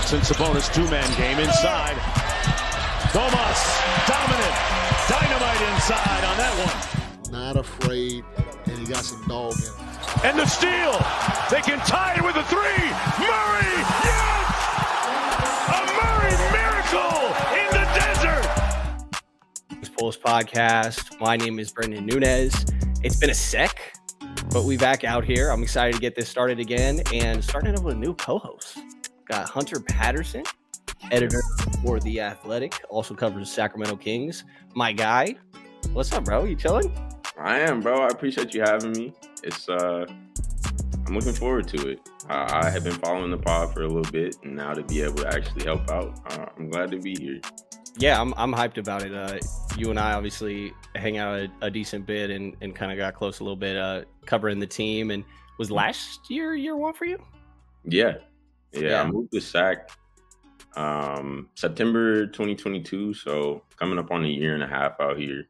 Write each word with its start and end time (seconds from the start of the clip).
Fox 0.00 0.12
and 0.14 0.22
Sabonis 0.22 0.72
two-man 0.72 1.04
game 1.18 1.38
inside. 1.38 1.94
Domas, 3.12 3.60
dominant, 4.08 4.56
dynamite 5.08 5.60
inside 5.74 6.24
on 6.24 6.36
that 6.38 6.54
one. 6.64 7.32
Not 7.32 7.56
afraid, 7.56 8.24
and 8.64 8.78
he 8.78 8.86
got 8.86 9.04
some 9.04 9.22
dog 9.28 9.52
in 9.52 9.60
him. 9.60 9.74
And 10.24 10.38
the 10.38 10.46
steal. 10.46 10.92
They 11.50 11.60
can 11.60 11.78
tie 11.86 12.14
it 12.16 12.24
with 12.24 12.34
a 12.36 12.44
three. 12.44 12.80
Murray, 13.20 13.76
yes! 14.08 14.48
A 15.68 15.80
Murray 16.00 16.36
miracle 16.56 17.20
in 17.60 17.68
the 17.76 17.84
desert. 18.00 18.48
This 19.68 19.82
is 19.82 19.88
Pulse 19.90 20.16
podcast. 20.16 21.20
My 21.20 21.36
name 21.36 21.58
is 21.58 21.72
Brenden 21.72 22.06
Nunes. 22.06 22.64
It's 23.02 23.16
been 23.16 23.30
a 23.30 23.34
sec, 23.34 23.92
but 24.50 24.64
we 24.64 24.78
back 24.78 25.04
out 25.04 25.24
here. 25.24 25.50
I'm 25.50 25.62
excited 25.62 25.94
to 25.94 26.00
get 26.00 26.14
this 26.14 26.30
started 26.30 26.58
again 26.58 27.02
and 27.12 27.44
starting 27.44 27.76
up 27.76 27.82
with 27.82 27.96
a 27.96 27.98
new 27.98 28.14
co-host. 28.14 28.78
Got 29.30 29.48
Hunter 29.48 29.78
Patterson, 29.78 30.42
editor 31.12 31.40
for 31.84 32.00
The 32.00 32.20
Athletic, 32.20 32.82
also 32.88 33.14
covers 33.14 33.48
the 33.48 33.54
Sacramento 33.54 33.94
Kings. 33.94 34.42
My 34.74 34.90
guy. 34.90 35.36
What's 35.92 36.12
up, 36.12 36.24
bro? 36.24 36.42
You 36.42 36.56
chilling? 36.56 36.92
I 37.38 37.60
am, 37.60 37.80
bro. 37.80 38.02
I 38.02 38.08
appreciate 38.08 38.52
you 38.54 38.62
having 38.62 38.90
me. 38.90 39.14
It's 39.44 39.68
uh 39.68 40.04
I'm 41.06 41.14
looking 41.14 41.32
forward 41.32 41.68
to 41.68 41.90
it. 41.90 42.00
Uh, 42.28 42.48
I 42.50 42.70
have 42.70 42.82
been 42.82 42.96
following 42.96 43.30
the 43.30 43.38
pod 43.38 43.72
for 43.72 43.82
a 43.82 43.86
little 43.86 44.10
bit, 44.10 44.34
and 44.42 44.56
now 44.56 44.74
to 44.74 44.82
be 44.82 45.00
able 45.02 45.18
to 45.18 45.28
actually 45.28 45.62
help 45.62 45.88
out, 45.92 46.18
uh, 46.32 46.46
I'm 46.58 46.68
glad 46.68 46.90
to 46.90 46.98
be 46.98 47.14
here. 47.16 47.40
Yeah, 47.98 48.20
I'm, 48.20 48.34
I'm 48.36 48.52
hyped 48.52 48.78
about 48.78 49.02
it. 49.02 49.14
Uh, 49.14 49.38
you 49.76 49.90
and 49.90 50.00
I 50.00 50.14
obviously 50.14 50.72
hang 50.96 51.18
out 51.18 51.38
a, 51.38 51.48
a 51.60 51.70
decent 51.70 52.04
bit 52.04 52.30
and, 52.30 52.56
and 52.62 52.74
kind 52.74 52.90
of 52.90 52.98
got 52.98 53.14
close 53.14 53.38
a 53.38 53.44
little 53.44 53.54
bit 53.54 53.76
uh, 53.76 54.02
covering 54.26 54.58
the 54.58 54.66
team. 54.66 55.12
And 55.12 55.22
was 55.56 55.70
last 55.70 56.28
year 56.30 56.56
year 56.56 56.76
one 56.76 56.94
for 56.94 57.04
you? 57.04 57.22
Yeah, 57.84 58.14
yeah. 58.72 58.80
Yeah. 58.80 59.02
I 59.02 59.10
moved 59.10 59.32
to 59.32 59.40
SAC 59.40 59.90
um, 60.76 61.48
September 61.54 62.26
2022, 62.26 63.14
so 63.14 63.62
coming 63.76 63.98
up 63.98 64.10
on 64.10 64.24
a 64.24 64.28
year 64.28 64.54
and 64.54 64.62
a 64.62 64.66
half 64.66 65.00
out 65.00 65.18
here. 65.18 65.46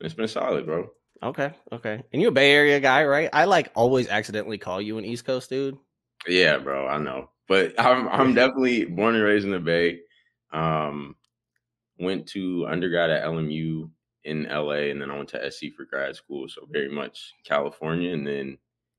It's 0.00 0.14
been 0.14 0.28
solid, 0.28 0.66
bro. 0.66 0.90
Okay, 1.22 1.52
okay. 1.72 2.02
And 2.12 2.22
you're 2.22 2.30
a 2.30 2.34
Bay 2.34 2.52
Area 2.52 2.78
guy, 2.78 3.04
right? 3.04 3.28
I 3.32 3.44
like 3.44 3.72
always 3.74 4.08
accidentally 4.08 4.58
call 4.58 4.80
you 4.80 4.98
an 4.98 5.04
East 5.04 5.24
Coast 5.24 5.50
dude. 5.50 5.76
Yeah, 6.26 6.58
bro. 6.58 6.86
I 6.86 6.98
know, 6.98 7.30
but 7.48 7.74
I'm 7.78 8.08
I'm 8.08 8.34
definitely 8.34 8.84
born 8.84 9.16
and 9.16 9.24
raised 9.24 9.44
in 9.44 9.50
the 9.50 9.58
Bay. 9.58 10.00
Um, 10.52 11.16
went 11.98 12.28
to 12.28 12.66
undergrad 12.68 13.10
at 13.10 13.24
LMU 13.24 13.90
in 14.24 14.44
LA, 14.44 14.90
and 14.90 15.02
then 15.02 15.10
I 15.10 15.16
went 15.16 15.30
to 15.30 15.50
SC 15.50 15.74
for 15.76 15.84
grad 15.84 16.14
school. 16.14 16.48
So 16.48 16.68
very 16.70 16.88
much 16.88 17.34
California, 17.44 18.12
and 18.12 18.26
then 18.26 18.58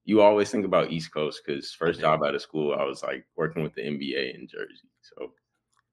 you 0.10 0.22
always 0.22 0.50
think 0.50 0.66
about 0.66 0.92
East 0.92 1.14
Coast 1.14 1.42
because 1.46 1.72
first 1.72 2.00
job 2.00 2.24
out 2.24 2.34
of 2.34 2.42
school, 2.42 2.76
I 2.78 2.84
was 2.84 3.04
like 3.04 3.26
working 3.38 3.62
with 3.62 3.76
the 3.76 3.82
NBA 3.82 4.34
in 4.36 4.48
Jersey. 4.48 4.90
So 5.02 5.32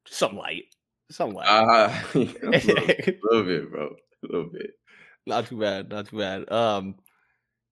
Some 0.06 0.36
light, 0.36 0.64
some 1.10 1.30
light. 1.32 1.46
uh, 1.46 1.92
a 2.14 2.18
little, 2.18 2.86
little 3.30 3.44
bit, 3.44 3.70
bro, 3.70 3.86
a 3.88 4.26
little 4.26 4.50
bit. 4.50 4.70
not 5.26 5.46
too 5.46 5.58
bad, 5.60 5.90
not 5.90 6.08
too 6.08 6.18
bad. 6.18 6.50
Um, 6.50 6.94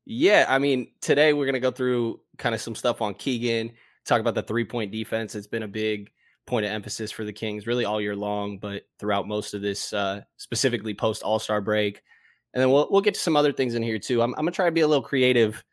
yeah, 0.05 0.45
I 0.49 0.59
mean, 0.59 0.89
today 1.01 1.33
we're 1.33 1.47
gonna 1.47 1.61
go 1.61 1.71
through 1.71 2.21
kind 2.37 2.55
of 2.55 2.61
some 2.61 2.75
stuff 2.75 3.01
on 3.01 3.15
Keegan, 3.15 3.73
talk 4.05 4.21
about 4.21 4.35
the 4.35 4.43
three 4.43 4.65
point 4.67 4.93
defense. 4.93 5.35
It's 5.35 5.47
been 5.47 5.63
a 5.63 5.69
big 5.69 6.11
point 6.47 6.67
of 6.67 6.73
emphasis 6.73 7.11
for 7.11 7.25
the 7.25 7.33
Kings 7.33 7.67
really 7.67 7.87
all 7.87 8.03
year 8.03 8.15
long, 8.15 8.59
but 8.59 8.83
throughout 8.99 9.27
most 9.27 9.55
of 9.55 9.63
this, 9.63 9.95
uh, 9.95 10.21
specifically 10.37 10.93
post 10.93 11.23
All 11.23 11.39
Star 11.39 11.63
break, 11.63 12.03
and 12.53 12.61
then 12.61 12.71
we'll 12.71 12.87
we'll 12.91 13.01
get 13.01 13.15
to 13.15 13.21
some 13.21 13.35
other 13.37 13.53
things 13.53 13.75
in 13.75 13.83
here 13.83 13.99
too. 13.99 14.21
I'm 14.21 14.35
I'm 14.35 14.45
gonna 14.45 14.51
try 14.51 14.67
to 14.67 14.73
be 14.73 14.83
a 14.83 14.89
little 14.89 15.03
creative 15.03 15.65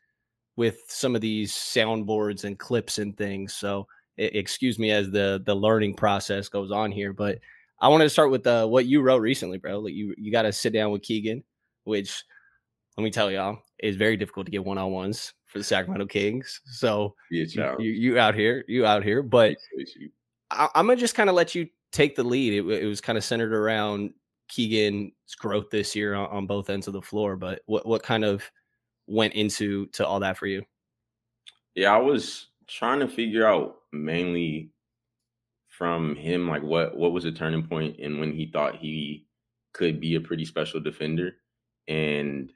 with 0.62 0.78
some 0.88 1.16
of 1.16 1.22
these 1.22 1.52
soundboards 1.54 2.44
and 2.44 2.60
clips 2.60 3.00
and 3.00 3.18
things. 3.18 3.56
So 3.56 3.88
excuse 4.18 4.78
me 4.78 4.92
as 4.92 5.10
the 5.10 5.42
the 5.44 5.56
learning 5.56 5.96
process 5.96 6.50
goes 6.50 6.70
on 6.70 6.92
here, 6.92 7.14
but 7.14 7.40
I 7.80 7.88
wanted 7.88 8.04
to 8.04 8.12
start 8.12 8.30
with 8.30 8.46
uh, 8.46 8.68
what 8.68 8.86
you 8.86 9.02
wrote 9.02 9.24
recently, 9.24 9.58
bro. 9.58 9.80
Like 9.80 9.96
you 9.96 10.14
you 10.20 10.32
got 10.32 10.44
to 10.44 10.54
sit 10.54 10.72
down 10.72 10.92
with 10.92 11.02
Keegan, 11.02 11.44
which 11.86 12.24
let 12.96 13.04
me 13.04 13.10
tell 13.10 13.32
y'all 13.32 13.58
is 13.80 13.96
very 13.96 14.16
difficult 14.16 14.46
to 14.46 14.52
get 14.52 14.64
one 14.64 14.78
on 14.78 14.92
ones 14.92 15.34
for 15.48 15.58
the 15.58 15.64
Sacramento 15.64 16.06
Kings. 16.06 16.62
So 16.66 17.16
you, 17.32 17.48
you 17.80 17.92
you 18.12 18.20
out 18.20 18.36
here, 18.36 18.64
you 18.68 18.86
out 18.86 19.04
here, 19.04 19.24
but 19.24 19.58
I, 20.52 20.70
I'm 20.76 20.86
gonna 20.86 20.96
just 20.96 21.16
kind 21.16 21.28
of 21.28 21.36
let 21.36 21.56
you 21.56 21.68
take 21.92 22.16
the 22.16 22.24
lead. 22.24 22.54
It, 22.54 22.84
it 22.84 22.86
was 22.86 23.02
kind 23.02 23.18
of 23.18 23.24
centered 23.24 23.52
around 23.52 24.14
Keegan's 24.48 25.34
growth 25.40 25.72
this 25.72 25.96
year 25.96 26.14
on, 26.14 26.28
on 26.28 26.46
both 26.46 26.70
ends 26.70 26.86
of 26.86 26.94
the 26.94 27.02
floor. 27.02 27.36
But 27.36 27.62
what 27.66 27.88
what 27.88 28.04
kind 28.04 28.24
of 28.24 28.44
went 29.12 29.34
into 29.34 29.88
to 29.88 30.06
all 30.06 30.22
that 30.22 30.38
for 30.38 30.48
you? 30.48 30.64
Yeah, 31.76 31.94
I 31.94 31.98
was 31.98 32.48
trying 32.68 33.00
to 33.00 33.08
figure 33.08 33.46
out 33.46 33.78
mainly 33.92 34.72
from 35.68 36.16
him 36.16 36.48
like 36.48 36.62
what 36.64 36.96
what 36.98 37.12
was 37.12 37.26
a 37.26 37.32
turning 37.32 37.66
point 37.66 37.98
and 38.00 38.20
when 38.20 38.32
he 38.32 38.46
thought 38.46 38.76
he 38.76 39.26
could 39.74 40.00
be 40.00 40.16
a 40.16 40.22
pretty 40.22 40.46
special 40.46 40.80
defender 40.80 41.38
and 41.88 42.52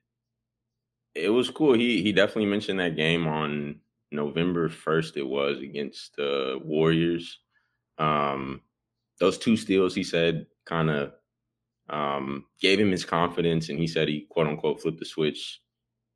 it 1.16 1.30
was 1.30 1.50
cool 1.50 1.74
he 1.74 2.04
he 2.04 2.12
definitely 2.12 2.46
mentioned 2.46 2.80
that 2.80 2.96
game 2.96 3.26
on 3.26 3.80
November 4.12 4.70
1st 4.70 5.18
it 5.18 5.24
was 5.28 5.60
against 5.60 6.16
the 6.18 6.60
Warriors 6.64 7.40
um 7.98 8.62
those 9.20 9.38
two 9.38 9.58
steals 9.58 9.96
he 9.96 10.04
said 10.04 10.46
kind 10.66 10.90
of 10.90 11.14
um 11.90 12.46
gave 12.62 12.80
him 12.80 12.92
his 12.92 13.06
confidence 13.06 13.70
and 13.70 13.80
he 13.80 13.88
said 13.88 14.08
he 14.08 14.28
quote 14.30 14.48
unquote 14.48 14.82
flipped 14.82 15.00
the 15.00 15.06
switch 15.06 15.62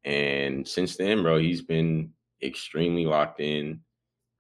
and 0.06 0.68
since 0.68 0.96
then 0.98 1.24
bro 1.24 1.38
he's 1.38 1.62
been 1.62 2.12
extremely 2.42 3.06
locked 3.06 3.40
in. 3.40 3.82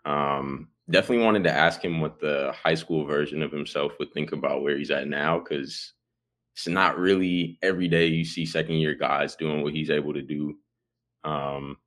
Um, 0.05 0.69
definitely 0.89 1.25
wanted 1.25 1.43
to 1.43 1.51
ask 1.51 1.83
him 1.83 2.01
what 2.01 2.19
the 2.19 2.53
high 2.63 2.75
school 2.75 3.05
version 3.05 3.41
of 3.41 3.51
himself 3.51 3.93
would 3.99 4.13
think 4.13 4.31
about 4.31 4.63
where 4.63 4.77
he's 4.77 4.91
at 4.91 5.07
now, 5.07 5.39
because 5.39 5.93
it's 6.55 6.67
not 6.67 6.97
really 6.97 7.59
every 7.61 7.87
day 7.87 8.07
you 8.07 8.25
see 8.25 8.45
second 8.45 8.75
year 8.75 8.95
guys 8.95 9.35
doing 9.35 9.61
what 9.61 9.73
he's 9.73 9.89
able 9.89 10.13
to 10.13 10.21
do. 10.21 10.57
Um, 11.23 11.77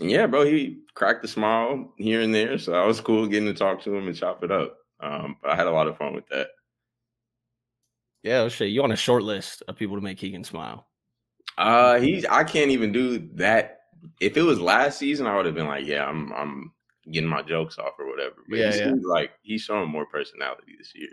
yeah, 0.00 0.26
bro, 0.26 0.44
he 0.44 0.80
cracked 0.94 1.24
a 1.24 1.28
smile 1.28 1.92
here 1.96 2.20
and 2.20 2.34
there, 2.34 2.58
so 2.58 2.72
that 2.72 2.86
was 2.86 3.00
cool 3.00 3.26
getting 3.26 3.52
to 3.52 3.54
talk 3.54 3.82
to 3.82 3.94
him 3.94 4.06
and 4.06 4.16
chop 4.16 4.44
it 4.44 4.50
up. 4.50 4.76
Um, 5.00 5.36
but 5.42 5.50
I 5.50 5.56
had 5.56 5.66
a 5.66 5.72
lot 5.72 5.88
of 5.88 5.98
fun 5.98 6.14
with 6.14 6.26
that. 6.28 6.48
Yeah, 8.22 8.48
shit, 8.48 8.70
you 8.70 8.82
on 8.82 8.92
a 8.92 8.96
short 8.96 9.22
list 9.22 9.62
of 9.68 9.76
people 9.76 9.96
to 9.96 10.02
make 10.02 10.18
Keegan 10.18 10.44
smile. 10.44 10.86
Uh, 11.58 11.98
he's 11.98 12.24
I 12.26 12.44
can't 12.44 12.70
even 12.70 12.92
do 12.92 13.18
that. 13.34 13.80
If 14.20 14.36
it 14.36 14.42
was 14.42 14.60
last 14.60 14.98
season, 14.98 15.26
I 15.26 15.36
would 15.36 15.46
have 15.46 15.54
been 15.54 15.66
like, 15.66 15.86
yeah, 15.86 16.04
I'm 16.06 16.32
I'm 16.32 16.72
getting 17.10 17.28
my 17.28 17.42
jokes 17.42 17.78
off 17.78 17.94
or 17.98 18.08
whatever. 18.08 18.36
But 18.48 18.58
Yeah, 18.58 18.72
he 18.72 18.78
yeah. 18.78 18.94
like 19.02 19.32
he's 19.42 19.62
showing 19.62 19.88
more 19.88 20.06
personality 20.06 20.74
this 20.78 20.92
year. 20.94 21.10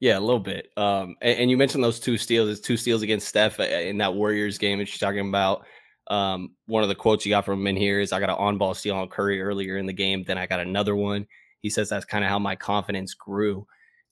Yeah, 0.00 0.18
a 0.18 0.20
little 0.20 0.40
bit. 0.40 0.70
Um, 0.76 1.16
and, 1.22 1.38
and 1.40 1.50
you 1.50 1.56
mentioned 1.56 1.82
those 1.82 2.00
two 2.00 2.18
steals. 2.18 2.50
It's 2.50 2.60
two 2.60 2.76
steals 2.76 3.02
against 3.02 3.28
Steph 3.28 3.60
uh, 3.60 3.64
in 3.64 3.98
that 3.98 4.14
Warriors 4.14 4.58
game 4.58 4.78
that 4.78 4.88
you're 4.88 5.08
talking 5.08 5.28
about. 5.28 5.64
Um, 6.08 6.54
one 6.66 6.82
of 6.82 6.88
the 6.88 6.94
quotes 6.94 7.24
you 7.24 7.30
got 7.30 7.44
from 7.44 7.60
him 7.60 7.66
in 7.68 7.76
here 7.76 8.00
is, 8.00 8.12
"I 8.12 8.20
got 8.20 8.28
an 8.28 8.36
on-ball 8.36 8.74
steal 8.74 8.96
on 8.96 9.08
Curry 9.08 9.40
earlier 9.40 9.78
in 9.78 9.86
the 9.86 9.92
game, 9.92 10.24
then 10.24 10.36
I 10.36 10.46
got 10.46 10.60
another 10.60 10.94
one." 10.94 11.26
He 11.60 11.70
says 11.70 11.88
that's 11.88 12.04
kind 12.04 12.24
of 12.24 12.30
how 12.30 12.38
my 12.38 12.56
confidence 12.56 13.14
grew, 13.14 13.66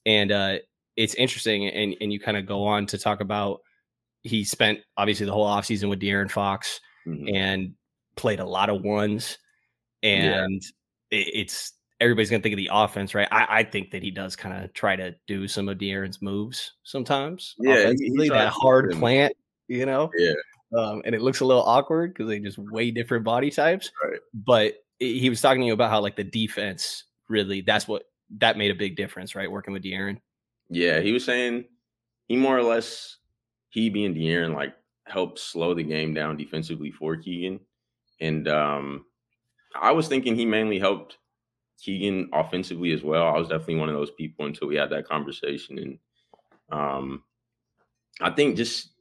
and 0.05 0.31
uh, 0.31 0.57
it's 0.95 1.13
interesting. 1.15 1.67
And 1.67 1.95
and 2.01 2.11
you 2.11 2.19
kind 2.19 2.37
of 2.37 2.47
go 2.47 2.63
on 2.65 2.87
to 2.87 2.97
talk 2.97 3.21
about 3.21 3.61
he 4.23 4.43
spent 4.43 4.79
obviously 4.97 5.25
the 5.25 5.31
whole 5.33 5.45
offseason 5.47 5.89
with 5.89 5.99
De'Aaron 5.99 6.31
Fox 6.31 6.79
Mhm. 7.07 7.35
and 7.35 7.73
played 8.15 8.39
a 8.39 8.45
lot 8.45 8.69
of 8.69 8.81
ones, 8.81 9.37
Yeah. 10.01 10.43
and 10.45 10.61
it, 11.11 11.27
it's 11.33 11.73
everybody's 11.99 12.29
gonna 12.29 12.41
think 12.43 12.53
of 12.53 12.57
the 12.57 12.69
offense, 12.71 13.13
right? 13.15 13.27
I, 13.31 13.59
I 13.59 13.63
think 13.63 13.91
that 13.91 14.01
he 14.03 14.11
does 14.11 14.35
kind 14.35 14.63
of 14.63 14.73
try 14.73 14.95
to 14.95 15.15
do 15.27 15.47
some 15.47 15.69
of 15.69 15.77
De'Aaron's 15.77 16.21
moves 16.21 16.73
sometimes. 16.83 17.55
Yeah, 17.59 17.91
he- 17.97 18.29
that 18.29 18.49
hard 18.49 18.91
them. 18.91 18.99
plant, 18.99 19.33
you 19.67 19.85
know. 19.85 20.09
Yeah. 20.17 20.33
Um, 20.77 21.01
and 21.05 21.13
it 21.13 21.21
looks 21.21 21.39
a 21.41 21.45
little 21.45 21.63
awkward 21.63 22.13
because 22.13 22.27
they 22.29 22.39
just 22.39 22.57
way 22.57 22.89
different 22.91 23.23
body 23.23 23.51
types. 23.51 23.91
Right. 24.03 24.19
But 24.33 24.75
he 24.99 25.19
he 25.19 25.29
was 25.29 25.39
talking 25.41 25.61
to 25.61 25.67
you 25.67 25.73
about 25.73 25.91
how 25.91 26.01
like 26.01 26.15
the 26.15 26.23
defense 26.23 27.03
really 27.29 27.61
that's 27.61 27.87
what 27.87 28.03
that 28.37 28.57
made 28.57 28.71
a 28.71 28.75
big 28.75 28.95
difference, 28.95 29.35
right? 29.35 29.51
Working 29.51 29.73
with 29.73 29.83
De'Aaron. 29.83 30.19
Yeah, 30.69 30.99
he 31.01 31.11
was 31.11 31.23
saying 31.25 31.65
he 32.27 32.35
more 32.37 32.57
or 32.57 32.63
less 32.63 33.17
he 33.73 33.89
being 33.89 34.13
De'Aaron 34.13 34.53
like 34.53 34.75
helped 35.05 35.39
slow 35.39 35.73
the 35.73 35.83
game 35.83 36.13
down 36.13 36.37
defensively 36.37 36.91
for 36.91 37.17
Keegan, 37.17 37.59
and 38.21 38.47
um, 38.47 39.05
I 39.75 39.91
was 39.91 40.07
thinking 40.07 40.35
he 40.35 40.45
mainly 40.45 40.77
helped 40.77 41.17
Keegan 41.81 42.29
offensively 42.33 42.91
as 42.91 43.01
well. 43.01 43.27
I 43.27 43.39
was 43.39 43.47
definitely 43.47 43.77
one 43.77 43.89
of 43.89 43.95
those 43.95 44.11
people 44.11 44.45
until 44.45 44.67
we 44.67 44.75
had 44.75 44.91
that 44.91 45.07
conversation, 45.07 45.79
and 45.79 45.99
um, 46.71 47.23
I 48.21 48.29
think 48.29 48.57
just 48.57 48.91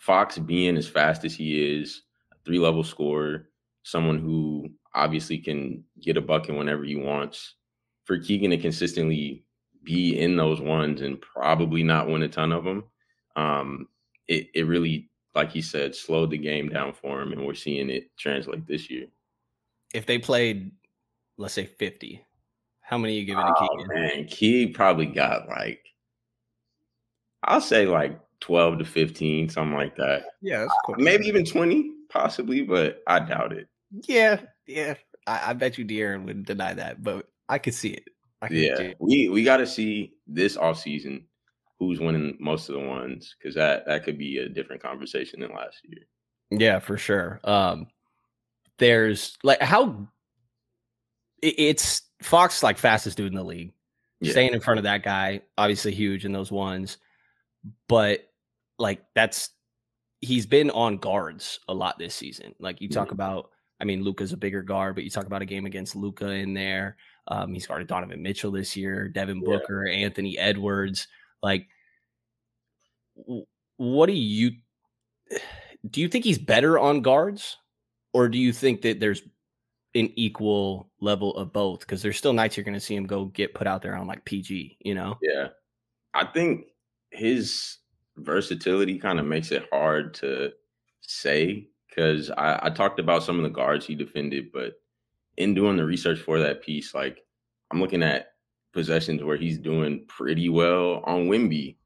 Fox 0.00 0.38
being 0.38 0.78
as 0.78 0.88
fast 0.88 1.26
as 1.26 1.34
he 1.34 1.78
is, 1.78 2.00
a 2.32 2.36
three 2.46 2.58
level 2.58 2.82
scorer, 2.82 3.50
someone 3.82 4.18
who 4.18 4.70
obviously 4.94 5.36
can 5.36 5.84
get 6.00 6.16
a 6.16 6.22
bucket 6.22 6.56
whenever 6.56 6.84
he 6.84 6.96
wants. 6.96 7.56
For 8.04 8.18
Keegan 8.18 8.50
to 8.50 8.56
consistently 8.56 9.44
be 9.84 10.18
in 10.18 10.36
those 10.36 10.60
ones 10.60 11.02
and 11.02 11.20
probably 11.20 11.82
not 11.82 12.08
win 12.08 12.22
a 12.22 12.28
ton 12.28 12.50
of 12.50 12.64
them, 12.64 12.84
um, 13.36 13.88
it 14.28 14.48
it 14.54 14.66
really, 14.66 15.10
like 15.34 15.50
he 15.50 15.62
said, 15.62 15.94
slowed 15.94 16.30
the 16.30 16.38
game 16.38 16.68
down 16.68 16.92
for 16.92 17.20
him, 17.20 17.32
and 17.32 17.46
we're 17.46 17.54
seeing 17.54 17.90
it 17.90 18.16
translate 18.16 18.66
this 18.66 18.90
year. 18.90 19.06
If 19.94 20.06
they 20.06 20.18
played, 20.18 20.72
let's 21.36 21.54
say 21.54 21.66
fifty, 21.66 22.24
How 22.80 22.98
many 22.98 23.16
are 23.16 23.20
you 23.20 23.26
giving 23.26 23.44
to 23.44 23.52
Oh 23.58 23.68
Keegan? 23.68 23.88
man, 23.88 24.24
Key 24.26 24.66
probably 24.68 25.06
got 25.06 25.48
like 25.48 25.84
I'll 27.44 27.60
say 27.60 27.86
like 27.86 28.18
12 28.40 28.78
to 28.80 28.84
15, 28.84 29.48
something 29.48 29.76
like 29.76 29.96
that. 29.96 30.24
Yeah, 30.40 30.60
that's 30.60 30.72
uh, 30.72 30.80
cool. 30.86 30.94
Maybe 30.98 31.26
even 31.26 31.44
20, 31.44 31.90
possibly, 32.08 32.62
but 32.62 33.02
I 33.06 33.20
doubt 33.20 33.52
it. 33.52 33.68
Yeah, 34.06 34.40
yeah. 34.66 34.94
I, 35.26 35.50
I 35.50 35.52
bet 35.54 35.78
you 35.78 35.84
De'Aaron 35.84 36.24
would 36.24 36.44
deny 36.44 36.74
that, 36.74 37.02
but 37.02 37.28
I 37.48 37.58
could 37.58 37.74
see 37.74 37.90
it. 37.90 38.08
I 38.40 38.48
could 38.48 38.56
Yeah. 38.56 38.76
see 38.76 38.84
it. 38.86 38.96
We 39.00 39.28
we 39.28 39.44
gotta 39.44 39.66
see 39.66 40.14
this 40.26 40.56
offseason 40.56 41.24
who's 41.88 42.00
winning 42.00 42.36
most 42.40 42.68
of 42.68 42.74
the 42.74 42.86
ones, 42.86 43.34
because 43.38 43.54
that 43.54 43.86
that 43.86 44.04
could 44.04 44.18
be 44.18 44.38
a 44.38 44.48
different 44.48 44.82
conversation 44.82 45.40
than 45.40 45.50
last 45.50 45.78
year. 45.84 46.06
Yeah, 46.50 46.78
for 46.78 46.96
sure. 46.96 47.40
Um, 47.44 47.86
there's 48.78 49.36
like 49.42 49.62
how 49.62 50.08
it, 51.42 51.54
it's 51.58 52.02
Fox 52.22 52.62
like 52.62 52.78
fastest 52.78 53.16
dude 53.16 53.28
in 53.28 53.34
the 53.34 53.44
league. 53.44 53.72
Yeah. 54.20 54.32
Staying 54.32 54.54
in 54.54 54.60
front 54.60 54.78
of 54.78 54.84
that 54.84 55.02
guy, 55.02 55.42
obviously 55.58 55.92
huge 55.92 56.24
in 56.24 56.32
those 56.32 56.52
ones, 56.52 56.98
but 57.88 58.20
like 58.78 59.02
that's 59.14 59.50
he's 60.20 60.46
been 60.46 60.70
on 60.70 60.98
guards 60.98 61.58
a 61.68 61.74
lot 61.74 61.98
this 61.98 62.14
season. 62.14 62.54
Like 62.60 62.80
you 62.80 62.88
talk 62.88 63.10
about, 63.10 63.50
I 63.80 63.84
mean, 63.84 64.04
Luka's 64.04 64.32
a 64.32 64.36
bigger 64.36 64.62
guard, 64.62 64.94
but 64.94 65.02
you 65.02 65.10
talk 65.10 65.26
about 65.26 65.42
a 65.42 65.46
game 65.46 65.66
against 65.66 65.96
Luca 65.96 66.30
in 66.30 66.54
there. 66.54 66.96
Um, 67.26 67.52
he's 67.52 67.66
guarded 67.66 67.88
Donovan 67.88 68.22
Mitchell 68.22 68.52
this 68.52 68.76
year, 68.76 69.08
Devin 69.08 69.42
Yeah. 69.42 69.58
Booker, 69.58 69.88
Anthony 69.88 70.38
Edwards. 70.38 71.08
Like, 71.42 71.66
what 73.76 74.06
do 74.06 74.12
you 74.12 74.52
do? 75.88 76.00
You 76.00 76.08
think 76.08 76.24
he's 76.24 76.38
better 76.38 76.78
on 76.78 77.02
guards, 77.02 77.56
or 78.12 78.28
do 78.28 78.38
you 78.38 78.52
think 78.52 78.82
that 78.82 79.00
there's 79.00 79.22
an 79.94 80.10
equal 80.16 80.90
level 81.00 81.36
of 81.36 81.52
both? 81.52 81.80
Because 81.80 82.02
there's 82.02 82.16
still 82.16 82.32
nights 82.32 82.56
you're 82.56 82.64
going 82.64 82.74
to 82.74 82.80
see 82.80 82.96
him 82.96 83.06
go 83.06 83.26
get 83.26 83.54
put 83.54 83.66
out 83.66 83.82
there 83.82 83.96
on 83.96 84.06
like 84.06 84.24
PG. 84.24 84.78
You 84.80 84.94
know? 84.94 85.18
Yeah. 85.20 85.48
I 86.14 86.26
think 86.26 86.66
his 87.10 87.78
versatility 88.16 88.98
kind 88.98 89.18
of 89.18 89.26
makes 89.26 89.50
it 89.52 89.66
hard 89.72 90.14
to 90.14 90.52
say 91.00 91.68
because 91.88 92.30
I, 92.30 92.58
I 92.62 92.70
talked 92.70 93.00
about 93.00 93.22
some 93.22 93.36
of 93.36 93.42
the 93.42 93.50
guards 93.50 93.86
he 93.86 93.94
defended, 93.94 94.52
but 94.52 94.74
in 95.36 95.54
doing 95.54 95.76
the 95.76 95.84
research 95.84 96.18
for 96.18 96.38
that 96.38 96.62
piece, 96.62 96.94
like 96.94 97.24
I'm 97.70 97.80
looking 97.80 98.02
at 98.02 98.32
possessions 98.72 99.22
where 99.22 99.36
he's 99.36 99.58
doing 99.58 100.04
pretty 100.08 100.48
well 100.48 101.02
on 101.04 101.26
Wemby, 101.26 101.76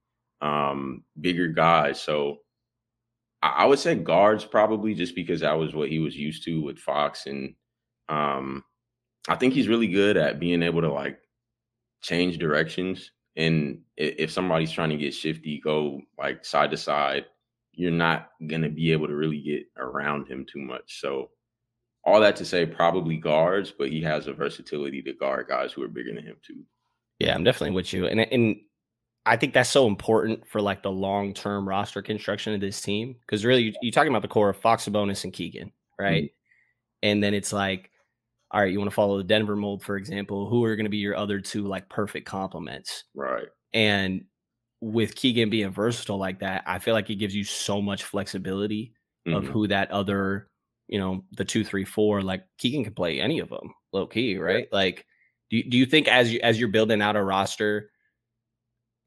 um, 0.40 1.04
bigger 1.20 1.48
guys. 1.48 2.00
So 2.00 2.38
I, 3.42 3.66
would 3.66 3.78
say 3.78 3.94
guards 3.94 4.44
probably 4.44 4.94
just 4.94 5.14
because 5.14 5.40
that 5.40 5.58
was 5.58 5.74
what 5.74 5.88
he 5.88 5.98
was 5.98 6.16
used 6.16 6.44
to 6.44 6.62
with 6.62 6.78
Fox. 6.78 7.26
And 7.26 7.54
um, 8.08 8.64
I 9.28 9.36
think 9.36 9.54
he's 9.54 9.68
really 9.68 9.88
good 9.88 10.16
at 10.16 10.40
being 10.40 10.62
able 10.62 10.80
to 10.82 10.92
like 10.92 11.18
change 12.02 12.38
directions. 12.38 13.12
And 13.36 13.80
if 13.96 14.30
somebody's 14.30 14.72
trying 14.72 14.90
to 14.90 14.96
get 14.96 15.14
shifty, 15.14 15.60
go 15.60 16.00
like 16.18 16.44
side 16.44 16.70
to 16.70 16.76
side, 16.76 17.26
you're 17.72 17.90
not 17.90 18.30
gonna 18.46 18.70
be 18.70 18.92
able 18.92 19.06
to 19.06 19.14
really 19.14 19.40
get 19.40 19.64
around 19.76 20.26
him 20.26 20.46
too 20.50 20.60
much. 20.60 21.00
So 21.00 21.30
all 22.04 22.20
that 22.20 22.36
to 22.36 22.44
say, 22.44 22.64
probably 22.64 23.16
guards, 23.16 23.74
but 23.76 23.90
he 23.90 24.00
has 24.02 24.28
a 24.28 24.32
versatility 24.32 25.02
to 25.02 25.12
guard 25.12 25.48
guys 25.48 25.72
who 25.72 25.82
are 25.82 25.88
bigger 25.88 26.14
than 26.14 26.24
him 26.24 26.36
too. 26.46 26.62
Yeah, 27.18 27.34
I'm 27.34 27.44
definitely 27.44 27.74
with 27.74 27.92
you, 27.92 28.06
and 28.06 28.20
and 28.20 28.56
I 29.26 29.36
think 29.36 29.52
that's 29.54 29.70
so 29.70 29.86
important 29.88 30.46
for 30.46 30.60
like 30.60 30.82
the 30.82 30.90
long 30.90 31.34
term 31.34 31.68
roster 31.68 32.00
construction 32.00 32.54
of 32.54 32.60
this 32.60 32.80
team 32.80 33.16
because 33.20 33.44
really 33.44 33.62
you, 33.64 33.72
you're 33.82 33.92
talking 33.92 34.12
about 34.12 34.22
the 34.22 34.28
core 34.28 34.50
of 34.50 34.56
Fox, 34.56 34.88
Sabonis, 34.88 35.24
and 35.24 35.32
Keegan, 35.32 35.72
right? 35.98 36.30
And 37.02 37.22
then 37.22 37.34
it's 37.34 37.52
like, 37.52 37.90
all 38.52 38.60
right, 38.60 38.72
you 38.72 38.78
want 38.78 38.90
to 38.90 38.94
follow 38.94 39.18
the 39.18 39.24
Denver 39.24 39.56
mold, 39.56 39.82
for 39.82 39.96
example. 39.96 40.48
Who 40.48 40.64
are 40.64 40.76
going 40.76 40.86
to 40.86 40.90
be 40.90 40.98
your 40.98 41.16
other 41.16 41.40
two 41.40 41.66
like 41.66 41.88
perfect 41.88 42.26
complements? 42.26 43.04
Right. 43.14 43.48
And 43.74 44.24
with 44.80 45.14
Keegan 45.16 45.50
being 45.50 45.70
versatile 45.70 46.18
like 46.18 46.38
that, 46.40 46.62
I 46.66 46.78
feel 46.78 46.94
like 46.94 47.10
it 47.10 47.16
gives 47.16 47.34
you 47.34 47.44
so 47.44 47.82
much 47.82 48.04
flexibility 48.04 48.94
of 49.26 49.42
Mhm. 49.42 49.48
who 49.48 49.66
that 49.68 49.90
other, 49.90 50.48
you 50.86 51.00
know, 51.00 51.24
the 51.32 51.44
two, 51.44 51.64
three, 51.64 51.84
four. 51.84 52.22
Like 52.22 52.44
Keegan 52.58 52.84
can 52.84 52.94
play 52.94 53.20
any 53.20 53.40
of 53.40 53.48
them, 53.48 53.74
low 53.92 54.06
key, 54.06 54.38
right? 54.38 54.68
Like, 54.70 55.04
do 55.50 55.56
you, 55.56 55.68
do 55.68 55.76
you 55.76 55.86
think 55.86 56.06
as 56.06 56.32
you 56.32 56.38
as 56.44 56.60
you're 56.60 56.68
building 56.68 57.02
out 57.02 57.16
a 57.16 57.22
roster, 57.22 57.90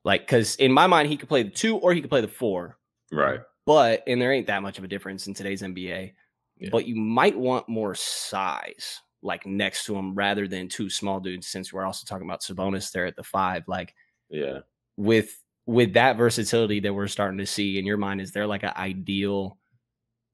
like, 0.04 0.22
because 0.22 0.56
in 0.58 0.72
my 0.72 0.88
mind 0.88 1.10
he 1.10 1.18
could 1.18 1.30
play 1.30 1.44
the 1.44 1.50
two 1.50 1.78
or 1.78 1.94
he 1.94 2.02
could 2.02 2.10
play 2.10 2.22
the 2.22 2.28
four, 2.28 2.78
Right. 3.12 3.42
but 3.66 4.04
and 4.08 4.22
there 4.22 4.32
ain't 4.32 4.48
that 4.48 4.62
much 4.64 4.78
of 4.78 4.84
a 4.84 4.88
difference 4.88 5.28
in 5.28 5.34
today's 5.34 5.62
NBA. 5.62 6.14
Yeah. 6.58 6.70
But 6.72 6.88
you 6.88 6.96
might 6.96 7.38
want 7.38 7.70
more 7.70 7.96
size, 7.96 9.00
like 9.22 9.46
next 9.46 9.86
to 9.86 9.96
him, 9.96 10.14
rather 10.16 10.48
than 10.48 10.68
two 10.68 10.90
small 10.90 11.20
dudes. 11.20 11.48
Since 11.48 11.72
we're 11.72 11.86
also 11.86 12.06
talking 12.06 12.28
about 12.28 12.42
Sabonis 12.42 12.92
there 12.92 13.06
at 13.06 13.16
the 13.16 13.24
five, 13.24 13.64
like 13.68 13.94
Yeah. 14.30 14.60
with 14.98 15.42
with 15.66 15.94
that 15.94 16.18
versatility 16.18 16.80
that 16.80 16.94
we're 16.94 17.08
starting 17.08 17.38
to 17.38 17.46
see 17.46 17.78
in 17.78 17.86
your 17.86 17.98
mind 17.98 18.20
is 18.22 18.32
there 18.32 18.48
like 18.48 18.64
an 18.64 18.74
ideal 18.76 19.58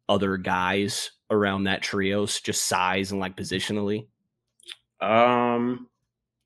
other 0.07 0.37
guys 0.37 1.11
around 1.29 1.65
that 1.65 1.81
trios 1.81 2.39
just 2.39 2.63
size 2.65 3.11
and 3.11 3.19
like 3.19 3.35
positionally 3.35 4.07
Um, 5.01 5.89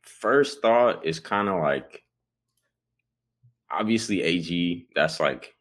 first 0.01 0.61
thought 0.61 1.05
is 1.05 1.19
kind 1.19 1.49
of 1.49 1.61
like 1.61 2.03
obviously 3.71 4.21
AG. 4.21 4.87
That's 4.95 5.19
like 5.19 5.55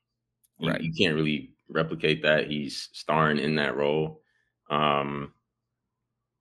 you, 0.59 0.73
you 0.81 0.93
can't 0.93 1.15
really 1.15 1.51
replicate 1.69 2.23
that. 2.23 2.49
He's 2.49 2.89
starring 2.93 3.39
in 3.39 3.57
that 3.57 3.77
role. 3.77 4.23
Um, 4.71 5.33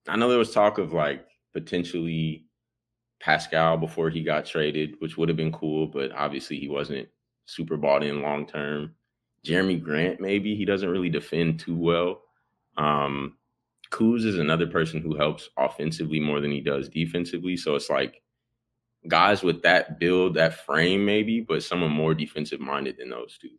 I 0.08 0.16
know 0.16 0.30
there 0.30 0.38
was 0.38 0.52
talk 0.52 0.78
of 0.78 0.94
like 0.94 1.26
potentially 1.54 2.46
Pascal 3.20 3.78
before 3.78 4.10
he 4.10 4.24
got 4.24 4.46
traded, 4.46 4.96
which 5.00 5.18
would 5.18 5.30
have 5.30 5.38
been 5.38 5.52
cool, 5.52 5.88
but 5.88 6.12
obviously 6.12 6.60
he 6.60 6.70
wasn't 6.70 7.08
super 7.46 7.78
bought 7.78 8.04
in 8.04 8.22
long 8.22 8.46
term. 8.46 8.94
Jerami 9.46 9.82
Grant, 9.82 10.20
maybe 10.20 10.56
he 10.56 10.66
doesn't 10.66 10.90
really 10.90 11.10
defend 11.10 11.60
too 11.60 11.76
well. 11.76 12.22
Um, 12.78 13.38
Kuz 13.92 14.26
is 14.26 14.38
another 14.38 14.68
person 14.68 15.02
who 15.02 15.16
helps 15.16 15.50
offensively 15.58 16.20
more 16.20 16.42
than 16.42 16.52
he 16.52 16.62
does 16.62 16.90
defensively. 16.90 17.56
So 17.56 17.76
it's 17.76 17.90
like 17.90 18.22
guys 19.08 19.44
with 19.44 19.62
that 19.64 20.00
build, 20.00 20.34
that 20.36 20.66
frame, 20.66 21.06
maybe, 21.06 21.42
but 21.42 21.64
someone 21.64 21.92
more 21.92 22.14
defensive 22.14 22.60
minded 22.60 22.98
than 22.98 23.10
those 23.10 23.38
two. 23.38 23.50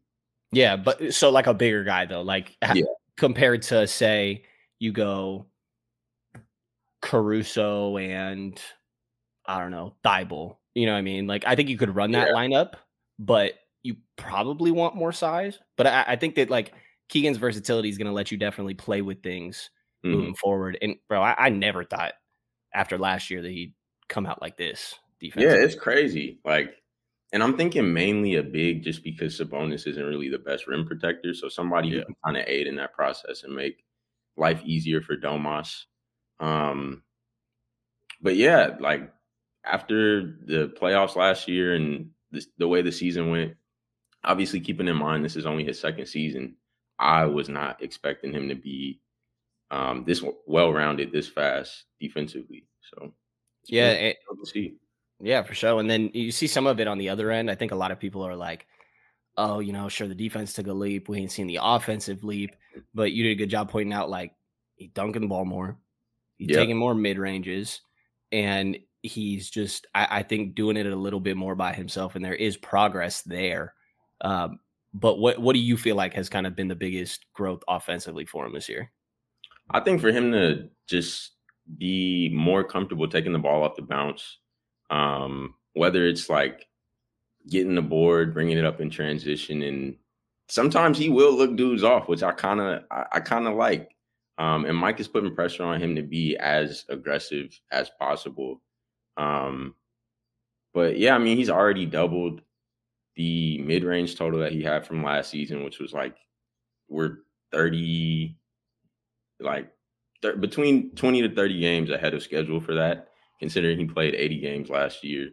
yeah 0.53 0.77
but 0.77 1.13
so 1.13 1.31
like 1.31 1.47
a 1.47 1.55
bigger 1.55 1.85
guy 1.85 2.07
though 2.07 2.23
like 2.23 2.57
Yeah. 2.75 2.85
compared 3.17 3.63
to 3.63 3.87
say 3.87 4.45
you 4.79 4.93
go 4.93 5.47
caruso 7.01 7.97
and 7.99 8.61
i 9.47 9.59
don't 9.61 9.71
know 9.71 9.95
Thybulle, 10.05 10.57
you 10.75 10.87
know 10.87 10.93
what 10.93 10.99
i 10.99 11.03
mean 11.03 11.27
like 11.27 11.45
i 11.47 11.55
think 11.55 11.69
you 11.69 11.77
could 11.79 11.95
run 11.95 12.13
that 12.13 12.29
Yeah. 12.29 12.35
lineup 12.35 12.73
but 13.19 13.55
you 13.83 13.97
probably 14.17 14.71
want 14.71 14.97
more 14.97 15.13
size 15.13 15.59
but 15.77 15.87
i, 15.87 16.05
I 16.09 16.17
think 16.17 16.35
that 16.37 16.51
like 16.51 16.73
keegan's 17.09 17.37
versatility 17.39 17.89
is 17.89 17.97
going 17.99 18.07
to 18.09 18.13
let 18.13 18.31
you 18.31 18.37
definitely 18.39 18.75
play 18.75 19.03
with 19.03 19.23
things 19.23 19.71
Mhm. 20.05 20.11
moving 20.13 20.35
forward. 20.37 20.79
And 20.81 20.95
bro, 21.09 21.21
I, 21.21 21.35
I 21.37 21.49
never 21.49 21.83
thought 21.83 22.13
after 22.73 22.97
last 22.99 23.31
year 23.31 23.43
that 23.43 23.51
he'd 23.51 23.75
come 24.09 24.27
out 24.27 24.41
like 24.41 24.57
this 24.57 24.95
Yeah, 25.21 25.55
it's 25.55 25.75
crazy. 25.75 26.41
Like, 26.45 26.75
and 27.33 27.43
I'm 27.43 27.57
thinking 27.57 27.93
mainly 27.93 28.37
a 28.37 28.43
big 28.43 28.83
just 28.83 29.03
because 29.05 29.39
Sabonis 29.39 29.87
isn't 29.87 30.05
really 30.05 30.29
the 30.31 30.39
best 30.39 30.67
rim 30.67 30.87
protector. 30.87 31.35
So 31.35 31.49
somebody 31.49 31.89
Yeah. 31.89 31.99
who 32.01 32.05
can 32.07 32.17
kind 32.25 32.37
of 32.39 32.45
aid 32.47 32.67
in 32.67 32.77
that 32.77 32.95
process 32.95 33.43
and 33.45 33.55
make 33.55 33.85
life 34.37 34.63
easier 34.65 35.03
for 35.03 35.17
Domas. 35.17 35.85
Um, 36.41 37.03
but 38.21 38.37
yeah, 38.37 38.77
like 38.81 39.13
after 39.65 40.23
the 40.23 40.73
playoffs 40.81 41.17
last 41.17 41.49
year 41.49 41.75
and 41.75 42.11
this, 42.31 42.47
the 42.59 42.69
way 42.69 42.83
the 42.83 42.93
season 42.93 43.31
went, 43.31 43.55
obviously 44.25 44.61
keeping 44.61 44.89
in 44.89 44.97
mind 44.97 45.25
this 45.25 45.37
is 45.37 45.47
only 45.47 45.65
his 45.65 45.79
second 45.79 46.07
season, 46.07 46.57
I 46.99 47.25
was 47.27 47.49
not 47.49 47.83
expecting 47.83 48.33
him 48.33 48.49
to 48.49 48.55
be 48.55 49.01
um, 49.71 50.05
this 50.05 50.25
well 50.47 50.73
rounded, 50.73 51.13
this 51.13 51.29
fast 51.29 51.85
defensively. 52.01 52.67
So 52.81 53.13
yeah, 53.67 53.93
really 53.93 54.07
it- 54.11 54.19
to 54.45 54.47
see. 54.51 54.77
Yeah, 55.21 55.43
for 55.43 55.55
sure. 55.55 55.79
And 55.81 55.89
then 55.91 56.11
you 56.15 56.31
see 56.31 56.47
some 56.47 56.67
of 56.67 56.81
it 56.81 56.89
on 56.89 56.99
the 56.99 57.09
other 57.09 57.31
end. 57.31 57.51
I 57.51 57.55
think 57.55 57.73
a 57.73 57.77
lot 57.77 57.91
of 57.91 57.99
people 58.01 58.23
are 58.27 58.37
like, 58.37 58.67
"Oh, 59.37 59.61
you 59.61 59.73
know, 59.73 59.89
sure, 59.89 60.09
the 60.09 60.15
defense 60.15 60.53
took 60.53 60.67
a 60.67 60.73
leap. 60.73 61.09
We 61.09 61.19
ain't 61.19 61.33
seen 61.33 61.47
the 61.47 61.59
offensive 61.63 62.25
leap." 62.25 62.55
But 62.95 63.13
you 63.13 63.25
did 63.25 63.33
a 63.33 63.35
good 63.37 63.51
job 63.51 63.71
pointing 63.71 63.93
out 63.93 64.11
like 64.11 64.33
he 64.77 64.89
dunking 64.89 65.23
the 65.23 65.29
ball 65.29 65.45
more, 65.45 65.79
he's 66.37 66.49
Yeah. 66.51 66.57
taking 66.59 66.77
more 66.77 66.95
mid 66.95 67.19
ranges, 67.19 67.81
and 68.33 68.79
he's 69.03 69.49
just 69.51 69.87
I, 69.95 70.19
I 70.19 70.23
think 70.23 70.55
doing 70.55 70.77
it 70.77 70.87
a 70.87 70.95
little 70.97 71.21
bit 71.21 71.37
more 71.37 71.55
by 71.55 71.73
himself. 71.73 72.15
And 72.17 72.25
there 72.25 72.35
is 72.35 72.57
progress 72.57 73.23
there. 73.23 73.75
Um, 74.21 74.61
but 74.95 75.19
what 75.19 75.39
what 75.39 75.53
do 75.55 75.61
you 75.61 75.77
feel 75.77 75.97
like 75.97 76.15
has 76.15 76.29
kind 76.29 76.47
of 76.47 76.57
been 76.57 76.69
the 76.69 76.75
biggest 76.77 77.27
growth 77.35 77.63
offensively 77.69 78.25
for 78.25 78.47
him 78.47 78.53
this 78.53 78.69
year? 78.69 78.91
I 79.71 79.81
think 79.81 80.01
for 80.01 80.11
him 80.11 80.33
to 80.33 80.69
just 80.89 81.33
be 81.77 82.31
more 82.33 82.65
comfortable 82.65 83.07
taking 83.09 83.33
the 83.33 83.39
ball 83.39 83.63
off 83.63 83.77
the 83.77 83.83
bounce, 83.83 84.39
um, 84.91 85.55
whether 85.75 86.07
it's 86.07 86.29
like 86.29 86.67
getting 87.49 87.75
the 87.75 87.83
board, 87.83 88.35
bringing 88.35 88.59
it 88.59 88.65
up 88.65 88.81
in 88.81 88.91
transition, 88.91 89.63
and 89.63 89.97
sometimes 90.49 90.99
he 90.99 91.09
will 91.09 91.35
look 91.37 91.57
dudes 91.57 91.85
off, 91.85 92.09
which 92.09 92.23
I 92.23 92.33
kind 92.33 92.61
of 92.61 92.83
I, 92.91 93.05
I 93.13 93.21
kind 93.21 93.47
of 93.47 93.55
like. 93.55 93.95
Um, 94.39 94.67
and 94.67 94.77
Mike 94.77 95.01
is 95.01 95.09
putting 95.09 95.35
pressure 95.35 95.65
on 95.65 95.81
him 95.83 95.97
to 95.97 96.03
be 96.03 96.37
as 96.37 96.85
aggressive 96.89 97.59
as 97.73 97.91
possible. 97.99 98.63
Um, 99.17 99.75
but 100.73 100.97
yeah, 100.97 101.17
I 101.17 101.19
mean, 101.19 101.37
he's 101.37 101.51
already 101.51 101.87
doubled 101.87 102.41
the 103.17 103.59
mid 103.59 103.83
range 103.83 104.15
total 104.17 104.41
that 104.41 104.53
he 104.53 104.63
had 104.63 104.87
from 104.87 105.03
last 105.03 105.31
season, 105.31 105.65
which 105.65 105.81
was 105.81 105.93
like 105.93 106.17
we're 106.89 107.17
30, 107.51 108.37
like 109.41 109.73
th- 110.23 110.41
between 110.41 110.95
20 110.95 111.23
to 111.23 111.35
30 111.35 111.61
games 111.61 111.91
ahead 111.91 112.15
of 112.15 112.23
schedule 112.23 112.61
for 112.61 112.75
that, 112.75 113.09
considering 113.39 113.79
he 113.79 113.87
played 113.87 114.15
80 114.15 114.41
games 114.41 114.71
last 114.71 115.05
year. 115.05 115.31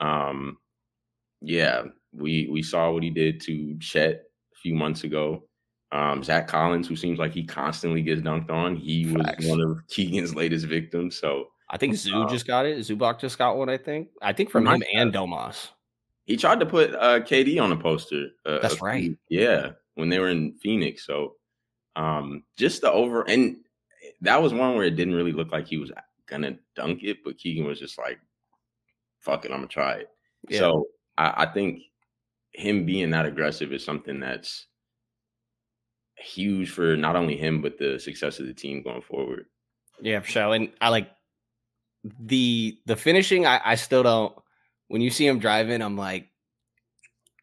Um, 0.00 0.58
yeah, 1.40 1.84
we 2.12 2.48
we 2.50 2.62
saw 2.62 2.90
what 2.90 3.02
he 3.02 3.10
did 3.10 3.40
to 3.42 3.76
Chet 3.78 4.14
a 4.14 4.58
few 4.62 4.74
months 4.74 5.04
ago. 5.04 5.44
Um, 5.92 6.24
Zach 6.24 6.48
Collins, 6.48 6.88
who 6.88 6.96
seems 6.96 7.18
like 7.18 7.32
he 7.32 7.44
constantly 7.44 8.02
gets 8.02 8.22
dunked 8.22 8.50
on, 8.50 8.74
he 8.74 9.14
Facts. 9.14 9.44
was 9.44 9.46
one 9.46 9.60
of 9.60 9.78
Keegan's 9.88 10.34
latest 10.34 10.66
victims. 10.66 11.16
So 11.16 11.48
I 11.70 11.76
think 11.76 11.94
Zoo 11.94 12.22
uh, 12.22 12.28
just 12.28 12.46
got 12.46 12.66
it. 12.66 12.78
Zubac 12.78 13.20
just 13.20 13.38
got 13.38 13.56
one. 13.56 13.68
I 13.68 13.76
think. 13.78 14.08
I 14.20 14.32
think 14.32 14.50
from 14.50 14.66
him 14.66 14.82
and 14.94 15.12
Domas. 15.12 15.68
He 16.24 16.36
tried 16.36 16.60
to 16.60 16.66
put 16.66 16.94
uh, 16.94 17.20
KD 17.20 17.62
on 17.62 17.70
a 17.70 17.76
poster. 17.76 18.28
Uh, 18.46 18.58
That's 18.60 18.80
right. 18.80 19.16
Yeah, 19.28 19.72
when 19.94 20.08
they 20.08 20.18
were 20.18 20.30
in 20.30 20.54
Phoenix. 20.62 21.06
So 21.06 21.34
um, 21.96 22.44
just 22.56 22.80
the 22.80 22.90
over 22.90 23.22
and 23.22 23.56
that 24.20 24.42
was 24.42 24.52
one 24.52 24.74
where 24.74 24.84
it 24.84 24.96
didn't 24.96 25.14
really 25.14 25.32
look 25.32 25.52
like 25.52 25.66
he 25.66 25.76
was 25.76 25.92
gonna 26.28 26.58
dunk 26.74 27.02
it, 27.02 27.18
but 27.24 27.38
Keegan 27.38 27.66
was 27.66 27.78
just 27.78 27.98
like, 27.98 28.18
"Fuck 29.20 29.44
it, 29.44 29.50
I'm 29.50 29.58
gonna 29.58 29.68
try 29.68 29.94
it." 29.94 30.08
Yeah. 30.48 30.60
So 30.60 30.88
I, 31.16 31.44
I 31.44 31.46
think 31.46 31.82
him 32.52 32.86
being 32.86 33.10
that 33.10 33.26
aggressive 33.26 33.72
is 33.72 33.84
something 33.84 34.20
that's 34.20 34.66
huge 36.16 36.70
for 36.70 36.96
not 36.96 37.16
only 37.16 37.36
him 37.36 37.60
but 37.60 37.76
the 37.76 37.98
success 37.98 38.38
of 38.38 38.46
the 38.46 38.54
team 38.54 38.82
going 38.82 39.02
forward. 39.02 39.46
Yeah, 40.00 40.20
for 40.20 40.30
sure. 40.30 40.54
And 40.54 40.70
I 40.80 40.88
like 40.88 41.10
the 42.20 42.78
the 42.86 42.96
finishing. 42.96 43.46
I, 43.46 43.60
I 43.64 43.74
still 43.74 44.02
don't. 44.02 44.34
When 44.88 45.00
you 45.00 45.10
see 45.10 45.26
him 45.26 45.38
driving, 45.38 45.82
I'm 45.82 45.96
like, 45.96 46.28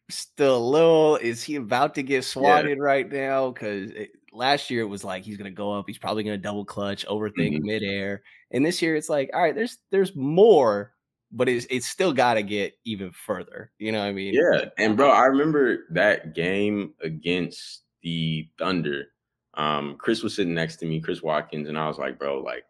still 0.08 0.56
a 0.56 0.58
little. 0.58 1.16
Is 1.16 1.42
he 1.42 1.56
about 1.56 1.94
to 1.96 2.02
get 2.02 2.24
swatted 2.24 2.78
yeah. 2.78 2.84
right 2.84 3.10
now? 3.10 3.50
Because 3.50 3.90
last 4.32 4.70
year 4.70 4.82
it 4.82 4.86
was 4.86 5.04
like 5.04 5.24
he's 5.24 5.36
gonna 5.36 5.50
go 5.50 5.72
up. 5.72 5.84
He's 5.86 5.98
probably 5.98 6.24
gonna 6.24 6.38
double 6.38 6.64
clutch, 6.64 7.06
overthink 7.06 7.54
mm-hmm. 7.54 7.66
midair. 7.66 8.22
And 8.50 8.64
this 8.64 8.82
year 8.82 8.96
it's 8.96 9.08
like, 9.08 9.30
all 9.34 9.42
right, 9.42 9.54
there's 9.54 9.78
there's 9.90 10.14
more, 10.16 10.92
but 11.30 11.48
it's 11.48 11.66
it's 11.70 11.86
still 11.86 12.12
got 12.12 12.34
to 12.34 12.42
get 12.42 12.74
even 12.84 13.12
further. 13.12 13.70
You 13.78 13.92
know 13.92 14.00
what 14.00 14.06
I 14.06 14.12
mean? 14.12 14.34
Yeah. 14.34 14.66
And 14.78 14.96
bro, 14.96 15.10
I 15.10 15.24
remember 15.26 15.84
that 15.90 16.34
game 16.34 16.94
against 17.02 17.82
the 18.02 18.48
Thunder. 18.58 19.06
Um, 19.54 19.96
Chris 19.98 20.22
was 20.22 20.34
sitting 20.34 20.54
next 20.54 20.76
to 20.76 20.86
me, 20.86 21.00
Chris 21.00 21.22
Watkins, 21.22 21.68
and 21.68 21.78
I 21.78 21.86
was 21.86 21.98
like, 21.98 22.18
bro, 22.18 22.40
like 22.40 22.64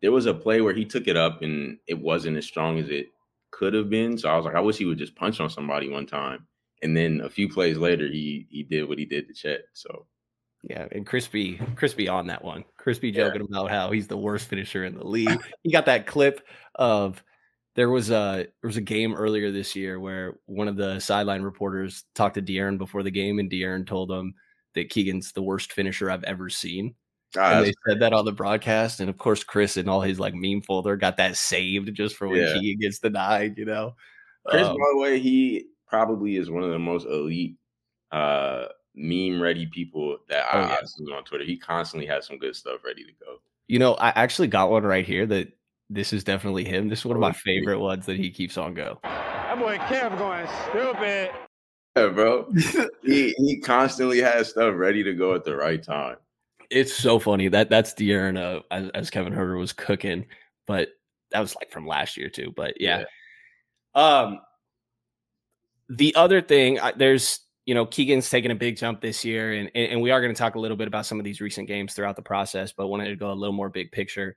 there 0.00 0.12
was 0.12 0.26
a 0.26 0.34
play 0.34 0.60
where 0.60 0.74
he 0.74 0.84
took 0.84 1.08
it 1.08 1.16
up 1.16 1.42
and 1.42 1.78
it 1.86 1.98
wasn't 1.98 2.36
as 2.36 2.46
strong 2.46 2.78
as 2.78 2.88
it 2.88 3.06
could 3.50 3.74
have 3.74 3.90
been. 3.90 4.16
So 4.16 4.28
I 4.28 4.36
was 4.36 4.44
like, 4.44 4.54
I 4.54 4.60
wish 4.60 4.78
he 4.78 4.86
would 4.86 4.98
just 4.98 5.16
punch 5.16 5.40
on 5.40 5.50
somebody 5.50 5.88
one 5.88 6.06
time. 6.06 6.46
And 6.82 6.96
then 6.96 7.20
a 7.20 7.28
few 7.28 7.48
plays 7.48 7.76
later, 7.76 8.06
he 8.06 8.46
he 8.48 8.62
did 8.62 8.88
what 8.88 8.98
he 8.98 9.04
did 9.04 9.28
to 9.28 9.34
Chet. 9.34 9.60
So 9.74 10.06
yeah, 10.62 10.86
and 10.92 11.06
Crispy, 11.06 11.58
Crispy 11.76 12.08
on 12.08 12.26
that 12.26 12.44
one. 12.44 12.64
Crispy 12.76 13.10
joking 13.12 13.46
yeah. 13.48 13.58
about 13.58 13.70
how 13.70 13.90
he's 13.90 14.08
the 14.08 14.16
worst 14.16 14.48
finisher 14.48 14.84
in 14.84 14.94
the 14.94 15.06
league. 15.06 15.40
he 15.62 15.72
got 15.72 15.86
that 15.86 16.06
clip 16.06 16.46
of 16.74 17.22
there 17.76 17.88
was 17.88 18.10
a 18.10 18.46
there 18.60 18.68
was 18.68 18.76
a 18.76 18.82
game 18.82 19.14
earlier 19.14 19.50
this 19.50 19.74
year 19.74 19.98
where 19.98 20.38
one 20.46 20.68
of 20.68 20.76
the 20.76 21.00
sideline 21.00 21.42
reporters 21.42 22.04
talked 22.14 22.34
to 22.34 22.42
De'Aaron 22.42 22.78
before 22.78 23.02
the 23.02 23.10
game, 23.10 23.38
and 23.38 23.50
De'Aaron 23.50 23.86
told 23.86 24.10
him 24.10 24.34
that 24.74 24.90
Keegan's 24.90 25.32
the 25.32 25.42
worst 25.42 25.72
finisher 25.72 26.10
I've 26.10 26.24
ever 26.24 26.50
seen. 26.50 26.94
Ah, 27.38 27.58
and 27.58 27.66
they 27.66 27.72
said 27.86 28.00
that 28.00 28.12
on 28.12 28.24
the 28.24 28.32
broadcast, 28.32 29.00
and 29.00 29.08
of 29.08 29.16
course, 29.16 29.44
Chris 29.44 29.76
and 29.76 29.88
all 29.88 30.00
his 30.00 30.20
like 30.20 30.34
meme 30.34 30.62
folder 30.62 30.96
got 30.96 31.16
that 31.16 31.36
saved 31.36 31.94
just 31.94 32.16
for 32.16 32.28
when 32.28 32.42
yeah. 32.42 32.54
Keegan 32.54 32.80
gets 32.80 32.98
denied. 32.98 33.56
You 33.56 33.64
know, 33.64 33.94
Chris, 34.46 34.66
um, 34.66 34.76
by 34.76 34.90
the 34.92 35.00
way, 35.00 35.20
he 35.20 35.66
probably 35.86 36.36
is 36.36 36.50
one 36.50 36.64
of 36.64 36.70
the 36.70 36.78
most 36.78 37.06
elite 37.06 37.56
uh 38.12 38.66
meme 38.94 39.40
ready 39.40 39.66
people 39.66 40.18
that 40.28 40.44
oh, 40.52 40.58
I, 40.58 40.68
yeah. 40.68 40.76
see 40.84 41.12
on 41.12 41.24
Twitter. 41.24 41.44
He 41.44 41.56
constantly 41.56 42.06
has 42.06 42.26
some 42.26 42.38
good 42.38 42.56
stuff 42.56 42.84
ready 42.84 43.04
to 43.04 43.12
go. 43.24 43.36
You 43.68 43.78
know, 43.78 43.94
I 43.94 44.08
actually 44.10 44.48
got 44.48 44.70
one 44.70 44.82
right 44.84 45.06
here 45.06 45.26
that 45.26 45.52
this 45.88 46.12
is 46.12 46.24
definitely 46.24 46.64
him. 46.64 46.88
This 46.88 47.00
is 47.00 47.04
one 47.04 47.16
of 47.16 47.20
my 47.20 47.32
favorite 47.32 47.78
ones 47.78 48.06
that 48.06 48.16
he 48.16 48.30
keeps 48.30 48.56
on 48.56 48.74
go. 48.74 48.98
That 49.02 49.58
boy 49.58 49.78
Kev 49.78 50.16
going 50.18 50.46
stupid. 50.70 51.30
Yeah, 51.96 52.08
bro. 52.08 52.52
he 53.02 53.34
he 53.36 53.60
constantly 53.60 54.20
has 54.20 54.50
stuff 54.50 54.74
ready 54.76 55.02
to 55.02 55.12
go 55.12 55.34
at 55.34 55.44
the 55.44 55.56
right 55.56 55.82
time. 55.82 56.16
It's 56.70 56.94
so 56.94 57.18
funny 57.18 57.48
that 57.48 57.68
that's 57.68 57.92
De'Aaron 57.94 58.38
uh, 58.38 58.62
as, 58.70 58.90
as 58.90 59.10
Kevin 59.10 59.32
Huerter 59.32 59.58
was 59.58 59.72
cooking, 59.72 60.26
but 60.68 60.90
that 61.32 61.40
was 61.40 61.56
like 61.56 61.70
from 61.70 61.86
last 61.86 62.16
year 62.16 62.28
too. 62.28 62.52
But 62.54 62.80
yeah. 62.80 63.04
yeah. 63.96 64.20
Um, 64.20 64.40
the 65.88 66.14
other 66.14 66.40
thing, 66.40 66.78
I, 66.78 66.92
there's 66.92 67.40
you 67.66 67.74
know, 67.74 67.86
Keegan's 67.86 68.30
taken 68.30 68.50
a 68.50 68.54
big 68.54 68.76
jump 68.76 69.00
this 69.00 69.24
year, 69.24 69.52
and 69.52 69.70
and 69.74 70.00
we 70.00 70.10
are 70.10 70.20
going 70.20 70.34
to 70.34 70.38
talk 70.38 70.54
a 70.54 70.58
little 70.58 70.76
bit 70.76 70.88
about 70.88 71.06
some 71.06 71.18
of 71.18 71.24
these 71.24 71.40
recent 71.40 71.68
games 71.68 71.94
throughout 71.94 72.16
the 72.16 72.22
process, 72.22 72.72
but 72.72 72.88
wanted 72.88 73.08
to 73.08 73.16
go 73.16 73.30
a 73.30 73.34
little 73.34 73.54
more 73.54 73.68
big 73.68 73.92
picture. 73.92 74.36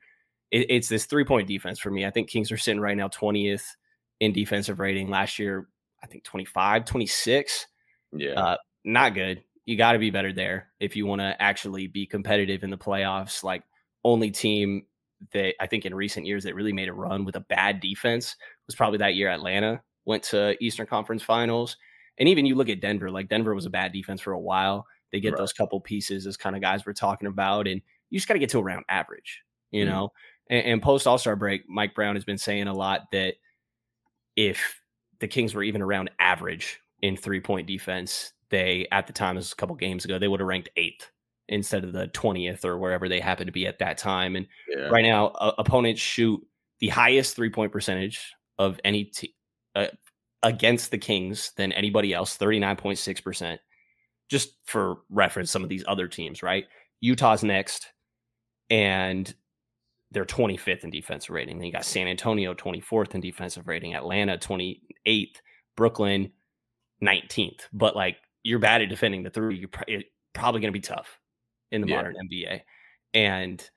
It, 0.52 0.68
it's 0.70 0.88
this 0.88 1.06
three 1.06 1.26
point 1.26 1.48
defense 1.48 1.80
for 1.80 1.92
me. 1.92 2.06
I 2.06 2.12
think 2.12 2.30
Kings 2.30 2.52
are 2.52 2.58
sitting 2.58 2.82
right 2.82 2.98
now 2.98 3.08
20th 3.08 3.66
in 4.20 4.34
defensive 4.34 4.80
rating. 4.80 5.10
Last 5.10 5.40
year, 5.40 5.68
I 6.04 6.08
think 6.08 6.24
25, 6.24 6.86
26. 6.86 7.68
Yeah. 8.14 8.32
Uh, 8.34 8.58
not 8.84 9.14
good. 9.14 9.44
You 9.66 9.78
got 9.78 9.94
to 9.94 10.00
be 10.00 10.12
better 10.12 10.34
there 10.34 10.68
if 10.80 10.96
you 10.96 11.06
want 11.06 11.22
to 11.22 11.42
actually 11.42 11.88
be 11.88 12.06
competitive 12.06 12.64
in 12.64 12.70
the 12.70 12.78
playoffs. 12.78 13.44
Like, 13.44 13.64
only 14.04 14.32
team 14.32 14.86
that 15.32 15.54
I 15.60 15.68
think 15.68 15.86
in 15.86 15.96
recent 15.96 16.26
years 16.26 16.44
that 16.44 16.56
really 16.56 16.74
made 16.74 16.90
a 16.90 16.94
run 16.94 17.26
with 17.26 17.36
a 17.36 17.42
bad 17.42 17.80
defense 17.80 18.36
was 18.68 18.76
probably 18.76 18.98
that 19.00 19.16
year 19.16 19.30
Atlanta 19.30 19.82
went 20.06 20.24
to 20.24 20.62
Eastern 20.64 20.86
Conference 20.86 21.24
Finals. 21.24 21.78
And 22.20 22.30
even 22.30 22.46
you 22.46 22.56
look 22.56 22.70
at 22.70 22.82
Denver, 22.82 23.10
like 23.10 23.30
Denver 23.30 23.56
was 23.56 23.66
a 23.66 23.72
bad 23.72 23.92
defense 23.92 24.22
for 24.22 24.34
a 24.34 24.40
while. 24.40 24.86
They 25.12 25.20
get 25.20 25.34
right. 25.34 25.38
those 25.38 25.54
couple 25.54 25.80
pieces 25.80 26.26
as 26.26 26.38
kind 26.38 26.56
of 26.56 26.62
guys 26.62 26.86
we're 26.86 26.94
talking 26.94 27.28
about, 27.28 27.68
and 27.68 27.82
you 28.10 28.20
just 28.20 28.28
got 28.28 28.34
to 28.34 28.40
get 28.40 28.50
to 28.50 28.60
around 28.60 28.84
average, 28.90 29.42
you 29.72 29.86
mm-hmm. 29.86 29.94
know. 29.94 30.12
And, 30.50 30.66
and 30.66 30.82
post 30.82 31.08
All 31.08 31.18
Star 31.18 31.36
break, 31.36 31.64
Mike 31.68 31.96
Brown 31.96 32.16
has 32.16 32.26
been 32.26 32.38
saying 32.38 32.68
a 32.68 32.74
lot 32.74 33.02
that 33.12 33.36
if 34.36 34.82
the 35.20 35.28
Kings 35.28 35.54
were 35.54 35.64
even 35.64 35.82
around 35.82 36.10
average 36.20 36.80
in 37.02 37.16
three 37.16 37.40
point 37.40 37.68
defense, 37.68 38.34
they 38.50 38.88
at 38.92 39.08
the 39.08 39.14
time, 39.14 39.36
this 39.36 39.46
was 39.46 39.54
a 39.54 39.56
couple 39.56 39.76
games 39.76 40.06
ago, 40.06 40.18
they 40.18 40.28
would 40.28 40.40
have 40.40 40.48
ranked 40.48 40.70
eighth 40.78 41.10
instead 41.50 41.84
of 41.84 41.94
the 41.94 42.08
20th 42.10 42.66
or 42.66 42.78
wherever 42.78 43.10
they 43.10 43.20
happen 43.20 43.46
to 43.46 43.52
be 43.52 43.68
at 43.68 43.80
that 43.80 43.98
time. 43.98 44.36
And 44.36 44.48
yeah. 44.70 44.88
right 44.88 45.04
now, 45.04 45.28
uh, 45.28 45.54
opponents 45.58 46.02
shoot 46.02 46.42
the 46.80 46.88
highest 46.90 47.36
three 47.36 47.50
point 47.50 47.72
percentage 47.72 48.34
of 48.58 48.80
any 48.84 49.06
team. 49.06 49.32
Uh, 49.76 49.88
against 50.44 50.92
the 50.92 50.98
Kings 50.98 51.54
than 51.56 51.72
anybody 51.72 52.14
else, 52.14 52.38
39.6%. 52.38 53.58
Just 54.30 54.56
for 54.66 54.98
reference, 55.10 55.50
some 55.50 55.64
of 55.64 55.70
these 55.70 55.84
other 55.88 56.08
teams, 56.08 56.44
right? 56.44 56.66
Utah's 57.02 57.44
next, 57.44 57.88
and 58.70 59.34
they're 60.12 60.26
25th 60.26 60.84
in 60.84 60.90
defensive 60.90 61.32
rating. 61.32 61.58
Then 61.58 61.66
you 61.66 61.72
got 61.72 61.86
San 61.86 62.08
Antonio 62.08 62.54
24th 62.54 63.16
in 63.16 63.22
defensive 63.22 63.68
rating, 63.68 63.96
Atlanta 63.96 64.38
28th, 64.38 65.38
Brooklyn 65.76 66.32
19th. 67.04 67.62
But 67.74 67.96
like 67.96 68.18
you're 68.44 68.60
bad 68.60 68.82
at 68.82 68.90
defending 68.90 69.24
the 69.24 69.30
three, 69.30 69.58
you're 69.58 70.04
probably 70.34 70.62
going 70.62 70.72
to 70.74 70.80
be 70.80 70.80
tough 70.80 71.20
in 71.72 71.82
the 71.82 71.88
yeah. 71.88 71.96
modern 71.96 72.16
NBA. 72.16 72.62
And 73.14 73.70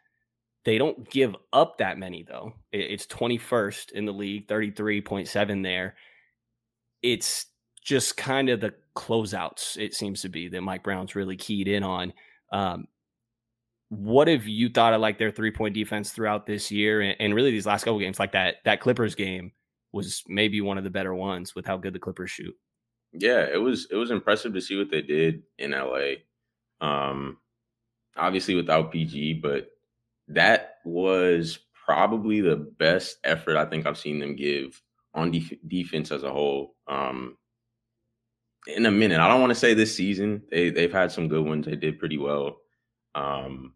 they 0.64 0.78
don't 0.78 1.08
give 1.10 1.34
up 1.52 1.78
that 1.78 1.98
many 1.98 2.24
though. 2.28 2.52
It's 2.72 3.06
21st 3.06 3.92
in 3.92 4.04
the 4.04 4.12
league, 4.12 4.46
33.7 4.48 5.62
there 5.62 5.94
it's 7.06 7.46
just 7.84 8.16
kind 8.16 8.48
of 8.48 8.60
the 8.60 8.74
closeouts, 8.96 9.78
it 9.78 9.94
seems 9.94 10.22
to 10.22 10.28
be 10.28 10.48
that 10.48 10.60
Mike 10.60 10.82
Brown's 10.82 11.14
really 11.14 11.36
keyed 11.36 11.68
in 11.68 11.84
on. 11.84 12.12
Um, 12.52 12.88
what 13.88 14.26
have 14.26 14.48
you 14.48 14.68
thought 14.68 14.92
of 14.92 15.00
like 15.00 15.18
their 15.18 15.30
three 15.30 15.52
point 15.52 15.74
defense 15.74 16.10
throughout 16.10 16.46
this 16.46 16.72
year 16.72 17.00
and, 17.00 17.16
and, 17.20 17.34
really 17.34 17.52
these 17.52 17.66
last 17.66 17.84
couple 17.84 18.00
games? 18.00 18.18
Like 18.18 18.32
that 18.32 18.56
that 18.64 18.80
Clippers 18.80 19.14
game 19.14 19.52
was 19.92 20.24
maybe 20.26 20.60
one 20.60 20.78
of 20.78 20.84
the 20.84 20.90
better 20.90 21.14
ones 21.14 21.54
with 21.54 21.64
how 21.64 21.76
good 21.76 21.92
the 21.92 22.00
Clippers 22.00 22.30
shoot. 22.30 22.54
Yeah, 23.12 23.46
it 23.46 23.58
was 23.58 23.86
it 23.90 23.94
was 23.94 24.10
impressive 24.10 24.52
to 24.54 24.60
see 24.60 24.76
what 24.76 24.90
they 24.90 25.02
did 25.02 25.44
in 25.58 25.70
LA. 25.70 26.14
Um, 26.80 27.38
obviously 28.16 28.56
without 28.56 28.90
PG, 28.90 29.34
but 29.34 29.68
that 30.28 30.78
was 30.84 31.60
probably 31.86 32.40
the 32.40 32.56
best 32.56 33.18
effort 33.22 33.56
I 33.56 33.64
think 33.64 33.86
I've 33.86 33.98
seen 33.98 34.18
them 34.18 34.34
give 34.34 34.82
on 35.16 35.32
def- 35.32 35.58
defense 35.66 36.12
as 36.12 36.22
a 36.22 36.30
whole. 36.30 36.76
Um, 36.86 37.36
in 38.68 38.86
a 38.86 38.90
minute, 38.90 39.18
I 39.18 39.28
don't 39.28 39.40
want 39.40 39.50
to 39.50 39.58
say 39.58 39.74
this 39.74 39.94
season. 39.94 40.42
They 40.50 40.70
they've 40.70 40.92
had 40.92 41.10
some 41.10 41.28
good 41.28 41.44
ones. 41.44 41.66
They 41.66 41.76
did 41.76 41.98
pretty 41.98 42.18
well 42.18 42.58
um, 43.14 43.74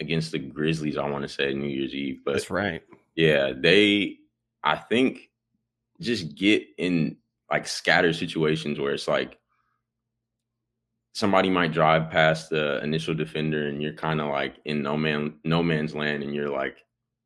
against 0.00 0.32
the 0.32 0.38
Grizzlies. 0.38 0.98
I 0.98 1.08
want 1.08 1.22
to 1.22 1.28
say 1.28 1.54
New 1.54 1.68
Year's 1.68 1.94
Eve, 1.94 2.20
but 2.24 2.32
that's 2.32 2.50
right. 2.50 2.82
Yeah, 3.14 3.52
they. 3.56 4.18
I 4.62 4.76
think 4.76 5.30
just 6.00 6.34
get 6.34 6.64
in 6.78 7.16
like 7.50 7.66
scattered 7.68 8.16
situations 8.16 8.80
where 8.80 8.92
it's 8.92 9.06
like 9.06 9.38
somebody 11.12 11.48
might 11.48 11.72
drive 11.72 12.10
past 12.10 12.50
the 12.50 12.82
initial 12.82 13.14
defender 13.14 13.68
and 13.68 13.80
you're 13.80 13.92
kind 13.92 14.20
of 14.20 14.28
like 14.28 14.56
in 14.64 14.82
no 14.82 14.96
man 14.96 15.34
no 15.44 15.62
man's 15.62 15.94
land 15.94 16.22
and 16.22 16.34
you're 16.34 16.50
like 16.50 16.78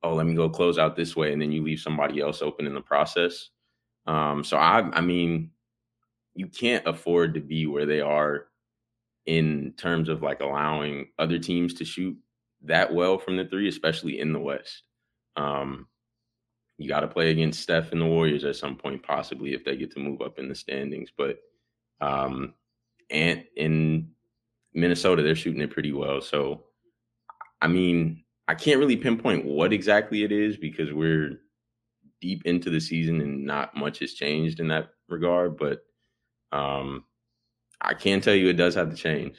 oh, 0.03 0.15
let 0.15 0.27
me 0.27 0.35
go 0.35 0.49
close 0.49 0.79
out 0.79 0.97
this 0.97 1.17
way, 1.17 1.33
and 1.33 1.41
then 1.41 1.53
you 1.53 1.63
leave 1.63 1.81
somebody 1.81 2.21
else 2.21 2.43
open 2.43 2.67
in 2.67 2.75
the 2.75 2.81
process. 2.81 3.51
Um, 4.07 4.45
so 4.45 4.57
I, 4.57 4.89
I 4.93 5.01
mean, 5.01 5.51
you 6.35 6.47
can't 6.47 6.87
afford 6.87 7.35
to 7.35 7.41
be 7.41 7.67
where 7.67 7.87
they 7.87 8.01
are 8.01 8.47
in 9.27 9.75
terms 9.77 10.09
of 10.09 10.23
like 10.23 10.41
allowing 10.41 11.09
other 11.19 11.39
teams 11.39 11.75
to 11.75 11.85
shoot 11.85 12.17
that 12.63 12.93
well 12.93 13.19
from 13.19 13.37
the 13.37 13.45
three, 13.45 13.69
especially 13.69 14.21
in 14.21 14.33
the 14.33 14.39
West. 14.39 14.85
Um, 15.37 15.87
you 16.79 16.89
got 16.89 17.01
to 17.01 17.09
play 17.09 17.31
against 17.31 17.61
Steph 17.61 17.93
and 17.93 18.01
the 18.01 18.07
Warriors 18.07 18.45
at 18.45 18.57
some 18.57 18.77
point, 18.77 19.03
possibly 19.03 19.53
if 19.53 19.65
they 19.65 19.77
get 19.77 19.91
to 19.93 20.01
move 20.01 20.23
up 20.23 20.39
in 20.39 20.49
the 20.49 20.55
standings. 20.55 21.11
But 21.17 21.39
um, 22.01 22.55
and 23.11 23.45
in 23.57 24.11
Minnesota, 24.75 25.23
they're 25.23 25.35
shooting 25.35 25.61
it 25.61 25.71
pretty 25.71 25.93
well. 25.93 26.21
So, 26.21 26.65
I 27.61 27.67
mean, 27.67 28.23
I 28.49 28.55
can't 28.55 28.81
really 28.81 28.97
pinpoint 28.97 29.45
what 29.45 29.75
exactly 29.75 30.25
it 30.25 30.33
is 30.33 30.57
because 30.57 30.91
we're 30.93 31.39
deep 32.21 32.43
into 32.47 32.71
the 32.71 32.81
season 32.81 33.21
and 33.21 33.45
not 33.45 33.77
much 33.77 33.99
has 34.01 34.15
changed 34.15 34.59
in 34.59 34.69
that 34.69 34.89
regard. 35.09 35.59
But 35.59 35.83
um, 36.51 37.05
I 37.81 37.93
can 37.93 38.23
tell 38.23 38.35
you 38.35 38.49
it 38.49 38.55
does 38.55 38.75
have 38.75 38.91
to 38.91 38.97
change. 38.97 39.37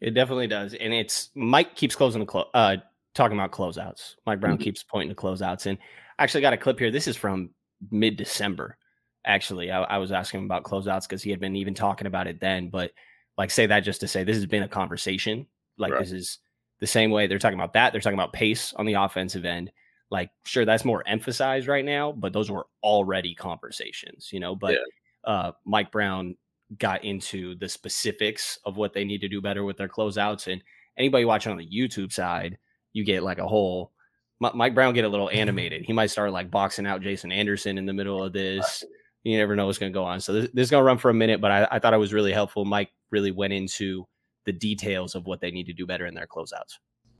It 0.00 0.14
definitely 0.14 0.46
does, 0.46 0.72
and 0.72 0.94
it's 0.94 1.28
Mike 1.34 1.76
keeps 1.76 1.94
closing 1.94 2.20
the 2.20 2.26
clo- 2.26 2.48
uh 2.54 2.78
talking 3.14 3.36
about 3.36 3.52
closeouts. 3.52 4.14
Mike 4.24 4.40
Brown 4.40 4.54
mm-hmm. 4.54 4.62
keeps 4.62 4.82
pointing 4.82 5.14
to 5.14 5.20
closeouts, 5.20 5.66
and 5.66 5.76
I 6.18 6.24
actually 6.24 6.40
got 6.40 6.54
a 6.54 6.56
clip 6.56 6.78
here. 6.78 6.90
This 6.90 7.06
is 7.06 7.18
from 7.18 7.50
mid 7.90 8.16
December. 8.16 8.78
Actually, 9.26 9.70
I, 9.70 9.82
I, 9.82 9.98
was 9.98 10.12
asking 10.12 10.40
him 10.40 10.44
about 10.46 10.64
closeouts 10.64 11.06
because 11.06 11.22
he 11.22 11.28
had 11.28 11.40
been 11.40 11.54
even 11.54 11.74
talking 11.74 12.06
about 12.06 12.26
it 12.26 12.40
then. 12.40 12.70
But 12.70 12.92
like, 13.36 13.50
say 13.50 13.66
that 13.66 13.80
just 13.80 14.00
to 14.00 14.08
say 14.08 14.24
this 14.24 14.36
has 14.36 14.46
been 14.46 14.62
a 14.62 14.68
conversation. 14.68 15.46
Like, 15.76 15.92
right. 15.92 16.00
this 16.00 16.12
is 16.12 16.38
the 16.80 16.86
same 16.86 17.10
way 17.10 17.26
they're 17.26 17.38
talking 17.38 17.58
about 17.58 17.74
that. 17.74 17.92
They're 17.92 18.00
talking 18.00 18.18
about 18.18 18.32
pace 18.32 18.72
on 18.74 18.86
the 18.86 18.94
offensive 18.94 19.44
end. 19.44 19.70
Like, 20.10 20.30
sure, 20.44 20.64
that's 20.64 20.84
more 20.84 21.06
emphasized 21.06 21.68
right 21.68 21.84
now, 21.84 22.12
but 22.12 22.32
those 22.32 22.50
were 22.50 22.66
already 22.82 23.34
conversations, 23.34 24.30
you 24.32 24.40
know. 24.40 24.56
But 24.56 24.72
yeah. 24.72 25.32
uh, 25.32 25.52
Mike 25.64 25.92
Brown 25.92 26.36
got 26.78 27.04
into 27.04 27.54
the 27.56 27.68
specifics 27.68 28.58
of 28.64 28.76
what 28.76 28.92
they 28.92 29.04
need 29.04 29.20
to 29.20 29.28
do 29.28 29.40
better 29.40 29.64
with 29.64 29.76
their 29.76 29.88
closeouts. 29.88 30.52
And 30.52 30.62
anybody 30.96 31.24
watching 31.24 31.52
on 31.52 31.58
the 31.58 31.68
YouTube 31.68 32.12
side, 32.12 32.58
you 32.92 33.04
get 33.04 33.22
like 33.22 33.38
a 33.38 33.46
whole 33.46 33.92
Mike 34.40 34.74
Brown 34.74 34.94
get 34.94 35.04
a 35.04 35.08
little 35.08 35.30
animated. 35.32 35.84
He 35.84 35.92
might 35.92 36.10
start 36.10 36.32
like 36.32 36.50
boxing 36.50 36.86
out 36.86 37.02
Jason 37.02 37.30
Anderson 37.30 37.78
in 37.78 37.86
the 37.86 37.92
middle 37.92 38.22
of 38.22 38.32
this. 38.32 38.84
You 39.22 39.36
never 39.36 39.54
know 39.54 39.66
what's 39.66 39.78
going 39.78 39.92
to 39.92 39.96
go 39.96 40.04
on. 40.04 40.20
So 40.20 40.32
this, 40.32 40.50
this 40.54 40.64
is 40.64 40.70
going 40.70 40.80
to 40.80 40.86
run 40.86 40.98
for 40.98 41.10
a 41.10 41.14
minute, 41.14 41.40
but 41.40 41.50
I, 41.50 41.68
I 41.72 41.78
thought 41.78 41.92
it 41.92 41.98
was 41.98 42.14
really 42.14 42.32
helpful. 42.32 42.64
Mike 42.64 42.90
really 43.10 43.30
went 43.30 43.52
into 43.52 44.06
the 44.44 44.52
details 44.52 45.14
of 45.14 45.26
what 45.26 45.40
they 45.40 45.50
need 45.50 45.66
to 45.66 45.72
do 45.72 45.86
better 45.86 46.06
in 46.06 46.14
their 46.14 46.26
closeouts. 46.26 46.78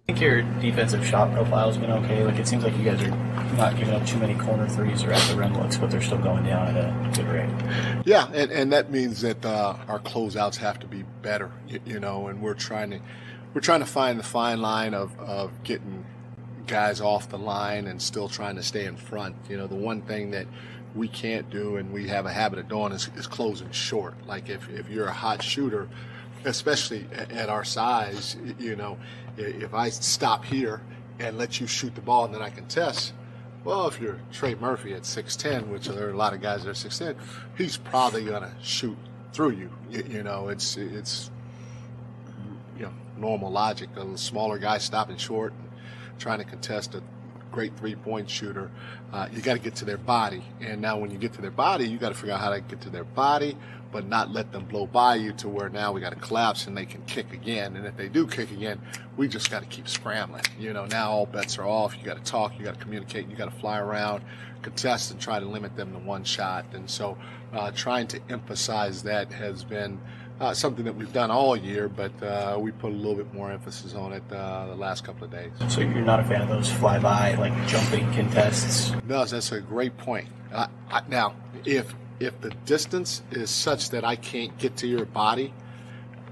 I 0.09 0.13
think 0.13 0.21
your 0.21 0.43
defensive 0.61 1.07
shot 1.07 1.33
profile 1.33 1.69
has 1.69 1.77
been 1.77 1.91
okay. 1.91 2.25
Like 2.25 2.39
it 2.39 2.49
seems 2.49 2.65
like 2.65 2.77
you 2.77 2.85
guys 2.85 3.01
are 3.03 3.11
not 3.57 3.77
giving 3.77 3.95
up 3.95 4.05
too 4.07 4.19
many 4.19 4.35
corner 4.35 4.69
threes 4.69 5.05
or 5.05 5.13
at 5.13 5.23
the 5.29 5.37
rim 5.37 5.55
looks, 5.55 5.77
but 5.77 5.91
they're 5.91 6.03
still 6.03 6.19
going 6.19 6.45
down 6.45 6.69
at 6.69 6.77
a 6.77 7.17
good 7.17 7.29
rate. 7.29 8.03
Yeah, 8.05 8.29
and, 8.33 8.51
and 8.51 8.73
that 8.73 8.91
means 8.91 9.21
that 9.21 9.45
uh, 9.45 9.77
our 9.87 10.01
closeouts 10.01 10.57
have 10.57 10.81
to 10.81 10.87
be 10.87 11.05
better, 11.23 11.53
you, 11.69 11.81
you, 11.85 12.01
know, 12.01 12.27
and 12.27 12.43
we're 12.43 12.55
trying 12.55 12.91
to 12.91 13.01
we're 13.55 13.61
trying 13.61 13.81
to 13.81 13.87
find 13.87 14.19
the 14.19 14.25
fine 14.25 14.61
line 14.61 14.95
of, 14.95 15.19
of 15.19 15.63
getting 15.63 16.05
guys 16.67 17.01
off 17.01 17.29
the 17.29 17.39
line 17.39 17.87
and 17.87 18.01
still 18.01 18.29
trying 18.29 18.57
to 18.57 18.63
stay 18.63 18.87
in 18.87 18.97
front. 18.97 19.37
You 19.49 19.57
know, 19.57 19.67
the 19.67 19.75
one 19.75 20.03
thing 20.03 20.31
that 20.33 20.47
we 20.95 21.09
can't 21.09 21.51
do 21.51 21.77
and 21.77 21.93
we 21.93 22.09
have 22.09 22.27
a 22.27 22.33
habit 22.33 22.59
of 22.59 22.69
doing 22.69 22.93
is, 22.93 23.11
is 23.17 23.27
closing 23.27 23.71
short. 23.71 24.15
Like 24.27 24.49
if, 24.49 24.69
if 24.71 24.89
you're 24.89 25.07
a 25.07 25.13
hot 25.13 25.43
shooter, 25.43 25.89
especially 26.45 27.07
at 27.13 27.49
our 27.49 27.65
size, 27.65 28.37
you 28.59 28.77
know, 28.77 28.99
if 29.37 29.75
I 29.75 29.91
stop 29.91 30.45
here 30.45 30.83
and 31.19 31.37
let 31.37 31.61
you 31.61 31.67
shoot 31.67 31.95
the 31.95 32.01
ball 32.01 32.25
and 32.25 32.35
then 32.35 32.43
I 32.43 32.51
can 32.51 32.67
test, 32.67 33.13
well, 33.65 33.87
if 33.87 34.01
you're 34.01 34.19
Trey 34.33 34.55
Murphy 34.55 34.95
at 34.95 35.03
6'10, 35.03 35.69
which 35.69 35.87
there 35.87 36.09
are 36.09 36.13
a 36.13 36.17
lot 36.17 36.33
of 36.33 36.41
guys 36.41 36.65
that 36.65 36.71
are 36.71 36.89
6'10, 36.89 37.17
he's 37.59 37.77
probably 37.77 38.25
going 38.25 38.43
to 38.43 38.53
shoot 38.63 38.97
through 39.33 39.51
you. 39.51 39.71
you. 39.91 40.23
Know, 40.23 40.49
it's, 40.49 40.77
it's, 40.79 41.31
you 42.77 42.85
know, 42.85 42.93
normal 43.19 43.51
logic. 43.51 43.91
A 43.97 44.17
smaller 44.17 44.59
guy 44.59 44.79
stopping 44.79 45.19
short, 45.19 45.53
trying 46.19 46.39
to 46.39 46.45
contest 46.45 46.95
a 46.95 47.03
great 47.51 47.77
three 47.77 47.95
point 47.95 48.29
shooter, 48.29 48.71
uh, 49.13 49.29
you 49.33 49.43
got 49.43 49.55
to 49.55 49.59
get 49.59 49.75
to 49.77 49.85
their 49.85 49.99
body. 49.99 50.43
And 50.61 50.81
now, 50.81 50.99
when 50.99 51.11
you 51.11 51.19
get 51.19 51.33
to 51.35 51.43
their 51.43 51.51
body, 51.51 51.87
you 51.87 51.99
got 51.99 52.11
to 52.11 52.15
figure 52.15 52.35
out 52.35 52.41
how 52.41 52.51
to 52.51 52.61
get 52.61 52.81
to 52.83 52.91
their 52.91 53.05
body, 53.05 53.57
but 53.93 54.07
not 54.07 54.33
let 54.33 54.53
them 54.53 54.65
blow 54.65 54.87
by 54.87 55.17
you 55.17 55.33
to 55.33 55.49
where 55.49 55.69
now 55.69 55.93
we 55.93 56.01
got 56.01 56.13
to 56.13 56.19
collapse 56.19 56.67
and 56.67 56.77
they 56.77 56.87
can 56.87 57.03
kick 57.03 57.33
again. 57.33 57.77
And 57.77 57.87
if 57.87 57.97
they 57.97 58.09
do 58.09 58.27
kick 58.27 58.51
again, 58.51 58.81
we 59.17 59.29
just 59.29 59.51
got 59.51 59.63
to 59.63 59.69
keep 59.69 59.89
scrambling. 59.89 60.45
You 60.59 60.73
know, 60.73 60.87
now 60.87 61.11
all 61.11 61.27
bets 61.27 61.59
are 61.59 61.67
off. 61.67 61.97
You 61.99 62.05
got 62.05 62.25
to 62.25 62.31
talk, 62.31 62.59
you 62.59 62.65
got 62.65 62.75
to 62.75 62.81
communicate, 62.81 63.29
you 63.29 63.37
got 63.37 63.53
to 63.53 63.59
fly 63.59 63.79
around, 63.79 64.23
contest, 64.63 65.11
and 65.11 65.21
try 65.21 65.41
to 65.41 65.47
limit 65.47 65.77
them 65.77 65.93
to 65.93 65.99
one 65.99 66.25
shot. 66.25 66.67
And 66.73 66.89
so, 66.89 67.19
uh, 67.53 67.73
trying 67.73 68.07
to 68.09 68.21
emphasize 68.29 69.03
that 69.05 69.33
has 69.33 69.65
been. 69.65 70.01
Uh, 70.41 70.55
something 70.55 70.87
that 70.87 70.97
we've 70.97 71.13
done 71.13 71.31
all 71.31 71.55
year, 71.55 71.87
but 71.87 72.11
uh, 72.23 72.57
we 72.59 72.71
put 72.71 72.91
a 72.91 72.97
little 72.97 73.15
bit 73.15 73.31
more 73.35 73.53
emphasis 73.53 73.93
on 73.95 74.15
it 74.15 74.23
uh, 74.33 74.67
the 74.69 74.75
last 74.75 75.05
couple 75.05 75.23
of 75.23 75.31
days. 75.31 75.53
So 75.69 75.83
you're 75.83 76.01
not 76.01 76.19
a 76.19 76.25
fan 76.25 76.41
of 76.41 76.49
those 76.49 76.71
flyby, 76.71 77.37
like 77.37 77.53
jumping 77.69 78.11
contests? 78.15 78.91
No, 79.07 79.23
that's 79.27 79.53
a 79.53 79.61
great 79.61 79.99
point. 79.99 80.29
I, 80.51 80.69
now, 81.09 81.35
if 81.67 81.95
if 82.21 82.41
the 82.41 82.51
distance 82.65 83.23
is 83.31 83.51
such 83.51 83.91
that 83.91 84.03
I 84.03 84.17
can't 84.17 84.57
get 84.57 84.77
to 84.79 84.87
your 84.87 85.05
body, 85.05 85.53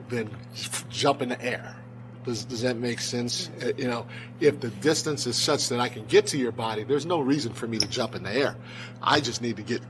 then 0.09 0.31
jump 0.89 1.21
in 1.21 1.29
the 1.29 1.43
air. 1.43 1.77
Does, 2.25 2.45
does 2.45 2.63
that 2.63 2.77
make 2.77 3.01
sense? 3.01 3.51
Uh, 3.63 3.73
you 3.77 3.89
know, 3.89 4.07
if 4.41 4.61
the 4.61 4.69
distance 4.69 5.27
is 5.27 5.37
such 5.37 5.69
that 5.69 5.81
I 5.81 5.89
can 5.89 6.05
get 6.07 6.27
to 6.29 6.39
your 6.39 6.53
body, 6.53 6.85
there's 6.85 7.07
no 7.07 7.21
reason 7.21 7.53
for 7.55 7.67
me 7.67 7.79
to 7.79 7.87
jump 7.87 8.15
in 8.15 8.23
the 8.23 8.33
air. 8.33 8.57
I 9.03 9.21
just 9.21 9.41
need 9.41 9.57
to 9.57 9.63
get 9.63 9.81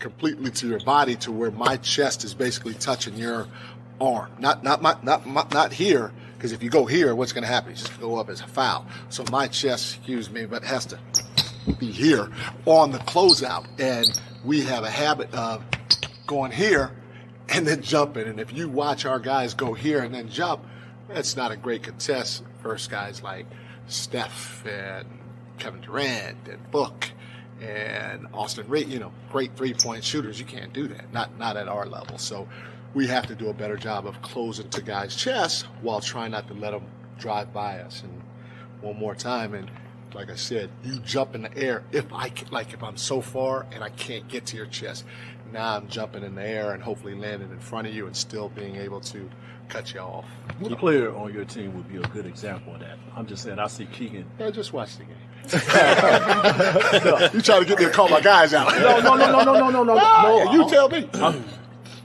completely 0.00 0.50
to 0.50 0.66
your 0.66 0.80
body 0.80 1.14
to 1.16 1.30
where 1.30 1.50
my 1.50 1.76
chest 1.76 2.24
is 2.24 2.34
basically 2.34 2.74
touching 2.74 3.16
your 3.16 3.46
arm. 4.00 4.30
Not 4.38 4.64
not 4.64 4.82
my, 4.82 4.96
not 5.02 5.26
my, 5.26 5.46
not 5.52 5.72
here 5.72 6.12
because 6.36 6.52
if 6.52 6.62
you 6.62 6.70
go 6.70 6.86
here, 6.86 7.14
what's 7.14 7.32
going 7.32 7.44
to 7.44 7.48
happen? 7.48 7.70
You 7.70 7.76
just 7.76 8.00
go 8.00 8.16
up 8.16 8.30
as 8.30 8.40
a 8.40 8.46
foul. 8.46 8.86
So 9.10 9.24
my 9.30 9.46
chest, 9.46 9.96
excuse 9.96 10.30
me, 10.30 10.46
but 10.46 10.64
has 10.64 10.86
to 10.86 10.98
be 11.78 11.92
here 11.92 12.30
on 12.64 12.92
the 12.92 12.98
closeout. 12.98 13.66
And 13.78 14.20
we 14.42 14.62
have 14.62 14.82
a 14.82 14.90
habit 14.90 15.32
of 15.34 15.62
going 16.26 16.50
here 16.50 16.92
and 17.50 17.66
then 17.66 17.82
jumping. 17.82 18.26
And 18.26 18.40
if 18.40 18.54
you 18.54 18.70
watch 18.70 19.04
our 19.04 19.18
guys 19.18 19.52
go 19.52 19.74
here 19.74 20.02
and 20.02 20.14
then 20.14 20.30
jump, 20.30 20.64
that's 21.08 21.36
not 21.36 21.52
a 21.52 21.56
great 21.56 21.82
contest 21.82 22.42
First 22.62 22.90
guys 22.90 23.22
like 23.22 23.46
Steph 23.86 24.64
and 24.66 25.06
Kevin 25.58 25.80
Durant 25.80 26.46
and 26.48 26.70
Book 26.70 27.10
and 27.60 28.26
Austin 28.32 28.68
Reed, 28.68 28.88
you 28.88 28.98
know, 28.98 29.12
great 29.30 29.56
three 29.56 29.74
point 29.74 30.04
shooters. 30.04 30.38
You 30.38 30.46
can't 30.46 30.72
do 30.72 30.88
that. 30.88 31.12
Not 31.12 31.38
not 31.38 31.56
at 31.56 31.68
our 31.68 31.86
level. 31.86 32.18
So 32.18 32.48
we 32.94 33.06
have 33.06 33.26
to 33.26 33.34
do 33.34 33.48
a 33.48 33.54
better 33.54 33.76
job 33.76 34.06
of 34.06 34.20
closing 34.22 34.68
to 34.70 34.82
guys' 34.82 35.14
chests 35.14 35.62
while 35.82 36.00
trying 36.00 36.32
not 36.32 36.48
to 36.48 36.54
let 36.54 36.72
them 36.72 36.86
drive 37.18 37.52
by 37.52 37.78
us. 37.80 38.02
And 38.02 38.22
one 38.80 38.96
more 38.96 39.14
time, 39.14 39.54
and 39.54 39.70
like 40.14 40.30
I 40.30 40.34
said, 40.34 40.70
you 40.82 40.98
jump 41.00 41.34
in 41.34 41.42
the 41.42 41.56
air. 41.56 41.84
If 41.92 42.12
I 42.12 42.30
can, 42.30 42.48
like, 42.50 42.72
if 42.72 42.82
I'm 42.82 42.96
so 42.96 43.20
far 43.20 43.66
and 43.72 43.84
I 43.84 43.90
can't 43.90 44.26
get 44.26 44.46
to 44.46 44.56
your 44.56 44.66
chest, 44.66 45.04
now 45.52 45.76
I'm 45.76 45.88
jumping 45.88 46.24
in 46.24 46.34
the 46.34 46.46
air 46.46 46.72
and 46.72 46.82
hopefully 46.82 47.14
landing 47.14 47.50
in 47.50 47.60
front 47.60 47.86
of 47.86 47.94
you 47.94 48.06
and 48.06 48.16
still 48.16 48.48
being 48.48 48.76
able 48.76 49.00
to 49.00 49.30
cut 49.70 49.94
you 49.94 50.00
off. 50.00 50.24
What 50.58 50.78
player 50.78 51.14
on 51.14 51.32
your 51.32 51.44
team 51.44 51.74
would 51.76 51.88
be 51.88 51.96
a 51.96 52.08
good 52.08 52.26
example 52.26 52.74
of 52.74 52.80
that? 52.80 52.98
I'm 53.16 53.26
just 53.26 53.42
saying, 53.44 53.58
I 53.58 53.66
see 53.68 53.86
Keegan. 53.86 54.26
Yeah, 54.38 54.50
just 54.50 54.72
watch 54.72 54.96
the 54.96 55.04
game. 55.04 55.16
you 57.34 57.40
trying 57.40 57.62
to 57.62 57.66
get 57.66 57.78
me 57.78 57.86
to 57.86 57.90
call 57.90 58.08
my 58.08 58.20
guys 58.20 58.52
out? 58.52 58.72
No, 58.78 59.00
no, 59.00 59.16
no, 59.16 59.32
no, 59.32 59.42
no, 59.42 59.54
no, 59.54 59.70
no, 59.70 59.82
no. 59.82 59.94
no 59.94 59.98
ah, 60.00 60.52
you 60.52 60.68
tell 60.68 60.88
me. 60.88 61.08
I, 61.14 61.42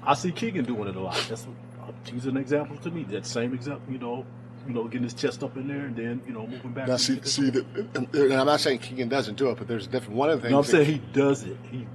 I 0.04 0.14
see 0.14 0.32
Keegan 0.32 0.66
doing 0.66 0.88
it 0.88 0.96
a 0.96 1.00
lot. 1.00 1.16
That's 1.28 1.46
uh, 1.46 1.92
he's 2.06 2.26
an 2.28 2.38
example 2.38 2.78
to 2.78 2.92
me. 2.92 3.04
That 3.04 3.26
same 3.26 3.54
example, 3.54 3.92
you 3.92 4.00
know, 4.00 4.26
you 4.68 4.74
know, 4.74 4.86
getting 4.86 5.04
his 5.04 5.14
chest 5.14 5.44
up 5.44 5.58
in 5.58 5.68
there 5.68 5.86
and 5.86 5.96
then, 5.96 6.22
you 6.26 6.34
know, 6.34 6.48
moving 6.48 6.72
back. 6.72 6.88
Now, 6.88 6.98
see, 6.98 7.22
see, 7.24 7.50
the, 7.50 7.66
and 7.94 8.34
I'm 8.34 8.46
not 8.46 8.62
saying 8.62 8.80
Keegan 8.80 9.10
doesn't 9.10 9.36
do 9.36 9.50
it, 9.50 9.58
but 9.58 9.68
there's 9.68 9.86
a 9.86 9.90
different 9.90 10.16
one 10.16 10.30
of 10.30 10.38
the 10.38 10.42
things. 10.44 10.52
No, 10.52 10.60
I'm 10.60 10.64
saying 10.64 10.86
he 10.86 10.98
does 11.14 11.44
it. 11.44 11.58
He 11.72 11.86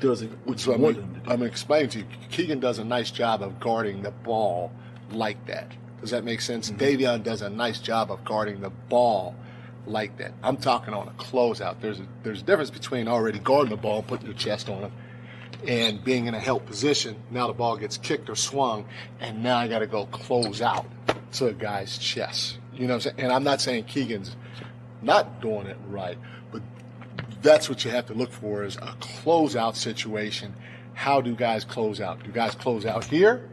does 0.00 0.22
it. 0.22 0.30
Which 0.44 0.60
so 0.60 0.74
I'm, 0.74 1.22
I'm 1.26 1.42
explaining 1.42 1.90
to 1.90 1.98
you. 2.00 2.04
Keegan 2.30 2.60
does 2.60 2.78
a 2.78 2.84
nice 2.84 3.10
job 3.10 3.42
of 3.42 3.58
guarding 3.60 4.02
the 4.02 4.10
ball 4.10 4.72
like 5.12 5.46
that. 5.46 5.72
Does 6.00 6.10
that 6.10 6.24
make 6.24 6.40
sense? 6.40 6.70
mm 6.70 6.74
hmm 6.74 6.80
Davion 6.80 7.22
does 7.22 7.42
a 7.42 7.50
nice 7.50 7.78
job 7.78 8.10
of 8.10 8.24
guarding 8.24 8.60
the 8.60 8.70
ball 8.70 9.34
like 9.86 10.16
that. 10.18 10.32
I'm 10.42 10.56
talking 10.56 10.94
on 10.94 11.08
a 11.08 11.12
closeout. 11.12 11.80
There's 11.80 12.00
a, 12.00 12.06
there's 12.22 12.40
a 12.40 12.44
difference 12.44 12.70
between 12.70 13.08
already 13.08 13.38
guarding 13.38 13.70
the 13.70 13.76
ball, 13.76 14.02
putting 14.02 14.26
your 14.26 14.36
chest 14.36 14.68
on 14.68 14.84
it, 14.84 14.92
and 15.66 16.02
being 16.02 16.26
in 16.26 16.34
a 16.34 16.38
help 16.38 16.66
position. 16.66 17.16
Now 17.30 17.46
the 17.46 17.52
ball 17.52 17.76
gets 17.76 17.98
kicked 17.98 18.30
or 18.30 18.36
swung, 18.36 18.86
and 19.20 19.42
now 19.42 19.58
I 19.58 19.68
got 19.68 19.80
to 19.80 19.86
go 19.86 20.06
close 20.06 20.62
out 20.62 20.86
to 21.32 21.48
a 21.48 21.52
guy's 21.52 21.98
chest. 21.98 22.58
You 22.74 22.86
know 22.86 22.94
what 22.94 23.06
I'm 23.06 23.12
saying? 23.12 23.16
And 23.18 23.32
I'm 23.32 23.44
not 23.44 23.60
saying 23.60 23.84
Keegan's 23.84 24.36
not 25.02 25.40
doing 25.40 25.66
it 25.66 25.76
right, 25.88 26.18
but 26.52 26.62
that's 27.42 27.68
what 27.68 27.84
you 27.84 27.90
have 27.90 28.06
to 28.06 28.14
look 28.14 28.32
for 28.32 28.64
is 28.64 28.76
a 28.76 28.94
closeout 29.00 29.76
situation. 29.76 30.54
How 30.94 31.20
do 31.20 31.34
guys 31.34 31.64
close 31.64 32.00
out? 32.00 32.22
Do 32.22 32.30
guys 32.30 32.54
close 32.54 32.84
out 32.84 33.04
here? 33.04 33.49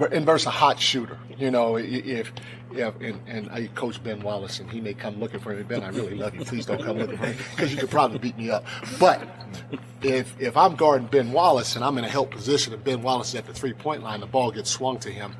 And 0.00 0.26
versus 0.26 0.46
a 0.46 0.50
hot 0.50 0.80
shooter. 0.80 1.18
You 1.36 1.50
know, 1.50 1.76
if 1.76 2.32
if 2.72 2.94
and, 3.00 3.20
and 3.26 3.50
I 3.50 3.68
coach 3.68 4.02
Ben 4.02 4.20
Wallace 4.20 4.60
and 4.60 4.70
he 4.70 4.80
may 4.80 4.94
come 4.94 5.18
looking 5.18 5.40
for 5.40 5.54
me. 5.54 5.62
Ben, 5.62 5.82
I 5.82 5.88
really 5.88 6.14
love 6.14 6.34
you. 6.34 6.44
Please 6.44 6.66
don't 6.66 6.82
come 6.82 6.98
looking 6.98 7.16
for 7.16 7.26
me 7.26 7.36
because 7.50 7.72
you 7.72 7.78
could 7.78 7.90
probably 7.90 8.18
beat 8.18 8.36
me 8.36 8.50
up. 8.50 8.64
But 8.98 9.26
if 10.02 10.38
if 10.40 10.56
I'm 10.56 10.76
guarding 10.76 11.08
Ben 11.08 11.32
Wallace 11.32 11.76
and 11.76 11.84
I'm 11.84 11.98
in 11.98 12.04
a 12.04 12.08
help 12.08 12.30
position 12.30 12.72
and 12.72 12.82
Ben 12.84 13.02
Wallace 13.02 13.30
is 13.30 13.34
at 13.36 13.46
the 13.46 13.54
three 13.54 13.72
point 13.72 14.02
line, 14.02 14.20
the 14.20 14.26
ball 14.26 14.50
gets 14.50 14.70
swung 14.70 14.98
to 15.00 15.10
him, 15.10 15.34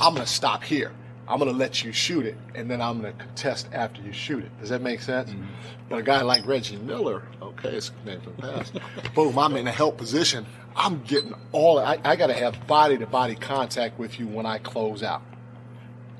I'm 0.00 0.14
gonna 0.14 0.26
stop 0.26 0.62
here. 0.62 0.92
I'm 1.28 1.38
gonna 1.38 1.52
let 1.52 1.84
you 1.84 1.92
shoot 1.92 2.24
it, 2.24 2.36
and 2.54 2.70
then 2.70 2.80
I'm 2.80 3.02
gonna 3.02 3.12
contest 3.12 3.68
after 3.72 4.00
you 4.00 4.12
shoot 4.12 4.44
it. 4.44 4.60
Does 4.60 4.70
that 4.70 4.80
make 4.80 5.02
sense? 5.02 5.30
Mm-hmm. 5.30 5.44
But 5.90 5.98
a 5.98 6.02
guy 6.02 6.22
like 6.22 6.46
Reggie 6.46 6.76
Miller, 6.76 7.22
okay, 7.42 7.70
it's 7.70 7.90
name 8.06 8.20
for 8.22 8.30
the 8.30 8.42
past. 8.42 8.78
Boom, 9.14 9.38
I'm 9.38 9.54
in 9.56 9.66
a 9.66 9.72
help 9.72 9.98
position. 9.98 10.46
I'm 10.74 11.02
getting 11.02 11.34
all. 11.52 11.78
I, 11.78 11.98
I 12.02 12.16
got 12.16 12.28
to 12.28 12.34
have 12.34 12.66
body 12.66 12.96
to 12.98 13.06
body 13.06 13.34
contact 13.34 13.98
with 13.98 14.18
you 14.18 14.26
when 14.26 14.46
I 14.46 14.58
close 14.58 15.02
out. 15.02 15.22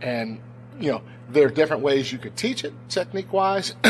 And 0.02 0.40
you 0.78 0.92
know, 0.92 1.02
there 1.30 1.46
are 1.46 1.50
different 1.50 1.82
ways 1.82 2.12
you 2.12 2.18
could 2.18 2.36
teach 2.36 2.64
it 2.64 2.74
technique 2.88 3.32
wise. 3.32 3.74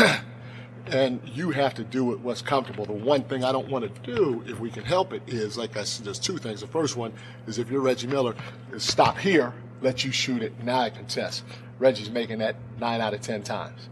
and 0.89 1.21
you 1.27 1.51
have 1.51 1.73
to 1.75 1.83
do 1.83 2.11
it 2.13 2.19
what's 2.19 2.41
comfortable. 2.41 2.85
The 2.85 2.93
one 2.93 3.23
thing 3.23 3.43
I 3.43 3.51
don't 3.51 3.69
want 3.69 3.93
to 3.93 4.01
do, 4.01 4.43
if 4.47 4.59
we 4.59 4.69
can 4.69 4.83
help 4.83 5.13
it, 5.13 5.21
is 5.27 5.57
like 5.57 5.77
I 5.77 5.83
said, 5.83 6.05
there's 6.05 6.19
two 6.19 6.37
things. 6.37 6.61
The 6.61 6.67
first 6.67 6.97
one 6.97 7.13
is 7.47 7.59
if 7.59 7.69
you're 7.69 7.81
Reggie 7.81 8.07
Miller, 8.07 8.35
stop 8.77 9.17
here, 9.17 9.53
let 9.81 10.03
you 10.03 10.11
shoot 10.11 10.41
it, 10.41 10.63
now 10.63 10.79
I 10.79 10.89
contest. 10.89 11.43
Reggie's 11.77 12.09
making 12.09 12.39
that 12.39 12.55
nine 12.79 13.01
out 13.01 13.13
of 13.13 13.21
ten 13.21 13.43
times. 13.43 13.89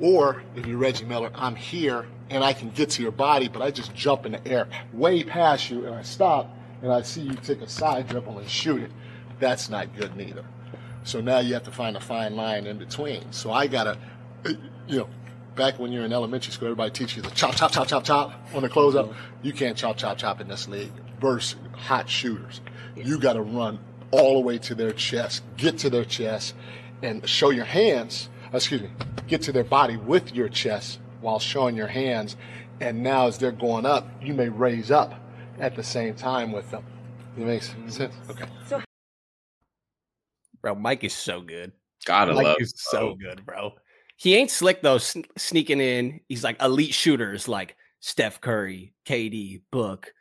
Or 0.00 0.42
if 0.56 0.66
you're 0.66 0.78
Reggie 0.78 1.04
Miller, 1.04 1.30
I'm 1.34 1.54
here 1.54 2.06
and 2.30 2.42
I 2.42 2.52
can 2.52 2.70
get 2.70 2.90
to 2.90 3.02
your 3.02 3.12
body, 3.12 3.48
but 3.48 3.60
I 3.60 3.70
just 3.70 3.94
jump 3.94 4.24
in 4.24 4.32
the 4.32 4.48
air 4.48 4.68
way 4.92 5.22
past 5.22 5.70
you 5.70 5.84
and 5.84 5.94
I 5.94 6.02
stop 6.02 6.56
and 6.82 6.92
I 6.92 7.02
see 7.02 7.20
you 7.20 7.34
take 7.34 7.60
a 7.60 7.68
side 7.68 8.08
dribble 8.08 8.38
and 8.38 8.48
shoot 8.48 8.82
it. 8.82 8.90
That's 9.38 9.68
not 9.68 9.94
good 9.96 10.16
neither. 10.16 10.44
So 11.04 11.20
now 11.20 11.38
you 11.40 11.54
have 11.54 11.64
to 11.64 11.70
find 11.70 11.96
a 11.96 12.00
fine 12.00 12.36
line 12.36 12.66
in 12.66 12.78
between. 12.78 13.32
So 13.32 13.52
I 13.52 13.66
gotta, 13.66 13.98
uh, 14.44 14.52
you 14.86 14.98
know, 14.98 15.08
back 15.60 15.78
when 15.78 15.92
you're 15.92 16.06
in 16.06 16.12
elementary 16.12 16.50
school, 16.54 16.68
everybody 16.68 16.90
teaches 16.90 17.16
you 17.18 17.22
the 17.22 17.28
chop, 17.32 17.54
chop, 17.54 17.70
chop, 17.70 17.86
chop, 17.86 18.02
chop 18.02 18.32
on 18.54 18.62
the 18.62 18.68
closeout. 18.70 19.08
Mm-hmm. 19.08 19.46
You 19.46 19.52
can't 19.52 19.76
chop, 19.76 19.98
chop, 19.98 20.16
chop 20.16 20.40
in 20.40 20.48
this 20.48 20.66
league 20.66 20.90
versus 21.20 21.60
hot 21.74 22.08
shooters. 22.08 22.62
You 22.96 23.18
got 23.18 23.34
to 23.34 23.42
run 23.42 23.78
all 24.10 24.40
the 24.40 24.40
way 24.40 24.56
to 24.56 24.74
their 24.74 24.92
chest, 24.92 25.42
get 25.58 25.76
to 25.80 25.90
their 25.90 26.06
chest, 26.06 26.54
and 27.02 27.28
show 27.28 27.50
your 27.50 27.66
hands. 27.66 28.30
Uh, 28.46 28.56
excuse 28.56 28.80
me, 28.80 28.88
get 29.28 29.42
to 29.42 29.52
their 29.52 29.64
body 29.64 29.98
with 29.98 30.34
your 30.34 30.48
chest 30.48 30.98
while 31.20 31.38
showing 31.38 31.76
your 31.76 31.88
hands. 31.88 32.36
And 32.80 33.02
now, 33.02 33.26
as 33.26 33.36
they're 33.36 33.52
going 33.52 33.84
up, 33.84 34.08
you 34.22 34.32
may 34.32 34.48
raise 34.48 34.90
up 34.90 35.12
at 35.58 35.76
the 35.76 35.82
same 35.82 36.14
time 36.14 36.52
with 36.52 36.70
them. 36.70 36.86
It 37.36 37.44
makes 37.44 37.68
mm-hmm. 37.68 37.90
sense. 37.90 38.14
Okay. 38.30 38.82
Bro, 40.62 40.76
Mike 40.76 41.04
is 41.04 41.12
so 41.12 41.42
good. 41.42 41.72
Gotta 42.06 42.32
Mike 42.32 42.46
love 42.46 42.56
is 42.60 42.72
so 42.74 43.14
good, 43.14 43.44
bro. 43.44 43.74
He 44.20 44.34
ain't 44.34 44.50
slick 44.50 44.82
though, 44.82 44.98
sn- 44.98 45.24
sneaking 45.38 45.80
in. 45.80 46.20
He's 46.28 46.44
like 46.44 46.60
elite 46.60 46.92
shooters 46.92 47.48
like 47.48 47.74
Steph 48.00 48.38
Curry, 48.42 48.92
KD, 49.06 49.62
Book, 49.70 50.12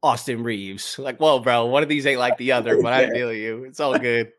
Austin 0.00 0.44
Reaves. 0.44 0.96
Like, 0.96 1.18
whoa, 1.18 1.40
bro, 1.40 1.66
one 1.66 1.82
of 1.82 1.88
these 1.88 2.06
ain't 2.06 2.20
like 2.20 2.38
the 2.38 2.52
other, 2.58 2.80
but 2.80 2.92
I 2.92 3.10
feel 3.10 3.32
you. 3.32 3.64
It's 3.64 3.80
all 3.80 3.98
good. 3.98 4.30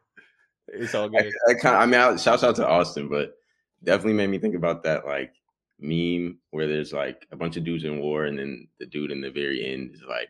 It's 0.70 0.96
all 0.96 1.10
good. 1.10 1.30
I, 1.50 1.54
kind 1.56 1.76
I 1.76 1.86
mean, 1.86 2.00
I, 2.00 2.16
shouts 2.16 2.46
out 2.46 2.56
to 2.56 2.66
Austin, 2.66 3.10
but 3.10 3.36
definitely 3.84 4.14
made 4.14 4.30
me 4.30 4.40
think 4.40 4.56
about 4.56 4.84
that 4.84 5.06
like 5.06 5.34
meme 5.82 6.38
where 6.52 6.68
there's 6.70 6.94
like 6.94 7.28
a 7.34 7.36
bunch 7.36 7.58
of 7.58 7.66
dudes 7.66 7.84
in 7.84 8.00
war, 8.00 8.24
and 8.24 8.40
then 8.40 8.70
the 8.80 8.86
dude 8.86 9.12
in 9.12 9.20
the 9.20 9.32
very 9.32 9.66
end 9.66 9.92
is 9.94 10.02
like 10.08 10.30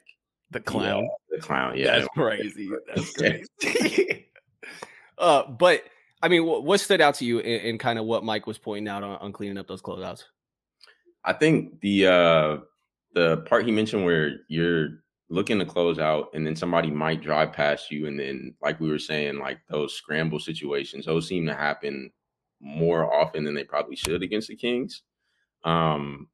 The 0.49 0.59
clown. 0.59 1.07
the 1.29 1.37
clown. 1.37 1.77
Yeah, 1.77 1.99
That's 1.99 2.07
crazy. 2.07 2.71
That's 2.95 3.13
crazy. 3.13 4.27
uh, 5.19 5.43
but 5.47 5.83
I 6.23 6.29
mean, 6.29 6.45
what, 6.45 6.79
stood 6.79 7.01
out 7.01 7.15
to 7.15 7.25
you 7.25 7.39
in, 7.39 7.59
in 7.61 7.77
kind 7.77 7.99
of 7.99 8.05
what 8.05 8.23
Mike 8.23 8.47
was 8.47 8.57
pointing 8.57 8.87
out 8.87 9.03
on, 9.03 9.17
on 9.17 9.33
cleaning 9.33 9.57
up 9.57 9.67
those 9.67 9.81
closeouts? 9.81 10.23
I 11.25 11.33
think 11.33 11.81
the 11.81 12.07
uh 12.07 12.57
the 13.13 13.37
part 13.45 13.65
he 13.65 13.71
mentioned 13.71 14.05
where 14.05 14.37
you're 14.47 15.03
looking 15.29 15.59
to 15.59 15.65
close 15.65 15.99
out 15.99 16.29
and 16.33 16.47
then 16.47 16.55
somebody 16.55 16.89
might 16.89 17.21
drive 17.21 17.51
past 17.51 17.91
you 17.91 18.07
and 18.07 18.19
then 18.19 18.55
like 18.61 18.79
we 18.79 18.89
were 18.89 18.99
saying 18.99 19.37
like 19.39 19.59
those 19.69 19.93
scramble 19.93 20.39
situations 20.39 21.05
those 21.05 21.27
seem 21.27 21.45
to 21.45 21.53
happen 21.53 22.11
more 22.59 23.13
often 23.13 23.43
than 23.43 23.53
they 23.53 23.63
probably 23.63 23.95
should 23.95 24.23
against 24.23 24.47
the 24.47 24.55
Kings. 24.55 25.03
Um 25.65 26.29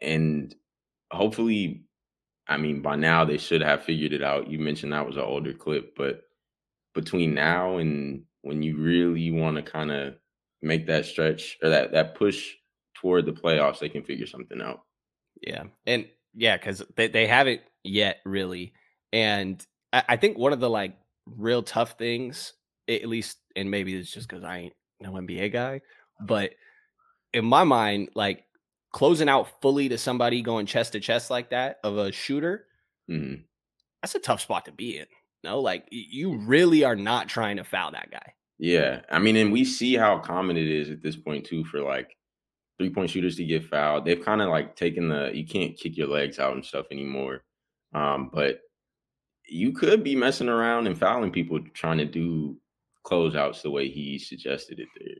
and 0.00 0.54
hopefully 1.12 1.84
I 2.48 2.56
mean 2.56 2.82
by 2.82 2.96
now 2.96 3.24
they 3.24 3.38
should 3.38 3.62
have 3.62 3.84
figured 3.84 4.12
it 4.12 4.24
out. 4.24 4.50
You 4.50 4.58
mentioned 4.58 4.92
that 4.92 5.06
was 5.06 5.16
an 5.16 5.22
older 5.22 5.52
clip, 5.52 5.94
but 5.96 6.22
between 6.94 7.34
now 7.34 7.78
and 7.78 8.24
when 8.42 8.62
you 8.62 8.76
really 8.76 9.30
want 9.30 9.56
to 9.56 9.62
kind 9.62 9.90
of 9.90 10.14
make 10.60 10.86
that 10.86 11.04
stretch 11.06 11.58
or 11.62 11.70
that 11.70 11.92
that 11.92 12.14
push 12.14 12.54
toward 12.94 13.26
the 13.26 13.32
playoffs, 13.32 13.78
they 13.78 13.88
can 13.88 14.02
figure 14.04 14.26
something 14.26 14.60
out. 14.60 14.82
Yeah. 15.40 15.64
And 15.86 16.08
yeah, 16.34 16.56
because 16.56 16.82
they, 16.96 17.08
they 17.08 17.26
haven't 17.26 17.62
yet 17.82 18.18
really. 18.24 18.74
And 19.12 19.64
I, 19.92 20.04
I 20.10 20.16
think 20.16 20.38
one 20.38 20.52
of 20.52 20.60
the 20.60 20.70
like 20.70 20.96
real 21.26 21.62
tough 21.62 21.98
things, 21.98 22.54
at 22.88 23.06
least, 23.08 23.38
and 23.56 23.70
maybe 23.70 23.94
it's 23.94 24.12
just 24.12 24.28
because 24.28 24.44
I 24.44 24.58
ain't 24.58 24.74
no 25.00 25.12
NBA 25.12 25.52
guy, 25.52 25.80
but 26.20 26.52
in 27.32 27.44
my 27.44 27.64
mind, 27.64 28.10
like 28.14 28.44
closing 28.92 29.28
out 29.28 29.60
fully 29.60 29.88
to 29.88 29.98
somebody 29.98 30.42
going 30.42 30.66
chest 30.66 30.92
to 30.92 31.00
chest 31.00 31.30
like 31.30 31.50
that 31.50 31.78
of 31.82 31.98
a 31.98 32.12
shooter, 32.12 32.66
Mhm. 33.10 33.44
that's 34.02 34.14
a 34.14 34.20
tough 34.20 34.40
spot 34.40 34.64
to 34.66 34.72
be 34.72 34.98
in. 34.98 35.06
No, 35.44 35.60
like 35.60 35.86
you 35.90 36.38
really 36.38 36.84
are 36.84 36.96
not 36.96 37.28
trying 37.28 37.56
to 37.56 37.64
foul 37.64 37.92
that 37.92 38.10
guy. 38.10 38.34
Yeah, 38.58 39.00
I 39.10 39.18
mean, 39.18 39.36
and 39.36 39.52
we 39.52 39.64
see 39.64 39.94
how 39.94 40.18
common 40.18 40.56
it 40.56 40.68
is 40.68 40.90
at 40.90 41.02
this 41.02 41.16
point 41.16 41.44
too 41.44 41.64
for 41.64 41.80
like 41.80 42.16
three 42.78 42.90
point 42.90 43.10
shooters 43.10 43.36
to 43.36 43.44
get 43.44 43.64
fouled. 43.64 44.04
They've 44.04 44.24
kind 44.24 44.40
of 44.40 44.50
like 44.50 44.76
taken 44.76 45.08
the 45.08 45.30
you 45.34 45.46
can't 45.46 45.76
kick 45.76 45.96
your 45.96 46.08
legs 46.08 46.38
out 46.38 46.54
and 46.54 46.64
stuff 46.64 46.86
anymore. 46.90 47.42
Um, 47.94 48.30
but 48.32 48.60
you 49.48 49.72
could 49.72 50.04
be 50.04 50.14
messing 50.14 50.48
around 50.48 50.86
and 50.86 50.98
fouling 50.98 51.32
people 51.32 51.60
trying 51.74 51.98
to 51.98 52.06
do 52.06 52.56
closeouts 53.04 53.62
the 53.62 53.70
way 53.70 53.88
he 53.88 54.18
suggested 54.18 54.78
it 54.78 54.88
there. 54.96 55.16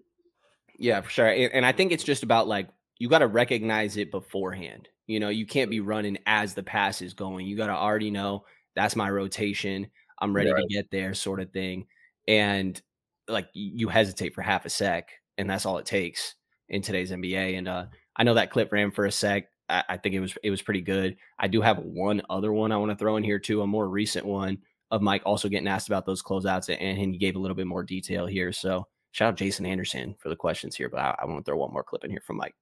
Yeah, 0.79 1.01
for 1.01 1.11
sure. 1.11 1.27
And, 1.27 1.53
and 1.53 1.67
I 1.67 1.73
think 1.73 1.93
it's 1.93 2.05
just 2.05 2.23
about 2.23 2.49
like 2.49 2.69
you 2.99 3.09
got 3.09 3.19
to 3.19 3.27
recognize 3.27 3.97
it 3.97 4.11
beforehand. 4.11 4.89
You 5.07 5.21
know, 5.21 5.29
you 5.29 5.47
can't 5.47 5.71
be 5.71 5.81
running 5.81 6.19
as 6.27 6.55
the 6.55 6.63
pass 6.63 7.03
is 7.03 7.15
going. 7.15 7.47
You 7.47 7.57
got 7.57 7.67
to 7.67 7.75
already 7.75 8.11
know 8.11 8.45
that's 8.75 8.97
my 8.97 9.11
rotation. 9.11 9.89
I'm 10.23 10.35
ready 10.35 10.51
Right. 10.53 10.63
to 10.63 10.75
get 10.75 10.91
there, 10.91 11.13
sort 11.15 11.41
of 11.41 11.51
thing. 11.51 11.87
And 12.27 12.81
like 13.29 13.49
you 13.53 13.89
hesitate 13.89 14.35
for 14.35 14.43
half 14.43 14.65
a 14.65 14.71
sec, 14.71 15.11
and 15.37 15.51
that's 15.51 15.67
all 15.67 15.79
it 15.79 15.87
takes 15.87 16.37
in 16.69 16.81
today's 16.83 17.11
NBA. 17.11 17.59
And 17.59 17.69
uh, 17.69 17.87
I 18.17 18.23
know 18.25 18.35
that 18.35 18.51
clip 18.51 18.73
ran 18.73 18.91
for 18.91 19.05
a 19.05 19.13
sec. 19.13 19.49
I, 19.69 19.85
I 19.91 19.97
think 19.97 20.15
it 20.15 20.21
was 20.21 20.35
it 20.43 20.51
was 20.51 20.63
pretty 20.63 20.81
good. 20.81 21.17
I 21.39 21.49
do 21.49 21.61
have 21.61 21.79
one 21.79 22.23
other 22.31 22.53
one 22.53 22.73
I 22.73 22.77
want 22.77 22.91
to 22.91 22.97
throw 22.97 23.17
in 23.17 23.25
here 23.25 23.39
too, 23.39 23.63
a 23.63 23.67
more 23.67 23.89
recent 23.89 24.25
one 24.25 24.59
of 24.91 25.03
Mike 25.03 25.23
also 25.25 25.49
getting 25.49 25.69
asked 25.69 25.89
about 25.89 26.05
those 26.07 26.23
closeouts, 26.23 26.69
and, 26.69 26.81
and 26.81 27.13
he 27.13 27.19
gave 27.19 27.35
a 27.35 27.39
little 27.39 27.55
bit 27.57 27.67
more 27.67 27.83
detail 27.83 28.27
here. 28.27 28.53
So 28.53 28.87
shout 29.13 29.29
out 29.29 29.37
Jason 29.37 29.67
Anderson 29.67 30.15
for 30.19 30.29
the 30.29 30.37
questions 30.37 30.77
here, 30.77 30.89
but 30.89 31.01
I, 31.01 31.17
I 31.21 31.25
want 31.27 31.45
to 31.45 31.51
throw 31.51 31.59
one 31.59 31.73
more 31.73 31.83
clip 31.83 32.05
in 32.05 32.11
here 32.11 32.23
from 32.25 32.37
Mike. 32.37 32.55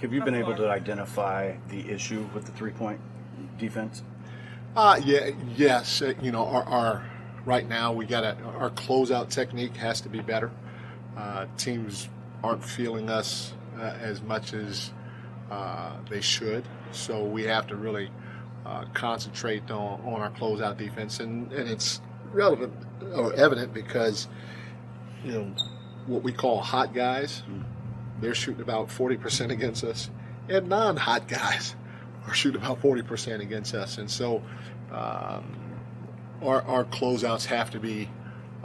Have 0.00 0.12
you 0.12 0.22
been 0.22 0.34
able 0.34 0.54
to 0.56 0.68
identify 0.68 1.56
the 1.68 1.88
issue 1.90 2.28
with 2.34 2.44
the 2.44 2.52
three 2.52 2.72
point 2.72 3.00
defense? 3.58 4.02
Uh, 4.76 5.00
yeah, 5.04 5.30
yes. 5.56 6.02
uh, 6.02 6.14
You 6.20 6.32
know, 6.32 6.46
our, 6.46 6.62
our 6.64 7.10
right 7.44 7.68
now 7.68 7.92
we 7.92 8.04
got 8.06 8.24
our 8.42 8.70
closeout 8.70 9.30
technique 9.30 9.76
has 9.76 10.00
to 10.02 10.08
be 10.08 10.20
better. 10.20 10.50
Uh, 11.16 11.46
teams 11.56 12.08
aren't 12.44 12.64
feeling 12.64 13.10
us 13.10 13.52
uh, 13.78 13.94
as 14.00 14.22
much 14.22 14.52
as 14.54 14.92
uh, 15.50 15.96
they 16.10 16.20
should, 16.20 16.64
so 16.92 17.24
we 17.24 17.44
have 17.44 17.66
to 17.68 17.76
really 17.76 18.10
uh, 18.66 18.84
concentrate 18.94 19.68
on, 19.70 20.00
on 20.02 20.20
our 20.20 20.30
closeout 20.30 20.76
defense, 20.76 21.20
and, 21.20 21.50
and 21.52 21.68
it's 21.68 22.00
relevant 22.32 22.72
or 23.14 23.32
evident 23.34 23.72
because 23.72 24.28
you 25.24 25.32
know 25.32 25.54
what 26.06 26.22
we 26.22 26.32
call 26.32 26.60
hot 26.60 26.94
guys, 26.94 27.42
they're 28.20 28.34
shooting 28.34 28.60
about 28.62 28.90
forty 28.90 29.16
percent 29.16 29.50
against 29.50 29.82
us, 29.82 30.10
and 30.48 30.68
non-hot 30.68 31.26
guys 31.26 31.74
are 32.28 32.34
shooting 32.34 32.60
about 32.62 32.80
forty 32.80 33.02
percent 33.02 33.42
against 33.42 33.74
us, 33.74 33.98
and 33.98 34.10
so 34.10 34.42
um, 34.92 35.44
our, 36.42 36.62
our 36.62 36.84
closeouts 36.84 37.46
have 37.46 37.70
to 37.72 37.80
be 37.80 38.08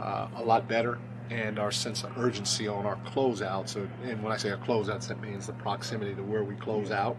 uh, 0.00 0.28
a 0.36 0.42
lot 0.42 0.68
better, 0.68 0.98
and 1.30 1.58
our 1.58 1.70
sense 1.72 2.04
of 2.04 2.16
urgency 2.18 2.68
on 2.68 2.86
our 2.86 2.96
closeouts. 3.06 3.76
uh, 3.76 3.86
And 4.08 4.22
when 4.22 4.32
I 4.32 4.36
say 4.36 4.50
our 4.50 4.58
closeouts, 4.58 5.08
that 5.08 5.20
means 5.20 5.46
the 5.46 5.52
proximity 5.54 6.14
to 6.14 6.22
where 6.22 6.44
we 6.44 6.54
close 6.56 6.90
out 6.90 7.16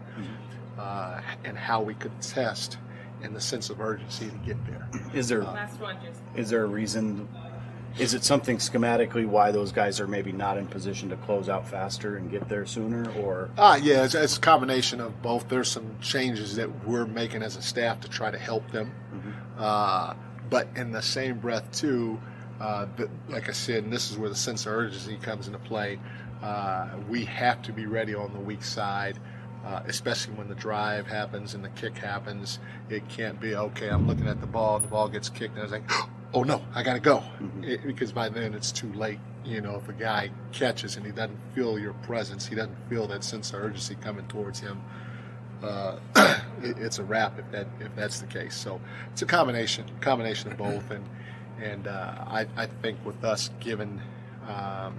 uh, 0.78 1.20
and 1.44 1.56
how 1.56 1.82
we 1.82 1.94
could 1.94 2.18
test 2.20 2.78
and 3.22 3.34
the 3.34 3.40
sense 3.40 3.70
of 3.70 3.80
urgency 3.80 4.26
to 4.26 4.36
get 4.44 4.56
there. 4.66 4.88
Is 5.14 5.28
there 5.28 5.42
Last 5.42 5.80
one, 5.80 5.96
just 6.04 6.20
is 6.34 6.50
there 6.50 6.64
a 6.64 6.66
reason? 6.66 7.28
Is 7.98 8.12
it 8.12 8.24
something 8.24 8.58
schematically 8.58 9.26
why 9.26 9.52
those 9.52 9.72
guys 9.72 10.00
are 10.00 10.06
maybe 10.06 10.30
not 10.30 10.58
in 10.58 10.66
position 10.66 11.08
to 11.10 11.16
close 11.16 11.48
out 11.48 11.66
faster 11.66 12.16
and 12.16 12.30
get 12.30 12.48
there 12.48 12.66
sooner, 12.66 13.10
or 13.12 13.48
Ah, 13.56 13.76
yeah, 13.76 14.04
it's, 14.04 14.14
it's 14.14 14.36
a 14.36 14.40
combination 14.40 15.00
of 15.00 15.22
both. 15.22 15.48
There's 15.48 15.70
some 15.70 15.96
changes 16.00 16.56
that 16.56 16.84
we're 16.86 17.06
making 17.06 17.42
as 17.42 17.56
a 17.56 17.62
staff 17.62 18.00
to 18.00 18.08
try 18.08 18.30
to 18.30 18.38
help 18.38 18.70
them. 18.70 18.92
Uh, 19.58 20.14
but 20.50 20.68
in 20.76 20.92
the 20.92 21.00
same 21.00 21.38
breath, 21.38 21.70
too, 21.72 22.20
uh, 22.60 22.86
like 23.28 23.48
I 23.48 23.52
said, 23.52 23.84
and 23.84 23.92
this 23.92 24.10
is 24.10 24.18
where 24.18 24.28
the 24.28 24.34
sense 24.36 24.66
of 24.66 24.72
urgency 24.72 25.16
comes 25.16 25.46
into 25.46 25.58
play. 25.58 25.98
Uh, 26.42 26.88
we 27.08 27.24
have 27.24 27.62
to 27.62 27.72
be 27.72 27.86
ready 27.86 28.14
on 28.14 28.32
the 28.32 28.40
weak 28.40 28.62
side. 28.62 29.18
Uh, 29.64 29.82
especially 29.86 30.32
when 30.34 30.48
the 30.48 30.54
drive 30.54 31.08
happens 31.08 31.54
and 31.54 31.64
the 31.64 31.68
kick 31.70 31.98
happens. 31.98 32.60
It 32.88 33.08
can't 33.08 33.40
be 33.40 33.56
okay. 33.56 33.88
I'm 33.88 34.06
looking 34.06 34.28
at 34.28 34.40
the 34.40 34.46
ball, 34.46 34.78
the 34.78 34.86
ball 34.86 35.08
gets 35.08 35.28
kicked, 35.28 35.54
and 35.54 35.58
I 35.58 35.62
was 35.64 35.72
like, 35.72 35.90
"Oh 36.34 36.42
no, 36.42 36.62
I 36.74 36.82
gotta 36.82 37.00
go," 37.00 37.18
mm-hmm. 37.18 37.64
it, 37.64 37.86
because 37.86 38.12
by 38.12 38.28
then 38.28 38.54
it's 38.54 38.72
too 38.72 38.92
late. 38.92 39.18
You 39.44 39.60
know, 39.60 39.76
if 39.76 39.88
a 39.88 39.92
guy 39.92 40.30
catches 40.52 40.96
and 40.96 41.06
he 41.06 41.12
doesn't 41.12 41.38
feel 41.54 41.78
your 41.78 41.92
presence, 41.94 42.46
he 42.46 42.54
doesn't 42.54 42.76
feel 42.88 43.06
that 43.08 43.22
sense 43.22 43.52
of 43.52 43.60
urgency 43.60 43.94
coming 43.96 44.26
towards 44.26 44.58
him. 44.58 44.80
Uh, 45.62 45.98
it, 46.62 46.78
it's 46.78 46.98
a 46.98 47.04
wrap 47.04 47.38
if 47.38 47.50
that 47.52 47.66
if 47.80 47.94
that's 47.94 48.20
the 48.20 48.26
case. 48.26 48.54
So 48.56 48.80
it's 49.12 49.22
a 49.22 49.26
combination, 49.26 49.84
combination 50.00 50.50
of 50.50 50.58
both, 50.58 50.90
and 50.90 51.04
and 51.62 51.86
uh, 51.86 52.24
I, 52.26 52.46
I 52.56 52.66
think 52.66 52.98
with 53.04 53.24
us 53.24 53.50
giving 53.60 54.00
um, 54.48 54.94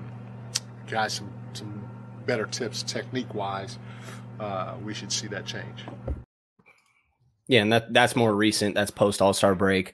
guys 0.87 1.13
some 1.13 1.31
some 1.53 1.83
better 2.25 2.45
tips 2.45 2.83
technique 2.83 3.33
wise 3.33 3.77
uh, 4.39 4.75
we 4.83 4.93
should 4.93 5.11
see 5.11 5.27
that 5.27 5.45
change. 5.45 5.85
Yeah, 7.47 7.61
and 7.61 7.71
that 7.71 7.93
that's 7.93 8.15
more 8.15 8.35
recent. 8.35 8.75
That's 8.75 8.91
post 8.91 9.21
All 9.21 9.33
Star 9.33 9.55
break, 9.55 9.93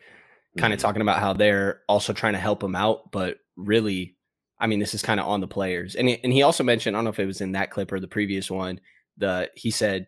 kind 0.57 0.73
of 0.73 0.77
mm-hmm. 0.77 0.87
talking 0.87 1.01
about 1.01 1.19
how 1.19 1.33
they're 1.33 1.81
also 1.87 2.13
trying 2.13 2.33
to 2.33 2.39
help 2.39 2.63
him 2.63 2.75
out, 2.75 3.11
but 3.11 3.37
really, 3.55 4.15
I 4.59 4.67
mean, 4.67 4.79
this 4.79 4.93
is 4.93 5.01
kind 5.01 5.19
of 5.19 5.27
on 5.27 5.41
the 5.41 5.47
players. 5.47 5.95
And 5.95 6.09
and 6.09 6.31
he 6.31 6.43
also 6.43 6.63
mentioned, 6.63 6.95
I 6.95 6.97
don't 6.97 7.05
know 7.05 7.09
if 7.09 7.19
it 7.19 7.25
was 7.25 7.41
in 7.41 7.53
that 7.53 7.71
clip 7.71 7.91
or 7.91 7.99
the 7.99 8.07
previous 8.07 8.49
one, 8.49 8.79
the 9.17 9.49
he 9.55 9.71
said 9.71 10.07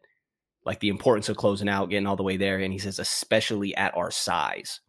like 0.66 0.80
the 0.80 0.90
importance 0.90 1.30
of 1.30 1.38
closing 1.38 1.70
out, 1.70 1.90
getting 1.90 2.08
all 2.08 2.16
the 2.16 2.24
way 2.24 2.38
there, 2.38 2.60
and 2.60 2.74
he 2.74 2.80
says 2.80 3.00
especially 3.00 3.76
at 3.76 3.96
our 3.96 4.12
size. 4.12 4.82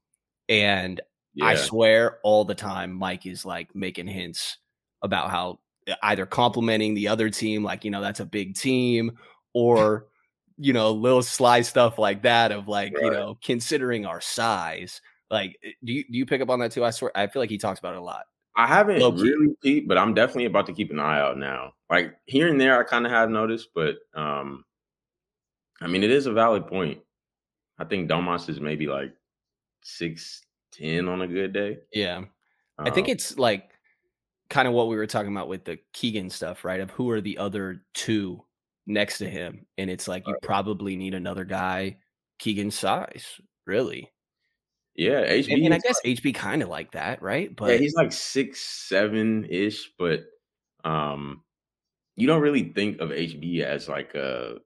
And 0.49 1.01
yeah. 1.35 1.47
I 1.47 1.55
swear 1.57 2.19
all 2.23 2.45
the 2.45 2.55
time, 2.55 2.93
Mike 2.93 3.27
is 3.27 3.45
like 3.45 3.75
making 3.75 4.07
hints 4.07 4.59
about 5.03 5.31
how 5.31 5.61
either 6.03 6.27
complimenting 6.27 6.95
the 6.95 7.09
other 7.09 7.31
team, 7.31 7.63
like 7.63 7.85
you 7.85 7.91
know 7.91 8.01
that's 8.01 8.21
a 8.21 8.27
big 8.27 8.57
team, 8.57 9.19
or 9.53 10.07
you 10.59 10.73
know 10.73 10.93
little 10.93 11.23
sly 11.23 11.61
stuff 11.61 11.99
like 11.99 12.23
that 12.23 12.53
of 12.53 12.69
like 12.69 12.95
right. 12.95 13.05
you 13.05 13.11
know 13.11 13.39
considering 13.43 14.07
our 14.07 14.21
size 14.21 15.01
like 15.31 15.57
eh, 15.65 15.71
do 15.85 15.93
you 15.93 16.05
do 16.05 16.19
you 16.19 16.27
pick 16.27 16.41
up 16.41 16.51
on 16.51 16.59
that 16.61 16.73
too? 16.73 16.85
I 16.85 16.91
swear 16.91 17.11
i 17.15 17.27
feel 17.27 17.43
like 17.43 17.51
he 17.51 17.59
talks 17.59 17.79
about 17.79 17.95
it 17.95 17.99
a 17.99 18.03
lot. 18.03 18.27
I 18.57 18.67
haven't 18.67 19.01
really 19.17 19.55
peeped, 19.63 19.89
but 19.89 19.99
i'm 19.99 20.15
definitely 20.15 20.47
about 20.47 20.67
to 20.67 20.73
keep 20.73 20.91
an 20.91 21.01
eye 21.01 21.21
out 21.21 21.39
now. 21.39 21.73
Like 21.91 22.17
here 22.27 22.49
and 22.49 22.61
there 22.61 22.79
i 22.79 22.85
kind 22.85 23.07
of 23.07 23.13
have 23.13 23.31
noticed 23.31 23.69
but 23.75 23.97
um 24.15 24.65
i 25.81 25.87
mean 25.87 26.03
it 26.03 26.11
is 26.11 26.27
a 26.27 26.33
valid 26.33 26.67
point. 26.67 27.01
I 27.79 27.85
think 27.85 28.11
domas 28.11 28.49
is 28.49 28.61
maybe 28.61 28.87
like 28.87 29.13
six 29.83 30.43
ten 30.73 31.09
on 31.09 31.23
a 31.23 31.27
good 31.27 31.53
day. 31.53 31.79
Yeah. 31.93 32.19
Um, 32.79 32.87
i 32.87 32.91
think 32.91 33.09
um 33.09 33.13
it's 33.13 33.39
like 33.39 33.71
kind 34.49 34.69
of 34.69 34.75
what 34.75 34.89
we 34.89 34.97
were 34.97 35.07
talking 35.07 35.33
about 35.33 35.49
with 35.49 35.65
the 35.65 35.79
keegan 35.93 36.31
stuff 36.31 36.65
right? 36.65 36.81
Of 36.81 36.91
who 36.91 37.11
are 37.11 37.21
the 37.21 37.39
other 37.39 37.83
two 37.95 38.43
next 38.87 39.19
to 39.19 39.29
him, 39.29 39.67
and 39.79 39.91
it's 39.91 40.07
like 40.07 40.27
you 40.29 40.37
probably 40.43 40.97
need 40.97 41.15
another 41.15 41.45
guy 41.45 41.97
Keegan's 42.39 42.79
size, 42.79 43.41
really. 43.67 44.13
Yeah, 44.97 45.25
HB. 45.25 45.53
And, 45.53 45.65
and 45.67 45.75
I 45.75 45.79
guess 45.79 46.01
like, 46.05 46.17
HB 46.17 46.35
kind 46.35 46.63
of 46.63 46.69
like 46.69 46.93
that, 46.93 47.23
right? 47.23 47.55
But 47.55 47.73
yeah, 47.73 47.77
he's 47.79 47.95
like 47.95 48.13
six 48.13 48.61
seven 48.61 49.45
ish, 49.51 49.91
but 49.99 50.25
um, 50.85 51.43
you 52.17 52.27
don't 52.27 52.41
really 52.41 52.73
think 52.75 53.01
of 53.01 53.11
HB 53.11 53.61
as 53.63 53.89
like 53.89 54.15
a 54.15 54.57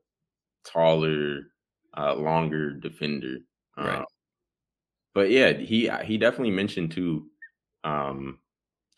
taller, 0.65 1.49
uh, 1.97 2.15
longer 2.15 2.73
defender, 2.73 3.39
right? 3.77 3.99
Um, 3.99 4.05
but 5.15 5.31
yeah, 5.31 5.53
he 5.53 5.91
he 6.05 6.19
definitely 6.19 6.53
mentioned 6.53 6.93
too. 6.93 7.27
Um, 7.83 8.39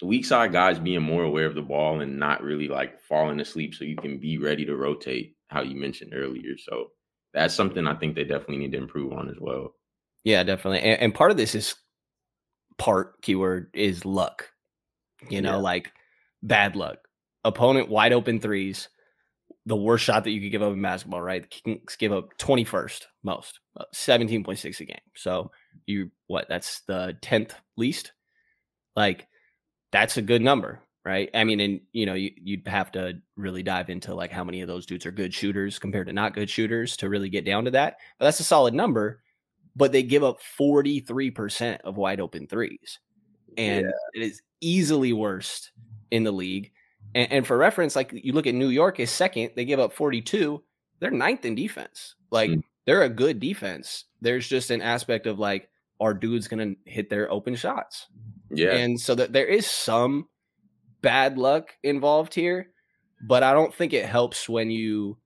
weak 0.03 0.25
side 0.25 0.53
guys 0.53 0.79
being 0.79 1.03
more 1.03 1.23
aware 1.23 1.47
of 1.47 1.55
the 1.55 1.63
ball 1.63 2.01
and 2.01 2.19
not 2.19 2.43
really 2.43 2.69
like 2.69 3.01
falling 3.01 3.41
asleep 3.41 3.75
so 3.75 3.85
you 3.85 3.97
can 3.97 4.19
be 4.19 4.37
ready 4.37 4.65
to 4.65 4.77
rotate 4.77 5.37
how 5.47 5.63
you 5.63 5.77
mentioned 5.77 6.13
earlier. 6.15 6.59
So 6.59 6.89
that's 7.33 7.55
something 7.55 7.87
I 7.87 7.95
think 7.95 8.17
they 8.17 8.25
definitely 8.25 8.59
need 8.59 8.73
to 8.73 8.79
improve 8.79 9.13
on 9.13 9.29
as 9.29 9.37
well. 9.41 9.75
Yeah, 10.25 10.43
definitely. 10.43 10.81
And, 10.81 11.01
and 11.01 11.15
part 11.15 11.31
of 11.31 11.37
this 11.37 11.55
is 11.55 11.75
part 12.79 13.21
keyword 13.23 13.71
is 13.75 14.05
luck. 14.05 14.49
You 15.29 15.41
know, 15.41 15.53
yeah. 15.53 15.57
like 15.57 15.93
bad 16.43 16.77
luck. 16.77 16.99
Opponent 17.45 17.89
wide 17.89 18.13
open 18.13 18.41
threes, 18.41 18.89
the 19.67 19.77
worst 19.77 20.05
shot 20.05 20.25
that 20.25 20.31
you 20.31 20.41
could 20.41 20.51
give 20.51 20.63
up 20.63 20.73
in 20.73 20.83
basketball, 20.83 21.23
right? 21.23 21.43
The 21.43 21.49
Kings 21.49 21.97
give 21.97 22.13
up 22.13 22.37
21st 22.39 23.03
most, 23.23 23.61
uh, 23.77 23.85
17.6 23.95 24.81
a 24.81 24.85
game. 24.85 24.97
So 25.17 25.51
you 25.87 26.11
what? 26.27 26.47
That's 26.49 26.81
the 26.83 27.17
10th 27.23 27.53
least. 27.77 28.13
Like 28.97 29.27
that's 29.93 30.17
a 30.17 30.23
good 30.23 30.43
number, 30.43 30.81
right? 31.05 31.31
I 31.35 31.45
mean, 31.45 31.61
and 31.61 31.81
you 31.93 32.07
know, 32.07 32.15
you, 32.15 32.33
would 32.47 32.69
have 32.69 32.93
to 32.93 33.15
really 33.37 33.63
dive 33.63 33.91
into 33.91 34.15
like 34.15 34.33
how 34.33 34.45
many 34.45 34.61
of 34.61 34.69
those 34.69 34.87
dudes 34.87 35.07
are 35.07 35.13
good 35.13 35.33
shooters 35.33 35.79
compared 35.79 36.09
to 36.09 36.13
not 36.13 36.35
good 36.35 36.51
shooters 36.51 36.97
to 36.99 37.09
really 37.09 37.29
get 37.29 37.45
down 37.45 37.65
to 37.67 37.71
that. 37.73 37.97
But 38.19 38.27
that's 38.27 38.41
a 38.41 38.45
solid 38.45 38.75
number. 38.75 39.23
But 39.75 39.93
they 39.93 40.03
give 40.03 40.23
up 40.23 40.39
43% 40.59 41.81
of 41.81 41.97
wide 41.97 42.21
open 42.21 42.47
threes. 42.47 42.99
And 43.57 43.87
yeah. 43.87 44.23
it 44.23 44.27
is 44.27 44.43
easily 44.61 45.13
worst 45.13 45.73
in 46.11 46.25
the 46.25 46.33
league. 46.33 46.73
And, 47.15 47.33
and, 47.33 47.47
for 47.47 47.57
reference, 47.57 47.97
like 47.97 48.13
you 48.13 48.33
look 48.33 48.47
at 48.47 48.55
New 48.55 48.69
York 48.69 49.01
is 49.01 49.11
second, 49.11 49.51
they 49.57 49.65
give 49.65 49.81
up 49.81 49.93
42. 49.93 50.63
They're 51.01 51.11
ninth 51.11 51.45
in 51.45 51.55
defense. 51.55 52.15
Like 52.31 52.51
mm. 52.51 52.63
they're 52.87 53.03
a 53.03 53.09
good 53.09 53.41
defense. 53.41 54.05
There's 54.21 54.49
just 54.49 54.71
an 54.71 54.81
aspect 54.81 55.27
of 55.27 55.39
like, 55.39 55.69
are 56.01 56.15
dudes 56.15 56.49
going 56.49 56.75
to 56.75 56.91
hit 56.91 57.11
their 57.11 57.31
open 57.31 57.55
shots? 57.55 58.07
Yeah. 58.51 58.73
And 58.73 59.01
so 59.01 59.15
that 59.15 59.33
there 59.33 59.47
is 59.47 59.67
some 59.67 60.29
bad 61.01 61.39
luck 61.39 61.71
involved 61.83 62.35
here, 62.35 62.71
but 63.27 63.43
I 63.43 63.53
don't 63.53 63.75
think 63.75 63.93
it 63.93 64.07
helps 64.07 64.49
when 64.49 64.71
you 64.71 65.19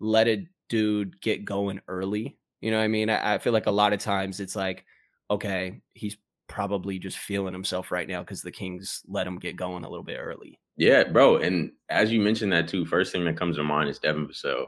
let 0.00 0.28
a 0.28 0.46
dude 0.68 1.20
get 1.20 1.44
going 1.44 1.80
early. 1.88 2.38
You 2.64 2.70
know 2.70 2.78
what 2.78 2.84
I 2.84 2.88
mean? 2.88 3.10
I, 3.10 3.34
I 3.34 3.38
feel 3.38 3.52
like 3.52 3.66
a 3.66 3.70
lot 3.70 3.92
of 3.92 4.00
times 4.00 4.40
it's 4.40 4.56
like, 4.56 4.86
okay, 5.30 5.82
he's 5.92 6.16
probably 6.48 6.98
just 6.98 7.18
feeling 7.18 7.52
himself 7.52 7.90
right 7.90 8.08
now 8.08 8.20
because 8.20 8.40
the 8.40 8.50
Kings 8.50 9.02
let 9.06 9.26
him 9.26 9.38
get 9.38 9.54
going 9.54 9.84
a 9.84 9.90
little 9.90 10.02
bit 10.02 10.16
early. 10.18 10.58
Yeah, 10.78 11.04
bro. 11.04 11.36
And 11.36 11.72
as 11.90 12.10
you 12.10 12.22
mentioned 12.22 12.52
that 12.54 12.66
too, 12.66 12.86
first 12.86 13.12
thing 13.12 13.26
that 13.26 13.36
comes 13.36 13.56
to 13.56 13.64
mind 13.64 13.90
is 13.90 13.98
Devin 13.98 14.26
Vassell. 14.26 14.64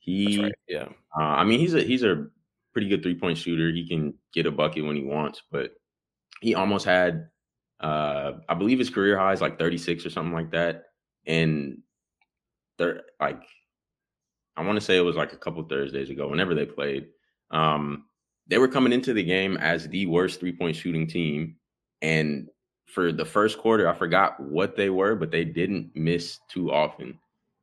He, 0.00 0.42
right. 0.42 0.54
yeah. 0.66 0.88
Uh, 1.16 1.22
I 1.22 1.44
mean, 1.44 1.60
he's 1.60 1.74
a 1.74 1.82
he's 1.82 2.02
a 2.02 2.26
pretty 2.72 2.88
good 2.88 3.04
three 3.04 3.14
point 3.14 3.38
shooter. 3.38 3.70
He 3.70 3.86
can 3.86 4.14
get 4.34 4.46
a 4.46 4.50
bucket 4.50 4.84
when 4.84 4.96
he 4.96 5.04
wants, 5.04 5.42
but 5.52 5.70
he 6.40 6.56
almost 6.56 6.84
had 6.84 7.28
uh, 7.78 8.32
I 8.48 8.54
believe 8.54 8.80
his 8.80 8.90
career 8.90 9.16
high 9.16 9.34
is 9.34 9.40
like 9.40 9.56
36 9.56 10.04
or 10.04 10.10
something 10.10 10.34
like 10.34 10.50
that. 10.50 10.86
And 11.28 11.78
they're 12.76 13.02
like, 13.20 13.42
I 14.56 14.62
want 14.62 14.76
to 14.78 14.84
say 14.84 14.96
it 14.96 15.02
was 15.02 15.14
like 15.14 15.32
a 15.32 15.36
couple 15.36 15.62
Thursdays 15.62 16.10
ago, 16.10 16.26
whenever 16.26 16.52
they 16.52 16.66
played. 16.66 17.06
Um, 17.50 18.04
they 18.46 18.58
were 18.58 18.68
coming 18.68 18.92
into 18.92 19.12
the 19.12 19.22
game 19.24 19.56
as 19.56 19.88
the 19.88 20.06
worst 20.06 20.40
three 20.40 20.52
point 20.52 20.76
shooting 20.76 21.06
team. 21.06 21.56
And 22.02 22.48
for 22.86 23.12
the 23.12 23.24
first 23.24 23.58
quarter, 23.58 23.88
I 23.88 23.94
forgot 23.94 24.38
what 24.40 24.76
they 24.76 24.90
were, 24.90 25.16
but 25.16 25.30
they 25.30 25.44
didn't 25.44 25.90
miss 25.94 26.38
too 26.48 26.72
often. 26.72 27.18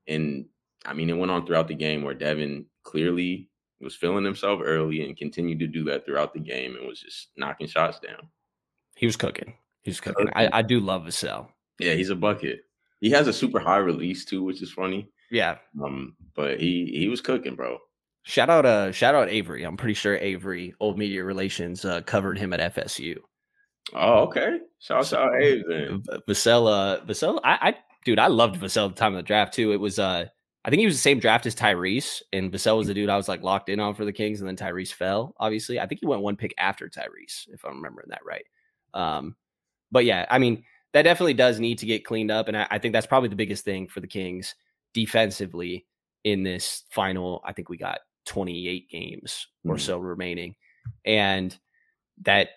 And 0.08 0.46
I 0.86 0.93
mean, 0.93 1.10
it 1.10 1.17
went 1.17 1.32
on 1.32 1.46
throughout 1.46 1.67
the 1.67 1.76
game 1.76 2.04
where 2.04 2.13
Devin 2.13 2.65
clearly 2.84 3.50
was 3.80 3.96
feeling 3.96 4.26
himself 4.26 4.62
early 4.63 5.06
and 5.06 5.17
continued 5.17 5.60
to 5.60 5.67
do 5.67 5.84
that 5.86 6.06
throughout 6.06 6.34
the 6.34 6.39
game 6.39 6.76
and 6.76 6.88
was 6.88 7.02
just 7.02 7.30
knocking 7.38 7.67
shots 7.67 8.00
down. 8.00 8.28
He 8.96 9.06
was 9.06 9.15
cooking. 9.15 9.54
He's 9.82 10.00
cooking. 10.00 10.30
I, 10.36 10.50
I 10.52 10.62
do 10.62 10.80
love 10.80 11.04
Vassell. 11.04 11.48
Yeah, 11.80 11.93
he's 11.93 12.10
a 12.10 12.15
bucket. 12.15 12.62
He 13.02 13.10
has 13.10 13.28
a 13.28 13.34
super 13.34 13.60
high 13.60 13.78
release 13.78 14.24
too, 14.24 14.43
which 14.43 14.62
is 14.62 14.72
funny. 14.72 15.10
Yeah. 15.30 15.58
Um, 15.84 16.15
but 16.36 16.60
he 16.60 16.86
he 16.96 17.08
was 17.10 17.22
cooking, 17.22 17.56
bro. 17.56 17.80
Shout 18.23 18.49
out 18.49 18.65
uh 18.65 18.91
shout 18.91 19.15
out 19.15 19.29
Avery. 19.29 19.63
I'm 19.63 19.77
pretty 19.77 19.93
sure 19.93 20.17
Avery, 20.17 20.73
old 20.79 20.97
media 20.97 21.23
relations, 21.23 21.83
uh, 21.83 22.01
covered 22.01 22.38
him 22.38 22.53
at 22.53 22.73
FSU. 22.73 23.17
Oh, 23.93 24.23
okay. 24.23 24.59
Shout 24.79 25.05
so, 25.05 25.19
out 25.19 25.36
Avery. 25.41 25.99
Vassell, 26.27 26.71
uh 26.71 27.05
Vassell, 27.05 27.39
I, 27.43 27.69
I 27.69 27.75
dude, 28.05 28.19
I 28.19 28.27
loved 28.27 28.62
Vassell 28.62 28.89
at 28.89 28.95
the 28.95 28.99
time 28.99 29.13
of 29.13 29.17
the 29.17 29.23
draft 29.23 29.53
too. 29.53 29.73
It 29.73 29.79
was 29.79 29.99
uh 29.99 30.25
I 30.65 30.69
think 30.69 30.79
he 30.79 30.86
was 30.86 30.95
the 30.95 31.01
same 31.01 31.19
draft 31.19 31.45
as 31.45 31.55
Tyrese, 31.55 32.21
and 32.31 32.51
Vassell 32.51 32.77
was 32.77 32.88
the 32.88 32.93
dude 32.93 33.09
I 33.09 33.17
was 33.17 33.27
like 33.27 33.43
locked 33.43 33.67
in 33.67 33.81
on 33.81 33.95
for 33.95 34.05
the 34.05 34.13
Kings, 34.13 34.39
and 34.39 34.47
then 34.47 34.55
Tyrese 34.55 34.93
fell. 34.93 35.36
Obviously, 35.38 35.79
I 35.79 35.86
think 35.86 35.99
he 35.99 36.07
went 36.07 36.21
one 36.21 36.38
pick 36.38 36.53
after 36.57 36.88
Tyrese, 36.88 37.49
if 37.49 37.65
I'm 37.65 37.75
remembering 37.75 38.07
that 38.09 38.25
right. 38.25 38.45
Um, 38.93 39.36
but 39.91 40.05
yeah, 40.05 40.25
I 40.29 40.39
mean, 40.39 40.63
that 40.93 41.01
definitely 41.01 41.33
does 41.33 41.59
need 41.59 41.79
to 41.79 41.86
get 41.86 42.05
cleaned 42.05 42.31
up. 42.31 42.47
And 42.47 42.55
I, 42.55 42.67
I 42.71 42.79
think 42.79 42.93
that's 42.93 43.07
probably 43.07 43.27
the 43.27 43.36
biggest 43.36 43.65
thing 43.65 43.89
for 43.89 43.99
the 43.99 44.07
Kings 44.07 44.55
defensively 44.93 45.86
in 46.23 46.43
this 46.43 46.83
final. 46.91 47.41
I 47.43 47.51
think 47.51 47.67
we 47.67 47.77
got 47.77 47.99
28 48.25 48.89
games 48.89 49.47
or 49.65 49.75
mm-hmm. 49.75 49.81
so 49.81 49.97
remaining. 49.97 50.55
And 51.05 51.57
that, 52.23 52.49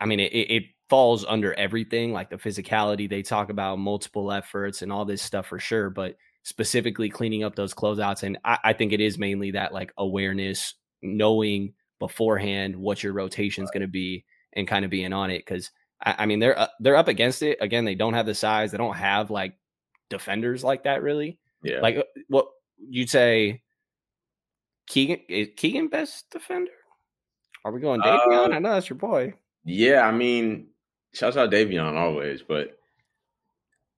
I 0.00 0.06
mean, 0.06 0.20
it, 0.20 0.32
it 0.32 0.62
falls 0.88 1.24
under 1.24 1.54
everything 1.54 2.12
like 2.12 2.30
the 2.30 2.36
physicality 2.36 3.08
they 3.08 3.22
talk 3.22 3.50
about, 3.50 3.78
multiple 3.78 4.32
efforts, 4.32 4.82
and 4.82 4.92
all 4.92 5.04
this 5.04 5.22
stuff 5.22 5.46
for 5.46 5.58
sure. 5.58 5.90
But 5.90 6.16
specifically 6.42 7.08
cleaning 7.08 7.44
up 7.44 7.54
those 7.54 7.74
closeouts. 7.74 8.22
And 8.22 8.38
I, 8.44 8.58
I 8.64 8.72
think 8.72 8.92
it 8.92 9.00
is 9.00 9.18
mainly 9.18 9.52
that 9.52 9.72
like 9.72 9.92
awareness, 9.96 10.74
knowing 11.02 11.74
beforehand 11.98 12.74
what 12.74 13.02
your 13.02 13.12
rotation 13.12 13.64
is 13.64 13.70
going 13.70 13.82
to 13.82 13.88
be 13.88 14.24
and 14.54 14.66
kind 14.66 14.84
of 14.84 14.90
being 14.90 15.12
on 15.12 15.30
it 15.30 15.38
because 15.38 15.70
I, 16.04 16.16
I, 16.18 16.26
mean 16.26 16.40
they're 16.40 16.58
uh, 16.58 16.66
they're 16.80 16.96
up 16.96 17.08
against 17.08 17.42
it 17.42 17.58
again. 17.60 17.84
They 17.84 17.94
don't 17.94 18.14
have 18.14 18.26
the 18.26 18.34
size. 18.34 18.72
They 18.72 18.78
don't 18.78 18.96
have 18.96 19.30
like 19.30 19.54
defenders 20.10 20.64
like 20.64 20.84
that 20.84 21.02
really. 21.02 21.38
Yeah. 21.62 21.80
Like 21.80 21.96
uh, 21.96 22.02
what 22.28 22.46
you'd 22.78 23.10
say, 23.10 23.61
Keegan 24.86 25.20
is 25.28 25.48
Keegan 25.56 25.88
best 25.88 26.30
defender? 26.30 26.70
Are 27.64 27.72
we 27.72 27.80
going 27.80 28.00
Davion? 28.00 28.50
Uh, 28.50 28.54
I 28.54 28.58
know 28.58 28.72
that's 28.72 28.90
your 28.90 28.98
boy. 28.98 29.34
Yeah, 29.64 30.02
I 30.02 30.12
mean, 30.12 30.68
shouts 31.12 31.36
out 31.36 31.50
Davion 31.50 31.96
always, 31.96 32.42
but 32.42 32.76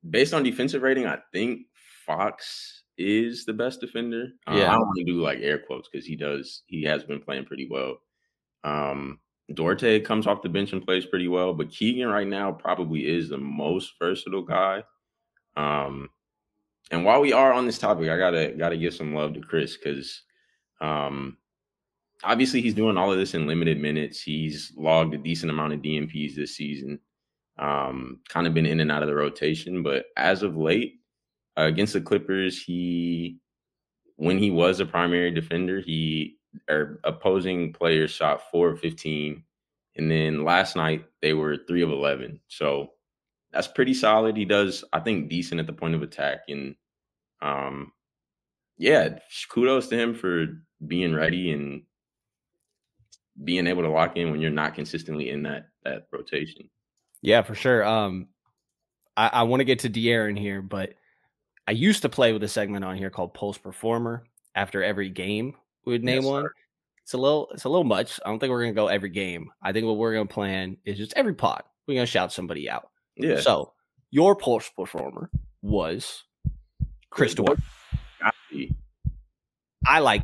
based 0.09 0.35
on 0.35 0.43
defensive 0.43 0.83
rating, 0.83 1.07
I 1.07 1.19
think 1.33 1.63
Fox 2.07 2.83
is 2.99 3.45
the 3.45 3.53
best 3.53 3.81
defender. 3.81 4.29
Uh, 4.47 4.55
yeah, 4.57 4.71
I 4.71 4.75
don't 4.75 4.87
want 4.87 4.99
to 4.99 5.05
do 5.05 5.23
like 5.23 5.39
air 5.41 5.59
quotes 5.59 5.89
because 5.89 6.07
he 6.07 6.17
does. 6.17 6.63
He 6.67 6.83
has 6.85 7.05
been 7.05 7.21
playing 7.21 7.47
pretty 7.47 7.67
well. 7.71 7.97
Um, 8.63 9.21
Duarte 9.53 10.01
comes 10.01 10.27
off 10.27 10.43
the 10.43 10.49
bench 10.49 10.73
and 10.73 10.85
plays 10.85 11.07
pretty 11.07 11.29
well, 11.29 11.53
but 11.53 11.71
Keegan 11.71 12.09
right 12.09 12.27
now 12.27 12.53
probably 12.53 13.07
is 13.07 13.29
the 13.29 13.39
most 13.39 13.93
versatile 13.99 14.43
guy. 14.43 14.83
Um, 15.57 16.09
and 16.91 17.05
while 17.05 17.21
we 17.21 17.33
are 17.33 17.53
on 17.53 17.67
this 17.67 17.79
topic, 17.79 18.09
I 18.09 18.17
gotta 18.17 18.55
gotta 18.57 18.77
give 18.77 18.95
some 18.95 19.15
love 19.15 19.35
to 19.35 19.41
Chris 19.41 19.77
because 19.77 20.23
um, 20.85 21.39
obviously 22.23 22.61
he's 22.61 22.75
doing 22.75 22.97
all 22.97 23.13
of 23.13 23.19
this 23.19 23.35
in 23.35 23.47
limited 23.47 23.81
minutes. 23.81 24.21
He's 24.23 24.73
logged 24.77 25.15
a 25.15 25.19
decent 25.19 25.51
amount 25.51 25.73
of 25.73 25.81
DNPs 25.81 26.35
this 26.35 26.57
season. 26.57 27.01
Um, 27.59 28.21
kind 28.29 28.47
of 28.47 28.55
been 28.55 28.67
in 28.67 28.81
and 28.81 28.91
out 28.91 29.03
of 29.03 29.09
the 29.09 29.15
rotation, 29.15 29.83
but 29.83 30.07
as 30.17 30.43
of 30.43 30.57
late, 30.57 30.95
uh, 31.57 31.63
against 31.63 31.93
the 31.93 32.01
Clippers, 32.01 32.61
he 32.61 33.39
when 34.17 34.39
he 34.39 34.51
was 34.51 34.81
a 34.81 34.87
primary 34.87 35.31
defender, 35.31 35.81
he 35.81 36.37
or 36.69 37.01
opposing 37.05 37.73
players 37.73 38.11
shot 38.11 38.51
four 38.51 38.71
of 38.71 38.81
15. 38.81 39.43
And 39.97 40.11
then 40.11 40.45
last 40.45 40.77
night 40.77 41.05
they 41.23 41.33
were 41.33 41.57
three 41.57 41.83
of 41.83 41.91
11. 41.91 42.41
So 42.49 42.91
that's 43.53 43.69
pretty 43.69 43.95
solid. 43.95 44.37
He 44.37 44.45
does, 44.45 44.85
I 44.93 45.01
think, 45.01 45.29
decent 45.29 45.61
at 45.61 45.67
the 45.67 45.73
point 45.73 45.95
of 45.95 46.03
attack. 46.03 46.41
And 46.49 46.77
um, 47.43 47.93
yeah, 48.79 49.19
kudos 49.49 49.89
to 49.89 49.97
him 49.97 50.15
for 50.15 50.47
being 50.87 51.15
ready 51.15 51.53
and 51.53 51.83
being 53.43 53.67
able 53.67 53.83
to 53.83 53.91
lock 53.91 54.17
in 54.17 54.31
when 54.31 54.41
you're 54.41 54.51
not 54.51 54.75
consistently 54.75 55.31
in 55.31 55.43
that 55.43 55.69
that 55.85 56.07
rotation. 56.13 56.69
Yeah, 57.23 57.43
for 57.43 57.55
sure. 57.55 57.85
Um, 57.85 58.29
I, 59.17 59.29
I 59.29 59.43
want 59.45 59.61
to 59.61 59.65
get 59.65 59.81
to 59.81 59.91
De'Aaron 59.91 60.39
here, 60.39 60.61
but 60.61 60.95
I 61.67 61.73
used 61.73 62.03
to 62.03 62.09
play 62.09 62.33
with 62.33 62.43
a 62.43 62.49
segment 62.49 62.85
on 62.85 62.97
here 62.97 63.11
called 63.11 63.35
Pulse 63.35 63.59
Performer. 63.59 64.25
After 64.57 64.85
every 64.85 65.11
game, 65.11 65.57
we 65.85 65.93
would 65.95 66.05
name 66.05 66.23
yes, 66.23 66.25
one. 66.25 66.47
It's 67.03 67.15
a 67.15 67.19
little, 67.19 67.49
it's 67.53 67.65
a 67.65 67.69
little 67.69 67.85
much. 67.85 68.21
I 68.25 68.29
don't 68.29 68.39
think 68.39 68.51
we're 68.51 68.63
gonna 68.63 68.73
go 68.73 68.87
every 68.87 69.09
game. 69.09 69.51
I 69.63 69.73
think 69.73 69.87
what 69.87 69.97
we're 69.97 70.13
gonna 70.13 70.27
plan 70.27 70.77
is 70.85 70.97
just 70.97 71.13
every 71.17 71.35
pot. 71.35 71.67
We're 71.87 71.95
gonna 71.95 72.07
shout 72.07 72.33
somebody 72.33 72.71
out. 72.71 72.91
Yeah. 73.17 73.41
So 73.41 73.73
your 74.11 74.37
Pulse 74.37 74.71
Performer 74.71 75.31
was 75.61 76.23
Chris 77.11 77.35
I 79.87 79.99
like 80.01 80.23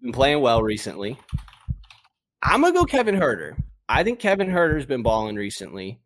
been 0.00 0.12
playing 0.12 0.40
well 0.40 0.62
recently. 0.62 1.18
I'm 2.42 2.62
gonna 2.62 2.72
go 2.72 2.84
Kevin 2.84 3.16
Huerter. 3.16 3.60
I 3.88 4.04
think 4.04 4.18
Kevin 4.18 4.48
Huerter's 4.48 4.86
been 4.86 5.02
balling 5.02 5.36
recently. 5.36 6.00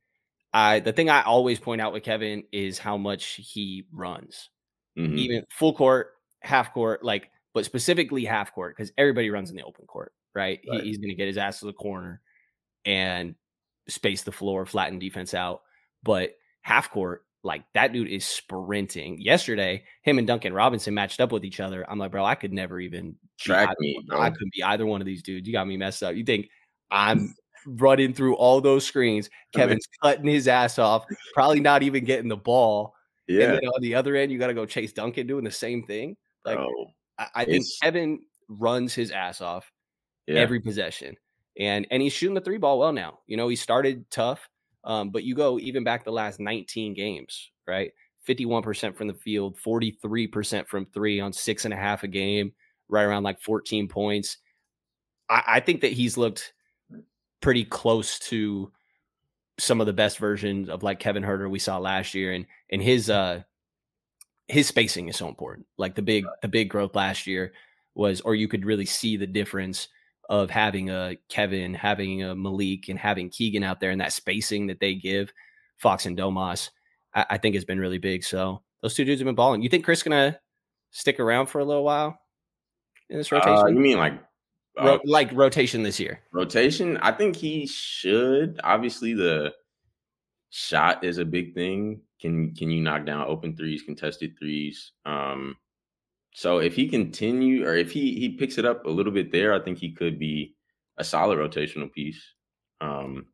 I 0.53 0.81
the 0.81 0.93
thing 0.93 1.11
I 1.11 1.23
always 1.23 1.59
point 1.59 1.81
out 1.81 1.93
with 1.93 2.03
Kevin 2.03 2.45
is 2.53 2.79
how 2.79 2.97
much 2.97 3.35
he 3.35 3.85
runs, 3.93 4.51
mm-hmm. 4.99 5.19
even 5.19 5.45
full 5.51 5.75
court, 5.75 6.09
half 6.41 6.73
court, 6.73 7.05
like, 7.05 7.31
but 7.53 7.65
specifically 7.65 8.25
half 8.25 8.55
court 8.55 8.77
because 8.77 8.93
everybody 8.97 9.31
runs 9.31 9.51
in 9.51 9.57
the 9.57 9.65
open 9.65 9.87
court, 9.87 10.13
right? 10.35 10.61
right. 10.69 10.81
He, 10.81 10.89
he's 10.89 10.99
gonna 10.99 11.15
get 11.15 11.29
his 11.29 11.39
ass 11.39 11.61
to 11.61 11.67
the 11.67 11.73
corner 11.73 12.21
and 12.85 13.35
space 13.89 14.23
the 14.23 14.33
floor, 14.33 14.67
flatten 14.67 14.99
defense 14.99 15.35
out. 15.35 15.63
But 16.03 16.33
half 16.63 16.91
court, 16.91 17.24
like 17.45 17.63
that 17.75 17.93
dude 17.93 18.09
is 18.09 18.25
sprinting. 18.25 19.21
Yesterday, 19.21 19.85
him 20.03 20.19
and 20.19 20.27
Duncan 20.27 20.55
Robinson 20.55 20.95
matched 20.95 21.21
up 21.21 21.31
with 21.31 21.45
each 21.45 21.61
other. 21.61 21.89
I'm 21.89 21.99
like, 21.99 22.11
bro, 22.11 22.25
I 22.25 22.35
could 22.35 22.53
never 22.53 22.81
even 22.81 23.17
track 23.39 23.77
me. 23.79 24.03
Bro. 24.07 24.21
I 24.21 24.31
couldn't 24.31 24.53
be 24.53 24.63
either 24.65 24.87
one 24.87 25.03
of 25.03 25.07
these 25.07 25.23
dudes. 25.23 25.47
You 25.47 25.53
got 25.53 25.67
me 25.67 25.77
messed 25.77 26.03
up. 26.03 26.17
You 26.17 26.25
think 26.25 26.49
I'm 26.91 27.35
running 27.67 28.15
through 28.15 28.37
all 28.37 28.61
those 28.63 28.87
screens? 28.87 29.29
Kevin's 29.55 29.87
cutting 30.03 30.27
his 30.27 30.49
ass 30.49 30.79
off, 30.79 31.05
probably 31.35 31.61
not 31.61 31.83
even 31.83 32.05
getting 32.05 32.29
the 32.29 32.37
ball. 32.37 32.95
Yeah. 33.29 33.45
And 33.45 33.55
then 33.55 33.67
on 33.67 33.83
the 33.83 33.95
other 33.95 34.17
end, 34.17 34.33
you 34.33 34.39
got 34.39 34.49
to 34.49 34.55
go 34.55 34.65
chase 34.65 34.93
Duncan 34.93 35.27
doing 35.27 35.45
the 35.45 35.51
same 35.51 35.85
thing. 35.85 36.17
Like, 36.47 36.59
I, 37.19 37.27
I 37.35 37.45
think 37.45 37.67
Kevin 37.83 38.21
runs 38.49 38.95
his 38.95 39.11
ass 39.11 39.41
off 39.41 39.71
yeah. 40.27 40.41
every 40.41 40.61
possession, 40.61 41.17
and 41.59 41.87
and 41.91 42.03
he's 42.03 42.13
shooting 42.13 42.35
the 42.35 42.41
three 42.41 42.59
ball 42.59 42.79
well 42.79 42.93
now. 42.93 43.21
You 43.27 43.37
know, 43.37 43.49
he 43.49 43.57
started 43.57 44.11
tough 44.11 44.47
um, 44.85 45.11
but 45.11 45.25
you 45.25 45.35
go 45.35 45.59
even 45.59 45.85
back 45.85 46.05
the 46.05 46.13
last 46.13 46.41
19 46.41 46.95
games, 46.95 47.51
right? 47.67 47.93
51% 48.29 48.97
from 48.97 49.09
the 49.09 49.15
field, 49.15 49.59
43% 49.59 50.67
from 50.67 50.87
three 50.87 51.21
on 51.21 51.33
six 51.33 51.65
and 51.65 51.75
a 51.75 51.77
half 51.77 52.03
a 52.03 52.09
game, 52.09 52.53
right 52.89 53.03
around 53.05 53.23
like 53.23 53.41
14 53.41 53.89
points. 53.89 54.39
I, 55.29 55.43
I 55.47 55.61
think 55.61 55.81
that 55.83 55.93
he's 55.93 56.17
looked 56.17 56.53
pretty 57.41 57.65
close 57.65 58.19
to 58.19 58.73
some 59.59 59.81
of 59.81 59.87
the 59.87 59.93
best 59.93 60.19
versions 60.19 60.69
of 60.69 60.83
like 60.83 60.99
Kevin 60.99 61.23
Huerter 61.23 61.49
we 61.49 61.59
saw 61.59 61.79
last 61.79 62.15
year. 62.15 62.33
And 62.33 62.47
and 62.71 62.83
his 62.83 63.09
uh 63.09 63.43
his 64.49 64.67
spacing 64.67 65.09
is 65.09 65.17
so 65.17 65.29
important. 65.29 65.67
Like 65.79 65.95
the 65.95 66.03
big 66.03 66.25
the 66.43 66.49
big 66.49 66.69
growth 66.69 66.95
last 66.95 67.27
year 67.27 67.53
was, 67.95 68.21
or 68.23 68.35
you 68.35 68.49
could 68.49 68.65
really 68.65 68.87
see 68.87 69.17
the 69.17 69.27
difference 69.27 69.89
of 70.29 70.51
having 70.51 70.91
a 70.91 71.17
Kevin, 71.29 71.75
having 71.75 72.23
a 72.23 72.35
Malik, 72.35 72.89
and 72.89 72.99
having 72.99 73.31
Keegan 73.31 73.63
out 73.63 73.81
there 73.81 73.91
and 73.91 74.01
that 74.01 74.13
spacing 74.13 74.67
that 74.69 74.81
they 74.81 74.95
give 74.95 75.33
Fox 75.77 76.07
and 76.07 76.17
Domas, 76.17 76.71
I, 77.15 77.27
I 77.31 77.39
think 77.39 77.55
has 77.55 77.65
been 77.65 77.81
really 77.81 77.99
big. 77.99 78.25
So 78.25 78.63
those 78.83 78.95
two 78.95 79.05
dudes 79.05 79.21
have 79.21 79.27
been 79.27 79.35
balling. 79.35 79.63
You 79.63 79.69
think 79.69 79.85
Chris 79.85 80.03
gonna 80.03 80.39
stick 80.91 81.21
around 81.21 81.47
for 81.47 81.59
a 81.59 81.65
little 81.65 81.85
while 81.85 82.19
in 83.11 83.19
this 83.19 83.33
uh, 83.33 83.37
rotation? 83.37 83.59
Uh, 83.59 83.67
you 83.69 83.81
mean 83.81 83.99
like 83.99 84.15
uh, 84.81 84.85
Ro- 84.85 85.01
like 85.05 85.33
rotation 85.33 85.83
this 85.83 86.01
year? 86.01 86.21
Rotation? 86.33 86.97
I 86.99 87.13
think 87.13 87.37
he 87.37 87.67
should. 87.67 88.61
Obviously, 88.65 89.15
the 89.15 89.53
shot 90.51 91.05
is 91.05 91.19
a 91.19 91.25
big 91.25 91.55
thing. 91.55 92.01
Can 92.21 92.55
can 92.55 92.71
you 92.71 92.81
knock 92.81 93.05
down 93.05 93.27
open 93.29 93.57
threes, 93.57 93.83
contested 93.83 94.39
threes? 94.39 94.93
Um, 95.05 95.57
so 96.35 96.59
if 96.59 96.75
he 96.75 96.89
continue 96.89 97.65
or 97.65 97.77
if 97.77 97.93
he 97.93 98.19
he 98.19 98.31
picks 98.31 98.59
it 98.59 98.65
up 98.65 98.85
a 98.85 98.91
little 98.91 99.13
bit 99.13 99.31
there, 99.31 99.55
I 99.55 99.61
think 99.61 99.79
he 99.79 99.93
could 99.93 100.19
be 100.19 100.55
a 100.99 101.05
solid 101.05 101.39
rotational 101.39 101.91
piece. 101.91 102.23
Um, 102.81 103.27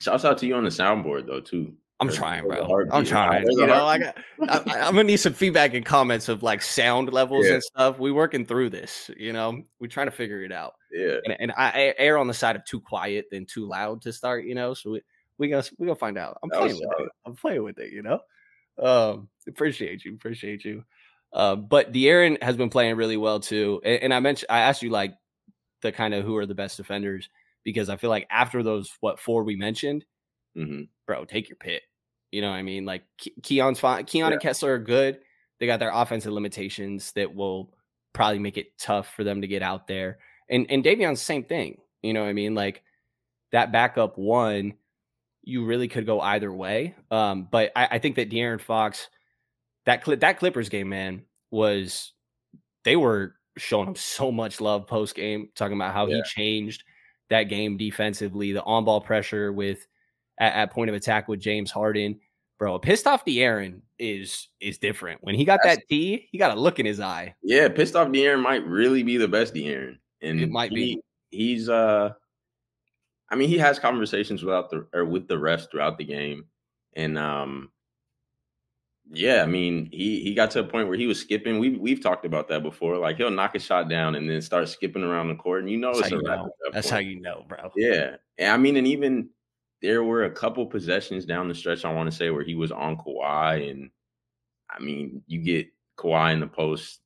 shouts 0.00 0.26
out 0.26 0.38
to 0.38 0.46
you 0.46 0.54
on 0.54 0.64
the 0.64 0.70
soundboard 0.70 1.26
though 1.26 1.40
too. 1.40 1.74
I'm 2.00 2.10
trying, 2.10 2.46
bro. 2.46 2.86
I'm 2.92 3.04
trying. 3.04 3.46
You 3.48 3.66
know, 3.66 3.86
I 3.86 3.98
got, 3.98 4.18
I, 4.48 4.88
am 4.88 4.94
gonna 4.94 5.04
need 5.04 5.16
some 5.16 5.32
feedback 5.32 5.72
and 5.72 5.86
comments 5.86 6.28
of 6.28 6.42
like 6.42 6.60
sound 6.60 7.10
levels 7.12 7.46
yeah. 7.46 7.54
and 7.54 7.62
stuff. 7.62 7.98
We 7.98 8.12
working 8.12 8.44
through 8.44 8.70
this. 8.70 9.10
You 9.16 9.32
know, 9.32 9.62
we're 9.80 9.88
trying 9.88 10.08
to 10.08 10.12
figure 10.12 10.42
it 10.42 10.52
out. 10.52 10.74
Yeah. 10.92 11.16
And, 11.24 11.36
and 11.38 11.52
I 11.56 11.94
err 11.96 12.18
on 12.18 12.26
the 12.26 12.34
side 12.34 12.56
of 12.56 12.64
too 12.66 12.80
quiet 12.80 13.26
than 13.30 13.46
too 13.46 13.66
loud 13.66 14.02
to 14.02 14.12
start. 14.12 14.44
You 14.44 14.54
know, 14.54 14.74
so 14.74 14.90
we 14.90 15.02
we 15.38 15.48
gonna 15.48 15.64
we 15.78 15.86
gonna 15.86 15.96
find 15.96 16.18
out. 16.18 16.36
I'm 16.42 16.50
playing 16.50 16.74
with 16.74 17.00
it. 17.00 17.08
I'm 17.24 17.36
playing 17.36 17.62
with 17.62 17.78
it. 17.78 17.90
You 17.90 18.02
know. 18.02 18.18
Um, 18.76 19.28
appreciate 19.48 20.04
you. 20.04 20.14
Appreciate 20.14 20.64
you. 20.64 20.84
Uh, 21.34 21.56
but 21.56 21.92
De'Aaron 21.92 22.40
has 22.42 22.56
been 22.56 22.70
playing 22.70 22.96
really 22.96 23.16
well 23.16 23.40
too. 23.40 23.80
And, 23.84 24.04
and, 24.04 24.14
I 24.14 24.20
mentioned, 24.20 24.46
I 24.50 24.60
asked 24.60 24.82
you 24.82 24.90
like 24.90 25.14
the 25.82 25.90
kind 25.90 26.14
of 26.14 26.24
who 26.24 26.36
are 26.36 26.46
the 26.46 26.54
best 26.54 26.76
defenders 26.76 27.28
because 27.64 27.88
I 27.88 27.96
feel 27.96 28.08
like 28.08 28.28
after 28.30 28.62
those 28.62 28.90
what 29.00 29.18
four 29.18 29.42
we 29.42 29.56
mentioned, 29.56 30.04
mm-hmm. 30.56 30.82
bro, 31.06 31.24
take 31.24 31.48
your 31.48 31.56
pick. 31.56 31.82
You 32.30 32.40
know 32.40 32.50
what 32.50 32.56
I 32.56 32.62
mean? 32.62 32.84
Like 32.84 33.02
Ke- 33.20 33.42
Keon's 33.42 33.80
fine. 33.80 34.04
Keon 34.04 34.28
yeah. 34.28 34.34
and 34.34 34.42
Kessler 34.42 34.74
are 34.74 34.78
good. 34.78 35.18
They 35.58 35.66
got 35.66 35.80
their 35.80 35.92
offensive 35.92 36.32
limitations 36.32 37.10
that 37.12 37.34
will 37.34 37.74
probably 38.12 38.38
make 38.38 38.56
it 38.56 38.78
tough 38.78 39.12
for 39.14 39.24
them 39.24 39.40
to 39.40 39.48
get 39.48 39.62
out 39.62 39.88
there. 39.88 40.18
And 40.48 40.66
and 40.70 40.84
Davion's 40.84 41.18
the 41.18 41.24
same 41.24 41.44
thing. 41.44 41.80
You 42.02 42.12
know 42.12 42.22
what 42.22 42.28
I 42.28 42.32
mean? 42.32 42.54
Like 42.54 42.82
that 43.50 43.72
backup 43.72 44.18
one, 44.18 44.74
you 45.42 45.64
really 45.64 45.88
could 45.88 46.06
go 46.06 46.20
either 46.20 46.52
way. 46.52 46.94
Um, 47.10 47.48
but 47.50 47.72
I, 47.74 47.88
I 47.92 47.98
think 47.98 48.16
that 48.16 48.30
De'Aaron 48.30 48.60
Fox 48.60 49.08
that 49.86 50.02
clip 50.02 50.20
that 50.20 50.38
Clippers 50.38 50.68
game, 50.68 50.88
man, 50.88 51.22
was 51.50 52.12
they 52.84 52.96
were 52.96 53.34
showing 53.56 53.88
him 53.88 53.96
so 53.96 54.32
much 54.32 54.60
love 54.60 54.86
post 54.86 55.14
game, 55.14 55.48
talking 55.54 55.76
about 55.76 55.94
how 55.94 56.06
yeah. 56.06 56.16
he 56.16 56.22
changed 56.22 56.84
that 57.30 57.44
game 57.44 57.76
defensively, 57.76 58.52
the 58.52 58.62
on 58.62 58.84
ball 58.84 59.00
pressure 59.00 59.52
with 59.52 59.86
at, 60.38 60.54
at, 60.54 60.72
point 60.72 60.90
of 60.90 60.96
attack 60.96 61.28
with 61.28 61.40
James 61.40 61.70
Harden. 61.70 62.20
Bro, 62.58 62.78
pissed 62.80 63.06
off 63.06 63.24
De'Aaron 63.24 63.80
is 63.98 64.48
is 64.60 64.78
different. 64.78 65.22
When 65.22 65.34
he 65.34 65.44
got 65.44 65.60
That's, 65.64 65.76
that 65.76 65.88
T, 65.88 66.28
he 66.30 66.38
got 66.38 66.56
a 66.56 66.60
look 66.60 66.78
in 66.78 66.86
his 66.86 67.00
eye. 67.00 67.34
Yeah, 67.42 67.68
pissed 67.68 67.96
off 67.96 68.08
De'Aaron 68.08 68.42
might 68.42 68.64
really 68.66 69.02
be 69.02 69.16
the 69.16 69.28
best 69.28 69.54
De'Aaron. 69.54 69.98
And 70.22 70.40
it 70.40 70.50
might 70.50 70.70
he, 70.70 70.76
be. 70.76 71.00
He's 71.30 71.68
uh 71.68 72.12
I 73.28 73.36
mean, 73.36 73.48
he 73.48 73.58
has 73.58 73.78
conversations 73.78 74.44
without 74.44 74.70
the 74.70 74.86
or 74.94 75.04
with 75.04 75.26
the 75.26 75.34
refs 75.34 75.68
throughout 75.70 75.98
the 75.98 76.04
game. 76.04 76.46
And 76.94 77.18
um 77.18 77.70
yeah, 79.10 79.42
I 79.42 79.46
mean, 79.46 79.88
he 79.92 80.20
he 80.20 80.34
got 80.34 80.50
to 80.52 80.60
a 80.60 80.64
point 80.64 80.88
where 80.88 80.96
he 80.96 81.06
was 81.06 81.20
skipping. 81.20 81.58
We've 81.58 81.78
we've 81.78 82.02
talked 82.02 82.24
about 82.24 82.48
that 82.48 82.62
before. 82.62 82.96
Like 82.96 83.16
he'll 83.16 83.30
knock 83.30 83.54
a 83.54 83.58
shot 83.58 83.88
down 83.88 84.14
and 84.14 84.28
then 84.28 84.40
start 84.40 84.68
skipping 84.68 85.02
around 85.02 85.28
the 85.28 85.34
court, 85.34 85.62
and 85.62 85.70
you 85.70 85.76
know 85.76 85.94
That's 85.94 86.12
it's 86.12 86.12
a 86.12 86.28
wrap. 86.28 86.44
That 86.44 86.72
That's 86.72 86.88
how 86.88 86.98
you 86.98 87.20
know, 87.20 87.44
bro. 87.46 87.70
Yeah, 87.76 88.16
and 88.38 88.52
I 88.52 88.56
mean, 88.56 88.76
and 88.76 88.86
even 88.86 89.28
there 89.82 90.02
were 90.02 90.24
a 90.24 90.30
couple 90.30 90.64
possessions 90.66 91.26
down 91.26 91.48
the 91.48 91.54
stretch. 91.54 91.84
I 91.84 91.92
want 91.92 92.10
to 92.10 92.16
say 92.16 92.30
where 92.30 92.44
he 92.44 92.54
was 92.54 92.72
on 92.72 92.96
Kawhi, 92.96 93.70
and 93.70 93.90
I 94.70 94.82
mean, 94.82 95.22
you 95.26 95.42
get 95.42 95.68
Kawhi 95.98 96.32
in 96.32 96.40
the 96.40 96.46
post. 96.46 97.00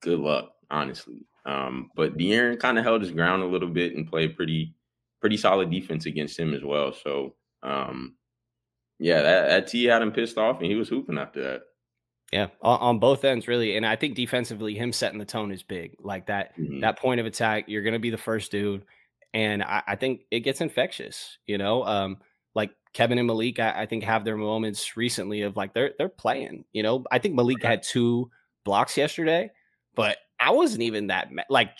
Good 0.00 0.18
luck, 0.18 0.52
honestly. 0.70 1.26
Um, 1.44 1.90
but 1.94 2.16
De'Aaron 2.16 2.58
kind 2.58 2.78
of 2.78 2.84
held 2.84 3.02
his 3.02 3.10
ground 3.10 3.42
a 3.42 3.46
little 3.46 3.68
bit 3.68 3.94
and 3.94 4.08
played 4.08 4.36
pretty 4.36 4.74
pretty 5.20 5.36
solid 5.36 5.70
defense 5.70 6.06
against 6.06 6.38
him 6.38 6.54
as 6.54 6.64
well. 6.64 6.92
So 6.92 7.34
um, 7.62 8.16
yeah, 9.02 9.20
that, 9.20 9.48
that 9.48 9.66
T 9.66 9.84
had 9.84 10.00
him 10.00 10.12
pissed 10.12 10.38
off, 10.38 10.60
and 10.60 10.66
he 10.66 10.76
was 10.76 10.88
hooping 10.88 11.18
after 11.18 11.42
that. 11.42 11.62
Yeah, 12.32 12.46
on, 12.62 12.78
on, 12.80 12.98
both 13.00 13.24
ends, 13.24 13.48
really. 13.48 13.76
And 13.76 13.84
I 13.84 13.96
think 13.96 14.14
defensively, 14.14 14.74
him 14.74 14.92
setting 14.92 15.18
the 15.18 15.24
tone 15.24 15.50
is 15.50 15.64
big. 15.64 15.96
Like 16.00 16.28
that, 16.28 16.56
mm-hmm. 16.56 16.80
that 16.80 16.98
point 16.98 17.20
of 17.20 17.26
attack, 17.26 17.64
you're 17.66 17.82
going 17.82 17.92
to 17.94 17.98
be 17.98 18.10
the 18.10 18.16
first 18.16 18.52
dude, 18.52 18.84
and 19.34 19.62
I, 19.62 19.82
I, 19.88 19.96
think 19.96 20.22
it 20.30 20.40
gets 20.40 20.60
infectious. 20.60 21.36
You 21.46 21.58
know, 21.58 21.84
um, 21.84 22.18
like 22.54 22.70
Kevin 22.94 23.18
and 23.18 23.26
Malik, 23.26 23.58
I, 23.58 23.82
I, 23.82 23.86
think 23.86 24.04
have 24.04 24.24
their 24.24 24.36
moments 24.36 24.96
recently 24.96 25.42
of 25.42 25.56
like 25.56 25.74
they're 25.74 25.92
they're 25.98 26.08
playing. 26.08 26.64
You 26.72 26.84
know, 26.84 27.04
I 27.10 27.18
think 27.18 27.34
Malik 27.34 27.62
had 27.62 27.82
two 27.82 28.30
blocks 28.64 28.96
yesterday, 28.96 29.50
but 29.96 30.16
I 30.38 30.52
wasn't 30.52 30.82
even 30.82 31.08
that 31.08 31.28
like 31.50 31.72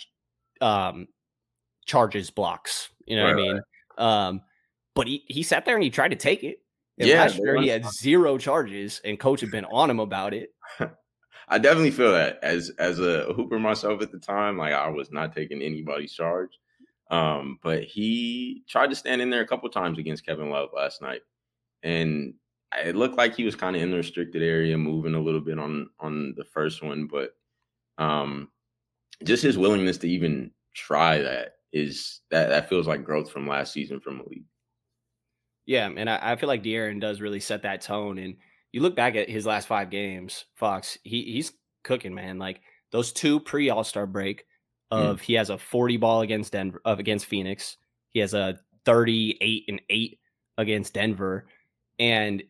um 0.59 1.07
charges 1.85 2.31
blocks. 2.31 2.89
You 3.05 3.15
know 3.15 3.25
right, 3.25 3.35
what 3.35 3.39
I 3.39 3.47
mean? 3.47 3.61
Right. 3.97 4.27
Um, 4.27 4.41
but 4.93 5.07
he 5.07 5.23
he 5.27 5.41
sat 5.41 5.63
there 5.63 5.75
and 5.75 5.83
he 5.83 5.89
tried 5.89 6.09
to 6.09 6.17
take 6.17 6.43
it. 6.43 6.59
And 6.99 7.07
yeah, 7.07 7.21
last 7.21 7.37
year 7.37 7.61
he 7.61 7.67
had 7.67 7.85
zero 7.91 8.37
charges, 8.37 9.01
and 9.03 9.19
coach 9.19 9.41
had 9.41 9.51
been 9.51 9.65
on 9.65 9.89
him 9.89 9.99
about 9.99 10.33
it. 10.33 10.53
I 11.47 11.57
definitely 11.57 11.91
feel 11.91 12.11
that 12.11 12.39
as 12.43 12.71
as 12.77 12.99
a 12.99 13.33
hooper 13.33 13.59
myself 13.59 14.01
at 14.01 14.11
the 14.11 14.19
time, 14.19 14.57
like 14.57 14.73
I 14.73 14.87
was 14.89 15.11
not 15.11 15.35
taking 15.35 15.61
anybody's 15.61 16.13
charge. 16.13 16.59
Um, 17.11 17.59
but 17.61 17.83
he 17.83 18.63
tried 18.67 18.89
to 18.89 18.95
stand 18.95 19.21
in 19.21 19.29
there 19.29 19.41
a 19.41 19.47
couple 19.47 19.69
times 19.69 19.99
against 19.99 20.25
Kevin 20.25 20.49
Love 20.49 20.69
last 20.75 21.01
night, 21.01 21.21
and 21.83 22.33
it 22.83 22.95
looked 22.95 23.17
like 23.17 23.35
he 23.35 23.43
was 23.43 23.55
kind 23.55 23.75
of 23.75 23.81
in 23.81 23.91
the 23.91 23.97
restricted 23.97 24.41
area, 24.41 24.77
moving 24.77 25.15
a 25.15 25.19
little 25.19 25.41
bit 25.41 25.59
on 25.59 25.89
on 25.99 26.33
the 26.37 26.45
first 26.45 26.81
one. 26.81 27.07
But 27.07 27.35
um, 27.97 28.49
just 29.23 29.43
his 29.43 29.57
willingness 29.57 29.97
to 29.99 30.09
even 30.09 30.51
try 30.73 31.19
that 31.19 31.55
is 31.71 32.21
that 32.31 32.49
that 32.49 32.69
feels 32.69 32.87
like 32.87 33.03
growth 33.03 33.31
from 33.31 33.47
last 33.47 33.73
season 33.73 33.99
from 33.99 34.17
Malik. 34.17 34.43
Yeah, 35.65 35.89
and 35.95 36.09
I, 36.09 36.19
I 36.21 36.35
feel 36.35 36.47
like 36.47 36.63
De'Aaron 36.63 36.99
does 36.99 37.21
really 37.21 37.39
set 37.39 37.63
that 37.63 37.81
tone. 37.81 38.17
And 38.17 38.35
you 38.71 38.81
look 38.81 38.95
back 38.95 39.15
at 39.15 39.29
his 39.29 39.45
last 39.45 39.67
five 39.67 39.89
games, 39.89 40.45
Fox, 40.55 40.97
he 41.03 41.23
he's 41.23 41.53
cooking, 41.83 42.13
man. 42.13 42.37
Like 42.37 42.61
those 42.91 43.13
two 43.13 43.39
pre 43.39 43.69
All 43.69 43.83
Star 43.83 44.05
break 44.05 44.45
mm. 44.91 44.97
of 44.97 45.19
mm. 45.19 45.21
he 45.21 45.33
has 45.33 45.49
a 45.49 45.57
forty 45.57 45.97
ball 45.97 46.21
against 46.21 46.51
Denver 46.51 46.81
of 46.83 46.99
against 46.99 47.25
Phoenix. 47.25 47.77
He 48.09 48.19
has 48.19 48.33
a 48.33 48.59
thirty 48.85 49.37
eight 49.41 49.65
and 49.67 49.81
eight 49.89 50.19
against 50.57 50.93
Denver, 50.93 51.47
and 51.99 52.43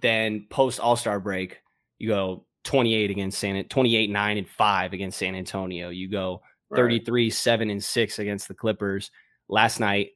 then 0.00 0.46
post 0.50 0.80
All 0.80 0.96
Star 0.96 1.20
break, 1.20 1.60
you 1.98 2.08
go 2.08 2.46
28 2.64 3.10
against 3.10 3.38
San 3.38 3.64
28 3.64 4.10
9 4.10 4.38
and 4.38 4.48
5 4.48 4.92
against 4.92 5.18
San 5.18 5.34
Antonio. 5.34 5.88
You 5.88 6.08
go 6.08 6.42
33 6.74 7.24
right. 7.24 7.32
7 7.32 7.70
and 7.70 7.82
6 7.82 8.18
against 8.18 8.48
the 8.48 8.54
Clippers. 8.54 9.10
Last 9.48 9.80
night 9.80 10.10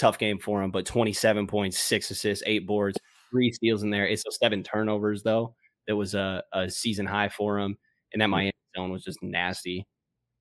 tough 0.00 0.18
game 0.18 0.38
for 0.38 0.62
him, 0.62 0.70
but 0.70 0.86
27 0.86 1.46
points, 1.46 1.78
six 1.78 2.10
assists, 2.10 2.42
eight 2.46 2.66
boards, 2.66 2.98
three 3.30 3.52
steals 3.52 3.82
in 3.82 3.90
there. 3.90 4.06
It's 4.06 4.22
so 4.22 4.30
seven 4.30 4.62
turnovers 4.62 5.22
though. 5.22 5.54
That 5.86 5.96
was 5.96 6.14
a, 6.14 6.42
a 6.52 6.70
season 6.70 7.06
high 7.06 7.28
for 7.28 7.58
him, 7.58 7.76
and 8.12 8.20
that 8.20 8.26
mm. 8.26 8.30
Miami 8.32 8.52
zone 8.76 8.90
was 8.90 9.04
just 9.04 9.22
nasty. 9.22 9.86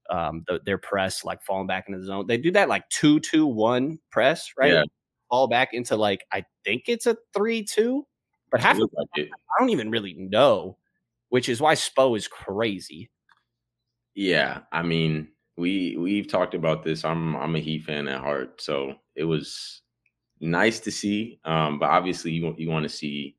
Um, 0.09 0.43
the, 0.47 0.59
their 0.65 0.79
press 0.79 1.23
like 1.23 1.43
falling 1.43 1.67
back 1.67 1.85
into 1.87 1.99
the 1.99 2.05
zone. 2.05 2.25
They 2.27 2.37
do 2.37 2.51
that 2.51 2.69
like 2.69 2.87
two 2.89 3.19
two 3.19 3.45
one 3.45 3.99
press, 4.11 4.51
right? 4.57 4.73
Yeah. 4.73 4.83
Fall 5.29 5.47
back 5.47 5.69
into 5.73 5.95
like 5.95 6.25
I 6.31 6.43
think 6.63 6.83
it's 6.87 7.05
a 7.05 7.15
three 7.33 7.63
two, 7.63 8.07
but 8.51 8.61
half 8.61 8.79
of 8.79 8.89
like 8.93 9.07
I 9.17 9.59
don't 9.59 9.69
even 9.69 9.91
really 9.91 10.15
know, 10.17 10.77
which 11.29 11.47
is 11.49 11.61
why 11.61 11.75
Spo 11.75 12.17
is 12.17 12.27
crazy. 12.27 13.11
Yeah, 14.15 14.61
I 14.71 14.81
mean, 14.81 15.29
we 15.55 15.95
we've 15.97 16.27
talked 16.27 16.55
about 16.55 16.83
this. 16.83 17.05
I'm 17.05 17.35
I'm 17.35 17.55
a 17.55 17.59
Heat 17.59 17.83
fan 17.83 18.07
at 18.07 18.21
heart, 18.21 18.61
so 18.61 18.95
it 19.19 19.25
was 19.25 19.81
nice 20.39 20.79
to 20.81 20.91
see. 20.91 21.39
Um, 21.43 21.77
but 21.77 21.89
obviously, 21.89 22.31
you 22.31 22.55
you 22.57 22.69
want 22.69 22.83
to 22.83 22.89
see 22.89 23.35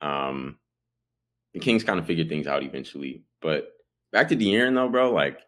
um, 0.00 0.58
the 1.52 1.60
Kings 1.60 1.84
kind 1.84 1.98
of 1.98 2.06
figure 2.06 2.24
things 2.24 2.46
out 2.46 2.62
eventually. 2.62 3.24
But 3.42 3.72
back 4.12 4.28
to 4.28 4.36
De'Aaron 4.36 4.74
though, 4.74 4.88
bro. 4.88 5.12
Like 5.12 5.40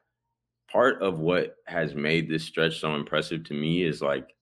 part 0.71 1.01
of 1.03 1.21
what 1.21 1.57
has 1.67 1.95
made 1.95 2.29
this 2.29 2.45
stretch 2.45 2.81
so 2.81 2.95
impressive 2.95 3.45
to 3.45 3.55
me 3.55 3.85
is 3.85 4.03
like 4.03 4.35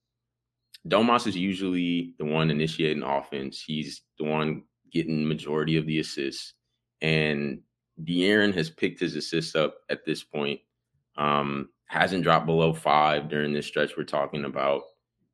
Domas 0.87 1.27
is 1.27 1.37
usually 1.37 2.15
the 2.17 2.25
one 2.25 2.49
initiating 2.49 3.03
offense. 3.03 3.63
He's 3.65 4.01
the 4.17 4.25
one 4.25 4.63
getting 4.91 5.27
majority 5.27 5.77
of 5.77 5.85
the 5.85 5.99
assists, 5.99 6.53
and 7.01 7.61
De'Aaron 8.03 8.53
has 8.55 8.69
picked 8.69 8.99
his 8.99 9.15
assists 9.15 9.55
up 9.55 9.75
at 9.89 10.05
this 10.05 10.23
point 10.23 10.59
um, 11.17 11.69
hasn't 11.87 12.23
dropped 12.23 12.45
below 12.45 12.73
five 12.73 13.29
during 13.29 13.53
this 13.53 13.65
stretch 13.65 13.97
we're 13.97 14.03
talking 14.03 14.45
about. 14.45 14.83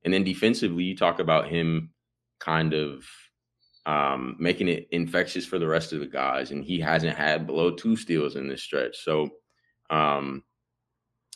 And 0.03 0.13
then 0.13 0.23
defensively, 0.23 0.83
you 0.83 0.97
talk 0.97 1.19
about 1.19 1.47
him 1.47 1.91
kind 2.39 2.73
of 2.73 3.05
um, 3.85 4.35
making 4.39 4.67
it 4.67 4.87
infectious 4.91 5.45
for 5.45 5.59
the 5.59 5.67
rest 5.67 5.93
of 5.93 5.99
the 5.99 6.07
guys, 6.07 6.51
and 6.51 6.63
he 6.63 6.79
hasn't 6.79 7.17
had 7.17 7.47
below 7.47 7.71
two 7.71 7.95
steals 7.95 8.35
in 8.35 8.47
this 8.47 8.63
stretch. 8.63 8.97
So, 9.03 9.29
um, 9.89 10.43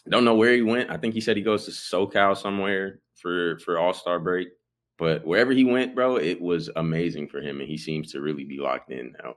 don't 0.09 0.25
know 0.25 0.35
where 0.35 0.53
he 0.53 0.61
went. 0.61 0.89
I 0.89 0.97
think 0.97 1.13
he 1.13 1.21
said 1.21 1.35
he 1.35 1.43
goes 1.43 1.65
to 1.65 1.71
SoCal 1.71 2.37
somewhere 2.37 2.99
for 3.15 3.59
for 3.59 3.77
All 3.77 3.93
Star 3.93 4.19
break. 4.19 4.49
But 4.97 5.25
wherever 5.25 5.51
he 5.51 5.63
went, 5.63 5.93
bro, 5.93 6.15
it 6.15 6.41
was 6.41 6.69
amazing 6.75 7.27
for 7.27 7.39
him, 7.39 7.59
and 7.59 7.69
he 7.69 7.77
seems 7.77 8.11
to 8.11 8.21
really 8.21 8.45
be 8.45 8.59
locked 8.59 8.91
in 8.91 9.13
now. 9.23 9.35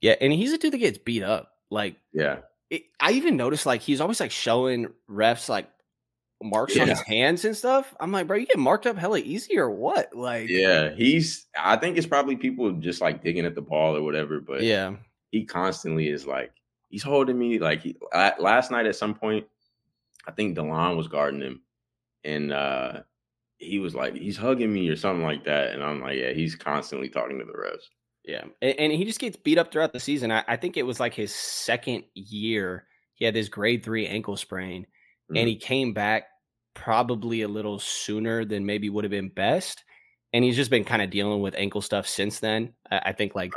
Yeah, 0.00 0.14
and 0.20 0.32
he's 0.32 0.52
a 0.52 0.58
dude 0.58 0.72
that 0.72 0.78
gets 0.78 0.98
beat 0.98 1.22
up. 1.22 1.52
Like, 1.70 1.96
yeah, 2.12 2.38
it, 2.70 2.84
I 2.98 3.12
even 3.12 3.36
noticed 3.36 3.66
like 3.66 3.82
he's 3.82 4.00
always 4.00 4.20
like 4.20 4.30
showing 4.30 4.88
refs 5.08 5.48
like 5.48 5.68
marks 6.42 6.76
yeah. 6.76 6.82
on 6.82 6.88
his 6.88 7.00
hands 7.00 7.44
and 7.44 7.56
stuff. 7.56 7.94
I'm 8.00 8.12
like, 8.12 8.26
bro, 8.26 8.36
you 8.36 8.46
get 8.46 8.58
marked 8.58 8.86
up 8.86 8.96
hella 8.96 9.18
easy 9.18 9.58
or 9.58 9.70
what? 9.70 10.14
Like, 10.14 10.48
yeah, 10.48 10.94
he's. 10.94 11.46
I 11.58 11.76
think 11.76 11.96
it's 11.96 12.06
probably 12.06 12.36
people 12.36 12.72
just 12.72 13.00
like 13.00 13.22
digging 13.22 13.46
at 13.46 13.54
the 13.54 13.62
ball 13.62 13.96
or 13.96 14.02
whatever. 14.02 14.40
But 14.40 14.62
yeah, 14.62 14.94
he 15.30 15.44
constantly 15.44 16.08
is 16.08 16.26
like 16.26 16.52
he's 16.88 17.02
holding 17.02 17.38
me. 17.38 17.58
Like 17.58 17.82
he, 17.82 17.96
last 18.38 18.70
night 18.70 18.86
at 18.86 18.96
some 18.96 19.14
point, 19.14 19.46
I 20.26 20.32
think 20.32 20.56
Delon 20.56 20.96
was 20.96 21.08
guarding 21.08 21.40
him, 21.40 21.62
and 22.24 22.52
uh 22.52 23.00
he 23.60 23.78
was 23.78 23.94
like 23.94 24.14
he's 24.14 24.36
hugging 24.36 24.72
me 24.72 24.88
or 24.88 24.96
something 24.96 25.24
like 25.24 25.44
that. 25.44 25.72
And 25.72 25.84
I'm 25.84 26.00
like, 26.00 26.18
yeah, 26.18 26.32
he's 26.32 26.56
constantly 26.56 27.08
talking 27.08 27.38
to 27.38 27.44
the 27.44 27.52
refs. 27.52 27.84
Yeah, 28.24 28.44
and, 28.60 28.78
and, 28.78 28.92
he 28.92 29.04
just 29.04 29.18
gets 29.18 29.36
beat 29.36 29.56
up 29.56 29.72
throughout 29.72 29.94
the 29.94 30.00
season. 30.00 30.30
I, 30.30 30.44
I, 30.46 30.56
think 30.56 30.76
it 30.76 30.84
was 30.84 31.00
like 31.00 31.14
his 31.14 31.34
second 31.34 32.04
year. 32.12 32.84
He 33.14 33.24
had 33.24 33.34
this 33.34 33.48
grade 33.48 33.82
three 33.82 34.06
ankle 34.06 34.36
sprain, 34.36 34.82
mm-hmm. 34.82 35.36
and 35.36 35.48
he 35.48 35.56
came 35.56 35.94
back 35.94 36.24
probably 36.74 37.42
a 37.42 37.48
little 37.48 37.78
sooner 37.78 38.44
than 38.44 38.64
maybe 38.66 38.88
would 38.88 39.04
have 39.04 39.10
been 39.10 39.28
best. 39.28 39.84
And 40.32 40.44
he's 40.44 40.56
just 40.56 40.70
been 40.70 40.84
kind 40.84 41.02
of 41.02 41.10
dealing 41.10 41.40
with 41.40 41.54
ankle 41.56 41.82
stuff 41.82 42.06
since 42.06 42.38
then. 42.40 42.72
I, 42.90 42.98
I 43.06 43.12
think 43.12 43.34
like 43.34 43.52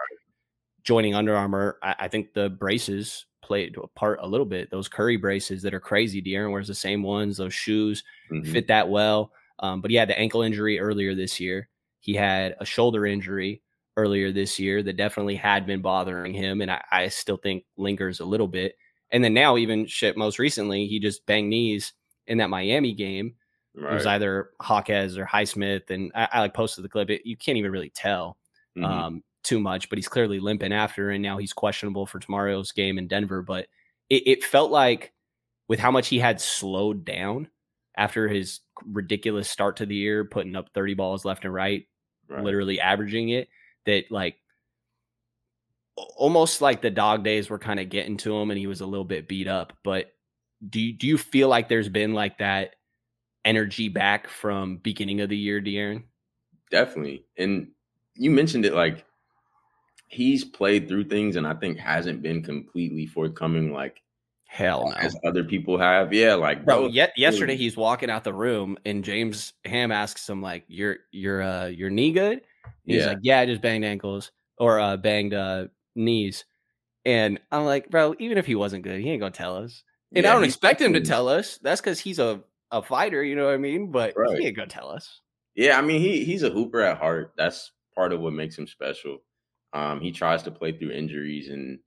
joining 0.84 1.16
Under 1.16 1.36
Armour, 1.36 1.78
I, 1.84 1.96
I, 2.00 2.08
think 2.08 2.34
the 2.34 2.50
braces 2.50 3.26
played 3.42 3.78
a 3.78 3.88
part 3.88 4.20
a 4.22 4.28
little 4.28 4.46
bit. 4.46 4.72
Those 4.72 4.88
Curry 4.88 5.18
braces 5.18 5.62
that 5.62 5.74
are 5.74 5.80
crazy. 5.80 6.22
De'Aaron 6.22 6.52
wears 6.52 6.68
the 6.68 6.76
same 6.76 7.04
ones. 7.04 7.38
Those 7.38 7.54
shoes 7.54 8.04
mm-hmm. 8.32 8.52
fit 8.52 8.68
that 8.68 8.90
well. 8.90 9.32
Um, 9.60 9.82
but 9.82 9.92
he 9.92 9.98
had 9.98 10.10
the 10.10 10.18
ankle 10.18 10.42
injury 10.42 10.80
earlier 10.80 11.14
this 11.16 11.40
year. 11.40 11.70
He 12.00 12.16
had 12.16 12.56
a 12.60 12.66
shoulder 12.66 13.06
injury 13.06 13.62
earlier 13.96 14.32
this 14.32 14.60
year 14.60 14.82
that 14.84 14.98
definitely 14.98 15.36
had 15.36 15.66
been 15.66 15.82
bothering 15.82 16.34
him, 16.34 16.62
and 16.62 16.72
I, 16.72 16.84
I 16.92 17.08
still 17.10 17.38
think 17.38 17.64
lingers 17.78 18.20
a 18.20 18.26
little 18.26 18.48
bit. 18.48 18.76
And 19.12 19.24
then 19.24 19.34
now, 19.34 19.58
even 19.58 19.86
shit, 19.86 20.18
most 20.18 20.40
recently, 20.40 20.88
he 20.88 21.00
just 21.00 21.26
banged 21.28 21.50
knees 21.50 21.94
in 22.28 22.38
that 22.40 22.50
Miami 22.50 22.94
game. 22.94 23.36
Right. 23.76 23.92
It 23.92 23.96
was 23.96 24.06
either 24.06 24.52
Hawkes 24.62 25.18
or 25.18 25.26
Highsmith, 25.26 25.90
and 25.90 26.12
I, 26.14 26.28
I 26.34 26.40
like 26.42 26.54
posted 26.54 26.84
the 26.84 26.90
clip. 26.90 27.10
It, 27.10 27.26
you 27.26 27.36
can't 27.36 27.58
even 27.58 27.72
really 27.72 27.90
tell 27.90 28.38
mm-hmm. 28.78 28.86
um, 28.86 29.24
too 29.44 29.60
much, 29.60 29.90
but 29.90 29.98
he's 29.98 30.08
clearly 30.08 30.40
limping 30.40 30.74
after, 30.74 31.10
and 31.10 31.24
now 31.24 31.38
he's 31.38 31.54
questionable 31.54 32.06
for 32.06 32.20
tomorrow's 32.20 32.72
game 32.72 32.98
in 32.98 33.08
Denver. 33.08 33.42
But 33.42 33.68
it, 34.10 34.28
it 34.28 34.44
felt 34.44 34.72
like 34.72 35.12
with 35.68 35.80
how 35.80 35.92
much 35.92 36.08
he 36.08 36.20
had 36.20 36.40
slowed 36.40 37.04
down 37.04 37.48
after 37.98 38.28
his 38.28 38.60
ridiculous 38.86 39.50
start 39.50 39.78
to 39.78 39.86
the 39.86 39.96
year, 39.96 40.26
putting 40.26 40.56
up 40.56 40.70
30 40.74 40.94
balls 40.94 41.26
left 41.26 41.46
and 41.46 41.54
right, 41.54 41.88
right. 42.28 42.44
literally 42.44 42.80
averaging 42.80 43.30
it 43.30 43.48
that 43.86 44.12
like 44.12 44.38
almost 45.96 46.62
like 46.62 46.82
the 46.82 46.90
dog 46.90 47.24
days 47.24 47.50
were 47.50 47.60
kind 47.60 47.80
of 47.80 47.90
getting 47.90 48.18
to 48.18 48.36
him 48.36 48.50
and 48.50 48.58
he 48.58 48.68
was 48.68 48.82
a 48.82 48.86
little 48.86 49.06
bit 49.06 49.28
beat 49.28 49.48
up. 49.48 49.74
But 49.84 50.13
do 50.70 50.80
you, 50.80 50.94
do 50.94 51.08
you 51.08 51.18
feel 51.18 51.50
like 51.50 51.70
there's 51.70 51.90
been 51.90 52.14
like 52.14 52.38
that 52.40 52.76
energy 53.46 53.90
back 53.90 54.28
from 54.28 54.78
beginning 54.78 55.22
of 55.22 55.30
the 55.30 55.38
year, 55.38 55.62
De'Aaron? 55.62 56.04
Definitely. 56.72 57.26
And 57.38 57.68
you 58.16 58.32
mentioned 58.32 58.66
it 58.66 58.74
like 58.74 59.06
he's 60.08 60.44
played 60.44 60.88
through 60.88 61.06
things 61.06 61.36
and 61.36 61.46
I 61.48 61.54
think 61.54 61.78
hasn't 61.78 62.22
been 62.22 62.44
completely 62.44 63.06
forthcoming 63.06 63.74
like 63.74 64.02
Hell 64.46 64.90
no. 64.92 64.96
as 64.98 65.16
other 65.26 65.44
people 65.44 65.80
have. 65.80 66.14
Yeah, 66.14 66.36
like 66.36 66.64
Bro, 66.64 66.88
yet 66.88 67.12
yesterday 67.18 67.56
he's 67.56 67.76
walking 67.76 68.12
out 68.12 68.24
the 68.24 68.34
room 68.34 68.78
and 68.86 69.04
James 69.04 69.54
Ham 69.66 69.92
asks 69.92 70.30
him 70.30 70.44
like, 70.44 70.64
"Your 70.68 70.98
your 71.12 71.42
uh 71.42 71.66
your 71.66 71.90
knee 71.90 72.12
good?" 72.12 72.42
He's 72.86 73.02
Yeah. 73.02 73.08
like, 73.08 73.18
"Yeah, 73.24 73.40
I 73.40 73.48
just 73.48 73.64
banged 73.64 73.84
ankles 73.84 74.32
or 74.60 74.80
uh 74.80 74.96
banged 74.98 75.34
uh 75.34 75.70
knees." 75.96 76.46
And 77.04 77.40
I'm 77.52 77.66
like, 77.66 77.90
"Bro, 77.90 78.16
even 78.20 78.38
if 78.38 78.46
he 78.46 78.54
wasn't 78.54 78.84
good, 78.84 79.02
he 79.02 79.10
ain't 79.10 79.22
gonna 79.22 79.32
tell 79.32 79.58
us." 79.58 79.84
And 80.16 80.26
I 80.26 80.34
don't 80.34 80.44
expect 80.44 80.82
him 80.82 80.94
to 80.94 81.02
tell 81.02 81.28
us. 81.28 81.58
That's 81.60 81.82
because 81.82 82.00
he's 82.00 82.20
a 82.20 82.44
a 82.72 82.82
fighter, 82.82 83.24
you 83.24 83.36
know 83.36 83.46
what 83.46 83.54
I 83.54 83.58
mean? 83.58 83.92
But 83.92 84.14
Right. 84.18 84.40
he 84.40 84.48
ain't 84.48 84.56
gonna 84.56 84.68
tell 84.68 84.90
us. 84.90 85.22
Yeah, 85.56 85.78
I 85.78 85.82
mean 85.82 86.02
he 86.02 86.24
he's 86.26 86.44
a 86.44 86.50
hooper 86.50 86.82
at 86.82 86.98
heart. 86.98 87.34
That's 87.38 87.72
part 87.96 88.12
of 88.14 88.20
what 88.20 88.34
makes 88.34 88.58
him 88.58 88.68
special. 88.68 89.20
Um, 89.74 90.02
he 90.02 90.12
tries 90.12 90.44
to 90.44 90.52
play 90.52 90.72
through 90.72 90.92
injuries, 90.92 91.50
and 91.50 91.80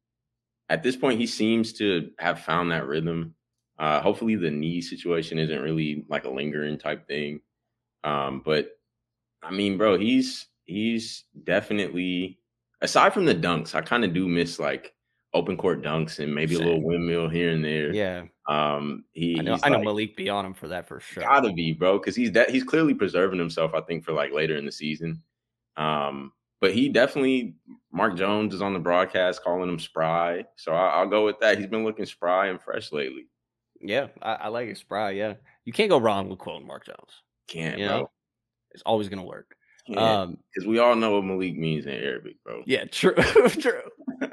at 0.69 0.83
this 0.83 0.97
point, 0.97 1.21
he 1.21 1.27
seems 1.27 1.73
to 1.75 2.11
have 2.19 2.41
found 2.41 2.71
that 2.73 2.87
rhythm. 2.87 3.35
Uh, 3.79 4.01
hopefully, 4.01 4.35
the 4.37 4.51
knee 4.51 4.81
situation 4.81 5.39
isn't 5.39 5.63
really 5.63 6.05
like 6.09 6.25
a 6.25 6.31
lingering 6.31 6.79
type 6.79 7.07
thing. 7.07 7.41
Um, 8.05 8.43
but 8.45 8.71
I 9.43 9.51
mean, 9.53 9.79
bro, 9.79 9.99
he's 9.99 10.47
he's 10.65 11.25
definitely 11.45 12.41
aside 12.81 13.15
from 13.15 13.25
the 13.27 13.35
dunks, 13.35 13.75
I 13.75 13.83
kind 13.83 14.05
of 14.05 14.13
do 14.15 14.29
miss 14.29 14.59
like 14.59 14.95
open 15.37 15.57
court 15.57 15.83
dunks 15.83 16.19
and 16.19 16.35
maybe 16.35 16.55
a 16.55 16.59
little 16.59 16.83
windmill 16.83 17.29
here 17.29 17.51
and 17.51 17.65
there. 17.65 17.93
Yeah, 17.95 18.25
Um, 18.49 19.05
he 19.13 19.39
I 19.39 19.43
know. 19.43 19.53
he's 19.55 19.63
I 19.65 19.69
know 19.69 19.77
like- 19.77 19.85
Malik 19.85 20.17
be 20.17 20.29
on 20.29 20.45
him 20.47 20.55
for 20.55 20.69
that 20.69 20.89
for 20.89 20.99
sure. 21.01 21.23
Gotta 21.23 21.53
be, 21.53 21.73
bro, 21.73 21.99
because 21.99 22.17
he's 22.17 22.33
that 22.33 22.51
he's 22.51 22.65
clearly 22.65 22.95
preserving 22.95 23.39
himself. 23.39 23.75
I 23.75 23.81
think 23.83 24.05
for 24.05 24.13
like 24.13 24.33
later 24.33 24.57
in 24.57 24.65
the 24.67 24.73
season. 24.73 25.23
Um, 25.77 26.33
but 26.61 26.73
he 26.75 26.89
definitely 26.89 27.55
Mark 27.93 28.17
Jones 28.17 28.55
is 28.55 28.63
on 28.63 28.73
the 28.73 28.79
broadcast 28.79 29.43
calling 29.45 29.69
him 29.69 29.79
spry, 29.79 30.45
so 30.57 30.73
I, 30.73 30.89
I'll 30.89 31.09
go 31.09 31.25
with 31.25 31.39
that. 31.41 31.59
He's 31.59 31.67
been 31.67 31.85
looking 31.85 32.07
spry 32.07 32.47
and 32.49 32.61
fresh 32.61 32.93
lately. 32.93 33.27
Yeah, 33.81 34.07
I, 34.23 34.33
I 34.35 34.49
like 34.49 34.69
it, 34.69 34.79
Spry. 34.79 35.11
Yeah, 35.11 35.35
you 35.67 35.73
can't 35.73 35.91
go 35.91 35.99
wrong 35.99 36.31
with 36.31 36.39
quoting 36.39 36.67
Mark 36.67 36.87
Jones. 36.87 37.23
Can't, 37.47 37.79
You 37.79 37.87
bro. 37.89 37.99
know, 37.99 38.11
it's 38.73 38.83
always 38.85 39.09
gonna 39.11 39.23
work. 39.25 39.55
Because 39.87 40.25
Um, 40.29 40.39
we 40.67 40.79
all 40.79 40.97
know 40.97 41.13
what 41.13 41.25
Malik 41.25 41.57
means 41.57 41.85
in 41.87 41.93
Arabic, 41.93 42.37
bro. 42.43 42.63
Yeah, 42.67 42.87
true, 42.87 43.15
true. 43.51 43.83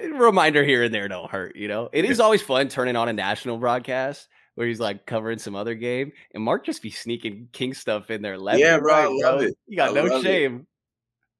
A 0.00 0.08
reminder 0.08 0.64
here 0.64 0.82
and 0.84 0.92
there 0.94 1.08
don't 1.08 1.30
hurt, 1.30 1.56
you 1.56 1.68
know. 1.68 1.88
It 1.92 2.04
is 2.04 2.20
always 2.20 2.42
fun 2.42 2.68
turning 2.68 2.96
on 2.96 3.08
a 3.08 3.12
national 3.12 3.58
broadcast 3.58 4.28
where 4.54 4.66
he's 4.66 4.80
like 4.80 5.06
covering 5.06 5.38
some 5.38 5.54
other 5.54 5.74
game, 5.74 6.12
and 6.34 6.42
Mark 6.42 6.64
just 6.66 6.82
be 6.82 6.90
sneaking 6.90 7.48
King 7.52 7.74
stuff 7.74 8.10
in 8.10 8.22
there. 8.22 8.36
Left 8.38 8.58
Yeah, 8.58 8.78
bro, 8.78 8.94
I 8.94 9.04
right, 9.04 9.10
love 9.10 9.42
it. 9.42 9.56
You 9.66 9.76
got 9.76 9.90
I 9.90 9.92
no 9.92 10.04
love 10.04 10.20
it. 10.20 10.28
shame. 10.28 10.66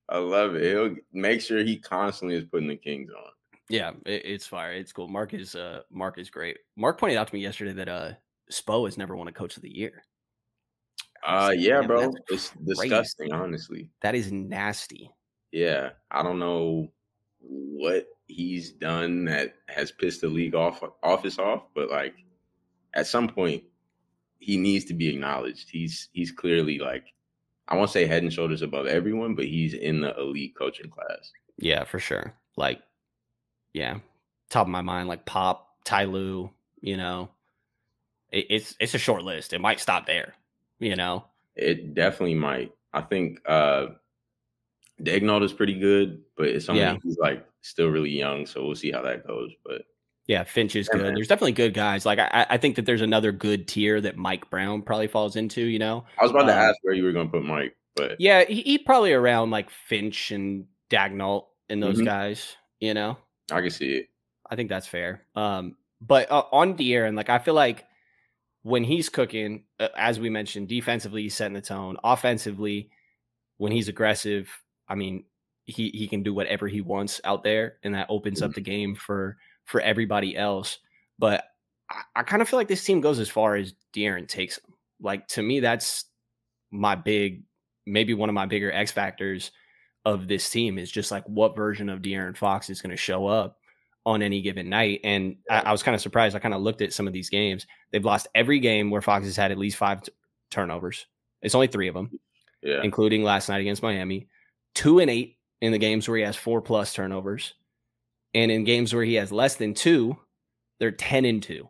I 0.09 0.18
love 0.18 0.55
it. 0.55 0.62
He'll 0.64 0.94
make 1.12 1.40
sure 1.40 1.62
he 1.62 1.78
constantly 1.78 2.36
is 2.36 2.44
putting 2.44 2.68
the 2.68 2.76
Kings 2.76 3.11
on. 3.11 3.30
Yeah, 3.68 3.90
it, 4.07 4.22
it's 4.24 4.46
fire. 4.46 4.72
It's 4.72 4.92
cool. 4.92 5.09
Mark 5.09 5.34
is 5.34 5.55
uh 5.55 5.80
Mark 5.90 6.18
is 6.18 6.30
great. 6.30 6.57
Mark 6.76 6.99
pointed 6.99 7.18
out 7.18 7.28
to 7.28 7.34
me 7.34 7.40
yesterday 7.40 7.72
that 7.74 7.88
uh 7.88 8.12
Spo 8.51 8.86
has 8.86 8.96
never 8.96 9.14
won 9.16 9.28
a 9.28 9.32
coach 9.32 9.57
of 9.57 9.62
the 9.62 9.76
year. 9.76 10.05
Uh, 11.26 11.49
like, 11.49 11.59
yeah, 11.61 11.82
bro. 11.82 12.12
It's 12.28 12.51
crazy. 12.51 12.64
disgusting, 12.66 13.32
honestly. 13.32 13.90
That 14.03 14.14
is 14.14 14.30
nasty. 14.32 15.11
yeah, 15.53 15.90
I 16.11 16.22
don't 16.22 16.38
know 16.38 16.88
what 17.49 18.07
he's 18.26 18.72
done 18.72 19.24
that 19.24 19.55
has 19.68 19.90
pissed 19.90 20.20
the 20.20 20.28
league 20.28 20.55
off 20.55 20.82
office 21.03 21.38
off, 21.38 21.62
but 21.74 21.90
like 21.90 22.14
at 22.94 23.07
some 23.07 23.28
point 23.28 23.64
he 24.38 24.57
needs 24.57 24.84
to 24.86 24.94
be 24.94 25.09
acknowledged. 25.09 25.68
He's 25.70 26.09
he's 26.12 26.30
clearly 26.30 26.78
like 26.78 27.12
I 27.66 27.76
won't 27.76 27.90
say 27.90 28.07
head 28.07 28.22
and 28.22 28.32
shoulders 28.32 28.62
above 28.62 28.86
everyone, 28.86 29.34
but 29.34 29.44
he's 29.44 29.74
in 29.74 30.01
the 30.01 30.18
elite 30.18 30.55
coaching 30.57 30.90
class. 30.90 31.32
Yeah, 31.59 31.84
for 31.84 31.99
sure. 31.99 32.32
Like, 32.57 32.80
yeah, 33.74 33.99
top 34.49 34.66
of 34.66 34.70
my 34.70 34.80
mind, 34.80 35.09
like 35.09 35.26
Pop, 35.26 35.68
Ty 35.84 36.05
Lue, 36.05 36.51
you 36.80 36.96
know, 36.96 37.28
it, 38.30 38.46
it's 38.49 38.74
it's 38.80 38.94
a 38.94 38.99
short 38.99 39.22
list. 39.22 39.53
It 39.53 39.61
might 39.61 39.80
stop 39.80 40.07
there, 40.07 40.34
you 40.78 40.96
know. 40.96 41.24
It 41.57 41.94
definitely 41.94 42.36
might. 42.36 42.72
I 42.92 43.03
think 43.03 43.40
uh 43.46 43.86
Daigneault 45.03 45.42
is 45.44 45.53
pretty 45.53 45.78
good, 45.78 46.22
but 46.36 46.49
it's 46.49 46.68
only 46.68 46.82
Yeah. 46.82 46.96
he's 47.03 47.18
like 47.18 47.44
still 47.62 47.88
really 47.88 48.11
young, 48.11 48.46
so 48.46 48.64
we'll 48.64 48.74
see 48.74 48.90
how 48.90 49.03
that 49.03 49.26
goes. 49.26 49.53
But 49.64 49.82
Yeah, 50.26 50.44
Finch 50.44 50.76
is 50.76 50.88
good. 50.88 51.14
There's 51.16 51.28
definitely 51.28 51.53
good 51.53 51.72
guys. 51.74 52.05
Like 52.05 52.18
I, 52.18 52.46
I 52.51 52.57
think 52.59 52.76
that 52.76 52.84
there's 52.86 53.01
another 53.03 53.32
good 53.32 53.66
tier 53.68 54.01
that 54.01 54.16
Mike 54.16 54.51
Brown 54.51 54.82
probably 54.82 55.07
falls 55.09 55.36
into. 55.36 55.62
You 55.62 55.78
know, 55.78 56.05
I 56.18 56.22
was 56.22 56.30
about 56.32 56.46
to 56.46 56.53
Um, 56.53 56.59
ask 56.59 56.76
where 56.82 56.94
you 56.94 57.05
were 57.05 57.12
gonna 57.12 57.28
put 57.30 57.44
Mike, 57.44 57.76
but 57.96 58.20
yeah, 58.20 58.44
he, 58.44 58.62
he 58.62 58.78
probably 58.78 59.12
around 59.12 59.51
like 59.51 59.70
Finch 59.70 60.30
and 60.30 60.66
Daigneault 60.90 61.46
and 61.68 61.82
those 61.82 61.99
Mhm. 62.01 62.05
guys. 62.05 62.57
You 62.80 62.94
know, 62.94 63.16
I 63.51 63.61
can 63.61 63.70
see 63.70 63.92
it. 63.94 64.09
I 64.51 64.57
think 64.57 64.68
that's 64.68 64.86
fair. 64.86 65.24
Um, 65.34 65.76
but 66.01 66.30
uh, 66.30 66.44
on 66.53 66.76
De'Aaron, 66.76 67.16
like 67.16 67.28
I 67.28 67.38
feel 67.38 67.55
like 67.55 67.84
when 68.62 68.84
he's 68.84 69.09
cooking, 69.09 69.64
uh, 69.80 69.88
as 69.96 70.20
we 70.20 70.30
mentioned, 70.30 70.68
defensively 70.68 71.22
he's 71.22 71.34
setting 71.34 71.55
the 71.55 71.61
tone. 71.61 71.96
Offensively, 72.05 72.90
when 73.57 73.72
he's 73.72 73.88
aggressive, 73.88 74.49
I 74.89 74.95
mean, 74.95 75.24
he 75.64 75.91
he 75.91 76.09
can 76.09 76.22
do 76.22 76.34
whatever 76.34 76.66
he 76.66 76.80
wants 76.80 77.20
out 77.24 77.43
there, 77.43 77.76
and 77.82 77.95
that 77.95 78.07
opens 78.09 78.43
up 78.43 78.51
mm-hmm. 78.51 78.55
the 78.57 78.61
game 78.62 78.95
for 78.95 79.36
for 79.64 79.80
everybody 79.80 80.36
else. 80.36 80.78
But 81.18 81.45
I, 81.91 82.03
I 82.16 82.22
kind 82.22 82.43
of 82.43 82.49
feel 82.49 82.59
like 82.59 82.68
this 82.68 82.84
team 82.84 83.01
goes 83.01 83.18
as 83.18 83.28
far 83.28 83.55
as 83.57 83.74
De'Aaron 83.95 84.26
takes 84.26 84.59
them. 84.59 84.74
Like 85.01 85.26
to 85.28 85.43
me, 85.43 85.61
that's 85.61 86.07
my 86.70 86.95
big, 86.95 87.43
maybe 87.86 88.14
one 88.14 88.28
of 88.28 88.34
my 88.34 88.47
bigger 88.47 88.72
X 88.72 88.93
factors 88.93 89.51
of 90.05 90.26
this 90.26 90.49
team 90.49 90.78
is 90.78 90.91
just 90.91 91.11
like 91.11 91.24
what 91.24 91.57
version 91.57 91.89
of 91.89 92.01
De'Aaron 92.01 92.36
Fox 92.36 92.70
is 92.70 92.80
going 92.80 92.91
to 92.91 92.97
show 92.97 93.26
up 93.26 93.59
on 94.07 94.22
any 94.22 94.41
given 94.41 94.70
night. 94.70 95.01
And 95.05 95.36
I, 95.51 95.61
I 95.61 95.72
was 95.72 95.82
kind 95.82 95.95
of 95.95 96.01
surprised. 96.01 96.34
I 96.34 96.39
kind 96.39 96.55
of 96.55 96.62
looked 96.62 96.80
at 96.80 96.95
some 96.95 97.07
of 97.07 97.12
these 97.12 97.28
games. 97.28 97.66
They've 97.93 98.05
lost 98.05 98.26
every 98.34 98.59
game 98.59 98.91
where 98.91 99.03
Fox 99.03 99.26
has 99.26 99.36
had 99.36 99.53
at 99.53 99.59
least 99.59 99.76
five 99.76 100.03
t- 100.03 100.12
turnovers. 100.51 101.07
It's 101.43 101.55
only 101.55 101.66
three 101.66 101.89
of 101.89 101.95
them, 101.95 102.18
Yeah. 102.62 102.80
including 102.82 103.22
last 103.22 103.51
night 103.51 103.61
against 103.61 103.82
Miami. 103.82 104.28
Two 104.74 104.98
and 105.00 105.10
eight 105.10 105.38
in 105.60 105.72
the 105.72 105.78
games 105.78 106.08
where 106.08 106.16
he 106.18 106.24
has 106.24 106.36
four 106.36 106.60
plus 106.60 106.92
turnovers. 106.92 107.54
And 108.34 108.50
in 108.50 108.64
games 108.64 108.94
where 108.94 109.04
he 109.04 109.14
has 109.14 109.32
less 109.32 109.56
than 109.56 109.74
two, 109.74 110.16
they're 110.78 110.90
10 110.92 111.24
and 111.24 111.42
two. 111.42 111.68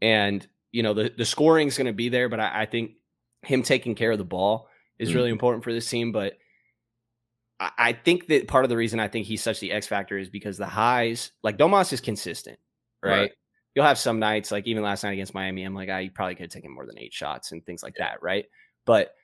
And, 0.00 0.46
you 0.70 0.82
know, 0.82 0.94
the, 0.94 1.12
the 1.16 1.24
scoring 1.24 1.68
is 1.68 1.76
going 1.76 1.86
to 1.86 1.92
be 1.92 2.08
there, 2.08 2.28
but 2.28 2.40
I, 2.40 2.62
I 2.62 2.66
think 2.66 2.92
him 3.42 3.62
taking 3.62 3.94
care 3.94 4.12
of 4.12 4.18
the 4.18 4.24
ball 4.24 4.68
is 4.98 5.14
really 5.14 5.30
Mhm. 5.30 5.32
important 5.32 5.64
for 5.64 5.72
this 5.72 5.88
team. 5.88 6.12
But 6.12 6.34
I, 7.58 7.70
I 7.78 7.92
think 7.92 8.28
that 8.28 8.46
part 8.48 8.64
of 8.64 8.68
the 8.68 8.76
reason 8.76 9.00
I 9.00 9.08
think 9.08 9.26
he's 9.26 9.42
such 9.42 9.60
the 9.60 9.72
X 9.72 9.86
factor 9.86 10.18
is 10.18 10.28
because 10.28 10.58
the 10.58 10.66
highs, 10.66 11.32
like 11.42 11.56
Domas 11.58 11.92
is 11.92 12.00
consistent, 12.00 12.58
right? 13.02 13.10
Right. 13.22 13.32
You'll 13.74 13.86
have 13.86 13.98
some 13.98 14.18
nights, 14.18 14.52
like 14.52 14.66
even 14.66 14.82
last 14.82 15.02
night 15.02 15.12
against 15.12 15.32
Miami, 15.34 15.64
I'm 15.64 15.74
like, 15.74 15.88
I 15.88 16.10
probably 16.14 16.34
could 16.34 16.42
have 16.44 16.50
taken 16.50 16.70
more 16.70 16.84
than 16.86 16.98
eight 16.98 17.14
shots 17.14 17.52
and 17.52 17.64
things 17.64 17.82
like 17.82 17.94
that, 17.96 18.22
right? 18.22 18.44
But 18.84 19.14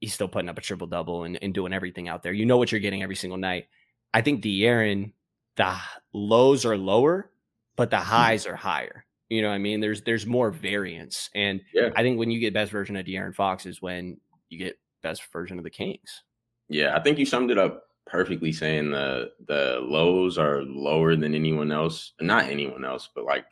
he's 0.00 0.14
still 0.14 0.28
putting 0.28 0.48
up 0.48 0.58
a 0.58 0.62
triple 0.62 0.86
double 0.86 1.24
and, 1.24 1.38
and 1.42 1.52
doing 1.54 1.72
everything 1.72 2.08
out 2.08 2.22
there. 2.22 2.32
You 2.32 2.46
know 2.46 2.56
what 2.58 2.72
you're 2.72 2.80
getting 2.80 3.02
every 3.02 3.16
single 3.16 3.38
night. 3.38 3.66
I 4.12 4.22
think 4.22 4.42
De'Aaron, 4.42 5.12
the 5.56 5.76
lows 6.12 6.64
are 6.64 6.76
lower, 6.76 7.30
but 7.76 7.90
the 7.90 7.96
Mm-hmm. 7.96 8.06
highs 8.10 8.46
are 8.46 8.56
higher. 8.56 9.04
You 9.28 9.42
know 9.42 9.48
what 9.48 9.54
I 9.54 9.58
mean? 9.58 9.80
There's 9.80 10.02
there's 10.02 10.26
more 10.26 10.50
variance. 10.50 11.30
And 11.34 11.60
Yeah. 11.72 11.90
I 11.94 12.02
think 12.02 12.18
when 12.18 12.30
you 12.30 12.40
get 12.40 12.52
best 12.54 12.72
version 12.72 12.96
of 12.96 13.06
De'Aaron 13.06 13.34
Fox 13.34 13.64
is 13.66 13.80
when 13.80 14.18
you 14.48 14.58
get 14.58 14.78
best 15.02 15.22
version 15.32 15.56
of 15.58 15.64
the 15.64 15.70
Kings. 15.70 16.22
Yeah, 16.68 16.96
I 16.96 17.00
think 17.00 17.18
you 17.18 17.26
summed 17.26 17.50
it 17.50 17.58
up 17.58 17.84
perfectly 18.06 18.50
saying 18.52 18.90
the 18.90 19.30
the 19.46 19.78
lows 19.82 20.36
are 20.38 20.62
lower 20.62 21.14
than 21.14 21.34
anyone 21.34 21.70
else. 21.70 22.12
Not 22.20 22.44
anyone 22.46 22.84
else, 22.84 23.08
but 23.14 23.24
like 23.24 23.44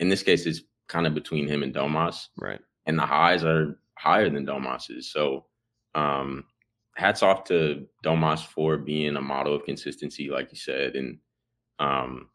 in 0.00 0.08
this 0.08 0.22
case 0.24 0.46
it's 0.46 0.62
kind 0.88 1.06
of 1.06 1.14
between 1.14 1.46
him 1.46 1.62
and 1.62 1.72
Domas. 1.74 2.26
Right. 2.36 2.60
And 2.86 2.98
the 2.98 3.06
highs 3.06 3.44
are 3.44 3.78
higher 3.96 4.28
than 4.30 4.44
Domas's. 4.46 5.12
So 5.12 5.46
um 5.94 6.44
hats 6.96 7.22
off 7.22 7.44
to 7.44 7.86
Domas 8.04 8.44
for 8.46 8.76
being 8.76 9.16
a 9.16 9.20
model 9.20 9.54
of 9.54 9.64
consistency, 9.64 10.28
like 10.30 10.50
you 10.52 10.58
said. 10.58 10.96
And 10.96 11.18
um 11.78 12.28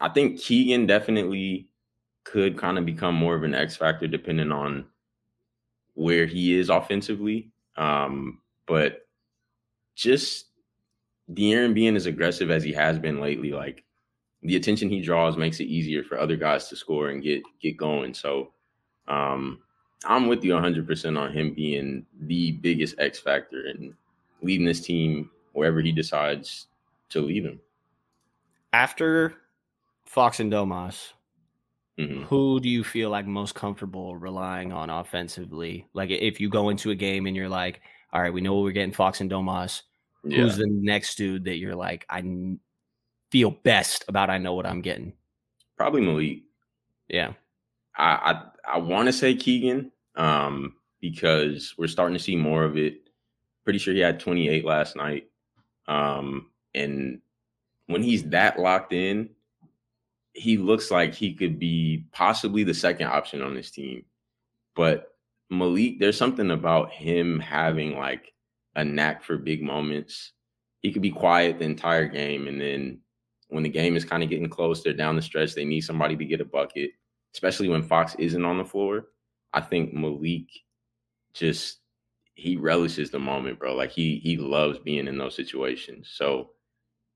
I 0.00 0.08
think 0.08 0.40
Keegan 0.40 0.86
definitely 0.86 1.68
could 2.24 2.58
kind 2.58 2.76
of 2.76 2.84
become 2.84 3.14
more 3.14 3.34
of 3.34 3.44
an 3.44 3.54
X 3.54 3.76
factor 3.76 4.06
depending 4.06 4.52
on 4.52 4.86
where 5.94 6.26
he 6.26 6.58
is 6.58 6.68
offensively. 6.68 7.50
Um, 7.76 8.40
but 8.66 9.06
just 9.94 10.46
De'Aaron 11.32 11.72
being 11.72 11.96
as 11.96 12.06
aggressive 12.06 12.50
as 12.50 12.62
he 12.62 12.72
has 12.72 12.98
been 12.98 13.20
lately, 13.20 13.52
like 13.52 13.84
the 14.42 14.56
attention 14.56 14.88
he 14.90 15.00
draws 15.00 15.36
makes 15.36 15.60
it 15.60 15.64
easier 15.64 16.04
for 16.04 16.18
other 16.18 16.36
guys 16.36 16.68
to 16.68 16.76
score 16.76 17.08
and 17.08 17.22
get 17.22 17.42
get 17.60 17.76
going. 17.76 18.12
So 18.12 18.52
um, 19.08 19.60
I'm 20.06 20.26
with 20.28 20.44
you 20.44 20.52
100% 20.52 21.18
on 21.18 21.32
him 21.32 21.52
being 21.54 22.06
the 22.20 22.52
biggest 22.52 22.94
X 22.98 23.18
factor 23.18 23.66
and 23.66 23.94
leading 24.42 24.66
this 24.66 24.80
team 24.80 25.30
wherever 25.52 25.80
he 25.80 25.92
decides 25.92 26.66
to 27.10 27.20
lead 27.20 27.44
him. 27.44 27.60
After 28.72 29.34
Fox 30.04 30.40
and 30.40 30.52
Domas, 30.52 31.12
Mhm. 31.98 32.24
who 32.24 32.60
do 32.60 32.68
you 32.68 32.84
feel 32.84 33.08
like 33.10 33.26
most 33.26 33.54
comfortable 33.54 34.16
relying 34.16 34.72
on 34.72 34.90
offensively? 34.90 35.86
Like 35.94 36.10
if 36.10 36.40
you 36.40 36.48
go 36.50 36.68
into 36.68 36.90
a 36.90 36.94
game 36.94 37.26
and 37.26 37.34
you're 37.34 37.48
like, 37.48 37.80
all 38.12 38.20
right, 38.20 38.32
we 38.32 38.40
know 38.42 38.60
we're 38.60 38.72
getting 38.72 38.92
Fox 38.92 39.20
and 39.20 39.30
Domas. 39.30 39.82
Yeah. 40.24 40.38
Who's 40.38 40.56
the 40.56 40.66
next 40.66 41.16
dude 41.16 41.44
that 41.44 41.56
you're 41.56 41.74
like, 41.74 42.04
I 42.10 42.22
feel 43.30 43.50
best 43.50 44.04
about? 44.08 44.28
I 44.30 44.38
know 44.38 44.54
what 44.54 44.66
I'm 44.66 44.82
getting. 44.82 45.14
Probably 45.76 46.02
Malik. 46.02 46.42
Yeah. 47.08 47.32
I 47.96 48.04
I, 48.66 48.74
I 48.74 48.78
want 48.78 49.06
to 49.06 49.12
say 49.12 49.34
Keegan 49.34 49.90
um, 50.16 50.74
because 51.00 51.74
we're 51.78 51.86
starting 51.86 52.16
to 52.16 52.22
see 52.22 52.36
more 52.36 52.64
of 52.64 52.76
it. 52.76 53.08
Pretty 53.64 53.78
sure 53.78 53.94
he 53.94 54.00
had 54.00 54.20
28 54.20 54.64
last 54.64 54.96
night. 54.96 55.28
Um, 55.88 56.50
and 56.74 57.20
when 57.86 58.02
he's 58.02 58.24
that 58.30 58.58
locked 58.58 58.92
in, 58.92 59.30
he 60.32 60.58
looks 60.58 60.90
like 60.90 61.14
he 61.14 61.32
could 61.32 61.58
be 61.58 62.04
possibly 62.12 62.62
the 62.62 62.74
second 62.74 63.06
option 63.06 63.42
on 63.42 63.54
this 63.54 63.70
team. 63.70 64.04
But 64.74 65.14
Malik, 65.50 65.98
there's 65.98 66.18
something 66.18 66.50
about 66.50 66.92
him 66.92 67.40
having 67.40 67.96
like 67.96 68.32
a 68.74 68.84
knack 68.84 69.24
for 69.24 69.38
big 69.38 69.62
moments. 69.62 70.32
He 70.82 70.92
could 70.92 71.02
be 71.02 71.10
quiet 71.10 71.58
the 71.58 71.64
entire 71.64 72.06
game, 72.06 72.48
and 72.48 72.60
then 72.60 73.00
when 73.48 73.62
the 73.62 73.68
game 73.68 73.96
is 73.96 74.04
kind 74.04 74.22
of 74.22 74.28
getting 74.28 74.48
close, 74.48 74.82
they're 74.82 74.92
down 74.92 75.16
the 75.16 75.22
stretch, 75.22 75.54
they 75.54 75.64
need 75.64 75.80
somebody 75.80 76.16
to 76.16 76.24
get 76.24 76.40
a 76.40 76.44
bucket, 76.44 76.90
especially 77.34 77.68
when 77.68 77.82
Fox 77.82 78.14
isn't 78.18 78.44
on 78.44 78.58
the 78.58 78.64
floor. 78.64 79.06
I 79.52 79.60
think 79.60 79.92
Malik 79.92 80.48
just 81.34 81.78
he 82.34 82.56
relishes 82.56 83.10
the 83.10 83.18
moment, 83.18 83.58
bro. 83.58 83.74
Like 83.74 83.92
he 83.92 84.20
he 84.22 84.36
loves 84.36 84.78
being 84.78 85.08
in 85.08 85.18
those 85.18 85.34
situations. 85.34 86.10
So 86.12 86.50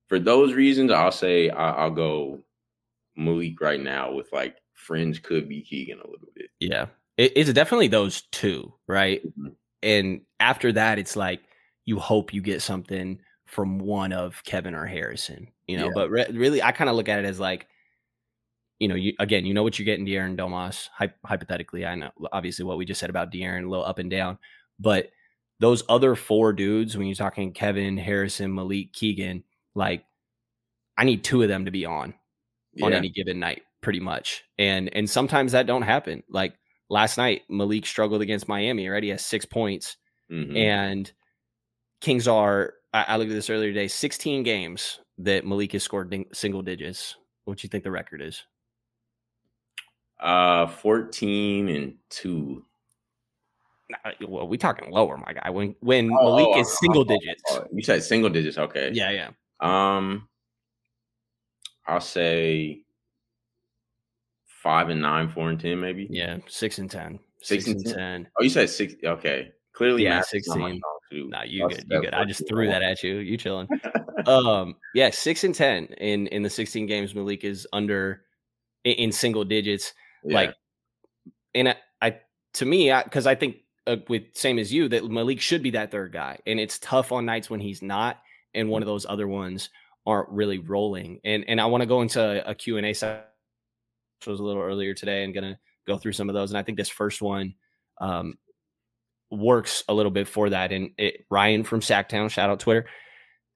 for 0.08 0.18
those 0.18 0.54
reasons, 0.54 0.90
I'll 0.90 1.12
say 1.12 1.50
I, 1.50 1.84
will 1.84 1.94
go 1.94 2.38
Malik 3.16 3.60
right 3.60 3.80
now 3.80 4.12
with 4.12 4.32
like 4.32 4.56
friends 4.72 5.18
could 5.18 5.48
be 5.48 5.62
Keegan 5.62 5.98
a 5.98 6.10
little 6.10 6.28
bit. 6.34 6.46
Yeah, 6.58 6.86
it, 7.16 7.32
it's 7.36 7.52
definitely 7.52 7.88
those 7.88 8.22
two, 8.32 8.74
right? 8.86 9.24
Mm-hmm. 9.24 9.48
And 9.82 10.20
after 10.40 10.72
that, 10.72 10.98
it's 10.98 11.16
like 11.16 11.40
you 11.84 11.98
hope 11.98 12.34
you 12.34 12.42
get 12.42 12.62
something 12.62 13.20
from 13.46 13.78
one 13.78 14.12
of 14.12 14.42
Kevin 14.44 14.74
or 14.74 14.86
Harrison, 14.86 15.48
you 15.66 15.76
know. 15.76 15.86
Yeah. 15.86 15.92
But 15.94 16.10
re- 16.10 16.30
really, 16.32 16.62
I 16.62 16.72
kind 16.72 16.88
of 16.88 16.96
look 16.96 17.08
at 17.08 17.18
it 17.18 17.24
as 17.24 17.40
like, 17.40 17.66
you 18.80 18.88
know, 18.88 18.96
you 18.96 19.12
again, 19.20 19.46
you 19.46 19.54
know 19.54 19.62
what 19.62 19.78
you're 19.78 19.86
getting, 19.86 20.06
De'Aaron 20.06 20.36
Domas. 20.36 20.88
Hy- 20.92 21.14
hypothetically, 21.24 21.86
I 21.86 21.94
know 21.94 22.10
obviously 22.32 22.64
what 22.64 22.78
we 22.78 22.84
just 22.84 22.98
said 22.98 23.10
about 23.10 23.30
De'Aaron, 23.30 23.66
a 23.66 23.68
little 23.68 23.84
up 23.84 23.98
and 23.98 24.10
down, 24.10 24.38
but 24.80 25.10
those 25.60 25.84
other 25.88 26.16
four 26.16 26.54
dudes, 26.54 26.96
when 26.96 27.06
you're 27.06 27.14
talking 27.14 27.52
Kevin, 27.52 27.98
Harrison, 27.98 28.54
Malik, 28.54 28.94
Keegan, 28.94 29.44
like 29.74 30.04
I 30.96 31.04
need 31.04 31.22
two 31.22 31.42
of 31.42 31.48
them 31.48 31.66
to 31.66 31.70
be 31.70 31.84
on 31.84 32.14
yeah. 32.74 32.86
on 32.86 32.92
any 32.92 33.10
given 33.10 33.38
night, 33.38 33.62
pretty 33.80 34.00
much. 34.00 34.44
And 34.58 34.94
and 34.94 35.08
sometimes 35.08 35.52
that 35.52 35.66
don't 35.66 35.82
happen. 35.82 36.22
Like 36.28 36.54
last 36.88 37.18
night, 37.18 37.42
Malik 37.48 37.86
struggled 37.86 38.22
against 38.22 38.48
Miami. 38.48 38.88
Right, 38.88 39.02
he 39.02 39.10
has 39.10 39.24
six 39.24 39.44
points, 39.44 39.96
mm-hmm. 40.30 40.56
and 40.56 41.12
Kings 42.00 42.26
are. 42.26 42.74
I, 42.92 43.04
I, 43.08 43.16
looked 43.18 43.30
at 43.30 43.34
this 43.34 43.50
earlier 43.50 43.70
today. 43.70 43.88
Sixteen 43.88 44.42
games 44.42 44.98
that 45.18 45.46
Malik 45.46 45.72
has 45.72 45.82
scored 45.82 46.10
ding, 46.10 46.26
single 46.32 46.62
digits. 46.62 47.16
What 47.44 47.58
do 47.58 47.64
you 47.64 47.68
think 47.68 47.84
the 47.84 47.90
record 47.90 48.20
is? 48.22 48.42
Uh, 50.20 50.66
fourteen 50.66 51.68
and 51.68 51.94
two. 52.10 52.64
Well, 54.26 54.46
we 54.46 54.58
talking 54.58 54.90
lower, 54.92 55.16
my 55.16 55.32
guy. 55.32 55.50
When 55.50 55.74
when 55.80 56.10
oh, 56.12 56.36
Malik 56.36 56.46
oh, 56.50 56.60
is 56.60 56.78
single 56.78 57.02
oh, 57.02 57.04
digits, 57.04 57.42
you 57.72 57.82
said 57.82 58.02
single 58.02 58.30
digits. 58.30 58.58
Okay. 58.58 58.90
Yeah, 58.92 59.10
yeah. 59.10 59.30
Um, 59.60 60.28
I'll 61.86 62.00
say 62.00 62.84
five 64.46 64.90
and 64.90 65.00
nine, 65.00 65.28
four 65.28 65.50
and 65.50 65.58
ten, 65.58 65.80
maybe. 65.80 66.06
Yeah, 66.10 66.38
six 66.46 66.78
and 66.78 66.90
ten. 66.90 67.18
Six, 67.42 67.64
six 67.64 67.74
and 67.74 67.84
10. 67.84 67.94
10. 67.94 68.28
Oh, 68.38 68.42
you 68.42 68.50
said 68.50 68.68
six. 68.68 68.94
Okay, 69.02 69.50
clearly, 69.72 70.04
yeah, 70.04 70.20
sixteen. 70.20 70.80
Nah, 71.12 71.42
you 71.42 71.68
good. 71.68 71.84
You 71.88 72.00
good. 72.02 72.14
I 72.14 72.24
just 72.24 72.46
threw 72.46 72.68
that 72.68 72.82
at 72.82 73.02
you. 73.02 73.16
You 73.16 73.36
chilling. 73.36 73.68
um, 74.26 74.76
yeah, 74.94 75.10
six 75.10 75.44
and 75.44 75.54
ten 75.54 75.86
in 75.98 76.26
in 76.28 76.42
the 76.42 76.50
sixteen 76.50 76.86
games. 76.86 77.14
Malik 77.14 77.44
is 77.44 77.66
under 77.72 78.22
in, 78.84 78.92
in 78.92 79.12
single 79.12 79.44
digits. 79.44 79.94
Yeah. 80.24 80.34
Like, 80.34 80.54
and 81.54 81.68
I, 81.70 81.76
I 82.00 82.18
to 82.54 82.64
me, 82.64 82.92
because 83.04 83.26
I, 83.26 83.32
I, 83.32 83.34
think 83.34 83.56
uh, 83.86 83.96
with 84.08 84.24
same 84.34 84.58
as 84.58 84.72
you 84.72 84.88
that 84.88 85.04
Malik 85.10 85.40
should 85.40 85.62
be 85.62 85.70
that 85.70 85.90
third 85.90 86.12
guy, 86.12 86.38
and 86.46 86.60
it's 86.60 86.78
tough 86.78 87.12
on 87.12 87.26
nights 87.26 87.50
when 87.50 87.60
he's 87.60 87.82
not, 87.82 88.18
and 88.54 88.68
one 88.68 88.82
of 88.82 88.86
those 88.86 89.06
other 89.08 89.28
ones 89.28 89.70
aren't 90.06 90.28
really 90.30 90.58
rolling. 90.58 91.20
And 91.24 91.44
and 91.48 91.60
I 91.60 91.66
want 91.66 91.82
to 91.82 91.86
go 91.86 92.02
into 92.02 92.48
a 92.48 92.54
Q 92.54 92.76
and 92.76 92.86
A 92.86 92.92
session 92.92 93.24
which 94.20 94.26
was 94.26 94.40
a 94.40 94.42
little 94.42 94.62
earlier 94.62 94.92
today, 94.92 95.24
and 95.24 95.34
gonna 95.34 95.58
go 95.86 95.96
through 95.96 96.12
some 96.12 96.28
of 96.28 96.34
those. 96.34 96.50
And 96.50 96.58
I 96.58 96.62
think 96.62 96.76
this 96.76 96.90
first 96.90 97.22
one 97.22 97.54
um, 98.00 98.34
works 99.30 99.82
a 99.88 99.94
little 99.94 100.12
bit 100.12 100.28
for 100.28 100.50
that. 100.50 100.72
And 100.72 100.90
it, 100.98 101.24
Ryan 101.30 101.64
from 101.64 101.80
Sacktown, 101.80 102.30
shout 102.30 102.50
out 102.50 102.60
Twitter, 102.60 102.86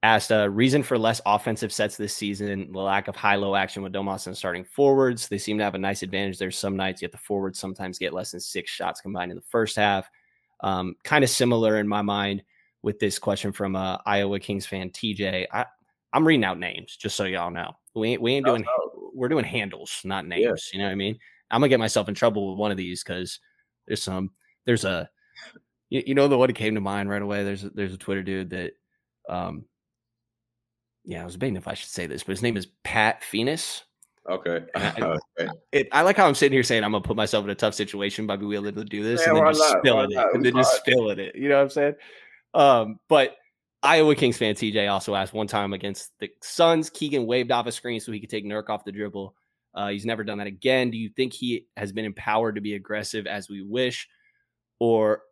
asked 0.05 0.31
a 0.31 0.43
uh, 0.43 0.47
reason 0.47 0.83
for 0.83 0.99
less 0.99 1.23
offensive 1.25 1.73
sets 1.73 1.97
this 1.97 2.15
season, 2.15 2.71
the 2.71 2.79
lack 2.79 3.09
of 3.09 3.17
high 3.17 3.37
low 3.37 3.55
action 3.55 3.83
with 3.83 3.95
Domas 3.95 4.27
and 4.27 4.37
starting 4.37 4.63
forwards. 4.63 5.29
They 5.29 5.39
seem 5.39 5.57
to 5.57 5.65
have 5.65 5.75
a 5.75 5.79
nice 5.79 6.03
advantage. 6.03 6.39
There's 6.39 6.59
some 6.59 6.77
nights 6.77 7.01
yet 7.01 7.11
the 7.11 7.17
forwards 7.17 7.59
sometimes 7.59 7.99
get 7.99 8.13
less 8.13 8.33
than 8.33 8.41
six 8.41 8.71
shots 8.71 9.01
combined 9.01 9.31
in 9.31 9.37
the 9.37 9.45
first 9.49 9.77
half. 9.77 10.11
Um, 10.61 10.95
kind 11.05 11.25
of 11.25 11.31
similar 11.31 11.79
in 11.79 11.89
my 11.89 12.03
mind 12.03 12.43
with 12.83 12.99
this 12.99 13.19
question 13.19 13.51
from 13.51 13.77
uh, 13.77 13.97
Iowa 14.05 14.39
Kings 14.41 14.67
fan 14.67 14.91
TJ. 14.91 15.47
I, 15.51 15.65
I'm 16.13 16.27
reading 16.27 16.45
out 16.45 16.59
names 16.59 16.97
just 16.97 17.17
so 17.17 17.25
y'all 17.25 17.51
know. 17.51 17.73
We 17.95 18.11
ain't, 18.11 18.21
we 18.21 18.35
ain't 18.35 18.45
doing 18.45 18.65
we're 19.15 19.29
doing 19.29 19.45
handles, 19.45 20.03
not 20.05 20.27
names. 20.27 20.69
You 20.73 20.81
know 20.81 20.87
what 20.87 20.93
I 20.93 20.97
mean? 20.97 21.19
I'm 21.51 21.61
gonna 21.61 21.71
get 21.71 21.79
myself 21.79 22.11
in 22.11 22.15
trouble 22.15 22.51
with 22.51 22.59
one 22.59 22.71
of 22.71 22.77
these 22.77 23.03
because 23.03 23.41
there's 23.87 24.03
some 24.03 24.33
there's 24.67 24.85
a 24.85 25.09
you, 25.89 26.03
you, 26.09 26.15
know 26.15 26.29
the 26.29 26.37
one 26.37 26.49
that 26.49 26.57
came 26.57 26.75
to 26.75 26.81
mind 26.81 27.09
right 27.09 27.23
away. 27.23 27.45
There's 27.45 27.65
a, 27.65 27.71
there's 27.71 27.95
a 27.95 27.99
Twitter 27.99 28.23
dude 28.23 28.51
that 28.51 28.73
um 29.29 29.65
yeah 31.05 31.23
I 31.23 31.25
was 31.25 31.35
debating 31.35 31.57
if 31.57 31.69
I 31.69 31.75
should 31.75 31.91
say 31.91 32.07
this, 32.07 32.23
but 32.23 32.33
his 32.33 32.43
name 32.43 32.57
is 32.57 32.67
Pat 32.83 33.23
Phoenix. 33.23 33.85
Okay. 34.29 34.65
I, 34.75 34.93
okay. 35.41 35.53
It, 35.73 35.89
I, 35.93 36.03
like 36.03 36.17
how 36.17 36.27
I'm 36.27 36.35
sitting 36.35 36.55
here 36.55 36.63
saying 36.63 36.85
I'm 36.85 36.93
gonna 36.93 37.03
put 37.03 37.17
myself 37.17 37.45
in 37.45 37.51
a 37.51 37.55
tough 37.55 37.75
situation 37.75 38.27
by 38.27 38.37
being 38.37 38.53
able 38.53 38.73
to 38.73 38.85
do 38.85 39.03
this 39.03 39.27
and 39.27 39.37
then 39.37 39.47
just 39.47 39.61
not? 39.61 39.79
spilling 39.81 40.13
it 40.13 40.27
and 40.33 40.45
then 40.45 40.55
just 40.55 40.77
spilling 40.77 41.19
it. 41.19 41.35
You 41.37 41.49
know 41.49 41.57
what 41.57 41.63
I'm 41.63 41.71
saying? 41.71 41.95
Um, 42.55 43.01
but 43.09 43.37
Iowa 43.83 44.15
Kings 44.15 44.39
fan 44.39 44.55
TJ 44.55 44.91
also 44.91 45.15
asked 45.15 45.35
one 45.35 45.47
time 45.47 45.75
against 45.75 46.13
the 46.19 46.31
Suns, 46.43 46.89
Keegan 46.89 47.27
waved 47.27 47.53
off 47.53 47.67
a 47.67 47.73
screen 47.73 48.01
so 48.01 48.13
he 48.13 48.21
could 48.21 48.31
take 48.31 48.47
Nurk 48.47 48.71
off 48.71 48.85
the 48.85 48.93
dribble. 48.93 49.35
Uh, 49.75 49.89
he's 49.89 50.07
never 50.07 50.25
done 50.25 50.39
that 50.39 50.47
again. 50.47 50.91
Do 50.91 50.97
you 50.97 51.11
think 51.11 51.33
he 51.33 51.67
has 51.77 51.93
been 51.93 52.05
empowered 52.05 52.55
to 52.55 52.61
be 52.61 52.75
aggressive 52.75 53.27
as 53.27 53.49
we 53.49 53.61
wish, 53.61 54.09
or 54.79 55.23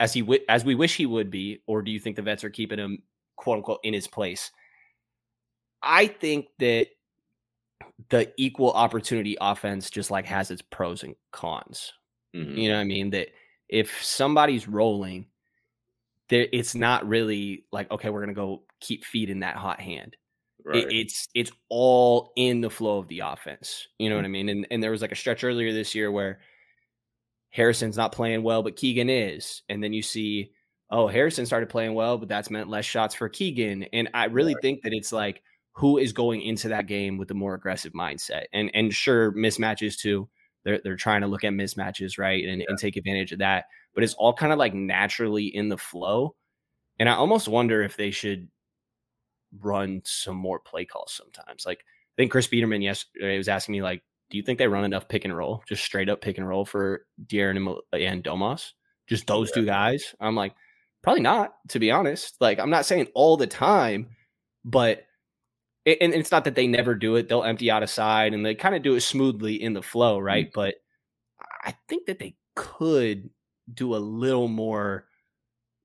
as 0.00 0.12
he 0.12 0.22
w- 0.22 0.40
as 0.48 0.64
we 0.64 0.74
wish 0.74 0.96
he 0.96 1.06
would 1.06 1.30
be, 1.30 1.62
or 1.66 1.82
do 1.82 1.90
you 1.90 2.00
think 2.00 2.16
the 2.16 2.22
vets 2.22 2.42
are 2.42 2.50
keeping 2.50 2.78
him 2.78 3.02
quote 3.36 3.58
unquote 3.58 3.80
in 3.84 3.94
his 3.94 4.08
place? 4.08 4.50
I 5.82 6.06
think 6.06 6.46
that 6.58 6.88
the 8.08 8.32
equal 8.36 8.72
opportunity 8.72 9.36
offense 9.40 9.90
just 9.90 10.10
like 10.10 10.26
has 10.26 10.50
its 10.50 10.62
pros 10.62 11.02
and 11.02 11.14
cons. 11.32 11.92
Mm-hmm. 12.34 12.56
You 12.56 12.68
know 12.68 12.76
what 12.76 12.80
I 12.80 12.84
mean? 12.84 13.10
That 13.10 13.28
if 13.68 14.02
somebody's 14.02 14.68
rolling 14.68 15.26
there 16.30 16.46
it's 16.52 16.74
not 16.74 17.06
really 17.06 17.66
like 17.72 17.90
okay 17.90 18.08
we're 18.08 18.20
gonna 18.20 18.32
go 18.32 18.62
keep 18.80 19.04
feeding 19.04 19.40
that 19.40 19.56
hot 19.56 19.80
hand 19.80 20.16
right. 20.64 20.84
it, 20.84 20.92
it's 20.92 21.28
it's 21.34 21.52
all 21.68 22.32
in 22.36 22.60
the 22.60 22.70
flow 22.70 22.98
of 22.98 23.08
the 23.08 23.20
offense 23.20 23.88
you 23.98 24.08
know 24.08 24.14
mm-hmm. 24.14 24.22
what 24.22 24.26
i 24.26 24.28
mean 24.28 24.48
and, 24.48 24.66
and 24.70 24.82
there 24.82 24.90
was 24.90 25.02
like 25.02 25.12
a 25.12 25.16
stretch 25.16 25.44
earlier 25.44 25.72
this 25.72 25.94
year 25.94 26.10
where 26.10 26.40
harrison's 27.50 27.96
not 27.96 28.12
playing 28.12 28.42
well 28.42 28.62
but 28.62 28.76
keegan 28.76 29.10
is 29.10 29.62
and 29.68 29.82
then 29.82 29.92
you 29.92 30.02
see 30.02 30.52
oh 30.90 31.06
harrison 31.06 31.44
started 31.44 31.68
playing 31.68 31.94
well 31.94 32.16
but 32.16 32.28
that's 32.28 32.50
meant 32.50 32.70
less 32.70 32.84
shots 32.84 33.14
for 33.14 33.28
keegan 33.28 33.84
and 33.92 34.08
i 34.14 34.24
really 34.26 34.54
right. 34.54 34.62
think 34.62 34.82
that 34.82 34.92
it's 34.92 35.12
like 35.12 35.42
who 35.72 35.98
is 35.98 36.12
going 36.12 36.42
into 36.42 36.68
that 36.68 36.86
game 36.86 37.16
with 37.16 37.30
a 37.30 37.34
more 37.34 37.54
aggressive 37.54 37.92
mindset 37.92 38.44
and 38.52 38.70
and 38.74 38.92
sure 38.92 39.32
mismatches 39.32 39.98
too 39.98 40.28
they're, 40.64 40.80
they're 40.84 40.96
trying 40.96 41.22
to 41.22 41.26
look 41.26 41.44
at 41.44 41.52
mismatches 41.52 42.18
right 42.18 42.44
and, 42.44 42.60
yeah. 42.60 42.66
and 42.68 42.78
take 42.78 42.96
advantage 42.96 43.32
of 43.32 43.38
that 43.38 43.64
but 43.94 44.04
it's 44.04 44.14
all 44.14 44.32
kind 44.32 44.52
of 44.52 44.58
like 44.58 44.74
naturally 44.74 45.46
in 45.46 45.68
the 45.68 45.78
flow. 45.78 46.34
And 46.98 47.08
I 47.08 47.14
almost 47.14 47.48
wonder 47.48 47.82
if 47.82 47.96
they 47.96 48.10
should 48.10 48.48
run 49.58 50.02
some 50.04 50.36
more 50.36 50.60
play 50.60 50.84
calls 50.84 51.12
sometimes. 51.12 51.66
Like 51.66 51.78
I 51.78 52.14
think 52.16 52.30
Chris 52.30 52.48
Biderman 52.48 52.82
yesterday 52.82 53.34
uh, 53.34 53.38
was 53.38 53.48
asking 53.48 53.72
me 53.72 53.82
like, 53.82 54.02
do 54.30 54.36
you 54.36 54.44
think 54.44 54.58
they 54.58 54.68
run 54.68 54.84
enough 54.84 55.08
pick 55.08 55.24
and 55.24 55.36
roll, 55.36 55.62
just 55.66 55.84
straight 55.84 56.08
up 56.08 56.20
pick 56.20 56.38
and 56.38 56.46
roll 56.46 56.64
for 56.64 57.04
De'Aaron 57.26 57.56
and, 57.56 58.02
and 58.02 58.22
Domas, 58.22 58.72
just 59.08 59.26
those 59.26 59.48
yeah. 59.48 59.54
two 59.54 59.66
guys? 59.66 60.14
I'm 60.20 60.36
like, 60.36 60.54
probably 61.02 61.22
not, 61.22 61.54
to 61.70 61.80
be 61.80 61.90
honest. 61.90 62.36
Like 62.40 62.60
I'm 62.60 62.70
not 62.70 62.86
saying 62.86 63.08
all 63.14 63.36
the 63.36 63.48
time, 63.48 64.10
but 64.64 65.04
and 65.86 66.14
it's 66.14 66.30
not 66.30 66.44
that 66.44 66.54
they 66.54 66.66
never 66.66 66.94
do 66.94 67.16
it. 67.16 67.28
They'll 67.28 67.44
empty 67.44 67.70
out 67.70 67.82
a 67.82 67.86
side 67.86 68.34
and 68.34 68.44
they 68.44 68.54
kind 68.54 68.74
of 68.74 68.82
do 68.82 68.94
it 68.94 69.00
smoothly 69.00 69.62
in 69.62 69.72
the 69.72 69.82
flow, 69.82 70.18
right? 70.18 70.46
Mm-hmm. 70.46 70.60
But 70.60 70.74
I 71.64 71.74
think 71.88 72.06
that 72.06 72.18
they 72.18 72.36
could 72.54 73.30
do 73.72 73.94
a 73.94 73.98
little 73.98 74.48
more, 74.48 75.06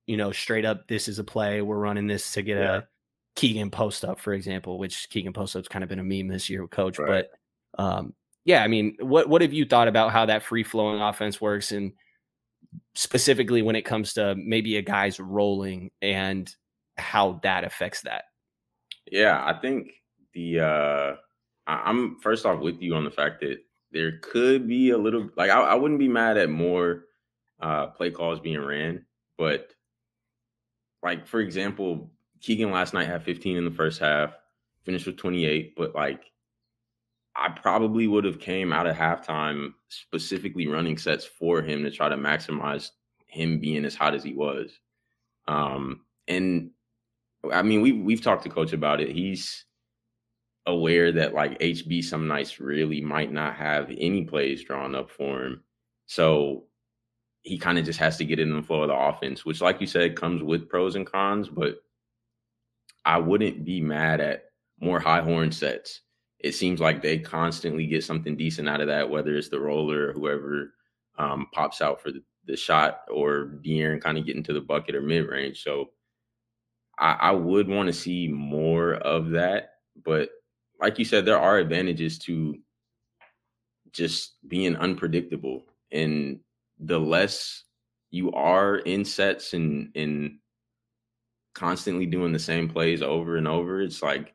you 0.05 0.17
know, 0.17 0.31
straight 0.31 0.65
up. 0.65 0.87
This 0.87 1.07
is 1.07 1.19
a 1.19 1.23
play. 1.23 1.61
We're 1.61 1.77
running 1.77 2.07
this 2.07 2.33
to 2.33 2.41
get 2.41 2.57
yeah. 2.57 2.75
a 2.77 2.83
Keegan 3.35 3.71
post 3.71 4.03
up, 4.03 4.19
for 4.19 4.33
example, 4.33 4.79
which 4.79 5.09
Keegan 5.09 5.33
post 5.33 5.55
up's 5.55 5.67
kind 5.67 5.83
of 5.83 5.89
been 5.89 5.99
a 5.99 6.03
meme 6.03 6.27
this 6.27 6.49
year 6.49 6.61
with 6.61 6.71
coach. 6.71 6.99
Right. 6.99 7.25
But 7.77 7.83
um, 7.83 8.13
yeah, 8.43 8.63
I 8.63 8.67
mean, 8.67 8.97
what 8.99 9.29
what 9.29 9.41
have 9.41 9.53
you 9.53 9.65
thought 9.65 9.87
about 9.87 10.11
how 10.11 10.25
that 10.25 10.43
free 10.43 10.63
flowing 10.63 11.01
offense 11.01 11.39
works, 11.41 11.71
and 11.71 11.93
specifically 12.93 13.61
when 13.61 13.75
it 13.75 13.83
comes 13.83 14.13
to 14.13 14.35
maybe 14.35 14.77
a 14.77 14.81
guy's 14.81 15.19
rolling 15.19 15.91
and 16.01 16.53
how 16.97 17.39
that 17.43 17.63
affects 17.63 18.01
that? 18.01 18.25
Yeah, 19.11 19.43
I 19.43 19.53
think 19.59 19.93
the 20.33 20.59
uh 20.59 21.15
I'm 21.67 22.19
first 22.19 22.45
off 22.45 22.59
with 22.59 22.81
you 22.81 22.95
on 22.95 23.05
the 23.05 23.11
fact 23.11 23.41
that 23.41 23.59
there 23.91 24.19
could 24.19 24.67
be 24.67 24.91
a 24.91 24.97
little 24.97 25.29
like 25.37 25.49
I, 25.49 25.61
I 25.61 25.75
wouldn't 25.75 25.99
be 25.99 26.07
mad 26.07 26.37
at 26.37 26.49
more 26.49 27.05
uh, 27.59 27.87
play 27.87 28.11
calls 28.11 28.39
being 28.39 28.59
ran, 28.63 29.05
but 29.37 29.73
like 31.01 31.27
for 31.27 31.39
example, 31.39 32.11
Keegan 32.41 32.71
last 32.71 32.93
night 32.93 33.07
had 33.07 33.23
15 33.23 33.57
in 33.57 33.65
the 33.65 33.71
first 33.71 33.99
half, 33.99 34.33
finished 34.83 35.05
with 35.05 35.17
28, 35.17 35.75
but 35.75 35.95
like 35.95 36.31
I 37.35 37.49
probably 37.49 38.07
would 38.07 38.23
have 38.23 38.39
came 38.39 38.71
out 38.71 38.87
of 38.87 38.95
halftime 38.95 39.73
specifically 39.89 40.67
running 40.67 40.97
sets 40.97 41.25
for 41.25 41.61
him 41.61 41.83
to 41.83 41.91
try 41.91 42.09
to 42.09 42.15
maximize 42.15 42.91
him 43.27 43.59
being 43.59 43.85
as 43.85 43.95
hot 43.95 44.15
as 44.15 44.23
he 44.23 44.33
was. 44.33 44.79
Um, 45.47 46.01
and 46.27 46.71
I 47.51 47.61
mean, 47.61 47.81
we've 47.81 48.01
we've 48.01 48.21
talked 48.21 48.43
to 48.43 48.49
coach 48.49 48.73
about 48.73 49.01
it. 49.01 49.11
He's 49.11 49.65
aware 50.65 51.11
that 51.11 51.33
like 51.33 51.59
HB 51.59 52.03
some 52.03 52.27
nights 52.27 52.59
really 52.59 53.01
might 53.01 53.31
not 53.31 53.55
have 53.55 53.91
any 53.97 54.23
plays 54.23 54.63
drawn 54.63 54.95
up 54.95 55.09
for 55.09 55.43
him. 55.43 55.63
So 56.07 56.65
he 57.43 57.57
kind 57.57 57.77
of 57.77 57.85
just 57.85 57.99
has 57.99 58.17
to 58.17 58.25
get 58.25 58.39
in 58.39 58.55
the 58.55 58.63
flow 58.63 58.83
of 58.83 58.87
the 58.87 58.95
offense, 58.95 59.45
which, 59.45 59.61
like 59.61 59.79
you 59.79 59.87
said, 59.87 60.15
comes 60.15 60.41
with 60.41 60.69
pros 60.69 60.95
and 60.95 61.05
cons. 61.05 61.47
But 61.49 61.75
I 63.05 63.19
wouldn't 63.19 63.63
be 63.63 63.81
mad 63.81 64.19
at 64.19 64.45
more 64.79 64.99
high 64.99 65.21
horn 65.21 65.51
sets. 65.51 66.01
It 66.39 66.53
seems 66.53 66.79
like 66.79 67.01
they 67.01 67.19
constantly 67.19 67.85
get 67.85 68.03
something 68.03 68.35
decent 68.35 68.67
out 68.67 68.81
of 68.81 68.87
that, 68.87 69.09
whether 69.09 69.35
it's 69.35 69.49
the 69.49 69.59
roller 69.59 70.09
or 70.09 70.13
whoever 70.13 70.73
um, 71.17 71.47
pops 71.53 71.81
out 71.81 72.01
for 72.01 72.11
the, 72.11 72.23
the 72.45 72.57
shot 72.57 73.01
or 73.09 73.59
De'Aaron 73.63 74.01
kind 74.01 74.17
of 74.17 74.25
getting 74.25 74.43
to 74.43 74.53
the 74.53 74.61
bucket 74.61 74.95
or 74.95 75.01
mid 75.01 75.27
range. 75.27 75.63
So 75.63 75.91
I, 76.97 77.13
I 77.13 77.31
would 77.31 77.67
want 77.67 77.87
to 77.87 77.93
see 77.93 78.27
more 78.27 78.95
of 78.95 79.31
that. 79.31 79.71
But 80.03 80.29
like 80.79 80.99
you 80.99 81.05
said, 81.05 81.25
there 81.25 81.39
are 81.39 81.57
advantages 81.57 82.17
to 82.19 82.57
just 83.91 84.35
being 84.47 84.75
unpredictable. 84.75 85.65
And 85.91 86.39
the 86.79 86.99
less 86.99 87.63
you 88.11 88.31
are 88.31 88.77
in 88.77 89.05
sets 89.05 89.53
and 89.53 89.89
and 89.95 90.39
constantly 91.53 92.05
doing 92.05 92.33
the 92.33 92.39
same 92.39 92.67
plays 92.69 93.01
over 93.01 93.37
and 93.37 93.47
over, 93.47 93.81
it's 93.81 94.01
like 94.01 94.33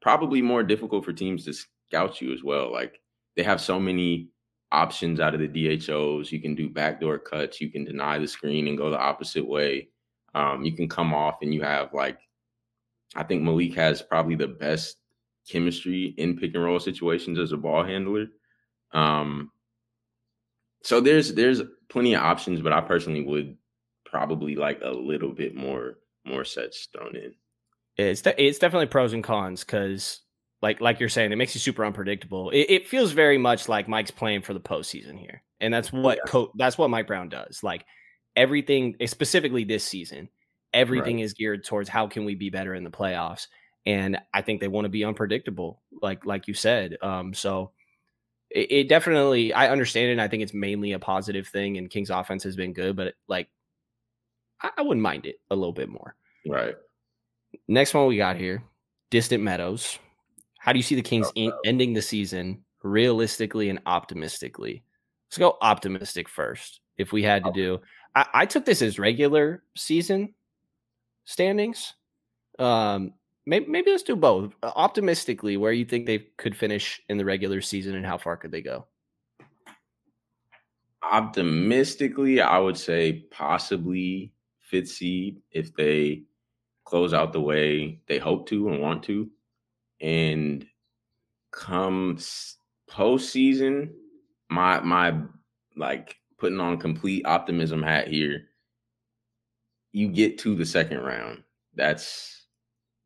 probably 0.00 0.40
more 0.42 0.62
difficult 0.62 1.04
for 1.04 1.12
teams 1.12 1.44
to 1.44 1.52
scout 1.52 2.20
you 2.20 2.32
as 2.32 2.42
well. 2.42 2.72
Like 2.72 3.00
they 3.36 3.42
have 3.42 3.60
so 3.60 3.78
many 3.78 4.28
options 4.72 5.20
out 5.20 5.34
of 5.34 5.40
the 5.40 5.78
DHOs. 5.78 6.32
You 6.32 6.40
can 6.40 6.54
do 6.54 6.68
backdoor 6.68 7.18
cuts. 7.18 7.60
You 7.60 7.70
can 7.70 7.84
deny 7.84 8.18
the 8.18 8.26
screen 8.26 8.66
and 8.68 8.78
go 8.78 8.90
the 8.90 8.98
opposite 8.98 9.46
way. 9.46 9.88
Um, 10.34 10.64
you 10.64 10.72
can 10.72 10.88
come 10.88 11.14
off 11.14 11.38
and 11.42 11.54
you 11.54 11.62
have 11.62 11.94
like, 11.94 12.18
I 13.14 13.22
think 13.22 13.42
Malik 13.42 13.74
has 13.74 14.02
probably 14.02 14.34
the 14.34 14.48
best 14.48 14.96
chemistry 15.48 16.14
in 16.16 16.36
pick 16.36 16.54
and 16.54 16.64
roll 16.64 16.80
situations 16.80 17.38
as 17.38 17.52
a 17.52 17.56
ball 17.56 17.84
handler. 17.84 18.26
Um, 18.92 19.50
so 20.82 21.00
there's 21.00 21.34
there's 21.34 21.62
plenty 21.88 22.14
of 22.14 22.22
options, 22.22 22.60
but 22.60 22.72
I 22.72 22.80
personally 22.80 23.24
would 23.24 23.56
probably 24.04 24.56
like 24.56 24.80
a 24.82 24.90
little 24.90 25.32
bit 25.32 25.54
more 25.54 25.98
more 26.26 26.44
sets 26.44 26.88
thrown 26.92 27.16
in. 27.16 27.34
It's 27.96 28.22
de- 28.22 28.42
it's 28.42 28.58
definitely 28.58 28.86
pros 28.86 29.12
and 29.12 29.24
cons 29.24 29.64
because 29.64 30.20
like 30.62 30.80
like 30.80 31.00
you're 31.00 31.08
saying, 31.08 31.32
it 31.32 31.36
makes 31.36 31.54
you 31.54 31.60
super 31.60 31.84
unpredictable. 31.84 32.50
It, 32.50 32.66
it 32.68 32.88
feels 32.88 33.12
very 33.12 33.38
much 33.38 33.68
like 33.68 33.88
Mike's 33.88 34.10
playing 34.10 34.42
for 34.42 34.54
the 34.54 34.60
postseason 34.60 35.18
here, 35.18 35.42
and 35.60 35.72
that's 35.72 35.92
what 35.92 36.18
yeah. 36.18 36.30
co- 36.30 36.52
that's 36.56 36.78
what 36.78 36.90
Mike 36.90 37.06
Brown 37.06 37.28
does. 37.28 37.62
Like 37.62 37.84
everything, 38.36 38.96
eh, 39.00 39.06
specifically 39.06 39.64
this 39.64 39.84
season, 39.84 40.28
everything 40.72 41.16
right. 41.16 41.24
is 41.24 41.34
geared 41.34 41.64
towards 41.64 41.88
how 41.88 42.06
can 42.06 42.24
we 42.24 42.34
be 42.34 42.50
better 42.50 42.74
in 42.74 42.84
the 42.84 42.90
playoffs, 42.90 43.46
and 43.86 44.18
I 44.32 44.42
think 44.42 44.60
they 44.60 44.68
want 44.68 44.86
to 44.86 44.90
be 44.90 45.04
unpredictable, 45.04 45.82
like 46.02 46.24
like 46.24 46.48
you 46.48 46.54
said. 46.54 46.96
Um, 47.02 47.34
so 47.34 47.72
it, 48.50 48.72
it 48.72 48.88
definitely, 48.88 49.52
I 49.52 49.70
understand 49.70 50.08
it. 50.08 50.12
And 50.12 50.20
I 50.20 50.28
think 50.28 50.42
it's 50.42 50.54
mainly 50.54 50.92
a 50.92 50.98
positive 50.98 51.48
thing, 51.48 51.76
and 51.78 51.90
Kings 51.90 52.10
offense 52.10 52.44
has 52.44 52.56
been 52.56 52.72
good, 52.72 52.96
but 52.96 53.14
like 53.28 53.48
I, 54.60 54.70
I 54.78 54.82
wouldn't 54.82 55.02
mind 55.02 55.26
it 55.26 55.36
a 55.50 55.56
little 55.56 55.72
bit 55.72 55.88
more. 55.88 56.16
Right. 56.46 56.76
Next 57.68 57.94
one 57.94 58.06
we 58.06 58.16
got 58.16 58.36
here, 58.36 58.62
Distant 59.10 59.42
Meadows. 59.42 59.98
How 60.58 60.72
do 60.72 60.78
you 60.78 60.82
see 60.82 60.94
the 60.94 61.02
Kings 61.02 61.30
oh, 61.36 61.52
ending 61.64 61.92
the 61.92 62.02
season 62.02 62.64
realistically 62.82 63.68
and 63.68 63.80
optimistically? 63.86 64.82
Let's 65.28 65.38
go 65.38 65.58
optimistic 65.60 66.28
first. 66.28 66.80
If 66.96 67.12
we 67.12 67.22
had 67.22 67.44
to 67.44 67.52
do, 67.52 67.80
I, 68.14 68.26
I 68.34 68.46
took 68.46 68.64
this 68.64 68.82
as 68.82 68.98
regular 68.98 69.62
season 69.76 70.34
standings. 71.24 71.94
Um, 72.58 73.14
maybe, 73.46 73.66
maybe 73.66 73.90
let's 73.90 74.02
do 74.02 74.16
both. 74.16 74.52
Uh, 74.62 74.72
optimistically, 74.76 75.56
where 75.56 75.72
you 75.72 75.84
think 75.84 76.06
they 76.06 76.26
could 76.36 76.56
finish 76.56 77.00
in 77.08 77.18
the 77.18 77.24
regular 77.24 77.60
season 77.60 77.96
and 77.96 78.06
how 78.06 78.18
far 78.18 78.36
could 78.36 78.52
they 78.52 78.62
go? 78.62 78.86
Optimistically, 81.02 82.40
I 82.40 82.58
would 82.58 82.78
say 82.78 83.24
possibly 83.30 84.32
fifth 84.60 84.88
seed 84.88 85.42
if 85.50 85.74
they 85.74 86.22
close 86.84 87.12
out 87.12 87.32
the 87.32 87.40
way 87.40 87.98
they 88.06 88.18
hope 88.18 88.48
to 88.48 88.68
and 88.68 88.80
want 88.80 89.02
to 89.04 89.28
and 90.00 90.66
come 91.50 92.18
postseason, 92.90 93.90
my 94.48 94.80
my 94.80 95.14
like 95.76 96.16
putting 96.44 96.60
on 96.60 96.76
complete 96.76 97.24
optimism 97.24 97.82
hat 97.82 98.06
here. 98.06 98.48
You 99.92 100.08
get 100.08 100.36
to 100.40 100.54
the 100.54 100.66
second 100.66 101.00
round. 101.00 101.42
That's 101.74 102.48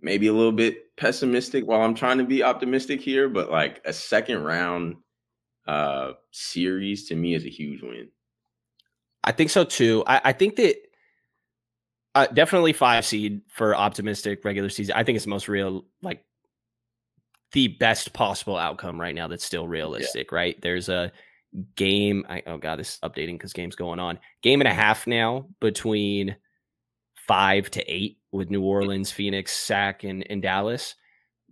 maybe 0.01 0.27
a 0.27 0.33
little 0.33 0.51
bit 0.51 0.97
pessimistic 0.97 1.65
while 1.65 1.83
I'm 1.83 1.95
trying 1.95 2.19
to 2.19 2.25
be 2.25 2.43
optimistic 2.43 3.01
here, 3.01 3.29
but 3.29 3.49
like 3.49 3.81
a 3.85 3.93
second 3.93 4.43
round 4.43 4.97
uh 5.69 6.15
series 6.33 7.07
to 7.09 7.15
me 7.15 7.35
is 7.37 7.45
a 7.45 7.49
huge 7.49 7.81
win. 7.81 8.09
I 9.23 9.31
think 9.31 9.51
so 9.51 9.63
too. 9.63 10.03
I, 10.05 10.21
I 10.25 10.33
think 10.33 10.57
that 10.57 10.75
uh, 12.17 12.27
definitely 12.27 12.73
five 12.73 13.07
seed 13.07 13.43
for 13.47 13.77
optimistic 13.77 14.45
regular 14.45 14.69
season. 14.69 14.97
I 14.97 15.05
think 15.05 15.15
it's 15.15 15.27
the 15.27 15.31
most 15.31 15.47
real 15.47 15.85
like 16.03 16.25
the 17.53 17.69
best 17.69 18.13
possible 18.15 18.57
outcome 18.57 19.01
right 19.01 19.15
now 19.15 19.29
that's 19.29 19.45
still 19.45 19.69
realistic, 19.69 20.33
yeah. 20.33 20.37
right? 20.37 20.61
There's 20.61 20.89
a 20.89 21.13
game. 21.77 22.25
I, 22.29 22.43
oh 22.47 22.59
god, 22.59 22.79
this 22.79 22.95
is 22.95 23.01
updating 23.01 23.35
because 23.35 23.53
game's 23.53 23.77
going 23.77 23.99
on. 23.99 24.19
Game 24.43 24.61
and 24.61 24.69
a 24.69 24.75
half 24.75 25.07
now 25.07 25.47
between 25.61 26.37
five 27.27 27.71
to 27.73 27.93
eight 27.93 28.19
with 28.33 28.51
New 28.51 28.63
Orleans, 28.63 29.11
Phoenix, 29.11 29.53
Sac, 29.53 30.05
and, 30.05 30.27
and 30.31 30.43
Dallas, 30.43 30.95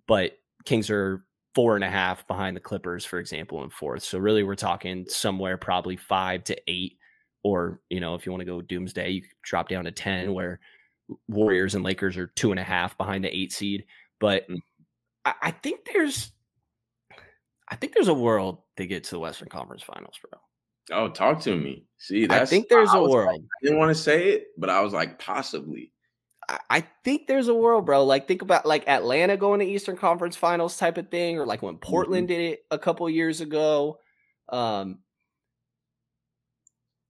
but 0.07 0.32
Kings 0.64 0.90
are 0.90 1.24
four 1.54 1.74
and 1.74 1.84
a 1.84 1.90
half 1.90 2.26
behind 2.26 2.57
the 2.57 2.61
Clippers, 2.61 3.04
for 3.04 3.18
example, 3.18 3.62
in 3.64 3.70
fourth. 3.70 4.02
So 4.02 4.18
really, 4.18 4.42
we're 4.42 4.54
talking 4.57 5.07
somewhere 5.09 5.57
probably 5.57 5.96
five 5.96 6.44
to 6.44 6.57
eight, 6.66 6.98
or 7.42 7.80
you 7.88 8.00
know, 8.00 8.14
if 8.14 8.26
you 8.26 8.32
want 8.32 8.40
to 8.40 8.46
go 8.46 8.61
doomsday, 8.61 9.11
you 9.11 9.22
drop 9.42 9.68
down 9.68 9.84
to 9.84 9.92
ten, 9.92 10.34
where 10.34 10.61
Warriors 11.28 11.74
and 11.74 11.84
Lakers 11.84 12.16
are 12.16 12.26
two 12.26 12.50
and 12.50 12.61
a 12.61 12.64
half 12.64 12.98
behind 12.98 13.24
the 13.24 13.34
eight 13.34 13.52
seed. 13.52 13.84
But 14.20 14.48
mm. 14.48 14.59
I, 15.24 15.34
I 15.42 15.50
think 15.50 15.88
there's 15.92 16.32
I 17.69 17.77
think 17.77 17.95
there's 17.95 18.09
a 18.09 18.14
world 18.14 18.59
they 18.77 18.87
get 18.87 19.05
to 19.05 19.11
the 19.12 19.19
Western 19.19 19.49
Conference 19.49 19.83
Finals, 19.83 20.19
bro. 20.21 20.41
Oh, 20.93 21.09
talk 21.09 21.41
to 21.41 21.57
me. 21.57 21.85
See, 21.99 22.29
I 22.31 22.47
think 22.47 22.69
there's 22.69 22.91
I 22.91 22.99
a 22.99 23.03
world. 23.03 23.27
Like, 23.27 23.41
I 23.41 23.64
didn't 23.64 23.79
want 23.79 23.89
to 23.91 24.01
say 24.01 24.29
it, 24.29 24.49
but 24.57 24.71
I 24.71 24.81
was 24.83 24.93
like, 24.93 25.19
possibly. 25.19 25.93
I, 26.49 26.59
I 26.71 26.85
think 27.03 27.27
there's 27.27 27.49
a 27.49 27.55
world, 27.55 27.87
bro. 27.87 28.05
Like, 28.05 28.29
think 28.29 28.43
about 28.43 28.67
like 28.67 28.87
Atlanta 28.87 29.37
going 29.37 29.61
to 29.61 29.67
Eastern 29.67 29.97
Conference 29.97 30.37
Finals 30.37 30.77
type 30.77 30.97
of 30.97 31.11
thing, 31.11 31.39
or 31.39 31.47
like 31.47 31.62
when 31.62 31.77
Portland 31.79 32.29
mm-hmm. 32.29 32.39
did 32.39 32.53
it 32.53 32.61
a 32.71 32.79
couple 32.79 33.11
years 33.11 33.41
ago. 33.41 33.99
Um, 34.49 35.01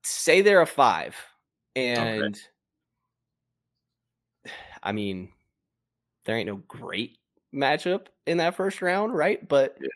say 0.02 0.40
they're 0.40 0.62
a 0.62 0.66
five, 0.66 1.14
and 1.74 2.38
okay. 4.46 4.52
I 4.82 4.92
mean, 4.92 5.32
there 6.24 6.36
ain't 6.36 6.48
no 6.48 6.62
great 6.68 7.18
matchup 7.54 8.06
in 8.26 8.38
that 8.38 8.54
first 8.54 8.80
round, 8.80 9.14
right? 9.14 9.46
But 9.46 9.76
yeah. 9.80 9.88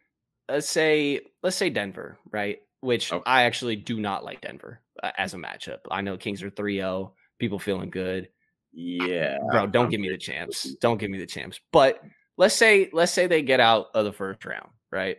Let's 0.51 0.69
say 0.69 1.21
let's 1.43 1.57
say 1.57 1.71
Denver, 1.71 2.19
right? 2.31 2.59
Which 2.81 3.13
okay. 3.13 3.23
I 3.27 3.45
actually 3.45 3.77
do 3.77 4.01
not 4.01 4.25
like 4.25 4.41
Denver 4.41 4.81
uh, 5.03 5.11
as 5.17 5.35
a 5.35 5.39
matchup. 5.39 5.79
I 5.91 6.01
know 6.01 6.17
Kings 6.17 6.43
are 6.43 6.51
3-0, 6.51 7.13
people 7.39 7.59
feeling 7.59 7.91
good. 7.91 8.29
Yeah. 8.73 9.39
Bro, 9.51 9.69
don't 9.69 9.87
I'm 9.87 9.91
give 9.91 10.01
me 10.01 10.09
the 10.09 10.19
champs. 10.19 10.75
Don't 10.81 10.99
give 10.99 11.11
me 11.11 11.19
the 11.19 11.27
champs. 11.27 11.61
But 11.73 12.01
let's 12.39 12.55
say 12.55 12.89
let's 12.93 13.13
say 13.13 13.27
they 13.27 13.43
get 13.43 13.61
out 13.61 13.87
of 13.95 14.05
the 14.05 14.13
first 14.13 14.45
round, 14.45 14.69
right? 14.91 15.19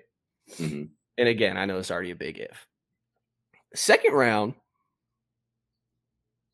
Mm-hmm. 0.53 0.84
And 1.17 1.27
again, 1.27 1.57
I 1.57 1.65
know 1.65 1.77
it's 1.77 1.91
already 1.91 2.11
a 2.11 2.15
big 2.15 2.39
if. 2.39 2.65
Second 3.75 4.13
round, 4.13 4.55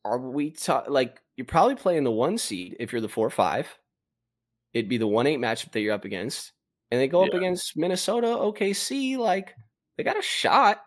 are 0.04 0.18
we 0.18 0.50
ta- 0.50 0.84
like 0.88 1.20
you're 1.36 1.46
probably 1.46 1.74
playing 1.74 2.04
the 2.04 2.10
one 2.10 2.38
seed 2.38 2.76
if 2.80 2.92
you're 2.92 3.00
the 3.00 3.08
four 3.08 3.30
five 3.30 3.68
it'd 4.72 4.88
be 4.88 4.98
the 4.98 5.06
one 5.06 5.26
eight 5.26 5.38
matchup 5.38 5.72
that 5.72 5.80
you're 5.80 5.94
up 5.94 6.04
against, 6.04 6.52
and 6.90 7.00
they 7.00 7.08
go 7.08 7.22
yeah. 7.22 7.28
up 7.28 7.34
against 7.34 7.76
Minnesota, 7.76 8.28
OKC. 8.28 9.18
Like 9.18 9.54
they 9.96 10.04
got 10.04 10.18
a 10.18 10.22
shot. 10.22 10.82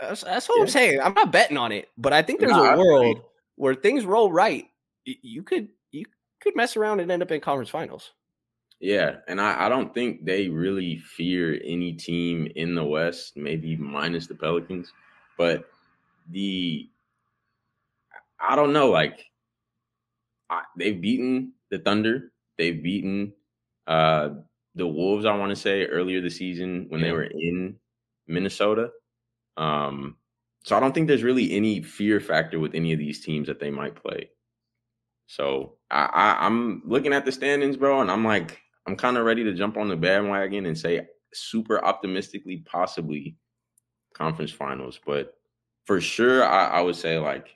That's, 0.00 0.22
that's 0.22 0.48
what 0.48 0.56
yeah. 0.56 0.62
I'm 0.62 0.68
saying. 0.68 1.00
I'm 1.00 1.14
not 1.14 1.32
betting 1.32 1.56
on 1.56 1.72
it, 1.72 1.88
but 1.96 2.12
I 2.12 2.22
think 2.22 2.40
there's 2.40 2.52
a 2.52 2.76
world 2.76 3.22
where 3.56 3.74
things 3.74 4.04
roll 4.04 4.30
right. 4.30 4.66
You 5.04 5.42
could 5.42 5.68
you 5.92 6.04
could 6.40 6.56
mess 6.56 6.76
around 6.76 7.00
and 7.00 7.10
end 7.10 7.22
up 7.22 7.30
in 7.30 7.40
conference 7.40 7.70
finals. 7.70 8.12
Yeah, 8.78 9.16
and 9.26 9.40
I, 9.40 9.66
I 9.66 9.68
don't 9.70 9.94
think 9.94 10.24
they 10.24 10.48
really 10.48 10.98
fear 10.98 11.58
any 11.64 11.94
team 11.94 12.46
in 12.56 12.74
the 12.74 12.84
West, 12.84 13.36
maybe 13.36 13.74
minus 13.76 14.26
the 14.26 14.34
Pelicans. 14.34 14.92
But 15.38 15.64
the 16.30 16.88
I 18.38 18.54
don't 18.54 18.72
know, 18.72 18.90
like 18.90 19.24
I, 20.50 20.62
they've 20.76 21.00
beaten 21.00 21.52
the 21.70 21.78
Thunder, 21.78 22.32
they've 22.58 22.82
beaten 22.82 23.32
uh 23.86 24.30
the 24.76 24.86
Wolves. 24.86 25.24
I 25.26 25.36
want 25.36 25.50
to 25.50 25.56
say 25.56 25.86
earlier 25.86 26.20
this 26.20 26.36
season 26.36 26.86
when 26.90 27.00
Yeah. 27.00 27.08
they 27.08 27.12
were 27.12 27.24
in 27.24 27.80
Minnesota. 28.28 28.92
Um, 29.56 30.18
so 30.64 30.76
I 30.76 30.80
don't 30.80 30.94
think 30.94 31.08
there's 31.08 31.24
really 31.24 31.52
any 31.52 31.82
fear 31.82 32.20
factor 32.20 32.60
with 32.60 32.74
any 32.74 32.92
of 32.92 32.98
these 33.00 33.20
teams 33.24 33.48
that 33.48 33.60
they 33.60 33.70
might 33.70 33.96
play. 33.96 34.30
So 35.26 35.78
I, 35.90 36.04
I 36.12 36.46
I'm 36.46 36.82
looking 36.86 37.12
at 37.12 37.24
the 37.24 37.32
standings, 37.32 37.76
bro, 37.76 38.00
and 38.00 38.10
I'm 38.10 38.24
like, 38.24 38.60
I'm 38.86 38.96
kind 38.96 39.16
of 39.16 39.24
ready 39.26 39.44
to 39.44 39.54
jump 39.54 39.76
on 39.76 39.88
the 39.88 39.96
bandwagon 39.96 40.66
and 40.66 40.78
say 40.78 41.06
super 41.34 41.84
optimistically, 41.84 42.58
possibly 42.66 43.36
conference 44.14 44.52
finals. 44.52 45.00
But 45.04 45.34
for 45.84 46.00
sure, 46.00 46.44
I, 46.44 46.66
I 46.66 46.80
would 46.82 46.96
say 46.96 47.18
like 47.18 47.48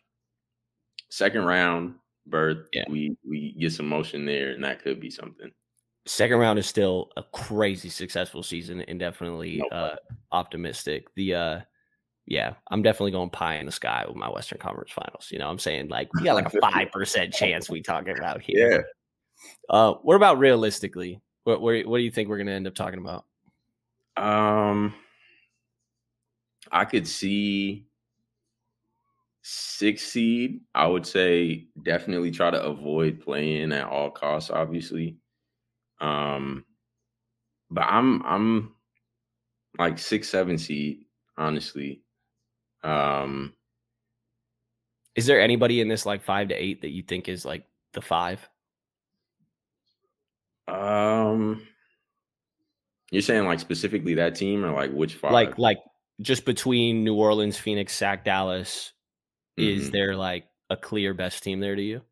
second 1.10 1.44
round 1.44 1.96
berth. 2.26 2.68
Yeah. 2.72 2.84
We 2.88 3.16
we 3.28 3.52
get 3.60 3.72
some 3.72 3.88
motion 3.88 4.24
there, 4.24 4.50
and 4.52 4.64
that 4.64 4.82
could 4.82 5.00
be 5.00 5.10
something. 5.10 5.50
Second 6.10 6.38
round 6.38 6.58
is 6.58 6.66
still 6.66 7.12
a 7.16 7.22
crazy 7.22 7.88
successful 7.88 8.42
season 8.42 8.80
and 8.80 8.98
definitely 8.98 9.62
No 9.70 9.76
uh, 9.76 9.96
optimistic. 10.32 11.06
The 11.14 11.34
uh, 11.36 11.60
yeah, 12.26 12.54
I'm 12.68 12.82
definitely 12.82 13.12
going 13.12 13.30
pie 13.30 13.58
in 13.58 13.66
the 13.66 13.70
sky 13.70 14.04
with 14.08 14.16
my 14.16 14.28
Western 14.28 14.58
Conference 14.58 14.90
Finals. 14.90 15.28
You 15.30 15.38
know, 15.38 15.48
I'm 15.48 15.60
saying 15.60 15.86
like 15.86 16.12
we 16.14 16.24
got 16.24 16.34
like 16.34 16.52
a 16.52 16.60
five 16.60 16.90
percent 16.90 17.32
chance 17.32 17.70
we 17.70 17.80
talking 17.80 18.18
about 18.18 18.42
here. 18.42 18.72
Yeah. 18.72 18.80
Uh, 19.68 19.92
what 20.02 20.16
about 20.16 20.40
realistically? 20.40 21.20
What 21.44 21.60
what, 21.60 21.86
what 21.86 21.98
do 21.98 22.02
you 22.02 22.10
think 22.10 22.28
we're 22.28 22.38
gonna 22.38 22.50
end 22.50 22.66
up 22.66 22.74
talking 22.74 22.98
about? 22.98 23.24
Um, 24.16 24.92
I 26.72 26.86
could 26.86 27.06
see 27.06 27.86
six 29.42 30.02
seed. 30.02 30.62
I 30.74 30.88
would 30.88 31.06
say 31.06 31.68
definitely 31.84 32.32
try 32.32 32.50
to 32.50 32.60
avoid 32.60 33.20
playing 33.20 33.70
at 33.70 33.86
all 33.86 34.10
costs. 34.10 34.50
Obviously, 34.50 35.19
um, 36.00 36.64
but 37.70 37.82
I'm 37.82 38.22
I'm 38.24 38.74
like 39.78 39.98
six 39.98 40.28
seven 40.28 40.58
seed. 40.58 41.04
Honestly, 41.36 42.02
um, 42.82 43.54
Is 45.14 45.26
there 45.26 45.40
anybody 45.40 45.80
in 45.80 45.88
this 45.88 46.04
like 46.04 46.22
five 46.22 46.48
to 46.48 46.54
eight 46.54 46.82
that 46.82 46.90
you 46.90 47.02
think 47.02 47.28
is 47.28 47.44
like 47.44 47.66
the 47.92 48.02
five? 48.02 48.46
um, 50.68 51.66
you're 53.10 53.22
saying 53.22 53.44
like 53.44 53.58
specifically 53.60 54.14
that 54.14 54.34
team 54.36 54.64
or 54.64 54.70
like 54.72 54.92
which 54.92 55.14
five? 55.14 55.32
Like 55.32 55.58
like 55.58 55.78
just 56.20 56.44
between 56.44 57.02
New 57.04 57.14
Orleans, 57.16 57.56
Phoenix, 57.58 57.94
Sac, 57.94 58.24
Dallas, 58.24 58.92
is 59.56 59.88
Mhm. 59.88 59.92
there 59.92 60.16
like 60.16 60.46
a 60.68 60.76
clear 60.76 61.14
best 61.14 61.42
team 61.42 61.60
there 61.60 61.74
to 61.74 61.82
you? 61.82 62.02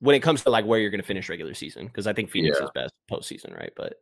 When 0.00 0.14
it 0.14 0.20
comes 0.20 0.42
to 0.42 0.50
like 0.50 0.66
where 0.66 0.78
you're 0.78 0.90
going 0.90 1.00
to 1.00 1.06
finish 1.06 1.28
regular 1.28 1.54
season, 1.54 1.86
because 1.86 2.06
I 2.06 2.12
think 2.12 2.30
Phoenix 2.30 2.58
Yeah. 2.58 2.64
is 2.66 2.70
best 2.74 2.94
postseason, 3.10 3.56
right? 3.56 3.72
But 3.76 3.94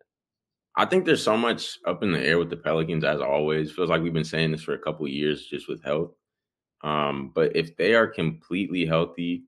I 0.76 0.86
think 0.86 1.04
there's 1.04 1.22
so 1.22 1.36
much 1.36 1.78
up 1.86 2.02
in 2.02 2.10
the 2.10 2.20
air 2.20 2.38
with 2.38 2.50
the 2.50 2.56
Pelicans 2.56 3.04
as 3.04 3.20
always. 3.20 3.70
Feels 3.70 3.90
like 3.90 4.02
we've 4.02 4.12
been 4.12 4.24
saying 4.24 4.50
this 4.50 4.62
for 4.62 4.74
a 4.74 4.78
couple 4.78 5.06
of 5.06 5.12
years 5.12 5.46
just 5.46 5.68
with 5.68 5.84
health. 5.84 6.12
Um, 6.82 7.30
but 7.34 7.54
if 7.56 7.76
they 7.76 7.94
are 7.94 8.08
completely 8.08 8.84
healthy, 8.84 9.44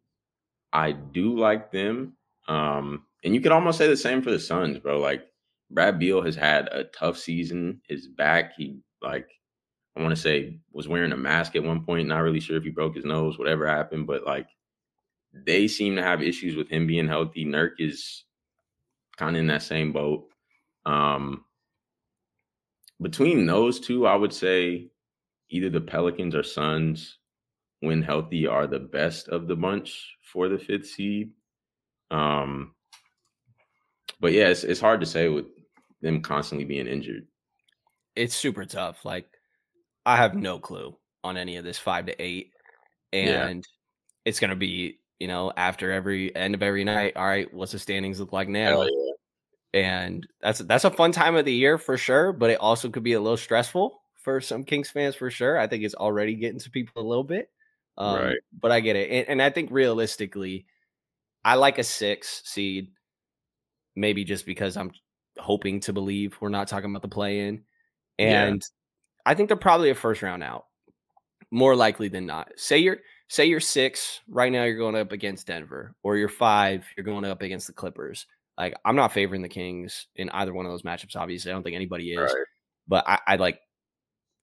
I 0.73 0.93
do 0.93 1.37
like 1.37 1.73
them. 1.73 2.17
Um, 2.49 3.07
and 3.25 3.35
you 3.35 3.41
could 3.41 3.51
almost 3.53 3.77
say 3.79 3.89
the 3.89 3.97
same 3.97 4.23
for 4.23 4.31
the 4.31 4.39
Suns, 4.39 4.79
bro. 4.79 5.01
Like 5.01 5.27
Brad 5.71 5.99
Beal 5.99 6.23
has 6.23 6.37
had 6.37 6.69
a 6.69 6.85
tough 6.85 7.19
season. 7.19 7.81
His 7.89 8.07
back, 8.07 8.53
he 8.57 8.79
like 9.03 9.29
I 9.97 10.03
want 10.03 10.15
to 10.15 10.21
say 10.21 10.61
was 10.73 10.87
wearing 10.87 11.11
a 11.13 11.17
mask 11.17 11.57
at 11.57 11.65
one 11.65 11.85
point. 11.85 12.07
Not 12.07 12.19
really 12.23 12.41
sure 12.41 12.57
if 12.57 12.63
he 12.63 12.71
broke 12.71 12.95
his 12.95 13.05
nose, 13.05 13.37
whatever 13.37 13.67
happened, 13.67 14.07
but 14.07 14.25
like 14.25 14.47
they 15.45 15.69
seem 15.69 15.97
to 15.97 16.03
have 16.03 16.23
issues 16.23 16.57
with 16.57 16.69
him 16.69 16.87
being 16.87 17.09
healthy. 17.09 17.45
Nurk 17.45 17.73
is 17.79 18.25
kind 19.17 19.37
of 19.37 19.41
in 19.41 19.47
that 19.49 19.63
same 19.63 19.93
boat. 19.93 20.27
Um, 20.85 21.45
between 23.01 23.47
those 23.47 23.81
two, 23.81 24.07
I 24.07 24.15
would 24.15 24.33
say 24.33 24.89
either 25.51 25.69
the 25.69 25.81
Pelicans 25.81 26.35
or 26.35 26.43
Suns, 26.43 27.19
when 27.81 28.03
healthy, 28.03 28.47
are 28.47 28.67
the 28.67 28.79
best 28.79 29.29
of 29.29 29.47
the 29.49 29.57
bunch 29.57 30.17
for 30.33 30.49
the 30.49 30.59
fifth 30.59 30.87
seed. 30.89 31.33
Um, 32.11 32.75
but 34.21 34.33
yeah, 34.33 34.49
it's, 34.49 34.65
it's 34.65 34.81
hard 34.81 35.01
to 35.01 35.07
say 35.07 35.29
with 35.29 35.47
them 36.01 36.23
constantly 36.23 36.65
being 36.65 36.87
injured. 36.87 37.27
it's 38.15 38.35
super 38.35 38.65
tough. 38.65 39.05
Like 39.05 39.27
I 40.07 40.17
have 40.17 40.35
no 40.35 40.59
clue 40.59 40.97
on 41.25 41.37
any 41.37 41.57
of 41.57 41.65
this 41.65 41.79
five 41.79 42.07
to 42.07 42.23
eight, 42.23 42.53
Yeah. 43.13 43.47
and 43.49 43.65
it's 44.25 44.41
going 44.41 44.51
to 44.51 44.57
be 44.57 45.01
you 45.19 45.29
know 45.29 45.53
after 45.57 45.93
every 45.93 46.35
end 46.37 46.55
of 46.55 46.63
every 46.63 46.85
night. 46.85 47.17
All 47.17 47.27
right, 47.27 47.53
what's 47.53 47.73
the 47.73 47.79
standings 47.79 48.21
look 48.21 48.33
like 48.33 48.49
now? 48.49 48.83
Yeah. 48.83 48.91
and 49.75 50.27
that's 50.41 50.61
that's 50.61 50.85
a 50.85 50.91
fun 50.91 51.13
time 51.13 51.37
of 51.37 51.45
the 51.45 51.53
year 51.53 51.77
for 51.77 51.99
sure 51.99 52.33
but 52.33 52.51
it 52.51 52.61
also 52.61 52.89
could 52.89 53.03
be 53.03 53.13
a 53.15 53.21
little 53.21 53.37
stressful 53.37 54.01
for 54.23 54.41
some 54.41 54.65
kings 54.65 54.89
fans 54.89 55.15
for 55.17 55.29
sure 55.31 55.59
i 55.59 55.67
think 55.67 55.83
it's 55.85 55.95
already 55.95 56.35
getting 56.37 56.59
to 56.61 56.71
people 56.71 57.03
a 57.03 57.07
little 57.07 57.25
bit 57.25 57.51
um, 57.99 58.21
Right. 58.21 58.37
but 58.59 58.71
i 58.71 58.81
get 58.81 58.97
it 58.97 59.11
and, 59.11 59.29
and 59.29 59.43
i 59.43 59.51
think 59.51 59.71
realistically 59.73 60.67
i 61.45 61.57
like 61.57 61.79
a 61.79 61.85
six 61.85 62.43
seed 62.47 62.89
maybe 63.97 64.25
just 64.25 64.47
because 64.47 64.77
i'm 64.77 64.93
hoping 65.39 65.81
to 65.81 65.93
believe 65.93 66.37
we're 66.41 66.49
not 66.49 66.69
talking 66.69 66.89
about 66.91 67.03
the 67.03 67.09
play 67.09 67.41
in 67.41 67.63
Yeah. 68.19 68.45
and 68.47 68.63
i 69.27 69.35
think 69.35 69.49
they're 69.49 69.57
probably 69.59 69.91
a 69.91 69.95
first 69.95 70.23
round 70.23 70.43
out 70.43 70.67
more 71.51 71.77
likely 71.77 72.09
than 72.09 72.25
not 72.25 72.51
say 72.57 72.79
you're 72.79 72.99
say 73.29 73.47
you're 73.47 73.61
six 73.61 74.21
right 74.29 74.53
now 74.53 74.65
you're 74.65 74.79
going 74.79 74.97
up 74.97 75.13
against 75.13 75.47
denver 75.47 75.95
or 76.03 76.17
you're 76.17 76.29
five 76.29 76.85
you're 76.97 77.05
going 77.05 77.25
up 77.25 77.43
against 77.43 77.67
the 77.67 77.73
clippers 77.73 78.27
like 78.59 78.75
I'm 78.85 78.97
not 78.97 79.13
favoring 79.13 79.43
the 79.43 79.49
Kings 79.49 80.07
in 80.17 80.31
either 80.31 80.55
one 80.55 80.67
of 80.67 80.73
those 80.73 80.83
matchups. 80.83 81.17
Obviously, 81.17 81.51
I 81.51 81.55
don't 81.55 81.63
think 81.63 81.77
anybody 81.77 82.13
is. 82.13 82.19
Right. 82.19 82.47
But 82.89 83.09
I, 83.09 83.19
I'd 83.27 83.41
like, 83.41 83.61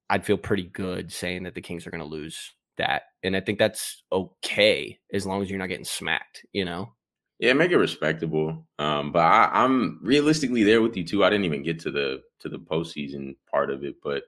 I'd 0.10 0.26
feel 0.26 0.38
pretty 0.38 0.64
good 0.64 1.12
saying 1.12 1.44
that 1.44 1.56
the 1.56 1.62
Kings 1.62 1.88
are 1.88 1.92
going 1.92 2.04
to 2.04 2.08
lose 2.08 2.54
that, 2.78 3.04
and 3.24 3.36
I 3.36 3.40
think 3.40 3.60
that's 3.60 4.04
okay 4.12 5.00
as 5.12 5.26
long 5.26 5.42
as 5.42 5.50
you're 5.50 5.60
not 5.60 5.70
getting 5.70 5.86
smacked. 5.86 6.46
You 6.54 6.66
know? 6.66 6.94
Yeah, 7.40 7.54
make 7.54 7.72
it 7.72 7.78
respectable. 7.78 8.68
Um, 8.80 9.12
but 9.12 9.24
I, 9.24 9.50
I'm 9.52 10.00
realistically 10.04 10.64
there 10.64 10.82
with 10.82 10.96
you 10.96 11.04
too. 11.04 11.24
I 11.24 11.30
didn't 11.30 11.46
even 11.46 11.64
get 11.64 11.80
to 11.82 11.92
the 11.92 12.22
to 12.42 12.50
the 12.50 12.60
postseason 12.60 13.36
part 13.50 13.72
of 13.72 13.84
it, 13.84 13.96
but 14.04 14.24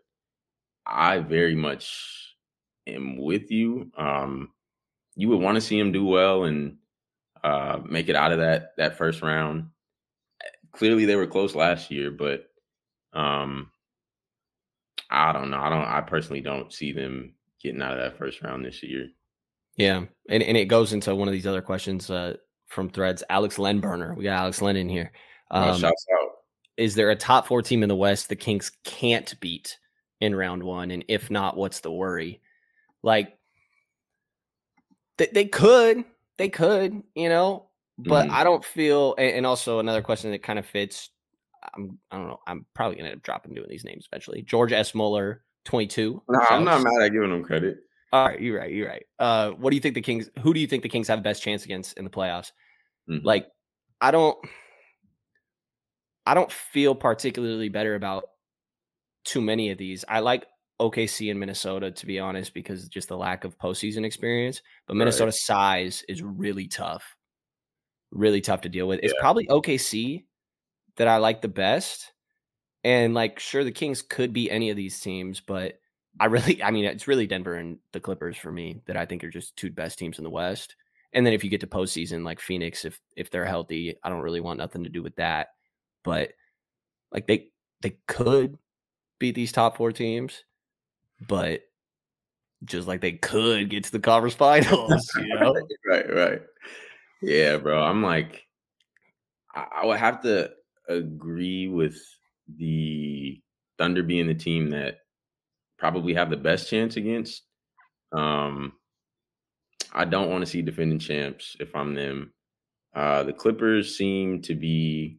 I 0.87 1.19
very 1.19 1.55
much 1.55 2.34
am 2.87 3.17
with 3.17 3.51
you. 3.51 3.91
Um, 3.97 4.51
you 5.15 5.29
would 5.29 5.39
want 5.39 5.55
to 5.55 5.61
see 5.61 5.79
him 5.79 5.91
do 5.91 6.05
well 6.05 6.43
and 6.43 6.77
uh, 7.43 7.79
make 7.85 8.09
it 8.09 8.15
out 8.15 8.31
of 8.31 8.39
that 8.39 8.73
that 8.77 8.97
first 8.97 9.21
round. 9.21 9.69
Clearly, 10.71 11.05
they 11.05 11.15
were 11.15 11.27
close 11.27 11.55
last 11.55 11.89
year, 11.89 12.11
but 12.11 12.49
um, 13.13 13.71
I 15.09 15.31
don't 15.31 15.49
know. 15.49 15.59
I 15.59 15.69
don't. 15.69 15.85
I 15.85 16.01
personally 16.01 16.41
don't 16.41 16.73
see 16.73 16.91
them 16.91 17.33
getting 17.61 17.81
out 17.81 17.93
of 17.93 17.99
that 17.99 18.17
first 18.17 18.41
round 18.41 18.65
this 18.65 18.83
year. 18.83 19.09
Yeah, 19.77 20.05
and 20.29 20.43
and 20.43 20.57
it 20.57 20.65
goes 20.65 20.93
into 20.93 21.15
one 21.15 21.27
of 21.27 21.33
these 21.33 21.47
other 21.47 21.61
questions 21.61 22.09
uh, 22.09 22.35
from 22.67 22.89
threads. 22.89 23.23
Alex 23.29 23.57
Lenburner, 23.57 24.15
we 24.15 24.23
got 24.23 24.39
Alex 24.39 24.61
Len 24.61 24.75
in 24.75 24.89
here. 24.89 25.11
Uh, 25.51 25.73
Um, 25.75 25.85
out. 25.85 25.93
is 26.77 26.95
there 26.95 27.11
a 27.11 27.15
top 27.15 27.47
four 27.47 27.61
team 27.61 27.83
in 27.83 27.89
the 27.89 27.95
West 27.95 28.29
the 28.29 28.35
Kings 28.35 28.71
can't 28.83 29.39
beat 29.39 29.77
in 30.19 30.35
round 30.35 30.63
one? 30.63 30.91
And 30.91 31.05
if 31.07 31.29
not, 31.29 31.55
what's 31.55 31.79
the 31.81 31.91
worry? 31.91 32.41
Like 33.05 33.37
they, 35.17 35.29
they 35.31 35.45
could, 35.45 36.03
they 36.37 36.49
could, 36.49 37.03
you 37.13 37.29
know, 37.29 37.69
but 37.99 38.27
Mhm. 38.27 38.31
I 38.31 38.43
don't 38.43 38.65
feel. 38.65 39.13
And, 39.17 39.45
also 39.45 39.77
another 39.79 40.01
question 40.01 40.31
that 40.31 40.41
kind 40.41 40.57
of 40.57 40.65
fits. 40.65 41.11
I'm, 41.75 41.99
I 42.09 42.17
don't 42.17 42.27
know. 42.27 42.39
I'm 42.47 42.65
probably 42.73 42.97
gonna 42.97 43.09
end 43.09 43.17
up 43.17 43.23
dropping 43.23 43.53
doing 43.53 43.67
these 43.69 43.85
names 43.85 44.07
eventually. 44.11 44.41
George 44.41 44.73
S. 44.73 44.95
Muller, 44.95 45.43
22. 45.65 46.23
No, 46.27 46.39
I'm 46.49 46.63
not 46.65 46.81
mad 46.81 47.03
at 47.03 47.09
giving 47.09 47.29
them 47.29 47.43
credit. 47.43 47.77
All 48.11 48.27
right, 48.27 48.41
you're 48.41 48.57
right. 48.57 48.71
You're 48.71 48.87
right. 48.87 49.05
Uh, 49.19 49.51
what 49.51 49.69
do 49.69 49.75
you 49.75 49.81
think 49.81 49.93
the 49.93 50.01
Kings? 50.01 50.29
Who 50.39 50.53
do 50.53 50.59
you 50.59 50.67
think 50.67 50.81
the 50.81 50.89
Kings 50.89 51.07
have 51.07 51.19
the 51.19 51.23
best 51.23 51.43
chance 51.43 51.63
against 51.63 51.97
in 51.97 52.05
the 52.05 52.09
playoffs? 52.09 52.51
Mhm. 53.07 53.23
Like, 53.23 53.47
I 54.01 54.09
don't, 54.09 54.37
I 56.25 56.33
don't 56.33 56.51
feel 56.51 56.95
particularly 56.95 57.69
better 57.69 57.93
about 57.93 58.25
too 59.25 59.41
many 59.41 59.69
of 59.69 59.77
these. 59.77 60.03
I 60.07 60.21
like 60.21 60.45
OKC 60.79 61.31
and 61.31 61.39
Minnesota 61.39 61.91
to 61.91 62.05
be 62.05 62.19
honest, 62.19 62.53
because 62.53 62.87
just 62.89 63.07
the 63.07 63.17
lack 63.17 63.43
of 63.43 63.57
postseason 63.57 64.05
experience. 64.05 64.61
But 64.87 64.93
Right. 64.93 64.99
Minnesota's 64.99 65.45
size 65.45 66.03
is 66.09 66.21
really 66.21 66.67
tough, 66.67 67.15
really 68.11 68.41
tough 68.41 68.61
to 68.61 68.69
deal 68.69 68.87
with. 68.87 68.99
It's 69.03 69.13
probably 69.19 69.47
OKC 69.47 70.25
that 70.97 71.07
I 71.07 71.17
like 71.17 71.41
the 71.41 71.47
best. 71.47 72.11
And 72.83 73.13
like, 73.13 73.39
sure, 73.39 73.63
the 73.63 73.71
Kings 73.71 74.01
could 74.01 74.31
be 74.33 74.49
any 74.51 74.69
of 74.69 74.77
these 74.77 74.99
teams, 74.99 75.41
but 75.41 75.79
I 76.19 76.25
really, 76.25 76.61
I 76.63 76.71
mean, 76.71 76.85
it's 76.85 77.07
really 77.07 77.27
Denver 77.27 77.55
and 77.55 77.79
the 77.91 77.99
Clippers 77.99 78.37
for 78.37 78.51
me 78.51 78.81
that 78.85 78.95
I 78.97 79.05
think 79.05 79.23
are 79.23 79.29
just 79.29 79.55
two 79.57 79.71
best 79.71 79.97
teams 79.99 80.17
in 80.17 80.23
the 80.23 80.29
West. 80.29 80.75
And 81.13 81.25
then 81.25 81.33
if 81.33 81.43
you 81.43 81.49
get 81.49 81.61
to 81.61 81.67
postseason, 81.67 82.23
like 82.23 82.39
Phoenix, 82.39 82.85
if 82.85 82.99
if 83.15 83.29
they're 83.31 83.45
healthy, 83.45 83.95
I 84.03 84.09
don't 84.09 84.21
really 84.21 84.41
want 84.41 84.59
nothing 84.59 84.83
to 84.83 84.89
do 84.89 85.01
with 85.03 85.15
that. 85.17 85.49
but 86.03 86.31
like 87.11 87.27
they 87.27 87.49
they 87.81 87.97
could 88.07 88.57
beat 89.19 89.35
these 89.35 89.51
top 89.51 89.77
four 89.77 89.91
teams, 89.91 90.43
but 91.21 91.61
just 92.63 92.87
like 92.87 93.01
they 93.01 93.13
could 93.13 93.69
get 93.69 93.83
to 93.85 93.91
the 93.91 93.99
conference 93.99 94.35
finals, 94.35 95.11
you 95.17 95.35
know? 95.35 95.55
right, 95.87 96.13
right. 96.13 96.41
Yeah, 97.21 97.57
bro. 97.57 97.81
I'm 97.81 98.01
like, 98.01 98.45
I, 99.53 99.65
I 99.77 99.85
would 99.85 99.99
have 99.99 100.21
to 100.23 100.51
agree 100.87 101.67
with 101.67 101.97
the 102.57 103.41
Thunder 103.77 104.03
being 104.03 104.27
the 104.27 104.35
team 104.35 104.69
that 104.71 104.99
probably 105.77 106.13
have 106.13 106.29
the 106.29 106.37
best 106.37 106.69
chance 106.69 106.97
against. 106.97 107.43
Um, 108.13 108.73
I 109.93 110.05
don't 110.05 110.29
want 110.29 110.43
to 110.43 110.49
see 110.49 110.61
defending 110.61 110.99
champs 110.99 111.55
if 111.59 111.75
I'm 111.75 111.95
them. 111.95 112.33
Uh, 112.93 113.23
the 113.23 113.33
Clippers 113.33 113.97
seem 113.97 114.41
to 114.43 114.55
be 114.55 115.17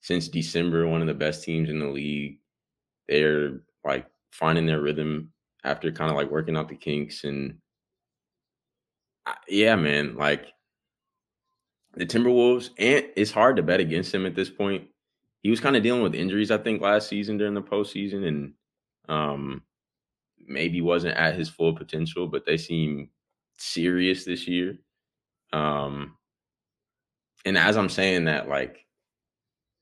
since 0.00 0.28
December 0.28 0.86
one 0.86 1.00
of 1.00 1.06
the 1.06 1.14
best 1.14 1.44
teams 1.44 1.70
in 1.70 1.78
the 1.78 1.88
league. 1.88 2.38
They're 3.08 3.60
like 3.84 4.06
finding 4.32 4.66
their 4.66 4.80
rhythm 4.80 5.32
after 5.64 5.90
kind 5.90 6.10
of 6.10 6.16
like 6.16 6.30
working 6.30 6.56
out 6.56 6.68
the 6.68 6.76
kinks 6.76 7.24
and 7.24 7.58
I, 9.26 9.34
yeah, 9.48 9.74
man, 9.76 10.16
like 10.16 10.52
the 11.96 12.06
Timberwolves 12.06 12.70
and 12.78 13.06
it's 13.16 13.30
hard 13.30 13.56
to 13.56 13.62
bet 13.62 13.80
against 13.80 14.14
him 14.14 14.26
at 14.26 14.34
this 14.34 14.50
point. 14.50 14.88
He 15.42 15.50
was 15.50 15.60
kind 15.60 15.76
of 15.76 15.82
dealing 15.82 16.02
with 16.02 16.14
injuries, 16.14 16.50
I 16.50 16.58
think, 16.58 16.80
last 16.80 17.08
season 17.08 17.36
during 17.36 17.54
the 17.54 17.62
postseason, 17.62 18.26
and 18.26 18.52
um, 19.08 19.62
maybe 20.46 20.80
wasn't 20.80 21.16
at 21.16 21.36
his 21.36 21.50
full 21.50 21.74
potential. 21.74 22.26
But 22.26 22.46
they 22.46 22.56
seem 22.56 23.10
serious 23.58 24.24
this 24.24 24.48
year. 24.48 24.78
Um, 25.52 26.16
and 27.44 27.58
as 27.58 27.76
I'm 27.76 27.90
saying 27.90 28.24
that, 28.24 28.48
like 28.48 28.86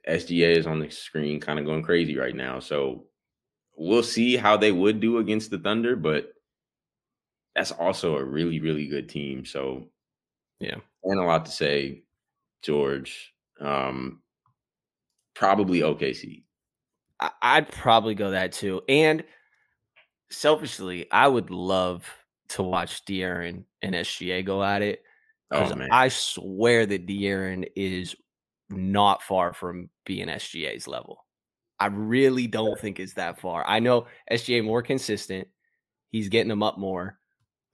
SGA 0.09 0.57
is 0.57 0.67
on 0.67 0.81
the 0.81 0.91
screen, 0.91 1.41
kind 1.41 1.61
of 1.61 1.65
going 1.65 1.85
crazy 1.85 2.17
right 2.17 2.35
now. 2.35 2.59
So 2.59 3.05
we'll 3.77 4.03
see 4.03 4.37
how 4.37 4.57
they 4.57 4.73
would 4.73 5.01
do 5.01 5.19
against 5.19 5.51
the 5.51 5.59
Thunder, 5.59 5.97
but 5.97 6.33
that's 7.55 7.73
also 7.73 8.17
a 8.17 8.25
really, 8.25 8.61
really 8.61 8.87
good 8.87 9.09
team. 9.09 9.45
So 9.45 9.89
yeah, 10.61 10.77
and 11.05 11.21
a 11.21 11.25
lot 11.25 11.47
to 11.47 11.53
say, 11.53 12.03
George. 12.63 13.35
Um, 13.61 14.23
probably 15.35 15.81
OKC. 15.81 16.43
I'd 17.41 17.71
probably 17.71 18.15
go 18.15 18.31
that 18.31 18.53
too. 18.53 18.83
And 18.89 19.25
selfishly, 20.31 21.11
I 21.11 21.29
would 21.29 21.51
love 21.51 22.09
to 22.49 22.63
watch 22.63 23.05
De'Aaron 23.05 23.65
and 23.81 23.95
SGA 23.95 24.45
go 24.45 24.63
at 24.63 24.83
it. 24.83 25.03
Because 25.51 25.73
oh, 25.73 25.87
I 25.91 26.09
swear 26.09 26.87
that 26.87 27.07
De'Aaron 27.07 27.67
is 27.77 28.17
not 28.71 29.23
far 29.23 29.53
from 29.53 29.91
being 30.07 30.29
SGA's 30.29 30.89
level. 30.89 31.25
I 31.83 31.87
really 31.87 32.47
don't 32.47 32.79
think 32.79 33.01
it's 33.01 33.15
that 33.15 33.41
far. 33.41 33.65
I 33.67 33.81
know 33.81 34.07
SGA 34.31 34.65
more 34.65 34.83
consistent. 34.83 35.49
He's 36.11 36.29
getting 36.29 36.49
them 36.49 36.63
up 36.63 36.79
more. 36.79 37.19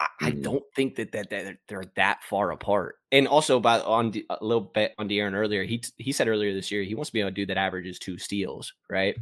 I, 0.00 0.06
I 0.22 0.30
mm-hmm. 0.30 0.40
don't 0.40 0.64
think 0.74 0.96
that, 0.96 1.12
that 1.12 1.28
that 1.28 1.58
they're 1.68 1.84
that 1.96 2.22
far 2.22 2.50
apart. 2.52 2.94
And 3.12 3.28
also, 3.28 3.58
about 3.58 3.84
on 3.84 4.14
a 4.30 4.38
little 4.40 4.62
bit 4.62 4.94
on 4.96 5.10
De'Aaron 5.10 5.34
earlier, 5.34 5.62
he 5.62 5.82
he 5.98 6.12
said 6.12 6.26
earlier 6.26 6.54
this 6.54 6.70
year 6.70 6.84
he 6.84 6.94
wants 6.94 7.10
to 7.10 7.12
be 7.12 7.20
able 7.20 7.32
to 7.32 7.34
do 7.34 7.44
that 7.46 7.58
averages 7.58 7.98
two 7.98 8.16
steals, 8.16 8.72
right? 8.88 9.14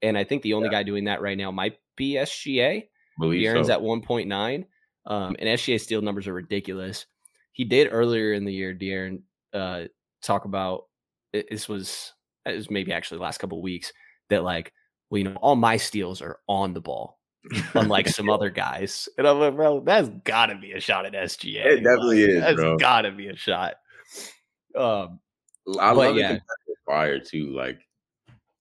And 0.00 0.16
I 0.16 0.24
think 0.24 0.40
the 0.40 0.54
only 0.54 0.68
yeah. 0.68 0.78
guy 0.78 0.82
doing 0.84 1.04
that 1.04 1.20
right 1.20 1.36
now 1.36 1.50
might 1.50 1.76
be 1.94 2.14
SGA. 2.14 2.84
Believe 3.18 3.46
De'Aaron's 3.46 3.66
so. 3.66 3.74
at 3.74 3.82
one 3.82 4.00
point 4.00 4.26
nine, 4.26 4.64
um, 5.04 5.36
and 5.38 5.50
SGA 5.50 5.78
steal 5.78 6.00
numbers 6.00 6.26
are 6.26 6.32
ridiculous. 6.32 7.04
He 7.52 7.64
did 7.66 7.88
earlier 7.92 8.32
in 8.32 8.46
the 8.46 8.54
year, 8.54 8.74
De'Aaron, 8.74 9.20
uh, 9.52 9.82
talk 10.22 10.46
about 10.46 10.84
this 11.30 11.68
was 11.68 12.14
it 12.46 12.56
was 12.56 12.70
maybe 12.70 12.90
actually 12.90 13.18
the 13.18 13.24
last 13.24 13.36
couple 13.36 13.60
weeks 13.60 13.92
that 14.30 14.42
like, 14.42 14.72
well, 15.10 15.18
you 15.18 15.24
know, 15.24 15.36
all 15.36 15.56
my 15.56 15.76
steals 15.76 16.22
are 16.22 16.38
on 16.48 16.72
the 16.72 16.80
ball, 16.80 17.18
unlike 17.74 18.08
some 18.08 18.30
other 18.30 18.50
guys. 18.50 19.08
And 19.18 19.26
I'm 19.26 19.38
like, 19.38 19.56
bro, 19.56 19.80
that's 19.80 20.08
got 20.24 20.46
to 20.46 20.56
be 20.56 20.72
a 20.72 20.80
shot 20.80 21.06
at 21.06 21.12
SGA. 21.12 21.64
It 21.64 21.82
definitely 21.82 22.22
like, 22.22 22.50
is. 22.50 22.56
That's 22.56 22.82
got 22.82 23.02
to 23.02 23.12
be 23.12 23.28
a 23.28 23.36
shot. 23.36 23.74
Um, 24.76 25.20
I 25.78 25.92
love 25.92 26.16
yeah. 26.16 26.38
fire 26.86 27.18
too. 27.18 27.54
Like, 27.54 27.80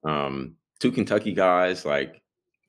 um, 0.03 0.55
two 0.80 0.91
Kentucky 0.91 1.34
guys. 1.34 1.86
Like, 1.86 2.22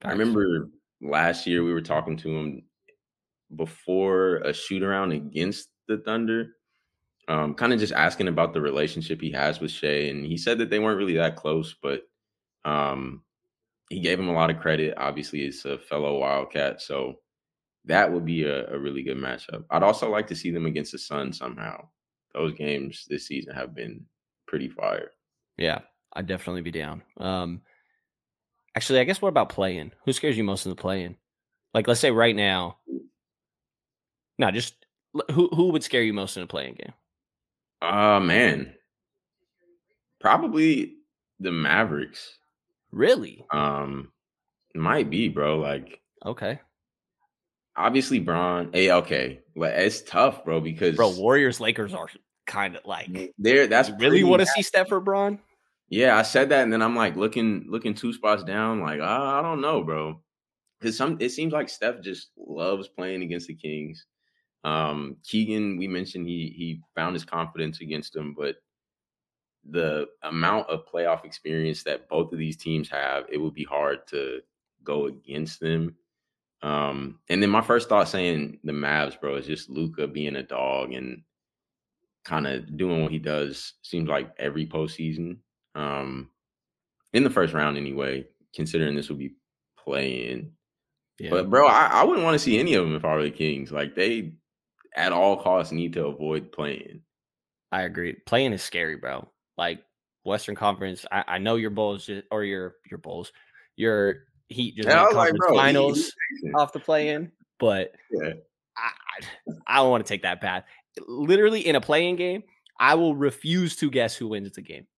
I 0.02 0.10
remember 0.10 0.70
last 1.00 1.46
year 1.46 1.64
we 1.64 1.72
were 1.72 1.80
talking 1.80 2.16
to 2.18 2.36
him 2.36 2.62
before 3.56 4.36
a 4.36 4.52
shoot 4.52 4.82
around 4.82 5.12
against 5.12 5.68
the 5.88 5.98
Thunder. 5.98 6.56
Um, 7.28 7.54
kind 7.54 7.72
of 7.72 7.78
just 7.78 7.92
asking 7.92 8.28
about 8.28 8.52
the 8.52 8.60
relationship 8.60 9.20
he 9.20 9.30
has 9.30 9.60
with 9.60 9.70
Shai, 9.70 10.08
and 10.08 10.26
he 10.26 10.36
said 10.36 10.58
that 10.58 10.68
they 10.68 10.80
weren't 10.80 10.98
really 10.98 11.16
that 11.16 11.36
close, 11.36 11.76
but 11.80 12.02
um, 12.64 13.22
he 13.88 14.00
gave 14.00 14.18
him 14.18 14.28
a 14.28 14.34
lot 14.34 14.50
of 14.50 14.60
credit. 14.60 14.94
Obviously, 14.96 15.44
it's 15.44 15.64
a 15.64 15.78
fellow 15.78 16.18
Wildcat, 16.18 16.80
so 16.80 17.16
that 17.84 18.12
would 18.12 18.24
be 18.24 18.44
a, 18.44 18.72
a, 18.72 18.78
really 18.78 19.02
good 19.02 19.16
matchup. 19.16 19.64
I'd 19.70 19.82
also 19.82 20.10
like 20.10 20.26
to 20.28 20.36
see 20.36 20.50
them 20.50 20.66
against 20.66 20.92
the 20.92 20.98
Sun 20.98 21.32
somehow. 21.32 21.88
Those 22.34 22.52
games 22.52 23.06
this 23.08 23.26
season 23.26 23.54
have 23.54 23.74
been 23.74 24.04
pretty 24.46 24.68
fire. 24.68 25.10
Yeah, 25.56 25.80
I'd 26.12 26.26
definitely 26.26 26.62
be 26.62 26.70
down. 26.70 27.02
Um, 27.16 27.62
actually, 28.76 29.00
I 29.00 29.04
guess 29.04 29.20
what 29.20 29.30
about 29.30 29.48
play-in? 29.48 29.92
Who 30.04 30.12
scares 30.12 30.36
you 30.36 30.44
most 30.44 30.66
in 30.66 30.70
the 30.70 30.76
play-in? 30.76 31.16
Like, 31.74 31.88
let's 31.88 32.00
say 32.00 32.10
right 32.10 32.36
now. 32.36 32.76
No, 34.38 34.50
just 34.50 34.74
who 35.30 35.48
who 35.48 35.70
would 35.70 35.82
scare 35.82 36.02
you 36.02 36.12
most 36.12 36.36
in 36.36 36.42
a 36.42 36.46
play-in 36.46 36.74
game? 36.74 36.94
Uh 37.82 38.20
man, 38.20 38.74
probably 40.20 40.94
the 41.40 41.52
Mavericks. 41.52 42.38
Really? 42.92 43.44
Um, 43.52 44.10
might 44.74 45.10
be, 45.10 45.28
bro. 45.28 45.58
Like, 45.58 46.00
okay. 46.24 46.60
Obviously, 47.76 48.18
Bron. 48.18 48.70
Hey, 48.72 48.90
okay. 48.90 49.40
But 49.56 49.74
it's 49.74 50.02
tough, 50.02 50.44
bro, 50.44 50.60
because 50.60 50.96
bro, 50.96 51.10
Warriors 51.10 51.60
Lakers 51.60 51.94
are 51.94 52.08
kind 52.46 52.76
of 52.76 52.84
like 52.84 53.32
there. 53.38 53.66
That's 53.66 53.90
really 53.98 54.24
want 54.24 54.40
to 54.40 54.46
see 54.46 54.62
Steph 54.62 54.90
or 54.92 55.00
Bron. 55.00 55.38
Yeah, 55.88 56.16
I 56.16 56.22
said 56.22 56.48
that, 56.50 56.62
and 56.62 56.72
then 56.72 56.82
I'm 56.82 56.96
like 56.96 57.16
looking, 57.16 57.66
looking 57.68 57.94
two 57.94 58.12
spots 58.12 58.44
down. 58.44 58.80
Like, 58.80 59.00
I, 59.00 59.38
I 59.38 59.42
don't 59.42 59.60
know, 59.60 59.82
bro, 59.82 60.20
because 60.78 60.96
some 60.96 61.16
it 61.20 61.30
seems 61.30 61.52
like 61.52 61.68
Steph 61.68 62.00
just 62.00 62.30
loves 62.36 62.88
playing 62.88 63.22
against 63.22 63.48
the 63.48 63.54
Kings. 63.54 64.06
Um, 64.62 65.16
Keegan, 65.24 65.78
we 65.78 65.88
mentioned 65.88 66.26
he 66.26 66.54
he 66.56 66.80
found 66.94 67.14
his 67.14 67.24
confidence 67.24 67.80
against 67.80 68.12
them, 68.12 68.34
but 68.36 68.56
the 69.68 70.06
amount 70.22 70.68
of 70.68 70.86
playoff 70.86 71.24
experience 71.24 71.82
that 71.82 72.08
both 72.08 72.32
of 72.32 72.38
these 72.38 72.56
teams 72.56 72.88
have, 72.88 73.24
it 73.30 73.38
would 73.38 73.54
be 73.54 73.64
hard 73.64 74.06
to 74.08 74.40
go 74.82 75.06
against 75.06 75.60
them. 75.60 75.94
Um, 76.62 77.20
and 77.28 77.42
then 77.42 77.50
my 77.50 77.62
first 77.62 77.88
thought 77.88 78.08
saying 78.08 78.58
the 78.64 78.72
Mavs, 78.72 79.20
bro, 79.20 79.36
is 79.36 79.46
just 79.46 79.70
Luka 79.70 80.06
being 80.06 80.36
a 80.36 80.42
dog 80.42 80.92
and 80.92 81.22
kind 82.24 82.46
of 82.46 82.76
doing 82.76 83.02
what 83.02 83.12
he 83.12 83.18
does. 83.18 83.74
Seems 83.82 84.08
like 84.08 84.30
every 84.38 84.66
postseason. 84.66 85.38
Um, 85.74 86.30
in 87.12 87.24
the 87.24 87.30
first 87.30 87.54
round, 87.54 87.76
anyway. 87.76 88.26
Considering 88.52 88.96
this 88.96 89.08
will 89.08 89.16
be 89.16 89.36
play-in, 89.78 90.50
yeah. 91.20 91.30
but 91.30 91.48
bro, 91.48 91.68
I, 91.68 91.86
I 91.86 92.02
wouldn't 92.02 92.24
want 92.24 92.34
to 92.34 92.38
see 92.40 92.58
any 92.58 92.74
of 92.74 92.84
them 92.84 92.96
if 92.96 93.04
I 93.04 93.14
were 93.14 93.22
the 93.22 93.30
Kings. 93.30 93.70
Like 93.70 93.94
they, 93.94 94.32
at 94.96 95.12
all 95.12 95.36
costs, 95.36 95.70
need 95.70 95.92
to 95.92 96.06
avoid 96.06 96.50
play-in. 96.50 97.02
I 97.70 97.82
agree. 97.82 98.14
Play-in 98.26 98.52
is 98.52 98.64
scary, 98.64 98.96
bro 98.96 99.28
like 99.60 99.84
Western 100.24 100.56
Conference. 100.56 101.04
I, 101.12 101.24
I 101.28 101.38
know 101.38 101.56
your 101.56 101.70
Bulls 101.70 102.06
just, 102.06 102.26
or 102.32 102.42
your 102.42 102.76
your 102.90 102.98
Bulls, 102.98 103.30
your 103.76 104.24
Heat 104.48 104.74
just 104.74 104.88
yeah, 104.88 105.04
like, 105.04 105.32
bro, 105.34 105.54
finals 105.54 106.12
off 106.56 106.72
the 106.72 106.80
play 106.80 107.10
in, 107.10 107.30
but 107.60 107.92
yeah. 108.10 108.32
I, 108.76 108.90
I 109.68 109.76
don't 109.76 109.90
want 109.90 110.04
to 110.04 110.08
take 110.08 110.22
that 110.22 110.40
path. 110.40 110.64
Literally 111.06 111.60
in 111.60 111.76
a 111.76 111.80
play-in 111.80 112.16
game, 112.16 112.42
I 112.80 112.96
will 112.96 113.14
refuse 113.14 113.76
to 113.76 113.90
guess 113.90 114.16
who 114.16 114.26
wins 114.26 114.50
the 114.50 114.62
game. 114.62 114.88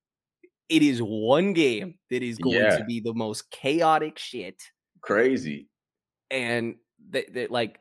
It 0.70 0.82
is 0.82 1.00
one 1.02 1.52
game 1.52 1.96
that 2.08 2.22
is 2.22 2.38
going 2.38 2.56
yeah. 2.56 2.78
to 2.78 2.84
be 2.84 3.00
the 3.00 3.12
most 3.12 3.50
chaotic 3.50 4.18
shit. 4.18 4.62
Crazy. 5.02 5.68
And 6.30 6.76
that, 7.10 7.34
that 7.34 7.50
like 7.50 7.78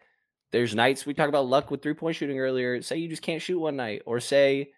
there's 0.52 0.76
nights 0.76 1.06
we 1.06 1.14
talk 1.14 1.30
about 1.30 1.46
luck 1.46 1.72
with 1.72 1.82
three 1.82 1.94
point 1.94 2.18
shooting 2.18 2.40
earlier. 2.40 2.82
Say 2.82 2.98
you 2.98 3.08
just 3.08 3.22
can't 3.22 3.42
shoot 3.42 3.60
one 3.60 3.78
night, 3.78 4.02
or 4.06 4.20
say, 4.20 4.72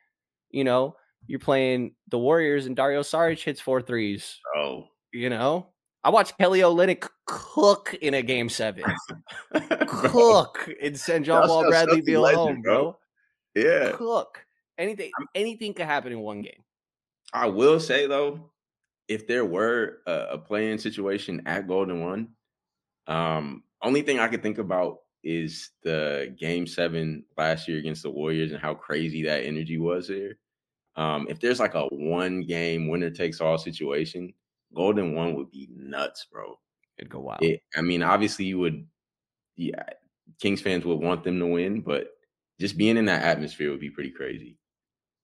you 0.52 0.64
know, 0.64 0.96
you're 1.28 1.40
playing 1.40 1.96
the 2.10 2.20
Warriors 2.20 2.66
and 2.66 2.76
Dario 2.76 3.02
Saric 3.02 3.44
hits 3.44 3.62
four 3.62 3.82
threes. 3.82 4.40
Oh, 4.56 4.88
you 5.12 5.30
know, 5.30 5.68
I 6.04 6.10
watched 6.10 6.38
Kelly 6.38 6.60
Olynyk 6.60 7.08
cook 7.26 7.96
in 8.02 8.14
a 8.14 8.22
game 8.22 8.50
seven. 8.50 8.84
cook 9.88 10.70
and 10.82 11.00
send 11.00 11.26
John 11.26 11.48
Wall 11.48 11.68
Bradley 11.68 12.02
Beal 12.02 12.28
home, 12.28 12.62
bro. 12.62 12.98
Yeah, 13.56 13.92
cook. 13.94 14.46
Anything, 14.78 15.12
anything 15.36 15.74
could 15.74 15.86
happen 15.86 16.12
in 16.12 16.20
one 16.20 16.42
game. 16.42 16.64
I 17.34 17.48
will 17.48 17.80
say 17.80 18.08
though, 18.08 18.52
if 19.08 19.28
there 19.28 19.46
were 19.46 20.00
a, 20.06 20.28
a 20.32 20.38
play-in 20.38 20.78
situation 20.78 21.44
at 21.46 21.68
Golden 21.68 22.02
One, 22.02 22.30
um, 23.08 23.64
only 23.82 24.02
thing 24.02 24.20
I 24.20 24.28
could 24.28 24.42
think 24.42 24.58
about 24.58 25.00
is 25.24 25.72
the 25.84 26.36
game 26.38 26.68
seven 26.68 27.24
last 27.38 27.68
year 27.68 27.78
against 27.78 28.04
the 28.04 28.10
Warriors 28.10 28.52
and 28.52 28.62
how 28.62 28.74
crazy 28.74 29.24
that 29.24 29.46
energy 29.46 29.78
was 29.78 30.08
there. 30.08 30.38
Um, 30.96 31.28
if 31.30 31.40
there's 31.40 31.60
like 31.60 31.74
a 31.74 31.86
one 31.88 32.42
game 32.42 32.88
winner 32.88 33.10
takes 33.10 33.42
all 33.42 33.58
situation, 33.58 34.34
Golden 34.76 35.16
One 35.16 35.36
would 35.36 35.52
be 35.52 35.70
nuts, 35.76 36.28
bro. 36.32 36.60
It'd 36.98 37.12
go 37.12 37.20
wild. 37.20 37.42
It, 37.42 37.62
I 37.76 37.82
mean, 37.82 38.04
obviously 38.04 38.46
you 38.46 38.60
would, 38.60 38.86
yeah, 39.56 39.84
Kings 40.40 40.62
fans 40.62 40.86
would 40.86 41.00
want 41.00 41.24
them 41.24 41.40
to 41.40 41.48
win, 41.48 41.82
but 41.82 42.10
just 42.60 42.78
being 42.78 42.98
in 42.98 43.06
that 43.06 43.24
atmosphere 43.24 43.72
would 43.72 43.80
be 43.80 43.90
pretty 43.90 44.12
crazy. 44.12 44.58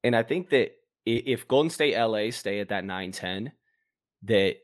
And 0.03 0.15
I 0.15 0.23
think 0.23 0.49
that 0.49 0.71
if 1.05 1.47
Golden 1.47 1.69
State 1.69 1.97
LA 1.97 2.31
stay 2.31 2.59
at 2.59 2.69
that 2.69 2.83
9-10, 2.83 3.51
that 4.23 4.57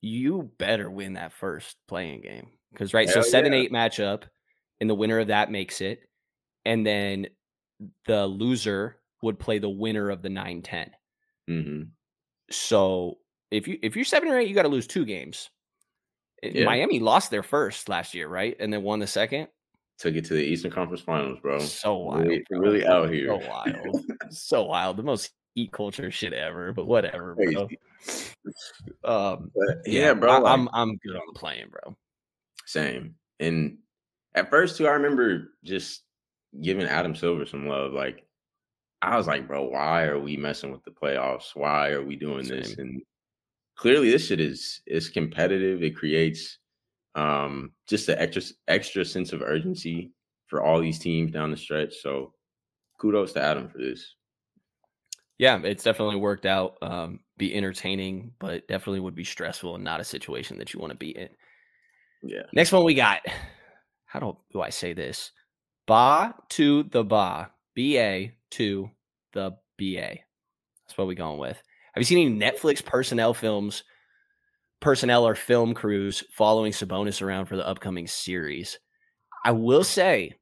you 0.00 0.50
better 0.58 0.90
win 0.90 1.14
that 1.14 1.32
first 1.32 1.76
play-in 1.86 2.20
game. 2.20 2.50
Because 2.72 2.92
right, 2.94 3.08
so 3.08 3.22
seven 3.22 3.52
yeah. 3.52 3.60
eight 3.60 3.72
matchup, 3.72 4.24
and 4.80 4.90
the 4.90 4.94
winner 4.94 5.18
of 5.18 5.28
that 5.28 5.50
makes 5.50 5.80
it. 5.80 6.00
And 6.64 6.86
then 6.86 7.28
the 8.06 8.26
loser 8.26 8.96
would 9.22 9.38
play 9.38 9.58
the 9.58 9.68
winner 9.68 10.10
of 10.10 10.22
the 10.22 10.28
9-10. 10.28 10.90
hmm 11.46 11.82
So 12.50 13.18
if 13.50 13.66
you 13.66 13.78
if 13.82 13.96
you're 13.96 14.04
seven 14.04 14.28
or 14.28 14.38
eight, 14.38 14.48
you 14.48 14.54
got 14.54 14.62
to 14.62 14.68
lose 14.68 14.86
two 14.86 15.04
games. 15.04 15.50
Eh, 16.42 16.50
Yeah. 16.54 16.64
Miami 16.66 17.00
lost 17.00 17.30
their 17.30 17.42
first 17.42 17.88
last 17.88 18.14
year, 18.14 18.28
right? 18.28 18.56
And 18.60 18.72
then 18.72 18.82
won 18.82 18.98
the 19.00 19.06
second. 19.06 19.48
Took 19.98 20.14
it 20.14 20.24
to 20.26 20.34
the 20.34 20.42
Eastern 20.44 20.70
Conference 20.70 21.00
Finals, 21.02 21.38
bro. 21.42 21.58
So 21.58 21.96
wild, 21.96 22.26
really, 22.26 22.44
really 22.50 22.86
out 22.86 23.10
here. 23.10 23.28
So 23.40 23.48
wild. 23.48 24.04
so 24.30 24.62
wild. 24.64 24.96
The 24.96 25.02
most 25.02 25.30
heat 25.54 25.72
culture 25.72 26.10
shit 26.12 26.32
ever, 26.32 26.72
but 26.72 26.86
whatever, 26.86 27.34
bro. 27.34 27.68
Um 29.04 29.50
But 29.54 29.78
yeah, 29.86 30.12
bro. 30.14 30.30
I, 30.30 30.38
like- 30.38 30.52
I'm 30.52 30.68
I'm 30.72 30.96
good 30.98 31.16
on 31.16 31.22
the 31.32 31.38
play-in, 31.38 31.68
bro. 31.70 31.96
Same. 32.66 33.14
And 33.40 33.78
at 34.34 34.50
first 34.50 34.76
too, 34.76 34.86
I 34.86 34.92
remember 34.92 35.54
just 35.64 36.02
giving 36.62 36.86
Adam 36.86 37.14
Silver 37.16 37.46
some 37.46 37.66
love. 37.66 37.92
Like 37.92 38.24
I 39.00 39.16
was 39.16 39.26
like, 39.26 39.46
bro, 39.46 39.64
why 39.64 40.04
are 40.04 40.18
we 40.18 40.36
messing 40.36 40.72
with 40.72 40.82
the 40.84 40.90
playoffs? 40.90 41.54
Why 41.54 41.90
are 41.90 42.04
we 42.04 42.16
doing 42.16 42.46
this? 42.46 42.76
And 42.78 43.00
clearly 43.76 44.10
this 44.10 44.26
shit 44.26 44.40
is 44.40 44.80
is 44.86 45.08
competitive. 45.08 45.82
It 45.82 45.96
creates 45.96 46.58
um 47.14 47.72
just 47.88 48.08
an 48.08 48.18
extra 48.18 48.42
extra 48.66 49.04
sense 49.04 49.32
of 49.32 49.42
urgency 49.42 50.12
for 50.46 50.62
all 50.62 50.80
these 50.80 50.98
teams 50.98 51.32
down 51.32 51.50
the 51.50 51.56
stretch. 51.56 51.94
So 52.02 52.32
kudos 52.98 53.32
to 53.34 53.42
Adam 53.42 53.68
for 53.68 53.78
this. 53.78 54.14
Yeah, 55.38 55.60
it's 55.62 55.84
definitely 55.84 56.16
worked 56.16 56.46
out. 56.46 56.78
Um, 56.82 57.20
be 57.36 57.54
entertaining, 57.54 58.32
but 58.40 58.66
definitely 58.66 58.98
would 59.00 59.14
be 59.14 59.22
stressful 59.22 59.76
and 59.76 59.84
not 59.84 60.00
a 60.00 60.04
situation 60.04 60.58
that 60.58 60.74
you 60.74 60.80
want 60.80 60.90
to 60.90 60.98
be 60.98 61.10
in. 61.10 61.28
Yeah. 62.24 62.42
Next 62.52 62.72
one 62.72 62.82
we 62.82 62.94
got. 62.94 63.20
How 64.06 64.18
do, 64.18 64.36
do 64.52 64.60
I 64.60 64.70
say 64.70 64.94
this? 64.94 65.30
Ba 65.86 66.34
to 66.50 66.82
the 66.82 67.04
ba. 67.04 67.52
B 67.74 67.96
A 68.00 68.34
to 68.52 68.90
the 69.32 69.52
B 69.76 69.98
A. 69.98 70.22
That's 70.86 70.96
what 70.96 71.06
we're 71.06 71.14
going 71.14 71.38
with. 71.38 71.62
Have 71.94 72.00
you 72.00 72.04
seen 72.04 72.26
any 72.26 72.50
Netflix 72.50 72.84
personnel 72.84 73.34
films, 73.34 73.84
personnel 74.80 75.26
or 75.26 75.34
film 75.34 75.74
crews 75.74 76.22
following 76.32 76.72
Sabonis 76.72 77.22
around 77.22 77.46
for 77.46 77.56
the 77.56 77.66
upcoming 77.66 78.06
series? 78.06 78.78
I 79.44 79.52
will 79.52 79.84
say, 79.84 80.34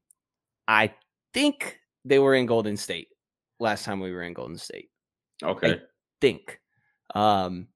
I 0.67 0.93
think 1.33 1.79
they 2.05 2.19
were 2.19 2.35
in 2.35 2.45
Golden 2.45 2.77
State 2.77 3.07
last 3.59 3.85
time 3.85 3.99
we 3.99 4.11
were 4.11 4.23
in 4.23 4.33
Golden 4.33 4.57
State 4.57 4.89
Okay. 5.43 5.81
think. 6.21 6.59
Um, 7.13 7.67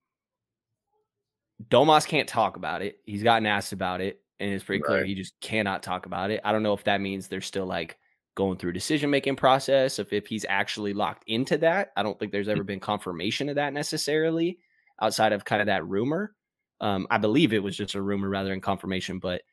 Domas 1.69 2.07
can't 2.07 2.27
talk 2.27 2.57
about 2.57 2.81
it. 2.81 2.99
He's 3.05 3.23
gotten 3.23 3.45
asked 3.45 3.71
about 3.71 4.01
it, 4.01 4.21
and 4.39 4.51
it's 4.51 4.63
pretty 4.63 4.81
clear 4.81 4.99
Right. 4.99 5.07
he 5.07 5.15
just 5.15 5.39
cannot 5.41 5.83
talk 5.83 6.05
about 6.05 6.31
it. 6.31 6.41
I 6.43 6.51
don't 6.51 6.63
know 6.63 6.73
if 6.73 6.83
that 6.85 7.01
means 7.01 7.27
they're 7.27 7.41
still 7.41 7.65
like 7.65 7.97
going 8.41 8.57
through 8.57 8.73
decision 8.73 9.09
making 9.09 9.35
process. 9.35 9.99
If 9.99 10.13
if 10.13 10.27
he's 10.27 10.45
actually 10.49 10.93
locked 10.93 11.23
into 11.27 11.57
that, 11.59 11.91
I 11.95 12.03
don't 12.03 12.17
think 12.19 12.31
there's 12.31 12.49
ever 12.49 12.63
been 12.63 12.79
confirmation 12.79 13.49
of 13.49 13.55
that 13.55 13.73
necessarily 13.73 14.59
outside 15.01 15.33
of 15.33 15.45
kind 15.45 15.61
of 15.61 15.67
that 15.67 15.85
rumor. 15.87 16.35
Um, 16.81 17.07
I 17.11 17.17
believe 17.19 17.53
it 17.53 17.63
was 17.63 17.77
just 17.77 17.95
a 17.95 18.01
rumor 18.01 18.29
rather 18.29 18.49
than 18.49 18.61
confirmation, 18.61 19.19
but 19.19 19.43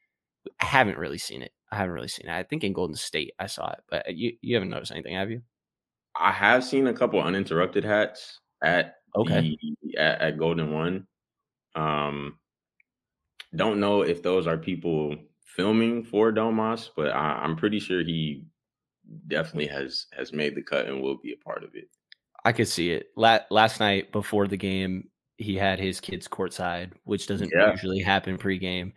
I 0.60 0.66
haven't 0.66 0.98
really 0.98 1.18
seen 1.18 1.42
it. 1.42 1.52
I 1.70 1.76
haven't 1.76 1.94
really 1.94 2.08
seen 2.08 2.28
it. 2.28 2.32
I 2.32 2.42
think 2.44 2.64
in 2.64 2.72
Golden 2.72 2.96
State 2.96 3.32
I 3.38 3.46
saw 3.46 3.70
it, 3.72 3.80
but 3.90 4.16
you 4.16 4.36
you 4.42 4.56
haven't 4.56 4.70
noticed 4.70 4.92
anything, 4.92 5.14
have 5.14 5.30
you? 5.30 5.42
I 6.16 6.32
have 6.32 6.64
seen 6.64 6.86
a 6.86 6.92
couple 6.94 7.20
uninterrupted 7.20 7.84
hats 7.84 8.40
at 8.62 8.96
Okay. 9.14 9.48
the, 9.52 9.58
at, 9.96 10.20
at 10.20 10.38
Golden 10.38 10.72
One. 10.72 11.06
Um, 11.76 12.40
don't 13.54 13.80
know 13.80 14.02
if 14.02 14.22
those 14.22 14.46
are 14.46 14.58
people 14.58 15.16
filming 15.44 16.04
for 16.04 16.32
Domas, 16.32 16.90
but 16.96 17.10
I, 17.10 17.42
I'm 17.42 17.56
pretty 17.56 17.80
sure 17.80 18.02
he 18.02 18.44
definitely 19.26 19.66
has 19.68 20.06
has 20.16 20.32
made 20.32 20.54
the 20.54 20.62
cut 20.62 20.86
and 20.86 21.00
will 21.02 21.18
be 21.18 21.32
a 21.32 21.44
part 21.44 21.64
of 21.64 21.70
it. 21.74 21.88
I 22.44 22.52
could 22.52 22.68
see 22.68 22.90
it. 22.90 23.08
La- 23.16 23.40
last 23.50 23.80
night 23.80 24.12
before 24.12 24.46
the 24.46 24.56
game, 24.56 25.08
he 25.38 25.54
had 25.56 25.78
his 25.78 26.00
kids 26.00 26.28
courtside, 26.28 26.92
which 27.04 27.26
doesn't 27.26 27.50
Yeah. 27.54 27.70
usually 27.72 28.00
happen 28.00 28.38
pregame. 28.38 28.92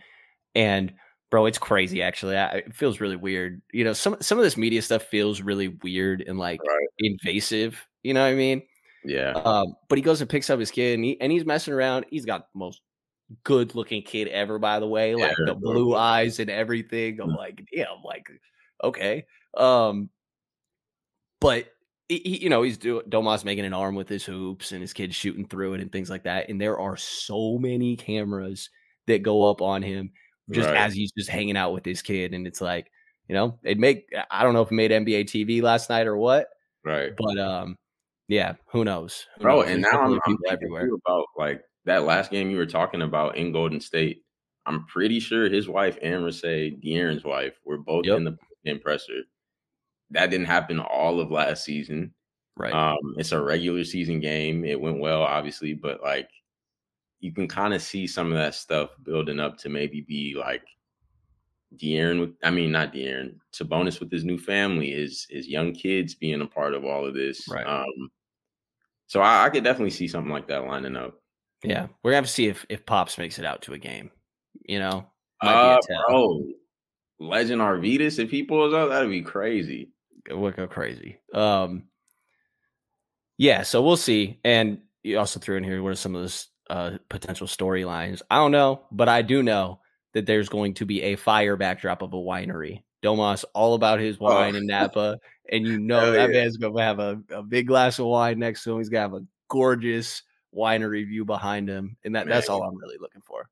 And 0.56 0.94
bro, 1.32 1.46
it's 1.46 1.58
crazy. 1.58 2.02
Actually, 2.02 2.38
I, 2.38 2.58
it 2.58 2.76
feels 2.76 3.00
really 3.00 3.16
weird. 3.16 3.62
You 3.74 3.84
know, 3.84 3.94
some 3.94 4.18
some 4.22 4.38
of 4.38 4.44
this 4.44 4.58
media 4.58 4.82
stuff 4.82 5.04
feels 5.04 5.42
really 5.42 5.70
weird 5.70 6.24
and 6.28 6.38
like 6.38 6.60
Right. 6.62 6.88
invasive. 7.00 7.80
You 8.04 8.14
know 8.14 8.22
what 8.24 8.32
I 8.32 8.36
mean? 8.36 8.64
Yeah, 9.04 9.32
Um, 9.32 9.76
but 9.90 9.98
he 9.98 10.04
goes 10.04 10.22
and 10.22 10.30
picks 10.30 10.50
up 10.52 10.60
his 10.60 10.70
kid, 10.70 10.94
and 10.96 11.04
he 11.04 11.20
and 11.22 11.32
he's 11.32 11.46
messing 11.46 11.74
around. 11.74 12.06
He's 12.12 12.26
got 12.26 12.52
the 12.54 12.60
most 12.60 12.82
good 13.44 13.74
looking 13.74 14.04
kid 14.04 14.28
ever, 14.28 14.60
by 14.60 14.80
the 14.80 14.88
way. 14.88 15.16
Like 15.16 15.32
Yeah, 15.40 15.46
the 15.48 15.56
bro. 15.56 15.74
blue 15.74 15.96
eyes 15.96 16.40
and 16.40 16.50
everything. 16.52 17.20
I'm 17.20 17.30
Mm. 17.32 17.38
like, 17.38 17.64
yeah, 17.72 17.86
I'm 17.96 18.04
like, 18.04 18.28
okay. 18.84 19.26
Um, 19.58 20.10
but 21.40 21.68
he, 22.10 22.40
you 22.44 22.50
know, 22.50 22.62
he's 22.62 22.78
doing 22.78 23.06
Domas 23.10 23.46
making 23.46 23.66
an 23.66 23.74
arm 23.74 23.96
with 23.96 24.10
his 24.10 24.24
hoops 24.26 24.72
and 24.72 24.82
his 24.82 24.94
kid 24.94 25.14
shooting 25.16 25.48
through 25.48 25.74
it 25.76 25.82
and 25.82 25.92
things 25.92 26.10
like 26.10 26.24
that. 26.24 26.50
And 26.50 26.60
there 26.60 26.80
are 26.80 26.98
so 26.98 27.58
many 27.58 27.96
cameras 27.96 28.70
that 29.08 29.24
go 29.24 29.50
up 29.50 29.62
on 29.62 29.82
him 29.82 30.12
just 30.52 30.68
Right. 30.70 30.78
as 30.78 30.94
he's 30.94 31.12
just 31.18 31.30
hanging 31.30 31.58
out 31.58 31.74
with 31.74 31.86
his 31.86 32.02
kid. 32.02 32.34
And 32.34 32.46
it's 32.46 32.62
like, 32.62 32.92
you 33.28 33.36
know, 33.36 33.58
it 33.64 33.80
make 33.80 34.12
I 34.30 34.44
don't 34.44 34.54
know 34.54 34.62
if 34.62 34.72
it 34.72 34.76
made 34.76 34.92
NBA 34.92 35.24
TV 35.26 35.62
last 35.62 35.90
night 35.90 36.06
or 36.08 36.18
what, 36.18 36.48
right, 36.84 37.14
but 37.18 37.38
um, 37.40 37.78
yeah, 38.28 38.56
who 38.68 38.84
knows? 38.84 39.26
Who 39.38 39.44
bro. 39.44 39.62
knows? 39.62 39.70
And 39.70 39.84
There's 39.84 39.94
now 39.94 40.02
I'm, 40.02 40.20
I'm 40.28 40.38
everywhere. 40.50 40.90
about 41.06 41.26
like 41.38 41.64
that 41.86 42.04
last 42.04 42.30
game 42.32 42.52
you 42.52 42.58
were 42.58 42.66
talking 42.66 43.02
about 43.02 43.38
in 43.38 43.52
Golden 43.54 43.80
State. 43.80 44.24
I'm 44.66 44.86
pretty 44.88 45.20
sure 45.22 45.50
his 45.50 45.68
wife 45.70 45.98
and 46.02 46.22
Mercedes, 46.24 46.78
De'Aaron's 46.84 47.24
wife, 47.24 47.54
were 47.66 47.78
both 47.78 48.06
Yep. 48.06 48.18
in 48.18 48.24
the 48.26 48.38
impressor. 48.66 49.22
That 50.12 50.30
didn't 50.30 50.48
happen 50.48 50.80
all 50.80 51.20
of 51.20 51.32
last 51.32 51.64
season. 51.64 52.14
Right. 52.58 52.74
Um, 52.74 53.16
it's 53.18 53.32
a 53.32 53.42
regular 53.42 53.84
season 53.84 54.20
game. 54.20 54.66
It 54.66 54.80
went 54.80 55.00
well, 55.00 55.22
obviously, 55.24 55.74
but 55.74 56.02
like 56.04 56.30
you 57.20 57.32
can 57.32 57.48
kind 57.48 57.74
of 57.74 57.82
see 57.82 58.08
some 58.08 58.28
of 58.32 58.38
that 58.38 58.56
stuff 58.56 58.90
building 59.04 59.40
up 59.40 59.58
to 59.60 59.70
maybe 59.70 60.02
be 60.02 60.36
like 60.38 60.64
De'Aaron 61.78 62.20
with 62.20 62.32
I 62.44 62.50
mean 62.52 62.72
not 62.72 62.94
De'Aaron, 62.94 63.36
Sabonis 63.54 64.00
with 64.00 64.12
his 64.12 64.26
new 64.26 64.38
family, 64.38 64.92
his 64.92 65.26
his 65.30 65.48
young 65.48 65.72
kids 65.74 66.14
being 66.16 66.42
a 66.42 66.46
part 66.48 66.74
of 66.74 66.84
all 66.84 67.06
of 67.06 67.14
this. 67.14 67.48
Right. 67.48 67.66
Um 67.66 68.12
so 69.08 69.22
I, 69.22 69.46
I 69.46 69.50
could 69.50 69.64
definitely 69.64 69.92
see 69.92 70.08
something 70.08 70.32
like 70.32 70.48
that 70.48 70.66
lining 70.66 70.96
up. 70.98 71.22
yeah, 71.64 71.88
we're 72.04 72.12
gonna 72.12 72.18
have 72.18 72.26
to 72.26 72.32
see 72.32 72.48
if 72.48 72.66
if 72.70 72.86
Pops 72.86 73.18
makes 73.18 73.40
it 73.40 73.46
out 73.46 73.62
to 73.64 73.74
a 73.74 73.78
game. 73.78 74.12
You 74.68 74.80
know, 74.80 75.08
Might 75.42 75.54
Uh, 75.54 75.76
be 75.80 75.94
a 75.94 75.96
tell. 75.96 76.04
bro, 76.10 76.48
Legend 77.22 77.62
Arvydas, 77.62 78.20
if 78.20 78.32
he 78.32 78.44
pulls 78.44 78.74
up, 78.74 78.90
that'd 78.90 79.10
be 79.10 79.22
crazy. 79.22 79.92
it 80.30 80.38
would 80.38 80.56
go 80.56 80.68
crazy. 80.68 81.20
Um, 81.34 81.84
yeah, 83.38 83.64
so 83.64 83.82
we'll 83.82 83.98
see. 83.98 84.40
And 84.44 84.80
you 85.04 85.18
also 85.20 85.40
threw 85.40 85.58
in 85.58 85.64
here 85.64 85.82
what 85.82 85.90
are 85.92 85.96
some 85.96 86.16
of 86.16 86.22
those 86.22 86.48
uh, 86.70 86.98
potential 87.10 87.48
storylines? 87.48 88.22
I 88.30 88.38
don't 88.38 88.52
know, 88.52 88.84
but 88.92 89.10
I 89.10 89.22
do 89.22 89.44
know 89.44 89.80
that 90.14 90.26
there's 90.26 90.50
going 90.50 90.74
to 90.76 90.86
be 90.86 91.02
a 91.04 91.16
fire 91.16 91.56
backdrop 91.58 92.02
of 92.02 92.14
a 92.14 92.18
winery. 92.18 92.84
Domas 93.04 93.46
all 93.56 93.74
about 93.74 94.00
his 94.00 94.18
Oh. 94.20 94.26
wine 94.26 94.56
in 94.56 94.68
Napa, 94.68 95.18
and 95.52 95.66
you 95.66 95.80
know 95.80 96.00
Hell 96.00 96.12
that 96.14 96.30
yeah. 96.32 96.42
man's 96.42 96.58
gonna 96.58 96.82
have 96.82 97.00
a, 97.00 97.20
a 97.32 97.42
big 97.42 97.68
glass 97.68 97.98
of 97.98 98.06
wine 98.06 98.38
next 98.40 98.64
to 98.64 98.72
him. 98.74 98.78
He's 98.78 98.90
gonna 98.90 99.02
have 99.02 99.14
a 99.14 99.26
gorgeous 99.48 100.22
winery 100.56 101.08
view 101.08 101.26
behind 101.26 101.68
him, 101.68 101.98
and 102.04 102.16
that 102.16 102.28
that's 102.28 102.48
all 102.50 102.62
I'm 102.62 102.78
really 102.78 102.98
looking 103.00 103.22
for. 103.24 103.50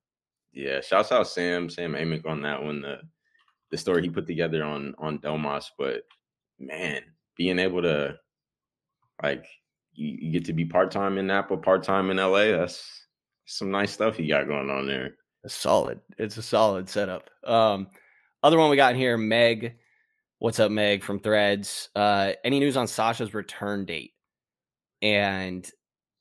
Yeah, 0.54 0.82
shouts 0.82 1.12
out 1.12 1.28
Sam, 1.28 1.70
Sam 1.70 1.94
Amick 1.94 2.28
on 2.28 2.42
that 2.44 2.62
one. 2.62 2.82
The 2.82 3.00
the 3.72 3.78
story 3.78 4.02
he 4.02 4.10
put 4.10 4.28
together 4.28 4.64
on 4.64 4.96
on 4.98 5.20
Domas, 5.20 5.66
but 5.78 6.04
man, 6.60 7.02
being 7.36 7.60
able 7.60 7.82
to 7.82 8.18
like 9.22 9.46
you, 9.94 10.18
you 10.22 10.32
get 10.32 10.46
to 10.46 10.54
be 10.54 10.66
part 10.66 10.92
time 10.92 11.18
in 11.18 11.28
Napa, 11.28 11.58
part 11.58 11.84
time 11.84 12.10
in 12.10 12.18
LA. 12.18 12.52
That's 12.58 13.06
some 13.46 13.72
nice 13.72 13.92
stuff 13.92 14.16
he 14.16 14.28
got 14.28 14.48
going 14.48 14.70
on 14.70 14.88
there. 14.88 15.16
It's 15.44 15.56
solid. 15.56 16.00
It's 16.18 16.38
a 16.38 16.42
solid 16.42 16.90
setup. 16.90 17.30
Um, 17.46 17.88
other 18.44 18.58
one 18.58 18.70
we 18.70 18.76
got 18.76 18.94
in 18.94 19.00
here, 19.00 19.18
Meg. 19.18 19.76
What's 20.40 20.60
up, 20.60 20.72
Meg 20.72 21.04
from 21.04 21.20
Threads? 21.20 21.90
Uh, 21.96 22.34
any 22.44 22.60
news 22.60 22.78
on 22.78 22.88
Sasha's 22.88 23.34
return 23.34 23.86
date? 23.86 24.14
And 25.02 25.70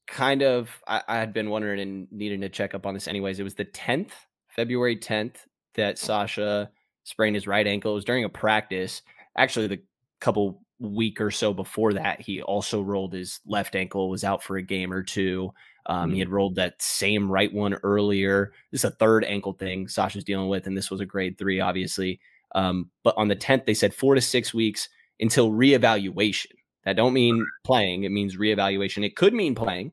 kind 0.07 0.43
of, 0.43 0.71
I, 0.87 1.03
I 1.07 1.17
had 1.17 1.33
been 1.33 1.51
wondering 1.51 1.81
and 1.81 2.09
needing 2.11 2.41
to 2.41 2.49
check 2.49 2.75
up 2.75 2.87
on 2.87 2.95
this 2.95 3.07
anyways. 3.07 3.39
It 3.39 3.45
was 3.45 3.55
the 3.55 3.65
10th, 3.65 4.11
February 4.49 4.97
10th, 4.97 5.37
that 5.75 5.99
Sasha 5.99 6.71
sprained 7.09 7.35
his 7.37 7.47
right 7.47 7.67
ankle. 7.67 7.93
It 7.93 7.97
was 7.97 8.05
during 8.05 8.25
a 8.25 8.29
practice. 8.29 9.03
Actually, 9.37 9.67
the 9.69 9.81
couple 10.21 10.63
week 10.79 11.21
or 11.21 11.31
so 11.31 11.53
before 11.55 11.95
that, 11.95 12.21
he 12.21 12.43
also 12.43 12.83
rolled 12.83 13.13
his 13.15 13.41
left 13.47 13.75
ankle, 13.75 14.11
was 14.11 14.25
out 14.25 14.43
for 14.43 14.57
a 14.59 14.63
game 14.63 14.93
or 14.93 15.03
two. 15.03 15.53
Um, 15.87 16.13
He 16.13 16.19
had 16.19 16.29
rolled 16.29 16.57
that 16.57 16.81
same 16.83 17.31
right 17.33 17.53
one 17.53 17.75
earlier. 17.83 18.53
This 18.71 18.83
is 18.83 18.91
a 18.91 18.95
third 18.97 19.25
ankle 19.25 19.55
thing 19.55 19.89
Sasha's 19.89 20.23
dealing 20.25 20.49
with, 20.49 20.67
and 20.67 20.77
this 20.77 20.91
was 20.91 21.01
a 21.01 21.07
grade 21.07 21.39
three, 21.39 21.61
obviously. 21.61 22.21
Um, 22.55 22.91
but 23.03 23.15
on 23.17 23.29
the 23.29 23.37
10th, 23.37 23.65
they 23.65 23.75
said 23.75 23.95
four 23.95 24.15
to 24.15 24.21
six 24.21 24.53
weeks 24.53 24.89
until 25.19 25.51
reevaluation. 25.51 26.53
That 26.85 26.97
don't 26.97 27.15
mean 27.15 27.45
playing; 27.65 28.05
it 28.05 28.11
means 28.13 28.37
reevaluation. 28.37 29.05
It 29.05 29.17
could 29.17 29.33
mean 29.35 29.55
playing, 29.55 29.93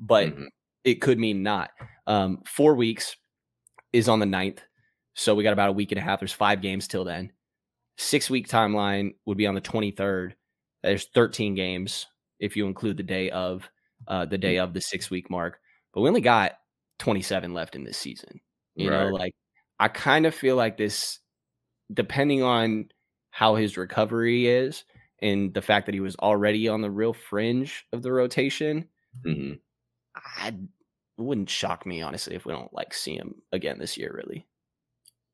but 0.00 0.28
Mhm. 0.28 0.46
it 0.84 1.00
could 1.00 1.18
mean 1.18 1.42
not. 1.42 1.70
Um, 2.06 2.42
four 2.46 2.74
weeks 2.74 3.16
is 3.92 4.08
on 4.08 4.18
the 4.20 4.26
9th. 4.26 4.58
So 5.14 5.34
we 5.34 5.42
got 5.44 5.52
about 5.52 5.68
a 5.70 5.72
week 5.72 5.92
and 5.92 5.98
a 5.98 6.02
half. 6.02 6.20
There's 6.20 6.32
five 6.32 6.62
games 6.62 6.88
till 6.88 7.04
then. 7.04 7.32
Six 7.98 8.30
week 8.30 8.48
timeline 8.48 9.14
would 9.26 9.38
be 9.38 9.46
on 9.46 9.54
the 9.54 9.60
23rd. 9.60 10.32
There's 10.82 11.08
13 11.14 11.54
games 11.54 12.06
if 12.40 12.56
you 12.56 12.66
include 12.66 12.96
the 12.96 13.02
day 13.02 13.30
of 13.30 13.68
uh, 14.08 14.24
the 14.26 14.38
day 14.38 14.58
of 14.58 14.74
the 14.74 14.80
six 14.80 15.10
week 15.10 15.30
mark. 15.30 15.60
But 15.92 16.00
we 16.00 16.08
only 16.08 16.20
got 16.20 16.52
27 16.98 17.52
left 17.54 17.76
in 17.76 17.84
this 17.84 17.98
season. 17.98 18.40
You 18.74 18.90
know, 18.90 19.08
like 19.08 19.34
I 19.78 19.88
kind 19.88 20.26
of 20.26 20.34
feel 20.34 20.56
like 20.56 20.76
this, 20.76 21.18
depending 21.92 22.42
on 22.42 22.86
how 23.30 23.54
his 23.56 23.76
recovery 23.76 24.46
is 24.46 24.84
and 25.20 25.54
the 25.54 25.62
fact 25.62 25.86
that 25.86 25.94
he 25.94 26.00
was 26.00 26.16
already 26.16 26.68
on 26.68 26.80
the 26.80 26.90
real 26.90 27.12
fringe 27.12 27.86
of 27.92 28.02
the 28.02 28.12
rotation, 28.12 28.88
hmm 29.24 29.52
I 30.16 30.48
it 30.48 31.22
wouldn't 31.22 31.50
shock 31.50 31.86
me 31.86 32.02
honestly 32.02 32.34
if 32.34 32.46
we 32.46 32.52
don't 32.52 32.72
like 32.72 32.94
see 32.94 33.16
him 33.16 33.42
again 33.52 33.78
this 33.78 33.96
year. 33.98 34.12
Really, 34.14 34.46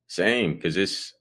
Same, 0.09 0.55
because 0.55 0.76
it's 0.76 1.12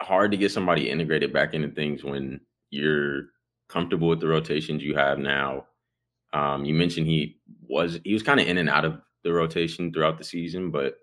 hard 0.00 0.30
to 0.32 0.36
get 0.36 0.50
somebody 0.50 0.90
integrated 0.90 1.32
back 1.32 1.54
into 1.54 1.68
things 1.68 2.02
when 2.02 2.40
you're 2.70 3.26
comfortable 3.68 4.08
with 4.08 4.20
the 4.20 4.26
rotations 4.26 4.82
you 4.82 4.94
have 4.96 5.18
now. 5.18 5.66
Um, 6.32 6.64
you 6.64 6.74
mentioned 6.74 7.06
he 7.06 7.38
was 7.68 8.00
he 8.04 8.14
was 8.14 8.22
kind 8.22 8.40
of 8.40 8.46
in 8.46 8.58
and 8.58 8.68
out 8.68 8.84
of 8.84 9.00
the 9.22 9.32
rotation 9.32 9.92
throughout 9.92 10.18
the 10.18 10.24
season, 10.24 10.70
but 10.70 10.96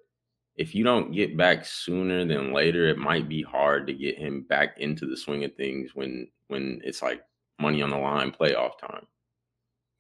if 0.56 0.76
you 0.76 0.84
don't 0.84 1.14
get 1.14 1.38
back 1.38 1.65
sooner 1.65 2.26
than 2.26 2.51
later, 2.51 2.88
it 2.88 2.97
might 2.97 3.30
be 3.30 3.41
hard 3.41 3.88
to 3.88 3.93
get 3.93 4.18
him 4.18 4.45
back 4.49 4.77
into 4.80 5.06
the 5.06 5.15
swing 5.15 5.45
of 5.45 5.56
things 5.56 5.91
when 5.93 6.27
when 6.47 6.81
it's 6.84 7.01
like 7.01 7.22
money 7.60 7.81
on 7.81 7.89
the 7.89 7.97
line, 7.97 8.31
playoff 8.31 8.77
time. 8.80 9.06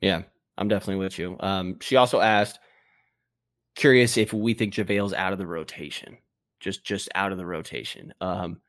yeah, 0.01 0.23
I'm 0.57 0.67
definitely 0.67 1.03
with 1.03 1.19
you. 1.19 1.37
Um, 1.39 1.77
she 1.79 1.95
also 1.95 2.19
asked, 2.19 2.59
curious 3.75 4.17
if 4.17 4.33
we 4.33 4.53
think 4.53 4.73
JaVale's 4.73 5.13
out 5.13 5.31
of 5.31 5.39
the 5.39 5.47
rotation, 5.47 6.17
just 6.59 6.83
just 6.83 7.09
out 7.15 7.31
of 7.31 7.37
the 7.37 7.45
rotation. 7.45 8.13
Um, 8.21 8.61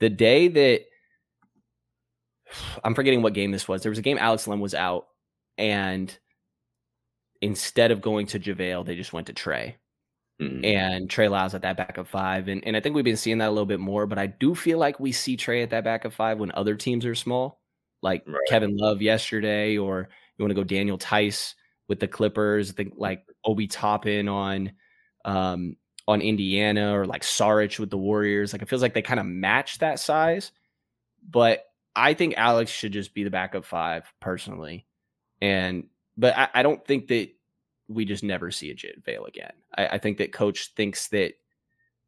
the 0.00 0.10
day 0.10 0.48
that 0.48 0.82
I'm 2.84 2.94
forgetting 2.94 3.22
what 3.22 3.34
game 3.34 3.50
this 3.50 3.68
was. 3.68 3.82
There 3.82 3.90
was 3.90 3.98
a 3.98 4.02
game 4.02 4.18
Alex 4.18 4.46
Len 4.46 4.60
was 4.60 4.74
out, 4.74 5.06
and 5.58 6.16
instead 7.42 7.90
of 7.90 8.00
going 8.00 8.26
to 8.28 8.40
JaVale, 8.40 8.86
they 8.86 8.96
just 8.96 9.12
went 9.12 9.26
to 9.28 9.32
Trey. 9.32 9.76
Mhm. 10.42 10.66
and 10.66 11.08
Trey 11.08 11.28
Lyles 11.28 11.54
at 11.54 11.62
that 11.62 11.78
back 11.78 11.96
of 11.98 12.08
five. 12.08 12.48
And 12.48 12.62
and 12.66 12.76
I 12.76 12.80
think 12.80 12.94
we've 12.94 13.04
been 13.06 13.16
seeing 13.16 13.38
that 13.38 13.48
a 13.48 13.50
little 13.50 13.64
bit 13.66 13.80
more, 13.80 14.06
but 14.06 14.18
I 14.18 14.26
do 14.26 14.54
feel 14.54 14.78
like 14.78 15.00
we 15.00 15.10
see 15.12 15.34
Trey 15.36 15.62
at 15.62 15.70
that 15.70 15.84
back 15.84 16.04
of 16.04 16.12
five 16.14 16.38
when 16.38 16.52
other 16.52 16.74
teams 16.76 17.06
are 17.06 17.14
small, 17.14 17.60
like 18.02 18.22
Right. 18.26 18.38
Kevin 18.48 18.76
Love 18.76 19.00
yesterday, 19.00 19.78
or 19.78 20.08
you 20.36 20.44
want 20.44 20.50
to 20.50 20.54
go 20.54 20.64
Daniel 20.64 20.98
Theis 20.98 21.54
with 21.88 22.00
the 22.00 22.08
Clippers, 22.08 22.70
I 22.70 22.74
think 22.74 22.94
like 22.98 23.24
Obi 23.46 23.66
Toppin 23.66 24.28
on 24.28 24.72
um 25.24 25.76
on 26.08 26.20
Indiana 26.20 26.96
or 26.96 27.04
like 27.06 27.22
Saric 27.22 27.78
with 27.78 27.90
the 27.90 27.98
Warriors. 27.98 28.52
Like 28.52 28.62
it 28.62 28.68
feels 28.68 28.82
like 28.82 28.94
they 28.94 29.02
kind 29.02 29.20
of 29.20 29.26
match 29.26 29.78
that 29.78 29.98
size. 29.98 30.52
But 31.28 31.64
I 31.94 32.14
think 32.14 32.34
Alex 32.36 32.70
should 32.70 32.92
just 32.92 33.14
be 33.14 33.24
the 33.24 33.30
backup 33.30 33.64
five 33.64 34.04
personally. 34.20 34.86
And 35.40 35.88
but 36.16 36.36
I, 36.36 36.48
I 36.54 36.62
don't 36.62 36.84
think 36.84 37.08
that 37.08 37.30
we 37.88 38.04
just 38.04 38.22
never 38.22 38.50
see 38.50 38.70
a 38.70 38.74
JaVale 38.74 39.28
again. 39.28 39.52
I, 39.76 39.86
I 39.88 39.98
think 39.98 40.18
that 40.18 40.32
coach 40.32 40.72
thinks 40.74 41.08
that 41.08 41.34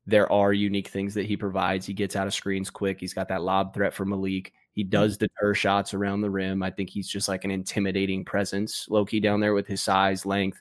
there 0.06 0.30
are 0.32 0.52
unique 0.52 0.88
things 0.88 1.14
that 1.14 1.26
he 1.26 1.36
provides. 1.36 1.84
He 1.84 1.92
gets 1.92 2.16
out 2.16 2.26
of 2.26 2.34
screens 2.34 2.70
quick. 2.70 2.98
He's 2.98 3.14
got 3.14 3.28
that 3.28 3.42
lob 3.42 3.74
threat 3.74 3.92
for 3.92 4.04
Malik. 4.04 4.52
He 4.72 4.82
hmm. 4.82 4.90
does 4.90 5.16
deter 5.16 5.54
shots 5.54 5.92
around 5.92 6.20
the 6.20 6.30
rim. 6.30 6.62
I 6.62 6.70
think 6.70 6.88
he's 6.88 7.08
just 7.08 7.28
like 7.28 7.44
an 7.44 7.50
intimidating 7.50 8.24
presence, 8.24 8.86
low 8.88 9.04
key 9.04 9.20
down 9.20 9.40
there 9.40 9.54
with 9.54 9.66
his 9.66 9.82
size, 9.82 10.24
length, 10.24 10.60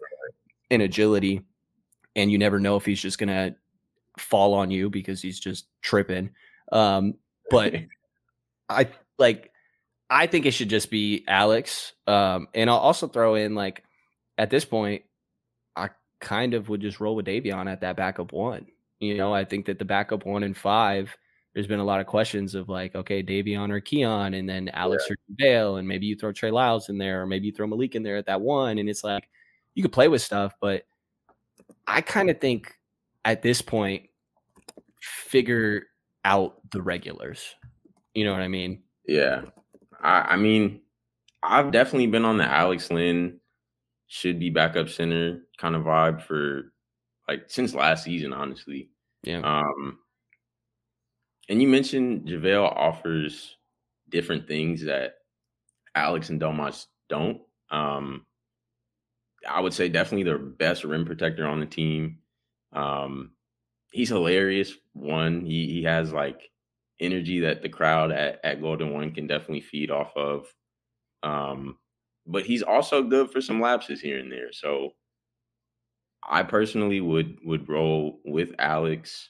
and 0.70 0.82
agility. 0.82 1.42
And 2.18 2.30
you 2.30 2.38
never 2.38 2.60
know 2.60 2.76
if 2.76 2.86
he's 2.86 3.02
just 3.02 3.18
gonna 3.18 3.56
fall 4.18 4.54
on 4.54 4.70
you 4.72 4.90
because 4.90 5.22
he's 5.22 5.40
just 5.40 5.68
tripping. 5.82 6.32
Um, 6.72 7.14
but 7.50 7.74
I 8.70 8.90
like 9.18 9.52
I 10.10 10.28
think 10.28 10.46
it 10.46 10.52
should 10.52 10.70
just 10.70 10.90
be 10.90 11.24
Alex. 11.28 11.94
Um, 12.06 12.48
and 12.54 12.70
I'll 12.70 12.78
also 12.78 13.08
throw 13.08 13.36
in 13.36 13.56
like 13.56 13.84
at 14.38 14.50
this 14.50 14.66
point, 14.66 15.04
I 15.76 15.90
kind 16.20 16.54
of 16.54 16.70
would 16.70 16.82
just 16.82 17.00
roll 17.00 17.16
with 17.16 17.26
Davion 17.26 17.72
at 17.72 17.82
that 17.82 17.98
backup 17.98 18.32
one. 18.32 18.68
You 19.00 19.18
know, 19.18 19.34
I 19.34 19.46
think 19.46 19.66
that 19.66 19.80
the 19.80 19.86
backup 19.86 20.26
one 20.26 20.44
and 20.44 20.56
five, 20.56 21.16
there's 21.54 21.68
been 21.68 21.80
a 21.80 21.86
lot 21.86 22.00
of 22.00 22.08
questions 22.08 22.56
of 22.56 22.70
like, 22.70 22.96
okay, 22.96 23.22
Davion 23.22 23.72
or 23.72 23.80
Keon, 23.80 24.34
and 24.34 24.48
then 24.48 24.70
Alex 24.70 25.10
or 25.10 25.18
Vale, 25.38 25.78
and 25.78 25.88
maybe 25.88 26.06
you 26.06 26.16
throw 26.16 26.32
Trey 26.32 26.52
Lyles 26.52 26.90
in 26.90 26.98
there, 26.98 27.22
or 27.22 27.28
maybe 27.28 27.48
you 27.48 27.52
throw 27.52 27.68
Malik 27.68 27.96
in 27.96 28.04
there 28.04 28.18
at 28.18 28.26
that 28.28 28.42
one. 28.42 28.78
And 28.78 28.90
it's 28.90 29.04
like 29.04 29.28
you 29.76 29.84
could 29.84 29.92
play 29.92 30.08
with 30.08 30.22
stuff, 30.22 30.54
but 30.62 30.84
I 31.88 32.02
kind 32.02 32.30
of 32.30 32.40
think 32.40 32.76
at 33.26 33.42
this 33.42 33.62
point, 33.62 34.04
figure 35.02 35.88
out 36.26 36.62
the 36.72 36.82
regulars. 36.82 37.56
You 38.14 38.26
know 38.26 38.34
what 38.34 38.42
I 38.42 38.48
mean? 38.48 38.84
Yeah. 39.08 39.44
I, 40.02 40.20
I 40.22 40.36
mean, 40.36 40.82
I've 41.44 41.72
definitely 41.72 42.08
been 42.08 42.26
on 42.26 42.38
the 42.38 42.46
Alex 42.46 42.92
Len 42.92 43.40
should 44.08 44.40
be 44.40 44.50
backup 44.50 44.90
center 44.90 45.42
kind 45.58 45.76
of 45.76 45.84
vibe 45.84 46.22
for 46.22 46.72
like 47.28 47.44
since 47.48 47.74
last 47.74 48.04
season, 48.06 48.32
honestly. 48.32 48.90
Yeah. 49.24 49.40
Um 49.40 50.00
and 51.50 51.62
you 51.62 51.68
mentioned 51.68 52.28
JaVale 52.28 52.72
offers 52.76 53.58
different 54.10 54.48
things 54.48 54.86
that 54.86 55.16
Alex 55.96 56.30
and 56.30 56.40
Domas 56.40 56.86
don't. 57.10 57.42
Um 57.70 58.26
I 59.48 59.62
would 59.62 59.74
say 59.74 59.90
definitely 59.90 60.24
their 60.24 60.38
best 60.38 60.84
rim 60.84 61.06
protector 61.06 61.48
on 61.48 61.60
the 61.60 61.66
team. 61.66 62.20
Um 62.74 63.32
he's 63.92 64.10
hilarious. 64.10 64.74
One, 64.94 65.46
he 65.46 65.68
he 65.68 65.84
has 65.84 66.14
like 66.14 66.50
energy 67.00 67.42
that 67.42 67.62
the 67.62 67.70
crowd 67.70 68.12
at, 68.12 68.40
at 68.44 68.62
Golden 68.62 68.94
One 68.94 69.12
can 69.12 69.28
definitely 69.28 69.62
feed 69.62 69.92
off 69.92 70.16
of. 70.16 70.48
Um, 71.24 71.78
but 72.26 72.46
he's 72.46 72.64
also 72.64 73.04
good 73.04 73.32
for 73.32 73.42
some 73.42 73.62
lapses 73.62 74.02
here 74.02 74.20
and 74.20 74.32
there. 74.32 74.52
So 74.52 74.92
I 76.28 76.44
personally 76.44 77.02
would 77.02 77.38
would 77.44 77.70
roll 77.70 78.20
with 78.26 78.54
Alex. 78.60 79.30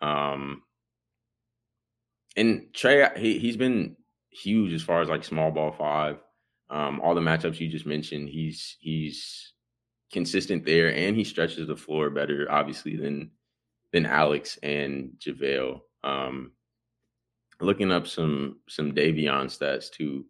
Um, 0.00 0.62
and 2.36 2.68
Trey, 2.72 3.08
he 3.16 3.38
he's 3.38 3.56
been 3.56 3.96
huge 4.30 4.72
as 4.72 4.82
far 4.82 5.02
as 5.02 5.08
like 5.08 5.24
small 5.24 5.50
ball 5.50 5.72
five. 5.72 6.18
Um, 6.72 7.00
all 7.02 7.14
the 7.14 7.20
matchups 7.20 7.60
you 7.60 7.68
just 7.68 7.86
mentioned, 7.86 8.28
he's 8.30 8.76
he's 8.80 9.52
consistent 10.10 10.64
there, 10.64 10.92
and 10.94 11.14
he 11.16 11.22
stretches 11.24 11.68
the 11.68 11.76
floor 11.76 12.10
better, 12.10 12.50
obviously, 12.50 12.96
than 12.96 13.30
than 13.92 14.06
Alex 14.06 14.58
and 14.62 15.12
JaVale. 15.20 15.80
Um, 16.02 16.52
looking 17.60 17.92
up 17.92 18.06
some 18.06 18.58
some 18.68 18.92
Davion 18.92 19.46
stats 19.46 19.90
too. 19.90 20.24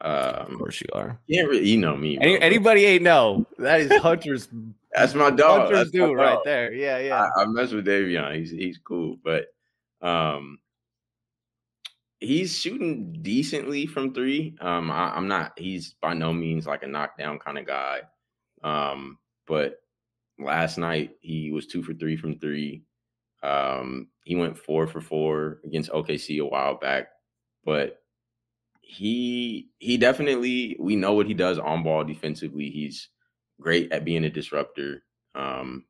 Of 0.00 0.48
Um, 0.50 0.58
course 0.58 0.80
you 0.80 0.88
are. 0.92 1.18
can't 1.30 1.48
really, 1.48 1.68
you 1.68 1.76
know 1.78 1.96
me. 1.96 2.18
Any, 2.20 2.40
anybody 2.40 2.84
ain't 2.84 3.02
know. 3.02 3.46
That 3.58 3.80
is 3.80 3.92
Hunter's 4.02 4.48
that's 4.92 5.14
my 5.14 5.30
dog. 5.30 5.60
Hunter's 5.62 5.78
That's 5.78 5.90
dude 5.90 6.16
right 6.16 6.38
there. 6.44 6.72
Yeah, 6.72 6.98
yeah. 6.98 7.28
I, 7.36 7.42
I 7.42 7.46
mess 7.46 7.72
with 7.72 7.86
Davion. 7.86 8.36
He's 8.36 8.50
he's 8.50 8.78
cool, 8.78 9.16
but 9.22 9.46
um, 10.02 10.58
he's 12.20 12.56
shooting 12.58 13.16
decently 13.22 13.86
from 13.86 14.12
three. 14.14 14.56
Um, 14.60 14.90
I, 14.90 15.10
I'm 15.14 15.28
not. 15.28 15.58
He's 15.58 15.94
by 16.00 16.14
no 16.14 16.32
means 16.32 16.66
like 16.66 16.82
a 16.82 16.86
knockdown 16.88 17.38
kind 17.38 17.58
of 17.58 17.66
guy. 17.66 18.00
Um, 18.62 19.18
but 19.46 19.80
last 20.38 20.78
night 20.78 21.12
he 21.20 21.52
was 21.52 21.66
two 21.66 21.82
for 21.82 21.94
three 21.94 22.16
from 22.16 22.38
three. 22.38 22.84
Um, 23.42 24.08
he 24.24 24.36
went 24.36 24.58
four 24.58 24.86
for 24.86 25.00
four 25.00 25.60
against 25.64 25.90
OKC 25.90 26.40
a 26.40 26.44
while 26.46 26.76
back, 26.76 27.08
but 27.64 28.02
he 28.80 29.70
he 29.78 29.96
definitely 29.98 30.76
we 30.80 30.96
know 30.96 31.12
what 31.14 31.26
he 31.26 31.34
does 31.34 31.58
on 31.58 31.82
ball 31.82 32.04
defensively. 32.04 32.70
He's 32.70 33.10
great 33.60 33.92
at 33.92 34.04
being 34.04 34.24
a 34.24 34.30
disruptor. 34.30 35.04
Um, 35.34 35.84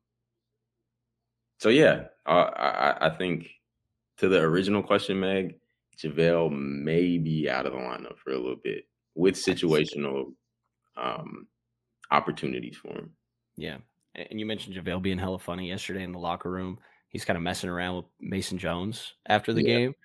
so 1.59 1.69
yeah, 1.69 2.05
I, 2.25 2.33
I- 2.41 3.07
I 3.07 3.09
think 3.09 3.49
to 4.17 4.27
the 4.29 4.39
original 4.41 4.83
question, 4.83 5.19
Meg, 5.19 5.55
JaVale 6.03 6.51
may 6.51 7.17
be 7.17 7.49
out 7.49 7.65
of 7.65 7.73
the 7.73 7.79
lineup 7.79 8.17
for 8.17 8.31
a 8.31 8.37
little 8.37 8.59
bit 8.63 8.85
with 9.15 9.35
situational 9.35 10.33
um, 10.95 11.47
opportunities 12.11 12.77
for 12.77 12.89
him. 12.93 13.11
Yeah. 13.57 13.77
And 14.15 14.39
you 14.39 14.45
mentioned 14.45 14.75
JaVale 14.75 15.01
being 15.01 15.17
hella 15.19 15.39
funny 15.39 15.67
yesterday 15.69 16.03
in 16.03 16.11
the 16.11 16.19
locker 16.19 16.49
room. 16.49 16.79
He's 17.09 17.25
kind 17.25 17.37
of 17.37 17.43
messing 17.43 17.69
around 17.69 17.97
with 17.97 18.05
Mason 18.19 18.57
Jones 18.57 19.13
after 19.27 19.53
the 19.53 19.61
Yeah. 19.63 19.77
game. 19.77 19.95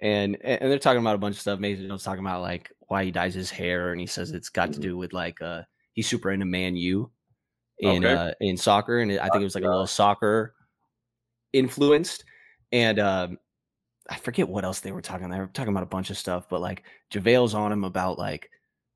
And 0.00 0.36
and 0.44 0.70
they're 0.70 0.78
talking 0.78 1.00
about 1.00 1.16
a 1.16 1.18
bunch 1.18 1.34
of 1.34 1.40
stuff. 1.40 1.58
Mason 1.58 1.88
Jones 1.88 2.04
talking 2.04 2.24
about 2.24 2.40
like 2.42 2.70
why 2.86 3.04
he 3.04 3.10
dyes 3.10 3.34
his 3.34 3.50
hair, 3.50 3.90
and 3.90 4.00
he 4.00 4.06
says 4.06 4.30
it's 4.30 4.48
got 4.48 4.72
to 4.72 4.78
do 4.78 4.96
with 4.96 5.12
like 5.12 5.42
uh 5.42 5.62
he's 5.92 6.06
super 6.06 6.30
into 6.30 6.46
Man 6.46 6.76
U 6.76 7.10
in 7.80 8.04
Okay. 8.04 8.14
uh 8.14 8.32
in 8.40 8.56
soccer, 8.56 9.00
and 9.00 9.10
I 9.18 9.28
think 9.28 9.40
it 9.40 9.44
was 9.44 9.56
like 9.56 9.64
a 9.64 9.68
little 9.68 9.88
soccer 9.88 10.54
influenced, 11.52 12.24
and 12.70 12.98
um 13.00 13.38
I 14.08 14.16
forget 14.16 14.48
what 14.48 14.64
else 14.64 14.80
they 14.80 14.92
were 14.92 15.02
talking. 15.02 15.28
They 15.28 15.38
were 15.38 15.48
talking 15.48 15.72
about 15.72 15.82
a 15.82 15.86
bunch 15.86 16.10
of 16.10 16.16
stuff, 16.16 16.48
but 16.48 16.60
like 16.60 16.84
JaVale's 17.12 17.54
on 17.54 17.72
him 17.72 17.84
about 17.84 18.18
like, 18.18 18.50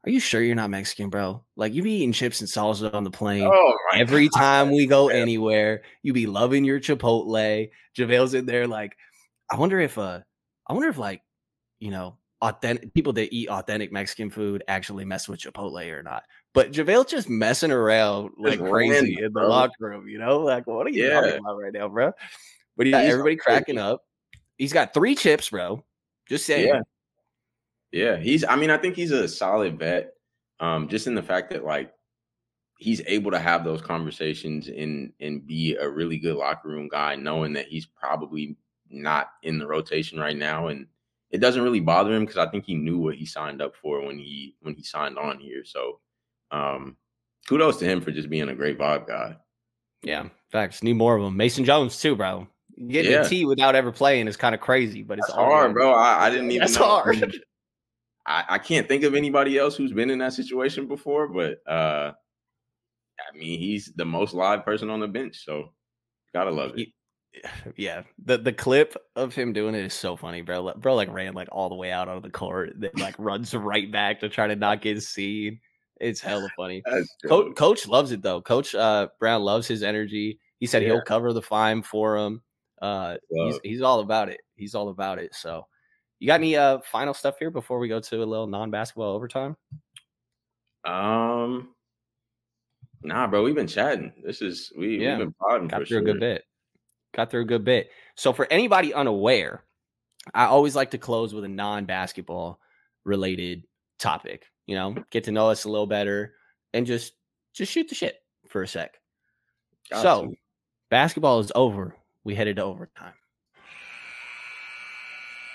are 0.05 0.11
you 0.11 0.19
sure 0.21 0.43
you're 0.43 0.57
not 0.57 0.71
Mexican, 0.71 1.11
bro? 1.11 1.45
Like 1.55 1.75
you 1.75 1.83
be 1.83 1.93
eating 1.93 2.13
chips 2.13 2.41
and 2.41 2.49
salsa 2.49 2.93
on 2.95 3.05
the 3.05 3.11
plane. 3.11 3.51
Oh 3.53 3.75
Every 3.95 4.29
God. 4.29 4.39
time 4.41 4.71
we 4.73 4.87
go 4.87 5.11
Yeah. 5.11 5.17
anywhere, 5.17 5.83
you 6.03 6.13
be 6.13 6.27
loving 6.27 6.65
your 6.65 6.81
Chipotle. 6.81 7.71
JaVale's 7.97 8.35
in 8.35 8.47
there, 8.47 8.67
like, 8.67 8.97
I 9.51 9.57
wonder 9.57 9.79
if 9.81 9.99
uh 9.99 10.21
I 10.67 10.73
wonder 10.73 10.89
if 10.89 10.99
like, 10.99 11.23
you 11.79 11.91
know, 11.91 12.17
authentic 12.41 12.93
people 12.95 13.13
that 13.13 13.33
eat 13.35 13.49
authentic 13.49 13.93
Mexican 13.93 14.31
food 14.31 14.65
actually 14.67 15.05
mess 15.05 15.29
with 15.29 15.41
Chipotle 15.41 15.93
or 15.93 16.03
not. 16.03 16.25
But 16.55 16.73
JaVale's 16.73 17.11
just 17.11 17.29
messing 17.29 17.71
around 17.71 18.31
like 18.39 18.59
crazy 18.59 18.95
random, 18.95 19.25
in 19.25 19.25
the 19.25 19.41
bro. 19.41 19.49
locker 19.49 19.75
room, 19.81 20.09
you 20.09 20.19
know? 20.19 20.41
Like, 20.41 20.67
what 20.67 20.87
are 20.87 20.91
you 20.91 21.05
Yeah. 21.05 21.21
talking 21.21 21.39
about 21.39 21.59
right 21.59 21.73
now, 21.73 21.89
bro? 21.89 22.13
But 22.77 22.87
He's 22.87 22.95
everybody 22.95 23.37
crazy. 23.37 23.59
cracking 23.61 23.79
up. 23.79 24.03
He's 24.63 24.73
got 24.73 24.95
three 24.95 25.17
chips, 25.17 25.51
bro. 25.51 25.83
Just 26.29 26.47
saying. 26.47 26.69
Yeah. 26.69 26.83
Yeah, 27.91 28.17
he's. 28.17 28.45
I 28.45 28.55
mean, 28.55 28.71
I 28.71 28.77
think 28.77 28.95
he's 28.95 29.11
a 29.11 29.27
solid 29.27 29.77
vet. 29.77 30.13
Um, 30.61 30.87
just 30.87 31.09
in 31.09 31.17
the 31.17 31.23
fact 31.23 31.51
that 31.51 31.65
like 31.65 31.93
he's 32.79 33.03
able 33.09 33.33
to 33.33 33.41
have 33.41 33.65
those 33.65 33.83
conversations 33.83 34.69
and 34.69 35.13
and 35.19 35.45
be 35.45 35.75
a 35.75 35.91
really 35.91 36.17
good 36.17 36.37
locker 36.37 36.69
room 36.69 36.87
guy, 36.89 37.17
knowing 37.17 37.53
that 37.55 37.67
he's 37.67 37.87
probably 37.87 38.57
not 38.89 39.31
in 39.43 39.59
the 39.59 39.67
rotation 39.67 40.21
right 40.21 40.37
now, 40.37 40.69
and 40.69 40.87
it 41.33 41.39
doesn't 41.39 41.65
really 41.65 41.81
bother 41.81 42.15
him 42.15 42.25
because 42.25 42.39
I 42.39 42.49
think 42.49 42.65
he 42.65 42.77
knew 42.77 42.99
what 42.99 43.17
he 43.17 43.27
signed 43.27 43.61
up 43.61 43.75
for 43.75 44.01
when 44.01 44.17
he 44.17 44.55
when 44.61 44.77
he 44.77 44.85
signed 44.85 45.19
on 45.19 45.41
here. 45.41 45.65
So, 45.65 45.99
um, 46.53 46.97
kudos 47.49 47.79
to 47.79 47.85
him 47.85 48.01
for 48.01 48.13
just 48.13 48.31
being 48.31 48.49
a 48.49 48.55
great 48.55 48.79
vibe 48.79 49.09
guy. 49.09 49.39
Yeah, 50.05 50.29
facts. 50.53 50.85
Need 50.85 50.99
more 50.99 51.17
of 51.17 51.25
them. 51.25 51.37
Mason 51.37 51.65
Jones 51.65 52.01
too, 52.01 52.15
bro. 52.15 52.47
Getting 52.89 53.13
Yeah. 53.13 53.25
a 53.25 53.29
T 53.29 53.45
without 53.45 53.75
ever 53.75 53.93
playing 53.93 54.29
is 54.29 54.37
kind 54.37 54.55
of 54.55 54.61
crazy, 54.61 55.03
but 55.03 55.19
it's 55.19 55.29
It's 55.29 55.37
hard, 55.37 55.73
bro. 55.75 55.93
I, 55.93 56.27
I 56.27 56.31
didn't 56.31 56.51
even. 56.51 56.61
That's 56.61 56.79
know. 56.79 56.87
hard. 56.87 57.37
I, 58.27 58.45
I 58.51 58.59
can't 58.59 58.87
think 58.89 59.03
of 59.05 59.15
anybody 59.15 59.59
else 59.59 59.77
who's 59.77 59.93
been 59.93 60.09
in 60.11 60.19
that 60.21 60.33
situation 60.33 60.87
before, 60.87 61.27
but 61.29 61.59
uh 61.71 62.13
I 63.21 63.37
mean 63.37 63.59
he's 63.59 63.93
the 63.97 64.05
most 64.05 64.33
live 64.33 64.65
person 64.65 64.91
on 64.91 65.01
the 65.01 65.09
bench, 65.09 65.45
so 65.45 65.73
gotta 66.33 66.51
love 66.51 66.73
it. 66.77 66.89
yeah, 67.77 68.03
the 68.25 68.39
the 68.39 68.53
clip 68.53 68.95
of 69.17 69.35
him 69.35 69.53
doing 69.53 69.75
it 69.75 69.85
is 69.85 69.95
so 69.95 70.15
funny, 70.17 70.41
bro. 70.43 70.73
Bro, 70.77 70.95
like 70.95 71.13
ran 71.13 71.35
like 71.35 71.49
all 71.51 71.69
the 71.69 71.75
way 71.75 71.91
out 71.91 72.09
onto 72.09 72.23
the 72.27 72.31
court, 72.33 72.75
then 72.77 72.91
like 72.99 73.17
runs 73.19 73.53
right 73.55 73.91
back 73.91 74.21
to 74.21 74.29
try 74.29 74.47
to 74.47 74.55
not 74.57 74.83
get 74.83 75.03
seen. 75.03 75.59
It's 76.01 76.21
hella 76.21 76.49
funny. 76.57 76.83
Co- 77.29 77.53
Coach 77.55 77.87
loves 77.89 78.13
it 78.13 78.23
though. 78.23 78.41
Coach 78.41 78.75
uh, 78.75 79.09
Brown 79.19 79.43
loves 79.43 79.67
his 79.67 79.83
energy. 79.83 80.39
He 80.59 80.67
said 80.67 80.83
Yeah. 80.83 80.89
he'll 80.91 81.03
cover 81.03 81.33
the 81.33 81.43
fine 81.43 81.83
for 81.83 82.17
him. 82.17 82.41
Uh, 82.83 83.17
he's 83.31 83.61
he's 83.63 83.81
all 83.81 84.01
about 84.01 84.29
it. 84.29 84.41
He's 84.57 84.75
all 84.75 84.89
about 84.89 85.19
it. 85.19 85.35
So, 85.35 85.67
you 86.19 86.27
got 86.27 86.41
any 86.41 86.57
uh 86.57 86.81
final 86.81 87.15
stuff 87.15 87.39
here 87.39 87.51
before 87.51 87.79
we 87.79 87.89
go 87.89 88.01
to 88.01 88.17
a 88.23 88.27
little 88.27 88.49
non 88.49 88.71
basketball 88.71 89.15
overtime? 89.15 89.57
Um 90.85 91.75
Nah, 93.05 93.27
bro, 93.27 93.43
we've 93.43 93.55
been 93.55 93.67
chatting. 93.67 94.13
This 94.25 94.43
is 94.43 94.73
we 94.77 95.01
Yeah. 95.01 95.19
we've 95.19 95.27
been 95.27 95.35
podding 95.35 95.69
got 95.69 95.81
for 95.81 95.87
through 95.87 95.99
sure. 95.99 96.09
a 96.09 96.13
good 96.13 96.21
bit. 96.21 96.45
Got 97.15 97.31
through 97.31 97.43
a 97.43 97.47
good 97.47 97.65
bit. 97.65 97.91
So 98.17 98.33
for 98.33 98.47
anybody 98.51 98.93
unaware, 98.95 99.65
I 100.35 100.47
always 100.47 100.75
like 100.77 100.91
to 100.93 100.99
close 100.99 101.35
with 101.35 101.45
a 101.45 101.49
non-basketball 101.49 102.61
related 103.05 103.65
topic. 103.99 104.47
You 104.67 104.77
know, 104.77 104.97
get 105.11 105.25
to 105.25 105.33
know 105.33 105.51
us 105.51 105.65
a 105.65 105.69
little 105.71 105.87
better 105.87 106.35
and 106.73 106.87
just 106.87 107.13
just 107.55 107.71
shoot 107.71 107.89
the 107.89 107.95
shit 107.95 108.17
for 108.49 108.63
a 108.63 108.69
sec. 108.69 108.99
Got 109.91 110.03
so 110.03 110.33
basketball 110.91 111.41
is 111.41 111.53
over. 111.55 111.97
We 112.25 112.35
headed 112.35 112.57
to 112.57 112.65
overtime. 112.65 113.15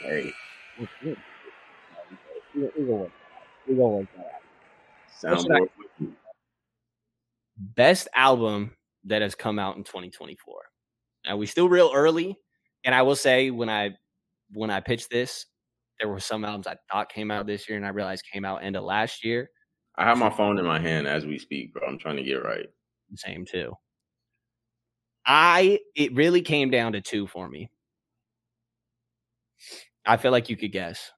Hey, 0.01 0.33
should 1.01 1.17
I- 1.17 1.17
soundboard. 5.23 5.69
Best 7.57 8.07
album 8.15 8.75
that 9.05 9.21
has 9.21 9.35
come 9.35 9.59
out 9.59 9.77
in 9.77 9.83
2024. 9.83 10.61
And 11.25 11.39
we 11.39 11.45
still 11.45 11.69
real 11.69 11.91
early. 11.93 12.37
And 12.83 12.93
I 12.93 13.01
will 13.01 13.15
say 13.15 13.49
when 13.51 13.69
I 13.69 13.95
when 14.53 14.69
I 14.69 14.79
pitched 14.79 15.09
this, 15.09 15.45
there 15.99 16.07
were 16.09 16.19
some 16.19 16.45
albums 16.45 16.67
I 16.67 16.77
thought 16.91 17.09
came 17.11 17.31
out 17.31 17.47
this 17.47 17.67
year 17.67 17.77
and 17.77 17.85
I 17.85 17.89
realized 17.89 18.25
came 18.31 18.45
out 18.45 18.63
end 18.63 18.75
of 18.75 18.83
last 18.83 19.25
year. 19.25 19.49
I 19.95 20.05
have 20.05 20.17
my 20.19 20.29
phone 20.29 20.59
in 20.59 20.65
my 20.65 20.79
hand 20.79 21.07
as 21.07 21.25
we 21.25 21.39
speak, 21.39 21.73
bro. 21.73 21.87
I'm 21.87 21.97
trying 21.97 22.17
to 22.17 22.23
get 22.23 22.43
right. 22.43 22.67
Same 23.15 23.45
too. 23.45 23.73
I 25.27 25.79
it 25.95 26.15
really 26.15 26.41
came 26.41 26.69
down 26.71 26.93
to 26.93 27.01
two 27.01 27.27
for 27.27 27.47
me. 27.49 27.69
I 30.05 30.17
feel 30.17 30.31
like 30.31 30.49
you 30.49 30.55
could 30.57 30.71
guess. 30.71 31.11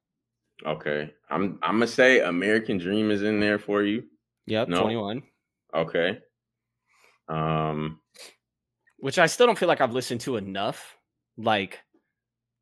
Okay. 0.65 1.13
I'm 1.29 1.59
I'm 1.61 1.75
gonna 1.75 1.87
say 1.87 2.19
American 2.21 2.77
Dream 2.77 3.11
is 3.11 3.21
in 3.21 3.39
there 3.39 3.59
for 3.59 3.83
you. 3.83 4.03
Yep, 4.47 4.69
No. 4.69 4.81
21. 4.81 5.23
Okay. 5.73 6.19
Um 7.27 8.01
Which 8.97 9.19
I 9.19 9.27
still 9.27 9.45
don't 9.45 9.57
feel 9.57 9.67
like 9.67 9.81
I've 9.81 9.93
listened 9.93 10.21
to 10.21 10.37
enough. 10.37 10.97
Like 11.37 11.79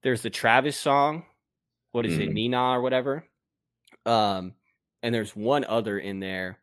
there's 0.04 0.22
the 0.22 0.30
Travis 0.30 0.78
song. 0.78 1.26
What 1.92 2.06
is 2.06 2.18
it, 2.20 2.30
Mhm. 2.30 2.34
Nina 2.34 2.62
or 2.74 2.82
whatever? 2.82 3.28
Um, 4.06 4.56
and 5.02 5.16
there's 5.16 5.36
one 5.36 5.64
other 5.66 5.98
in 5.98 6.20
there. 6.20 6.60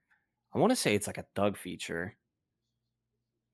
I 0.55 0.59
want 0.59 0.70
to 0.70 0.77
say 0.77 0.94
it's 0.94 1.06
like 1.06 1.19
a 1.19 1.27
Thug 1.35 1.56
feature. 1.56 2.16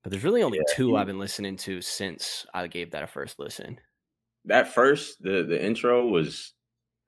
But 0.02 0.10
there's 0.10 0.24
really 0.24 0.42
only 0.42 0.58
Yeah, 0.58 0.74
two 0.74 0.96
I've 0.96 1.06
been 1.06 1.18
listening 1.18 1.56
to 1.58 1.80
since 1.82 2.46
I 2.54 2.66
gave 2.66 2.90
that 2.92 3.02
a 3.02 3.06
first 3.06 3.38
listen. 3.38 3.78
that 4.46 4.68
first 4.72 5.22
the 5.22 5.42
the 5.42 5.62
intro 5.62 6.06
was 6.06 6.54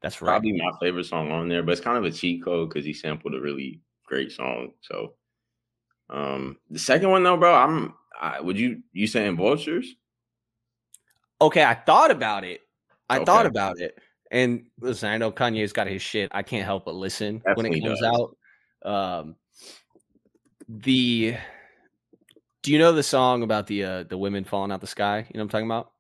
That's 0.02 0.20
right. 0.20 0.32
probably 0.32 0.52
my 0.52 0.70
favorite 0.81 1.05
song 1.05 1.31
on 1.31 1.48
there, 1.48 1.62
but 1.62 1.73
it's 1.73 1.81
kind 1.81 1.97
of 1.97 2.05
a 2.05 2.10
cheat 2.10 2.44
code 2.44 2.69
because 2.69 2.85
he 2.85 2.93
sampled 2.93 3.35
a 3.35 3.40
really 3.40 3.81
great 4.06 4.32
song. 4.32 4.73
So 4.82 5.14
um 6.10 6.59
the 6.70 6.78
second 6.78 7.10
one 7.10 7.23
though, 7.23 7.36
bro, 7.39 7.55
I'm 7.55 7.94
I, 8.20 8.40
would 8.40 8.59
you 8.59 8.82
you 8.93 9.06
saying 9.06 9.36
vultures? 9.36 9.94
Okay, 11.40 11.64
I 11.64 11.74
thought 11.74 12.10
about 12.10 12.44
it. 12.44 12.60
I 13.09 13.24
thought 13.24 13.47
about 13.47 13.78
it. 13.81 13.98
And 14.31 14.66
listen, 14.81 15.10
I 15.10 15.19
know 15.19 15.32
Kanye's 15.32 15.73
got 15.73 15.86
his 15.86 16.02
shit. 16.02 16.31
I 16.32 16.43
can't 16.43 16.64
help 16.64 16.85
but 16.85 16.94
listen 16.94 17.43
when 17.55 17.66
it 17.66 17.81
comes 17.82 18.01
does. 18.01 18.02
out. 18.02 18.36
Um 18.85 19.36
the 20.69 21.36
do 22.62 22.72
you 22.72 22.78
know 22.78 22.93
the 22.93 23.02
song 23.02 23.43
about 23.43 23.66
the 23.66 23.84
uh 23.84 24.02
the 24.05 24.18
women 24.18 24.44
falling 24.44 24.72
out 24.72 24.80
the 24.80 24.86
sky? 24.86 25.18
You 25.18 25.24
know 25.39 25.40
what 25.40 25.43
I'm 25.43 25.48
talking 25.48 25.66
about? 25.66 25.90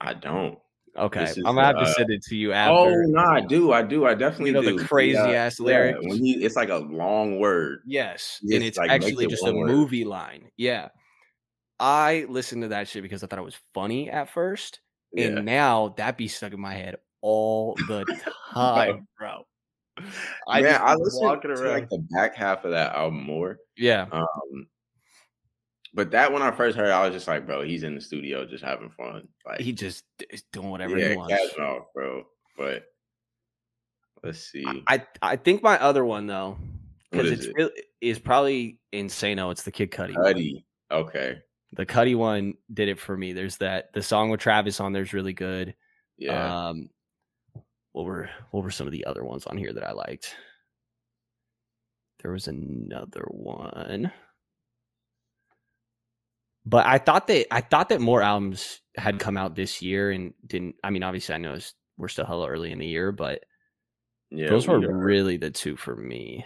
I 0.00 0.14
don't. 0.14 0.58
Okay. 0.96 1.24
Is, 1.24 1.36
I'm 1.38 1.54
gonna 1.54 1.64
have 1.64 1.76
to 1.76 1.82
uh, 1.82 1.92
send 1.94 2.10
it 2.10 2.22
to 2.24 2.36
you 2.36 2.52
Oh 2.52 2.90
no, 3.06 3.20
I 3.20 3.40
do, 3.40 3.72
I 3.72 3.82
do, 3.82 4.04
I 4.06 4.14
definitely 4.14 4.50
know 4.52 4.62
the 4.62 4.72
do. 4.76 4.84
crazy 4.84 5.14
Yeah, 5.14 5.26
ass 5.28 5.60
yeah, 5.60 5.66
lyrics? 5.66 5.98
when 6.02 6.18
he 6.18 6.44
it's 6.44 6.56
like 6.56 6.70
a 6.70 6.78
long 6.78 7.38
word. 7.38 7.80
Yes. 7.86 8.40
And 8.42 8.62
it's 8.64 8.78
like, 8.78 8.90
actually 8.90 9.24
it 9.26 9.30
just 9.30 9.46
a 9.46 9.52
word. 9.52 9.68
movie 9.68 10.04
line. 10.04 10.50
Yeah. 10.56 10.88
I 11.78 12.26
listened 12.28 12.62
to 12.62 12.68
that 12.68 12.88
shit 12.88 13.02
because 13.02 13.22
I 13.22 13.28
thought 13.28 13.38
it 13.38 13.44
was 13.44 13.58
funny 13.74 14.10
at 14.10 14.28
first. 14.30 14.80
Yeah. 15.12 15.26
And 15.26 15.44
now 15.46 15.94
that 15.98 16.16
be 16.16 16.26
stuck 16.26 16.52
in 16.52 16.60
my 16.60 16.74
head 16.74 16.96
all 17.20 17.76
the 17.86 18.04
time, 18.52 19.06
bro. 19.18 19.46
I 20.48 20.60
yeah, 20.60 20.82
I 20.82 20.96
walking 20.96 21.54
to 21.54 21.60
around. 21.62 21.72
like 21.72 21.88
the 21.90 22.04
back 22.10 22.34
half 22.34 22.64
of 22.64 22.72
that 22.72 22.94
album 22.94 23.22
more. 23.24 23.58
yeah. 23.76 24.06
Um, 24.10 24.66
but 25.98 26.12
that 26.12 26.32
when 26.32 26.42
I 26.42 26.52
first 26.52 26.76
heard, 26.76 26.90
it, 26.90 26.92
I 26.92 27.04
was 27.04 27.12
just 27.12 27.26
like, 27.26 27.44
bro, 27.44 27.62
he's 27.62 27.82
in 27.82 27.96
the 27.96 28.00
studio 28.00 28.46
just 28.46 28.62
having 28.62 28.88
fun. 28.90 29.26
Like, 29.44 29.58
He 29.58 29.72
just 29.72 30.04
is 30.30 30.44
doing 30.52 30.70
whatever 30.70 30.96
yeah, 30.96 31.08
he 31.08 31.16
wants. 31.16 31.34
off, 31.58 31.86
bro. 31.92 32.22
But 32.56 32.84
let's 34.22 34.38
see. 34.38 34.64
I 34.86 35.04
I 35.20 35.34
think 35.34 35.60
my 35.60 35.76
other 35.80 36.04
one 36.04 36.28
though, 36.28 36.56
because 37.10 37.32
it's 37.32 37.46
it? 37.46 37.54
really 37.56 37.72
is 38.00 38.20
probably 38.20 38.78
Insano. 38.92 39.50
It's 39.50 39.64
the 39.64 39.72
Kid 39.72 39.90
Cudi. 39.90 40.14
one. 40.14 40.62
Okay. 41.00 41.38
The 41.72 41.84
Cudi 41.84 42.14
one 42.14 42.54
did 42.72 42.88
it 42.88 43.00
for 43.00 43.16
me. 43.16 43.32
There's 43.32 43.56
that 43.56 43.92
the 43.92 44.00
song 44.02 44.30
with 44.30 44.38
Travis 44.38 44.78
on 44.78 44.92
there's 44.92 45.12
really 45.12 45.32
good. 45.32 45.74
Yeah. 46.16 46.68
Um, 46.68 46.90
what 47.90 48.06
were 48.06 48.30
what 48.52 48.62
were 48.62 48.70
some 48.70 48.86
of 48.86 48.92
the 48.92 49.04
other 49.04 49.24
ones 49.24 49.48
on 49.48 49.58
here 49.58 49.72
that 49.72 49.82
I 49.84 49.90
liked? 49.90 50.32
There 52.22 52.30
was 52.30 52.46
another 52.46 53.24
one. 53.30 54.12
But 56.68 56.84
I 56.84 56.98
thought 56.98 57.28
that 57.28 57.46
I 57.50 57.62
thought 57.62 57.88
that 57.88 58.00
more 58.02 58.20
albums 58.20 58.82
had 58.94 59.18
come 59.18 59.38
out 59.38 59.54
this 59.54 59.80
year 59.80 60.10
and 60.10 60.34
didn't. 60.46 60.74
I 60.84 60.90
mean, 60.90 61.02
obviously, 61.02 61.34
I 61.34 61.38
know 61.38 61.54
it's, 61.54 61.72
we're 61.96 62.08
still 62.08 62.26
hella 62.26 62.46
early 62.46 62.72
in 62.72 62.78
the 62.78 62.86
year, 62.86 63.10
but 63.10 63.42
yeah. 64.30 64.50
those 64.50 64.68
were 64.68 64.78
really 64.78 65.38
the 65.38 65.50
two 65.50 65.76
for 65.76 65.96
me. 65.96 66.44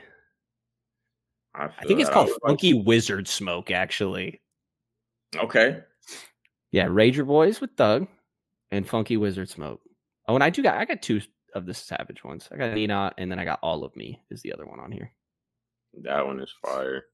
I, 1.56 1.64
I 1.64 1.84
think 1.86 1.98
it's 1.98 2.08
called 2.08 2.28
like, 2.28 2.38
Funky 2.46 2.72
Wizard 2.72 3.26
Smoke, 3.26 3.72
actually. 3.72 4.40
Okay. 5.34 5.80
Yeah, 6.70 6.86
Rager 6.86 7.26
Boys 7.26 7.60
with 7.60 7.70
Thug 7.76 8.06
and 8.70 8.88
Funky 8.88 9.16
Wizard 9.16 9.50
Smoke. 9.50 9.80
Oh, 10.28 10.36
and 10.36 10.44
I 10.44 10.50
do 10.50 10.62
got 10.62 10.76
I 10.76 10.84
got 10.84 11.02
two 11.02 11.20
of 11.52 11.66
the 11.66 11.74
Savage 11.74 12.22
ones. 12.22 12.48
I 12.52 12.58
got 12.58 12.74
Nina, 12.74 13.12
and 13.18 13.28
then 13.28 13.40
I 13.40 13.44
got 13.44 13.58
All 13.60 13.82
of 13.82 13.96
Me 13.96 14.22
is 14.30 14.40
the 14.42 14.52
other 14.52 14.66
one 14.66 14.78
on 14.78 14.92
here. 14.92 15.10
That 16.04 16.24
one 16.24 16.38
is 16.38 16.54
fire. 16.64 17.06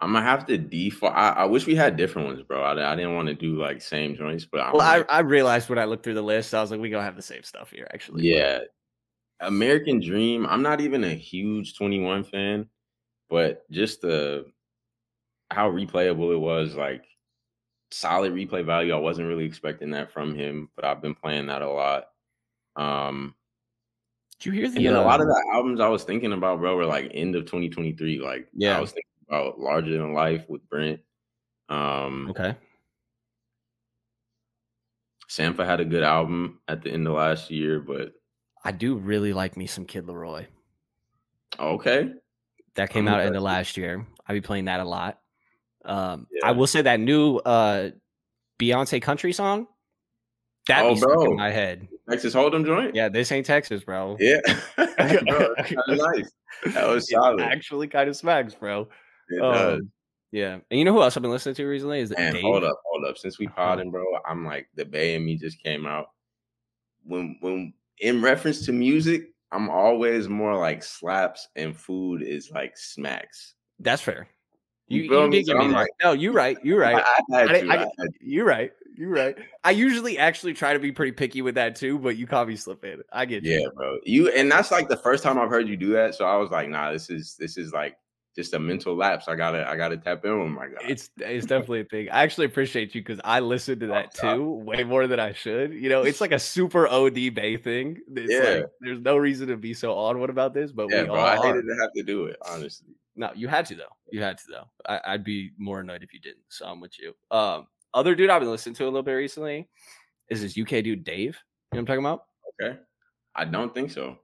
I'm 0.00 0.12
gonna 0.12 0.24
have 0.24 0.46
to 0.46 0.56
default. 0.56 1.14
I, 1.14 1.30
I 1.30 1.44
wish 1.44 1.66
we 1.66 1.74
had 1.74 1.96
different 1.96 2.28
ones, 2.28 2.42
bro. 2.42 2.62
I, 2.62 2.92
I 2.92 2.96
didn't 2.96 3.14
want 3.14 3.28
to 3.28 3.34
do 3.34 3.60
like 3.60 3.82
same 3.82 4.16
joints, 4.16 4.46
but 4.46 4.60
I'm 4.60 4.72
Well, 4.72 4.80
I, 4.82 4.98
like, 4.98 5.06
I 5.10 5.20
realized 5.20 5.68
when 5.68 5.78
I 5.78 5.84
looked 5.84 6.04
through 6.04 6.14
the 6.14 6.22
list, 6.22 6.54
I 6.54 6.60
was 6.62 6.70
like, 6.70 6.80
we 6.80 6.90
gonna 6.90 7.04
have 7.04 7.16
the 7.16 7.22
same 7.22 7.42
stuff 7.42 7.70
here, 7.70 7.86
actually. 7.92 8.26
yeah. 8.26 8.60
American 9.40 10.00
Dream. 10.00 10.46
I'm 10.46 10.62
not 10.62 10.80
even 10.82 11.02
a 11.04 11.14
huge 11.14 11.76
21 11.76 12.24
fan, 12.24 12.66
but 13.30 13.70
just 13.70 14.02
the 14.02 14.46
how 15.50 15.70
replayable 15.70 16.32
it 16.32 16.38
was, 16.38 16.76
like 16.76 17.04
solid 17.90 18.32
replay 18.34 18.64
value. 18.64 18.92
I 18.94 18.98
wasn't 18.98 19.28
really 19.28 19.44
expecting 19.44 19.90
that 19.92 20.12
from 20.12 20.34
him, 20.34 20.68
but 20.76 20.84
I've 20.84 21.02
been 21.02 21.14
playing 21.14 21.46
that 21.46 21.62
a 21.62 21.70
lot. 21.70 22.08
Um, 22.76 23.34
Did 24.38 24.46
you 24.46 24.52
hear 24.52 24.68
the 24.70 24.76
and 24.76 24.86
then 24.86 24.94
a 24.94 25.02
lot 25.02 25.20
uh, 25.20 25.24
of 25.24 25.28
the 25.28 25.44
albums 25.52 25.80
I 25.80 25.88
was 25.88 26.04
thinking 26.04 26.32
about, 26.32 26.60
bro, 26.60 26.76
were 26.76 26.86
like 26.86 27.10
end 27.14 27.34
of 27.34 27.44
2023. 27.46 28.20
Like, 28.20 28.48
Yeah. 28.54 28.76
I 28.76 28.80
was 28.80 28.90
thinking 28.90 29.09
about 29.30 29.58
Larger 29.60 29.96
Than 29.98 30.12
Life 30.12 30.44
with 30.48 30.68
Brent. 30.68 31.00
Um, 31.68 32.28
Okay. 32.30 32.56
Sampha 35.28 35.64
had 35.64 35.78
a 35.80 35.84
good 35.84 36.02
album 36.02 36.58
at 36.66 36.82
the 36.82 36.90
end 36.90 37.06
of 37.06 37.14
last 37.14 37.50
year, 37.52 37.78
but 37.78 38.12
I 38.64 38.72
do 38.72 38.96
really 38.96 39.32
like 39.32 39.56
me 39.56 39.66
some 39.66 39.84
Kid 39.86 40.06
Laroi. 40.06 40.46
okay. 41.58 42.10
That 42.74 42.90
came 42.90 43.06
I'm 43.08 43.14
out 43.14 43.22
that 43.24 43.34
of 43.36 43.42
last 43.42 43.76
year. 43.76 44.06
I 44.26 44.32
be 44.32 44.40
playing 44.40 44.64
that 44.66 44.80
a 44.80 44.84
lot. 44.84 45.18
Um, 45.84 46.26
I 46.44 46.52
will 46.52 46.66
say 46.66 46.82
that 46.82 47.00
new 47.00 47.36
uh 47.38 47.90
Beyonce 48.60 49.00
country 49.02 49.32
song. 49.32 49.66
That 50.68 50.84
Oh, 50.84 50.94
stuck 50.94 51.08
bro. 51.08 51.24
in 51.32 51.36
my 51.36 51.50
head. 51.50 51.88
Texas 52.08 52.34
Hold'em 52.34 52.64
joint? 52.64 52.94
Yeah, 52.94 53.08
this 53.08 53.30
ain't 53.32 53.46
Texas, 53.46 53.82
bro. 53.84 54.16
Yeah. 54.20 54.40
bro, 54.76 55.54
nice. 55.88 56.30
That 56.74 56.88
was 56.88 57.04
It 57.04 57.14
solid. 57.14 57.40
actually 57.40 57.86
kind 57.88 58.08
of 58.08 58.16
smacks, 58.16 58.54
bro. 58.54 58.88
It 59.30 59.40
Um, 59.40 59.52
does. 59.52 59.80
yeah, 60.32 60.58
and 60.70 60.78
you 60.78 60.84
know 60.84 60.92
who 60.92 61.02
else 61.02 61.16
I've 61.16 61.22
been 61.22 61.30
listening 61.30 61.54
to 61.56 61.64
recently 61.66 62.00
is 62.00 62.10
Man, 62.10 62.34
Dave. 62.34 62.42
hold 62.42 62.64
up, 62.64 62.76
hold 62.84 63.04
up. 63.06 63.16
Since 63.18 63.38
we 63.38 63.46
Uh-huh. 63.46 63.56
podding, 63.56 63.90
bro, 63.90 64.04
I'm 64.26 64.44
like 64.44 64.68
the 64.74 64.84
Bay 64.84 65.14
and 65.14 65.24
me 65.24 65.36
just 65.36 65.62
came 65.62 65.86
out. 65.86 66.10
When 67.04 67.36
when 67.40 67.72
in 67.98 68.20
reference 68.22 68.64
to 68.66 68.72
music, 68.72 69.32
I'm 69.52 69.68
always 69.70 70.28
more 70.28 70.56
like 70.56 70.82
slaps 70.82 71.48
and 71.56 71.76
food 71.76 72.22
is 72.22 72.50
like 72.50 72.76
smacks. 72.76 73.54
That's 73.78 74.02
fair. 74.02 74.28
You 74.88 75.02
You, 75.02 75.20
you 75.22 75.28
me? 75.28 75.36
did 75.38 75.46
give 75.46 75.56
me 75.58 75.66
that. 75.68 75.72
like- 75.72 75.90
no, 76.02 76.12
you're 76.12 76.32
right. 76.32 76.58
You're 76.64 76.80
right. 76.80 76.96
I, 77.04 77.20
I 77.34 77.40
had 77.40 77.50
I 77.50 77.54
I 77.54 77.74
I 77.74 77.78
had 77.78 77.88
to. 77.98 78.10
You're 78.20 78.44
right. 78.44 78.72
You're 78.96 79.08
right. 79.10 79.36
I 79.64 79.70
usually 79.70 80.18
actually 80.18 80.52
try 80.52 80.72
to 80.74 80.78
be 80.78 80.92
pretty 80.92 81.12
picky 81.12 81.40
with 81.42 81.54
that 81.54 81.74
too, 81.74 81.98
but 81.98 82.16
you 82.16 82.26
caught 82.26 82.48
me 82.48 82.56
slipping. 82.56 83.00
I 83.12 83.24
get 83.24 83.44
you. 83.44 83.60
Yeah, 83.60 83.68
bro. 83.74 83.98
You 84.04 84.28
and 84.30 84.50
that's 84.52 84.70
like 84.70 84.88
the 84.88 84.96
first 84.96 85.22
time 85.22 85.38
I've 85.38 85.48
heard 85.48 85.68
you 85.68 85.76
do 85.76 85.92
that. 85.92 86.14
So 86.16 86.26
I 86.26 86.36
was 86.36 86.50
like, 86.50 86.68
nah, 86.68 86.92
this 86.92 87.08
is 87.08 87.34
this 87.38 87.56
is 87.56 87.72
like 87.72 87.96
just 88.36 88.54
a 88.54 88.58
mental 88.58 88.94
lapse. 88.94 89.26
I 89.28 89.34
gotta 89.34 89.68
I 89.68 89.76
gotta 89.76 89.96
tap 89.96 90.24
in 90.24 90.38
with 90.40 90.50
my 90.50 90.66
guy. 90.68 90.86
It's 90.88 91.10
it's 91.18 91.46
definitely 91.46 91.80
a 91.80 91.84
thing. 91.84 92.08
I 92.10 92.22
actually 92.22 92.46
appreciate 92.46 92.94
you 92.94 93.00
because 93.00 93.20
I 93.24 93.40
listened 93.40 93.80
to 93.80 93.88
that 93.88 94.14
too, 94.14 94.44
way 94.64 94.84
more 94.84 95.06
than 95.06 95.18
I 95.20 95.32
should. 95.32 95.72
You 95.72 95.88
know, 95.88 96.02
it's 96.02 96.20
like 96.20 96.32
a 96.32 96.38
super 96.38 96.86
OD 96.88 97.34
Bay 97.34 97.56
thing. 97.56 97.98
It's 98.14 98.32
Yeah. 98.32 98.60
like 98.60 98.66
there's 98.80 99.00
no 99.00 99.16
reason 99.16 99.48
to 99.48 99.56
be 99.56 99.74
so 99.74 99.94
on 99.94 100.20
what 100.20 100.30
about 100.30 100.54
this, 100.54 100.70
but 100.72 100.86
yeah, 100.90 101.02
we 101.02 101.06
bro. 101.08 101.16
all 101.16 101.26
I 101.26 101.36
are. 101.36 101.60
to 101.62 101.76
have 101.80 101.92
to 101.96 102.02
do 102.02 102.24
it, 102.26 102.36
honestly. 102.48 102.94
No, 103.16 103.30
you 103.34 103.48
had 103.48 103.66
to 103.66 103.74
though. 103.74 103.96
You 104.12 104.22
had 104.22 104.38
to 104.38 104.44
though. 104.48 104.64
I, 104.88 105.00
I'd 105.14 105.24
be 105.24 105.50
more 105.58 105.80
annoyed 105.80 106.02
if 106.02 106.14
you 106.14 106.20
didn't. 106.20 106.44
So 106.48 106.66
I'm 106.66 106.80
with 106.80 106.98
you. 106.98 107.14
Um, 107.30 107.66
other 107.92 108.14
dude 108.14 108.30
I've 108.30 108.40
been 108.40 108.50
listening 108.50 108.76
to 108.76 108.84
a 108.84 108.86
little 108.86 109.02
bit 109.02 109.12
recently 109.12 109.68
is 110.28 110.40
this 110.40 110.56
UK 110.56 110.84
dude 110.84 111.02
Dave. 111.04 111.36
You 111.72 111.78
know 111.78 111.78
what 111.78 111.78
I'm 111.80 111.86
talking 111.86 112.04
about? 112.04 112.24
Okay. 112.62 112.78
I 113.34 113.44
don't 113.44 113.74
think 113.74 113.90
so. 113.90 114.18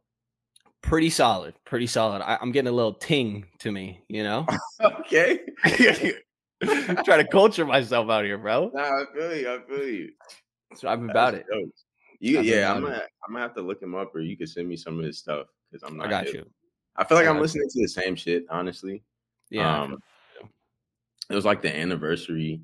Pretty 0.87 1.11
solid. 1.11 1.55
Pretty 1.65 1.87
solid. 1.89 2.23
I, 2.23 2.39
I'm 2.41 2.53
getting 2.53 2.69
a 2.69 2.73
little 2.73 2.95
ting 2.95 3.47
to 3.59 3.73
me. 3.73 4.03
You 4.09 4.23
know, 4.23 4.47
okay. 4.81 5.41
trying 6.65 7.25
to 7.25 7.27
culture 7.31 7.65
myself 7.67 8.09
out 8.09 8.25
here, 8.25 8.39
bro. 8.39 8.71
Nah, 8.73 8.83
I 8.83 9.05
feel 9.15 9.37
you. 9.37 9.51
I 9.53 9.59
feel 9.69 9.89
you. 9.89 10.11
So 10.77 10.89
I'm 10.89 11.11
about 11.11 11.35
it. 11.35 11.45
dope. 11.53 11.69
You, 12.21 12.41
yeah, 12.41 12.73
I'm 12.73 12.83
gonna, 12.83 13.03
I'm 13.27 13.33
gonna 13.35 13.41
have 13.41 13.55
to 13.57 13.63
look 13.63 13.83
him 13.83 13.95
up, 13.95 14.15
or 14.15 14.21
you 14.21 14.37
can 14.37 14.47
send 14.47 14.69
me 14.69 14.77
some 14.77 14.99
of 14.99 15.05
his 15.05 15.19
stuff 15.19 15.49
because 15.71 15.83
I'm 15.89 15.97
not. 15.97 16.07
I 16.07 16.11
got 16.11 16.25
hip. 16.27 16.35
you. 16.35 16.47
I 16.97 17.05
feel 17.05 17.19
like 17.19 17.27
I 17.27 17.31
I'm 17.31 17.35
got 17.35 17.39
you. 17.41 17.43
listening 17.43 17.69
to 17.69 17.83
the 17.83 17.89
same 17.89 18.15
shit. 18.17 18.45
Honestly, 18.49 19.03
Yeah. 19.51 19.83
Um, 19.83 19.99
it 21.29 21.35
was 21.35 21.45
like 21.45 21.61
the 21.63 21.77
anniversary. 21.77 22.63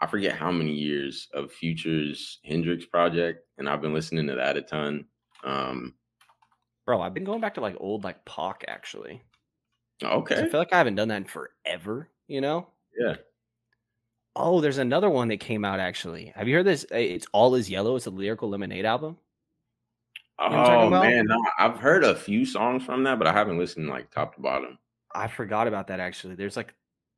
I 0.00 0.06
forget 0.06 0.36
how 0.36 0.52
many 0.52 0.72
years 0.72 1.28
of 1.34 1.50
Future's 1.50 2.38
Hendrix 2.44 2.84
project, 2.84 3.40
and 3.56 3.68
I've 3.68 3.80
been 3.82 3.94
listening 3.94 4.26
to 4.28 4.34
that 4.36 4.56
a 4.56 4.62
ton. 4.62 5.06
Um, 5.42 5.94
bro, 6.88 7.02
I've 7.02 7.12
been 7.12 7.24
going 7.24 7.42
back 7.42 7.52
to 7.56 7.60
like 7.60 7.76
old 7.78 8.02
like 8.02 8.24
Pac 8.24 8.64
actually. 8.66 9.20
okay, 10.02 10.40
I 10.40 10.48
feel 10.48 10.58
like 10.58 10.72
I 10.72 10.78
haven't 10.78 10.94
done 10.94 11.08
that 11.08 11.18
in 11.18 11.24
forever. 11.26 12.08
You 12.28 12.40
know. 12.40 12.68
yeah. 12.98 13.16
Oh, 14.34 14.62
there's 14.62 14.78
another 14.78 15.10
one 15.10 15.28
that 15.28 15.38
came 15.38 15.66
out 15.66 15.80
actually. 15.80 16.32
Have 16.34 16.48
you 16.48 16.56
heard 16.56 16.64
this? 16.64 16.86
It's 16.90 17.26
All 17.32 17.54
Is 17.56 17.68
Yellow. 17.68 17.96
It's 17.96 18.06
a 18.06 18.10
lyrical 18.10 18.48
lemonade 18.48 18.86
album. 18.86 19.18
know 20.40 20.46
I'm 20.46 20.52
talking 20.52 20.94
Oh 20.94 21.02
man, 21.02 21.26
no, 21.26 21.36
I've 21.58 21.76
heard 21.78 22.04
a 22.04 22.14
few 22.14 22.46
songs 22.46 22.84
from 22.84 23.04
that, 23.04 23.18
but 23.18 23.28
I 23.28 23.34
haven't 23.34 23.58
listened 23.58 23.90
like 23.90 24.10
top 24.10 24.36
to 24.36 24.40
bottom. 24.40 24.78
I 25.14 25.26
forgot 25.26 25.68
about 25.68 25.88
that 25.88 26.00
actually. 26.00 26.36
There's 26.36 26.56
like 26.56 26.72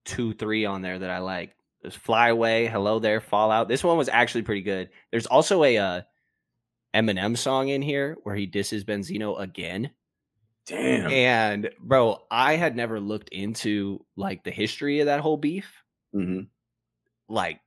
two, 0.04 0.34
three 0.34 0.64
on 0.64 0.82
there 0.82 0.98
that 0.98 1.10
I 1.10 1.18
like. 1.18 1.54
There's 1.80 1.94
Fly 1.94 2.30
Away, 2.30 2.66
Hello 2.66 2.98
There, 2.98 3.20
Fallout. 3.20 3.68
This 3.68 3.84
one 3.84 3.96
was 3.96 4.08
actually 4.08 4.42
pretty 4.42 4.62
good. 4.62 4.90
There's 5.12 5.26
also 5.26 5.62
a 5.62 5.78
uh, 5.78 6.00
Eminem 6.94 7.36
song 7.36 7.68
in 7.68 7.82
here 7.82 8.16
where 8.22 8.34
he 8.34 8.46
disses 8.46 8.84
Benzino 8.84 9.40
again. 9.40 9.90
Damn. 10.66 11.10
And 11.10 11.70
bro, 11.80 12.18
I 12.30 12.56
had 12.56 12.76
never 12.76 13.00
looked 13.00 13.30
into 13.30 14.04
like 14.16 14.44
the 14.44 14.50
history 14.50 15.00
of 15.00 15.06
that 15.06 15.20
whole 15.20 15.36
beef. 15.36 15.82
hmm 16.12 16.42
Like, 17.28 17.60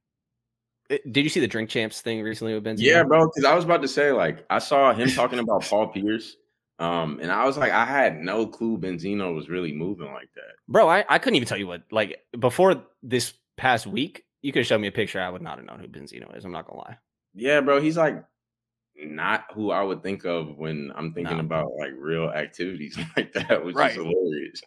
eh, 0.90 1.00
did 1.12 1.24
you 1.24 1.30
see 1.30 1.40
the 1.40 1.48
Drink 1.48 1.70
Champs 1.70 2.02
thing 2.02 2.22
recently 2.22 2.54
with 2.54 2.64
Benzino? 2.64 2.82
Yeah, 2.84 3.04
bro. 3.04 3.28
Because 3.28 3.45
I 3.45 3.56
was 3.56 3.66
about 3.66 3.82
to 3.82 3.88
say, 3.88 4.12
like, 4.12 4.45
I 4.50 4.60
saw 4.60 4.94
him 4.94 5.10
talking 5.16 5.40
about 5.40 5.64
Paul 5.64 5.88
Pierce, 5.88 6.38
um, 6.80 7.20
and 7.22 7.32
I 7.32 7.45
was 7.45 7.58
like, 7.58 7.72
I 7.72 7.86
had 7.86 8.20
no 8.22 8.45
clue 8.48 8.78
Benzino 8.78 9.34
was 9.36 9.50
really 9.50 9.74
moving 9.74 10.12
like 10.14 10.30
that. 10.36 10.56
bro. 10.68 10.88
I, 10.90 11.04
I 11.10 11.18
couldn't 11.20 11.36
even 11.36 11.48
tell 11.48 11.58
you 11.58 11.68
what. 11.68 11.84
Like 11.91 12.20
before 12.40 12.84
this 13.02 13.34
past 13.58 13.86
week, 13.88 14.24
you 14.41 14.52
could 14.52 14.60
have 14.60 14.68
shown 14.68 14.82
me 14.82 14.88
a 14.88 14.91
picture. 14.91 15.20
I 15.22 15.30
would 15.30 15.41
not 15.41 15.58
have 15.58 15.66
known 15.66 15.80
who 15.80 15.88
Benzino 15.88 16.36
is. 16.38 16.45
I'm 16.45 16.52
not 16.52 16.68
gonna 16.68 16.80
lie. 16.80 16.98
Yeah, 17.34 17.62
bro. 17.62 17.82
He's 17.82 17.98
like 17.98 18.24
not 18.95 19.45
who 19.53 19.72
I 19.72 19.82
would 19.84 20.03
think 20.03 20.26
of 20.26 20.57
when 20.57 20.91
I'm 20.95 21.14
thinking 21.14 21.38
Nah. 21.38 21.44
about 21.44 21.72
like 21.80 21.91
real 21.98 22.30
activities 22.30 22.98
like 23.18 23.34
that, 23.34 23.64
which 23.65 23.76
Right. 23.76 23.91
is 23.91 23.95
hilarious. 23.98 24.61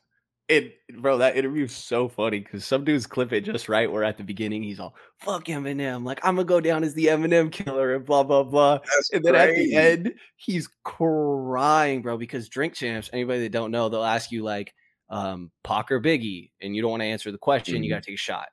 It, 0.48 0.77
bro, 1.01 1.19
that 1.19 1.36
interview 1.36 1.65
is 1.65 1.74
so 1.74 2.09
funny 2.09 2.39
because 2.39 2.65
some 2.65 2.85
dudes 2.85 3.05
clip 3.07 3.32
it 3.32 3.40
just 3.40 3.69
right. 3.69 3.90
Where 3.90 4.05
at 4.05 4.16
the 4.16 4.23
beginning 4.23 4.62
he's 4.62 4.78
all 4.78 4.94
"fuck 5.19 5.47
Eminem," 5.47 6.05
like 6.05 6.20
I'm 6.24 6.36
gonna 6.36 6.47
go 6.47 6.61
down 6.61 6.85
as 6.85 6.94
the 6.94 7.07
Eminem 7.07 7.51
killer 7.51 7.97
and 7.97 8.05
blah 8.07 8.23
blah 8.23 8.44
blah. 8.44 8.78
That's 8.78 9.11
And 9.12 9.24
then 9.24 9.35
at 9.35 9.57
the 9.57 9.74
end, 9.77 10.15
he's 10.36 10.69
crying, 10.85 12.01
bro, 12.03 12.16
because 12.16 12.48
drink 12.48 12.74
champs. 12.74 13.11
Anybody 13.12 13.40
that 13.40 13.51
don't 13.53 13.73
know, 13.73 13.89
they'll 13.89 14.05
ask 14.05 14.31
you 14.31 14.44
like, 14.44 14.73
um, 15.11 15.51
Pac 15.65 15.90
or 15.90 16.01
Biggie, 16.01 16.53
and 16.61 16.77
you 16.77 16.82
don't 16.82 16.93
want 16.93 17.01
to 17.03 17.07
answer 17.07 17.32
the 17.32 17.39
question. 17.39 17.82
You 17.82 17.90
Mhm. 17.90 17.94
got 17.97 18.03
to 18.05 18.11
take 18.11 18.15
a 18.15 18.19
shot. 18.19 18.48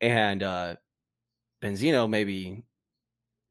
And 0.00 0.42
uh 0.44 0.76
Benzino 1.62 2.08
maybe 2.08 2.64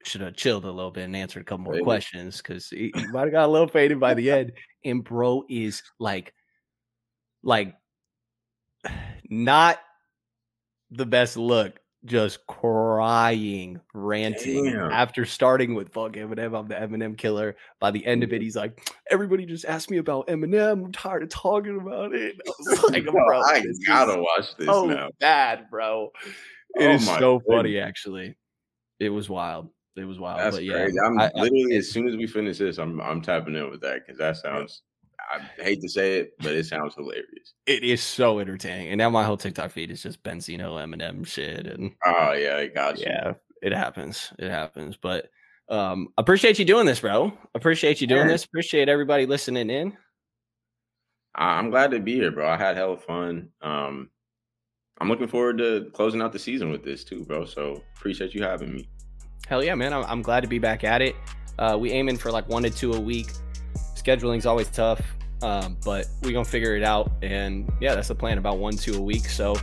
should 0.03 0.21
have 0.21 0.35
chilled 0.35 0.65
a 0.65 0.71
little 0.71 0.91
bit 0.91 1.03
and 1.03 1.15
answered 1.15 1.41
a 1.41 1.45
couple 1.45 1.65
more 1.65 1.73
Maybe. 1.73 1.83
questions 1.83 2.37
because 2.37 2.67
he, 2.69 2.91
he 2.95 3.07
might 3.07 3.23
have 3.23 3.31
got 3.31 3.47
a 3.47 3.51
little 3.51 3.67
faded 3.67 3.99
by 3.99 4.13
the 4.13 4.31
end. 4.31 4.51
And 4.83 5.03
bro 5.03 5.43
is 5.49 5.83
like, 5.99 6.33
like, 7.43 7.75
not 9.29 9.79
the 10.91 11.05
best 11.05 11.37
look, 11.37 11.79
just 12.03 12.45
crying, 12.47 13.79
ranting 13.93 14.65
Damn. 14.65 14.91
after 14.91 15.25
starting 15.25 15.75
with 15.75 15.93
fuck 15.93 16.13
Eminem. 16.13 16.57
I'm 16.57 16.67
the 16.67 16.75
Eminem 16.75 17.17
killer. 17.17 17.55
By 17.79 17.91
the 17.91 18.05
end 18.05 18.23
of 18.23 18.33
it, 18.33 18.39
mm. 18.41 18.43
he's 18.43 18.55
like, 18.55 18.91
everybody 19.09 19.45
just 19.45 19.65
asked 19.65 19.91
me 19.91 19.97
about 19.97 20.27
Eminem. 20.27 20.85
I'm 20.85 20.91
tired 20.91 21.23
of 21.23 21.29
talking 21.29 21.79
about 21.79 22.13
it. 22.13 22.35
I 22.47 22.51
was 22.59 22.83
like, 22.91 23.03
Bro, 23.05 23.13
bro, 23.13 23.41
I 23.41 23.63
gotta 23.85 24.19
watch 24.19 24.55
this 24.57 24.67
so 24.67 24.85
now. 24.85 25.09
bad, 25.19 25.69
bro. 25.69 26.09
It 26.75 26.87
Oh 26.87 26.91
is 26.93 27.05
so 27.05 27.41
funny, 27.47 27.79
actually. 27.79 28.35
It 28.99 29.09
was 29.09 29.29
wild. 29.29 29.69
It 29.97 30.05
was 30.05 30.19
wild. 30.19 30.39
That's 30.39 30.55
but 30.55 30.63
yeah, 30.63 30.73
crazy. 30.84 30.97
I'm 31.05 31.19
I- 31.19 31.31
I- 31.35 31.41
literally 31.41 31.76
as 31.76 31.89
soon 31.91 32.07
as 32.07 32.15
we 32.15 32.27
finish 32.27 32.57
this, 32.57 32.77
I'm 32.77 32.99
I'm 33.01 33.22
tapping 33.22 33.55
in 33.55 33.69
with 33.69 33.81
that 33.81 33.99
because 34.05 34.18
that 34.19 34.38
sounds. 34.38 34.84
I 35.30 35.39
hate 35.63 35.80
to 35.81 35.88
say 35.89 36.18
it, 36.18 36.34
but 36.39 36.51
it 36.53 36.65
sounds 36.65 36.95
hilarious. 36.95 37.53
it 37.68 37.84
is 37.84 38.01
so 38.01 38.39
entertaining. 38.39 38.88
And 38.89 38.97
now 38.97 39.09
my 39.09 39.23
whole 39.23 39.38
TikTok 39.38 39.72
feed 39.72 39.89
is 39.91 40.01
just 40.01 40.22
Benzino 40.23 40.73
Eminem 40.84 41.26
shit. 41.26 41.68
And 41.68 41.91
Oh 42.05 42.34
yeah, 42.34 42.57
I 42.57 42.68
got 42.68 42.97
you. 42.99 43.05
yeah, 43.07 43.34
it 43.61 43.72
happens. 43.72 44.34
It 44.39 44.49
happens. 44.49 44.97
But 44.97 45.30
um 45.69 46.09
appreciate 46.18 46.57
you 46.59 46.65
doing 46.65 46.85
this, 46.85 46.99
bro. 47.01 47.31
Appreciate 47.55 48.01
you 48.01 48.07
doing 48.07 48.22
Yeah. 48.22 48.27
this. 48.34 48.43
Appreciate 48.45 48.89
everybody 48.89 49.26
listening 49.26 49.69
in. 49.69 49.95
I- 51.35 51.59
I'm 51.59 51.69
glad 51.69 51.91
to 51.91 51.99
be 51.99 52.15
here, 52.15 52.31
bro. 52.31 52.49
I 52.49 52.57
had 52.57 52.76
hell 52.76 52.93
of 52.93 53.03
fun. 53.03 53.49
Um, 53.61 54.09
I'm 54.99 55.07
looking 55.07 55.27
forward 55.27 55.57
to 55.59 55.89
closing 55.93 56.22
out 56.22 56.34
the 56.34 56.39
season 56.39 56.72
with 56.72 56.84
this 56.84 57.03
too, 57.03 57.23
bro. 57.26 57.45
So 57.45 57.81
appreciate 57.97 58.34
you 58.34 58.43
having 58.43 58.73
me. 58.73 58.89
Hell 59.47 59.63
yeah, 59.63 59.76
man. 59.76 59.93
I'm, 59.93 60.05
I'm 60.05 60.22
glad 60.22 60.41
to 60.41 60.47
be 60.47 60.59
back 60.59 60.84
at 60.84 61.01
it. 61.01 61.15
Uh, 61.59 61.77
we 61.80 61.91
aiming 61.91 62.18
for 62.18 62.31
like 62.31 62.47
one 62.47 62.63
to 62.63 62.69
two 62.69 62.93
a 62.93 62.99
week. 62.99 63.31
Scheduling's 63.95 64.45
always 64.45 64.69
tough, 64.69 65.01
um, 65.41 65.77
but 65.84 66.07
we 66.23 66.34
gonna 66.34 66.45
figure 66.45 66.76
it 66.76 66.84
out. 66.84 67.11
And 67.22 67.72
yeah, 67.80 67.93
that's 67.93 68.07
the 68.07 68.15
plan. 68.15 68.38
About 68.38 68.57
one 68.57 68.76
two 68.76 68.95
a 68.95 69.01
week. 69.01 69.26
So 69.26 69.55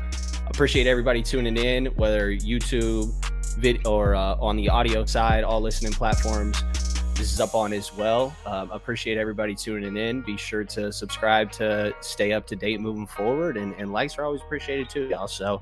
appreciate 0.47 0.87
everybody 0.87 1.23
tuning 1.23 1.57
in, 1.57 1.87
whether 1.97 2.31
YouTube, 2.31 3.13
vid, 3.57 3.87
or 3.87 4.15
uh, 4.15 4.37
on 4.37 4.57
the 4.57 4.69
audio 4.69 5.05
side, 5.05 5.43
all 5.45 5.61
listening 5.61 5.93
platforms. 5.93 6.63
This 7.15 7.33
is 7.33 7.41
up 7.41 7.57
on 7.57 7.73
as 7.73 7.93
well. 7.93 8.37
Um, 8.47 8.71
appreciate 8.71 9.19
everybody 9.19 9.57
tuning 9.57 9.97
in. 9.97 10.21
Be 10.21 10.37
sure 10.37 10.63
to 10.63 10.93
subscribe 10.93 11.51
to 11.53 11.93
stay 12.01 12.33
up 12.33 12.47
to 12.47 12.55
date 12.55 12.81
moving 12.81 13.09
forward, 13.09 13.57
and, 13.57 13.75
and 13.75 13.93
likes 13.93 14.17
are 14.19 14.25
always 14.25 14.41
appreciated 14.41 14.89
too, 14.89 15.09
y'all. 15.09 15.27
So 15.27 15.61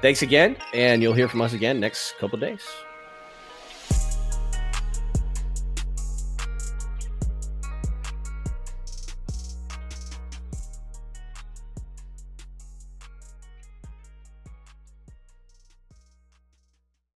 thanks 0.00 0.22
again, 0.22 0.56
and 0.72 1.02
you'll 1.02 1.12
hear 1.12 1.28
from 1.28 1.42
us 1.42 1.52
again 1.52 1.78
next 1.78 2.16
couple 2.18 2.38
days. 2.38 2.62